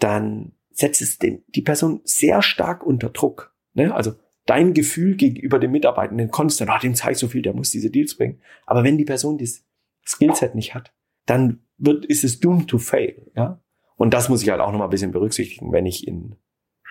Dann 0.00 0.52
setzt 0.78 1.02
es 1.02 1.18
den, 1.18 1.42
die 1.48 1.62
Person 1.62 2.00
sehr 2.04 2.40
stark 2.40 2.86
unter 2.86 3.10
Druck. 3.10 3.54
Ne? 3.74 3.92
Also 3.92 4.12
dein 4.46 4.74
Gefühl 4.74 5.16
gegenüber 5.16 5.58
dem 5.58 5.72
Mitarbeitenden 5.72 6.30
konstant, 6.30 6.70
ah, 6.70 6.78
dem 6.78 6.94
zeig 6.94 7.16
so 7.16 7.26
viel, 7.26 7.42
der 7.42 7.52
muss 7.52 7.70
diese 7.70 7.90
Deals 7.90 8.16
bringen. 8.16 8.40
Aber 8.64 8.84
wenn 8.84 8.96
die 8.96 9.04
Person 9.04 9.38
das 9.38 9.64
Skillset 10.06 10.54
nicht 10.54 10.74
hat, 10.74 10.92
dann 11.26 11.60
wird, 11.78 12.06
ist 12.06 12.22
es 12.22 12.38
doomed 12.38 12.68
to 12.68 12.78
fail, 12.78 13.30
ja. 13.34 13.60
Und 13.96 14.14
das 14.14 14.28
muss 14.28 14.42
ich 14.42 14.50
halt 14.50 14.60
auch 14.60 14.70
nochmal 14.70 14.86
ein 14.86 14.92
bisschen 14.92 15.10
berücksichtigen, 15.10 15.72
wenn 15.72 15.84
ich 15.84 16.06
in, 16.06 16.36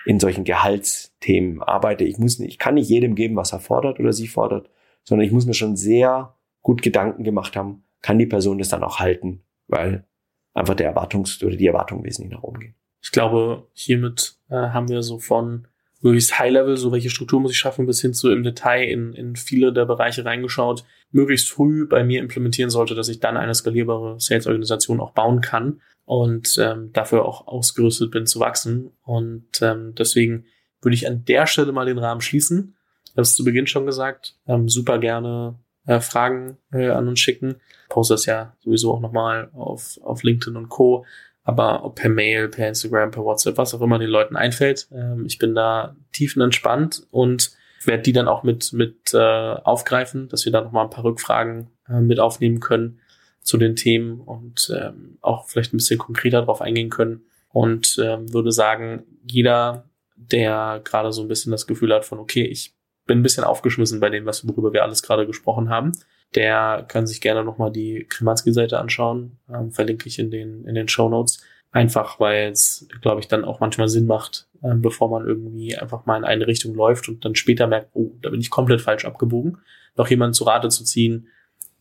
in 0.06 0.20
solchen 0.20 0.44
Gehaltsthemen 0.44 1.62
arbeite. 1.64 2.04
Ich 2.04 2.18
muss 2.18 2.38
nicht, 2.38 2.52
ich 2.52 2.60
kann 2.60 2.76
nicht 2.76 2.90
jedem 2.90 3.16
geben, 3.16 3.38
was 3.38 3.54
er 3.54 3.62
fordert 3.62 4.02
oder 4.02 4.12
sie 4.12 4.28
fordert, 4.28 4.70
sondern 5.04 5.26
ich 5.26 5.32
muss 5.32 5.46
mir 5.46 5.54
schon 5.54 5.78
sehr 5.78 6.36
gut 6.62 6.82
Gedanken 6.82 7.24
gemacht 7.24 7.56
haben, 7.56 7.86
kann 8.02 8.20
die 8.20 8.26
Person 8.26 8.58
das 8.58 8.68
dann 8.68 8.84
auch 8.84 9.00
halten, 9.00 9.44
weil 9.68 10.06
einfach 10.54 10.76
der 10.76 10.94
Erwartungs- 10.94 11.42
oder 11.46 11.56
die 11.56 11.68
Erwartungen 11.68 12.04
wesentlich 12.04 12.34
nach 12.34 12.44
oben 12.44 12.60
gehen. 12.60 12.76
Ich 13.08 13.12
glaube, 13.14 13.66
hiermit 13.72 14.36
äh, 14.50 14.56
haben 14.56 14.90
wir 14.90 15.02
so 15.02 15.18
von 15.18 15.66
möglichst 16.02 16.38
High-Level, 16.38 16.76
so 16.76 16.92
welche 16.92 17.10
Struktur 17.10 17.40
muss 17.40 17.52
ich 17.52 17.58
schaffen, 17.58 17.86
bis 17.86 18.02
hin 18.02 18.14
zu 18.14 18.30
im 18.30 18.44
Detail 18.44 18.84
in, 18.84 19.14
in 19.14 19.38
viele 19.38 19.72
der 19.72 19.86
Bereiche 19.86 20.26
reingeschaut, 20.26 20.84
möglichst 21.12 21.50
früh 21.50 21.88
bei 21.88 22.04
mir 22.04 22.20
implementieren 22.20 22.70
sollte, 22.70 22.96
dass 22.96 23.08
ich 23.08 23.22
dann 23.22 23.38
eine 23.38 23.56
skalierbare 23.56 24.20
Sales-Organisation 24.20 25.00
auch 25.00 25.12
bauen 25.12 25.40
kann 25.40 25.80
und 26.04 26.58
ähm, 26.60 26.92
dafür 26.92 27.24
auch 27.24 27.48
ausgerüstet 27.48 28.12
bin 28.12 28.26
zu 28.26 28.42
wachsen. 28.42 28.92
Und 29.04 29.62
ähm, 29.62 29.96
deswegen 29.98 30.44
würde 30.82 30.96
ich 30.96 31.08
an 31.08 31.24
der 31.24 31.48
Stelle 31.48 31.72
mal 31.72 31.86
den 31.86 32.00
Rahmen 32.00 32.20
schließen. 32.20 32.76
Ich 33.06 33.12
habe 33.12 33.22
es 33.22 33.36
zu 33.36 33.46
Beginn 33.46 33.68
schon 33.68 33.86
gesagt. 33.86 34.36
Ähm, 34.48 34.68
super 34.68 35.00
gerne 35.00 35.58
äh, 35.86 36.02
Fragen 36.02 36.58
äh, 36.74 36.90
an 36.90 37.08
uns 37.08 37.22
schicken. 37.22 37.56
Poste 37.88 38.16
das 38.16 38.26
ja 38.26 38.54
sowieso 38.60 38.94
auch 38.94 39.00
nochmal 39.00 39.50
auf, 39.54 39.98
auf 40.04 40.24
LinkedIn 40.24 40.58
und 40.58 40.68
Co. 40.68 41.06
Aber 41.48 41.86
ob 41.86 41.96
per 41.96 42.10
Mail, 42.10 42.50
per 42.50 42.68
Instagram, 42.68 43.12
per 43.12 43.24
WhatsApp, 43.24 43.58
was 43.58 43.74
auch 43.74 43.80
immer 43.80 43.98
den 43.98 44.10
Leuten 44.10 44.36
einfällt. 44.36 44.90
Ähm, 44.92 45.26
ich 45.26 45.38
bin 45.38 45.56
da 45.56 45.96
tiefenentspannt 46.12 47.08
und 47.10 47.52
werde 47.86 48.04
die 48.04 48.12
dann 48.12 48.28
auch 48.28 48.44
mit, 48.44 48.74
mit 48.74 49.14
äh, 49.14 49.18
aufgreifen, 49.18 50.28
dass 50.28 50.44
wir 50.44 50.52
da 50.52 50.60
nochmal 50.60 50.84
ein 50.84 50.90
paar 50.90 51.06
Rückfragen 51.06 51.70
äh, 51.88 52.02
mit 52.02 52.20
aufnehmen 52.20 52.60
können 52.60 53.00
zu 53.44 53.58
den 53.58 53.78
Themen 53.78 54.20
und 54.20 54.76
ähm, 54.78 55.20
auch 55.22 55.48
vielleicht 55.48 55.74
ein 55.74 55.78
bisschen 55.78 55.98
konkreter 55.98 56.42
darauf 56.42 56.60
eingehen 56.60 56.90
können. 56.90 57.24
Und 57.48 57.98
ähm, 58.04 58.34
würde 58.34 58.52
sagen, 58.52 59.04
jeder, 59.26 59.86
der 60.18 60.82
gerade 60.84 61.14
so 61.14 61.22
ein 61.22 61.30
bisschen 61.30 61.54
das 61.54 61.66
Gefühl 61.66 61.94
hat 61.94 62.04
von, 62.04 62.20
okay, 62.20 62.44
ich 62.44 62.76
bin 63.06 63.20
ein 63.20 63.24
bisschen 63.24 63.46
aufgeschmissen 63.46 64.02
bei 64.02 64.10
dem, 64.10 64.26
was 64.26 64.46
worüber 64.46 64.74
wir 64.74 64.84
alles 64.84 65.02
gerade 65.02 65.26
gesprochen 65.26 65.70
haben, 65.70 65.94
der 66.36 66.86
kann 66.88 67.08
sich 67.08 67.22
gerne 67.22 67.44
nochmal 67.44 67.72
die 67.72 68.06
Kremanski-Seite 68.10 68.80
anschauen. 68.80 69.38
Ähm, 69.54 69.72
verlinke 69.72 70.08
ich 70.08 70.20
in 70.20 70.32
den, 70.32 70.66
in 70.66 70.76
den 70.76 70.88
Show 70.88 71.10
Notes. 71.10 71.44
Einfach, 71.72 72.20
weil 72.20 72.52
es, 72.52 72.88
glaube 73.02 73.20
ich, 73.20 73.28
dann 73.28 73.46
auch 73.46 73.60
manchmal 73.60 73.90
Sinn 73.90 74.08
macht, 74.08 74.48
ähm, 74.64 74.82
bevor 74.82 75.10
man 75.10 75.26
irgendwie 75.26 75.78
einfach 75.78 76.06
mal 76.06 76.18
in 76.18 76.24
eine 76.24 76.48
Richtung 76.48 76.74
läuft 76.76 77.10
und 77.10 77.24
dann 77.26 77.36
später 77.36 77.68
merkt, 77.68 77.90
oh, 77.94 78.12
da 78.22 78.30
bin 78.30 78.40
ich 78.40 78.50
komplett 78.50 78.82
falsch 78.82 79.06
abgebogen, 79.06 79.58
noch 79.96 80.10
jemanden 80.10 80.34
zu 80.34 80.46
Rate 80.46 80.70
zu 80.70 80.84
ziehen, 80.84 81.28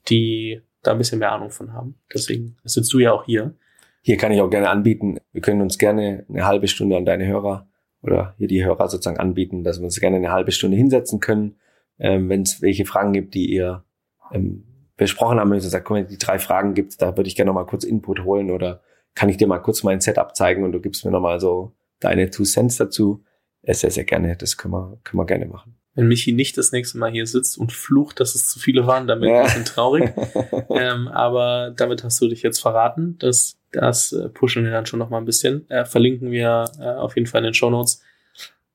die 0.08 0.60
da 0.82 0.92
ein 0.92 0.98
bisschen 0.98 1.18
mehr 1.18 1.32
Ahnung 1.32 1.50
von 1.50 1.72
haben. 1.72 1.96
Deswegen 2.12 2.56
sitzt 2.64 2.92
du 2.92 2.98
ja 2.98 3.12
auch 3.12 3.24
hier. 3.24 3.54
Hier 4.02 4.16
kann 4.16 4.32
ich 4.32 4.40
auch 4.40 4.50
gerne 4.50 4.70
anbieten, 4.70 5.18
wir 5.32 5.42
können 5.42 5.60
uns 5.60 5.78
gerne 5.78 6.24
eine 6.28 6.46
halbe 6.46 6.68
Stunde 6.68 6.96
an 6.96 7.04
deine 7.04 7.26
Hörer 7.26 7.66
oder 8.02 8.34
hier 8.38 8.46
die 8.46 8.64
Hörer 8.64 8.88
sozusagen 8.88 9.18
anbieten, 9.18 9.64
dass 9.64 9.78
wir 9.78 9.84
uns 9.84 9.98
gerne 9.98 10.16
eine 10.16 10.30
halbe 10.30 10.52
Stunde 10.52 10.76
hinsetzen 10.76 11.18
können, 11.18 11.56
ähm, 11.98 12.28
wenn 12.28 12.42
es 12.42 12.62
welche 12.62 12.84
Fragen 12.84 13.12
gibt, 13.12 13.34
die 13.34 13.50
ihr 13.52 13.84
ähm, 14.32 14.64
besprochen 14.96 15.38
haben, 15.38 15.50
wenn 15.50 15.58
ihr 15.58 15.62
sagt, 15.62 15.84
guck 15.84 15.96
mal, 15.96 16.04
die 16.04 16.18
drei 16.18 16.38
Fragen 16.38 16.74
gibt's, 16.74 16.96
da 16.96 17.16
würde 17.16 17.28
ich 17.28 17.36
gerne 17.36 17.50
noch 17.50 17.54
mal 17.54 17.66
kurz 17.66 17.84
Input 17.84 18.24
holen 18.24 18.50
oder 18.50 18.80
kann 19.14 19.28
ich 19.28 19.36
dir 19.36 19.46
mal 19.46 19.58
kurz 19.58 19.82
mein 19.82 20.00
Setup 20.00 20.36
zeigen 20.36 20.64
und 20.64 20.72
du 20.72 20.80
gibst 20.80 21.04
mir 21.04 21.10
noch 21.10 21.20
mal 21.20 21.40
so 21.40 21.72
deine 22.00 22.30
Two 22.30 22.44
Cents 22.44 22.76
dazu. 22.76 23.24
Sehr, 23.62 23.90
sehr 23.90 24.04
gerne. 24.04 24.36
Das 24.36 24.56
können 24.56 24.74
wir, 24.74 24.98
können 25.02 25.20
wir 25.20 25.26
gerne 25.26 25.46
machen. 25.46 25.76
Wenn 25.94 26.08
Michi 26.08 26.32
nicht 26.32 26.58
das 26.58 26.72
nächste 26.72 26.98
Mal 26.98 27.10
hier 27.10 27.26
sitzt 27.26 27.56
und 27.56 27.72
flucht, 27.72 28.20
dass 28.20 28.34
es 28.34 28.48
zu 28.48 28.58
viele 28.58 28.86
waren, 28.86 29.06
dann 29.06 29.20
bin 29.20 29.30
ich 29.30 29.34
ja. 29.34 29.40
ein 29.40 29.46
bisschen 29.46 29.64
traurig. 29.64 30.12
ähm, 30.70 31.08
aber 31.08 31.72
damit 31.74 32.04
hast 32.04 32.20
du 32.20 32.28
dich 32.28 32.42
jetzt 32.42 32.60
verraten. 32.60 33.16
Das, 33.18 33.58
das 33.72 34.12
äh, 34.12 34.28
pushen 34.28 34.62
wir 34.62 34.70
dann 34.70 34.86
schon 34.86 34.98
noch 34.98 35.08
mal 35.08 35.18
ein 35.18 35.24
bisschen. 35.24 35.68
Äh, 35.70 35.86
verlinken 35.86 36.30
wir 36.30 36.70
äh, 36.78 36.84
auf 36.84 37.16
jeden 37.16 37.26
Fall 37.26 37.40
in 37.40 37.46
den 37.46 37.54
Show 37.54 37.70
Notes. 37.70 38.02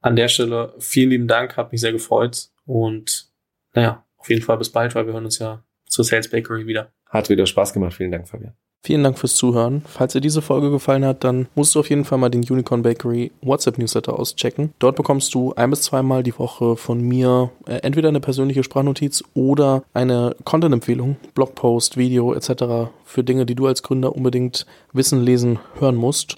An 0.02 0.16
der 0.16 0.28
Stelle 0.30 0.74
vielen 0.80 1.12
lieben 1.12 1.28
Dank, 1.28 1.58
hat 1.58 1.72
mich 1.72 1.80
sehr 1.80 1.92
gefreut 1.92 2.50
und 2.66 3.30
naja, 3.74 4.04
auf 4.22 4.30
jeden 4.30 4.42
Fall 4.42 4.58
bis 4.58 4.72
bald, 4.72 4.96
weil 4.96 5.06
wir 5.06 5.14
hören 5.14 5.26
uns 5.26 5.40
ja 5.40 5.64
zur 5.88 6.06
Sales 6.06 6.30
Bakery 6.30 6.66
wieder. 6.68 6.94
Hat 7.10 7.30
wieder 7.30 7.46
Spaß 7.46 7.74
gemacht. 7.74 7.94
Vielen 7.94 8.12
Dank, 8.12 8.28
Fabian. 8.28 8.54
Vielen 8.84 9.04
Dank 9.04 9.20
fürs 9.20 9.36
Zuhören. 9.36 9.84
Falls 9.86 10.14
dir 10.14 10.22
diese 10.22 10.42
Folge 10.42 10.72
gefallen 10.72 11.06
hat, 11.06 11.24
dann 11.24 11.48
musst 11.54 11.76
du 11.76 11.80
auf 11.80 11.90
jeden 11.92 12.04
Fall 12.04 12.18
mal 12.18 12.30
den 12.30 12.42
Unicorn 12.42 12.82
Bakery 12.82 13.32
WhatsApp 13.42 13.78
Newsletter 13.78 14.18
auschecken. 14.18 14.74
Dort 14.80 14.96
bekommst 14.96 15.36
du 15.36 15.54
ein 15.54 15.70
bis 15.70 15.84
zweimal 15.84 16.24
die 16.24 16.38
Woche 16.40 16.76
von 16.76 17.00
mir 17.00 17.52
äh, 17.68 17.74
entweder 17.84 18.10
eine 18.10 18.22
persönliche 18.22 18.64
Sprachnotiz 18.64 19.24
oder 19.36 19.84
eine 19.94 20.36
Content-Empfehlung, 20.46 21.18
Blogpost, 21.36 21.98
Video 21.98 22.34
etc. 22.34 22.90
für 23.06 23.24
Dinge, 23.24 23.46
die 23.46 23.56
du 23.56 23.68
als 23.68 23.84
Gründer 23.84 24.16
unbedingt 24.16 24.66
wissen, 24.94 25.22
lesen, 25.22 25.60
hören 25.78 25.96
musst. 25.96 26.38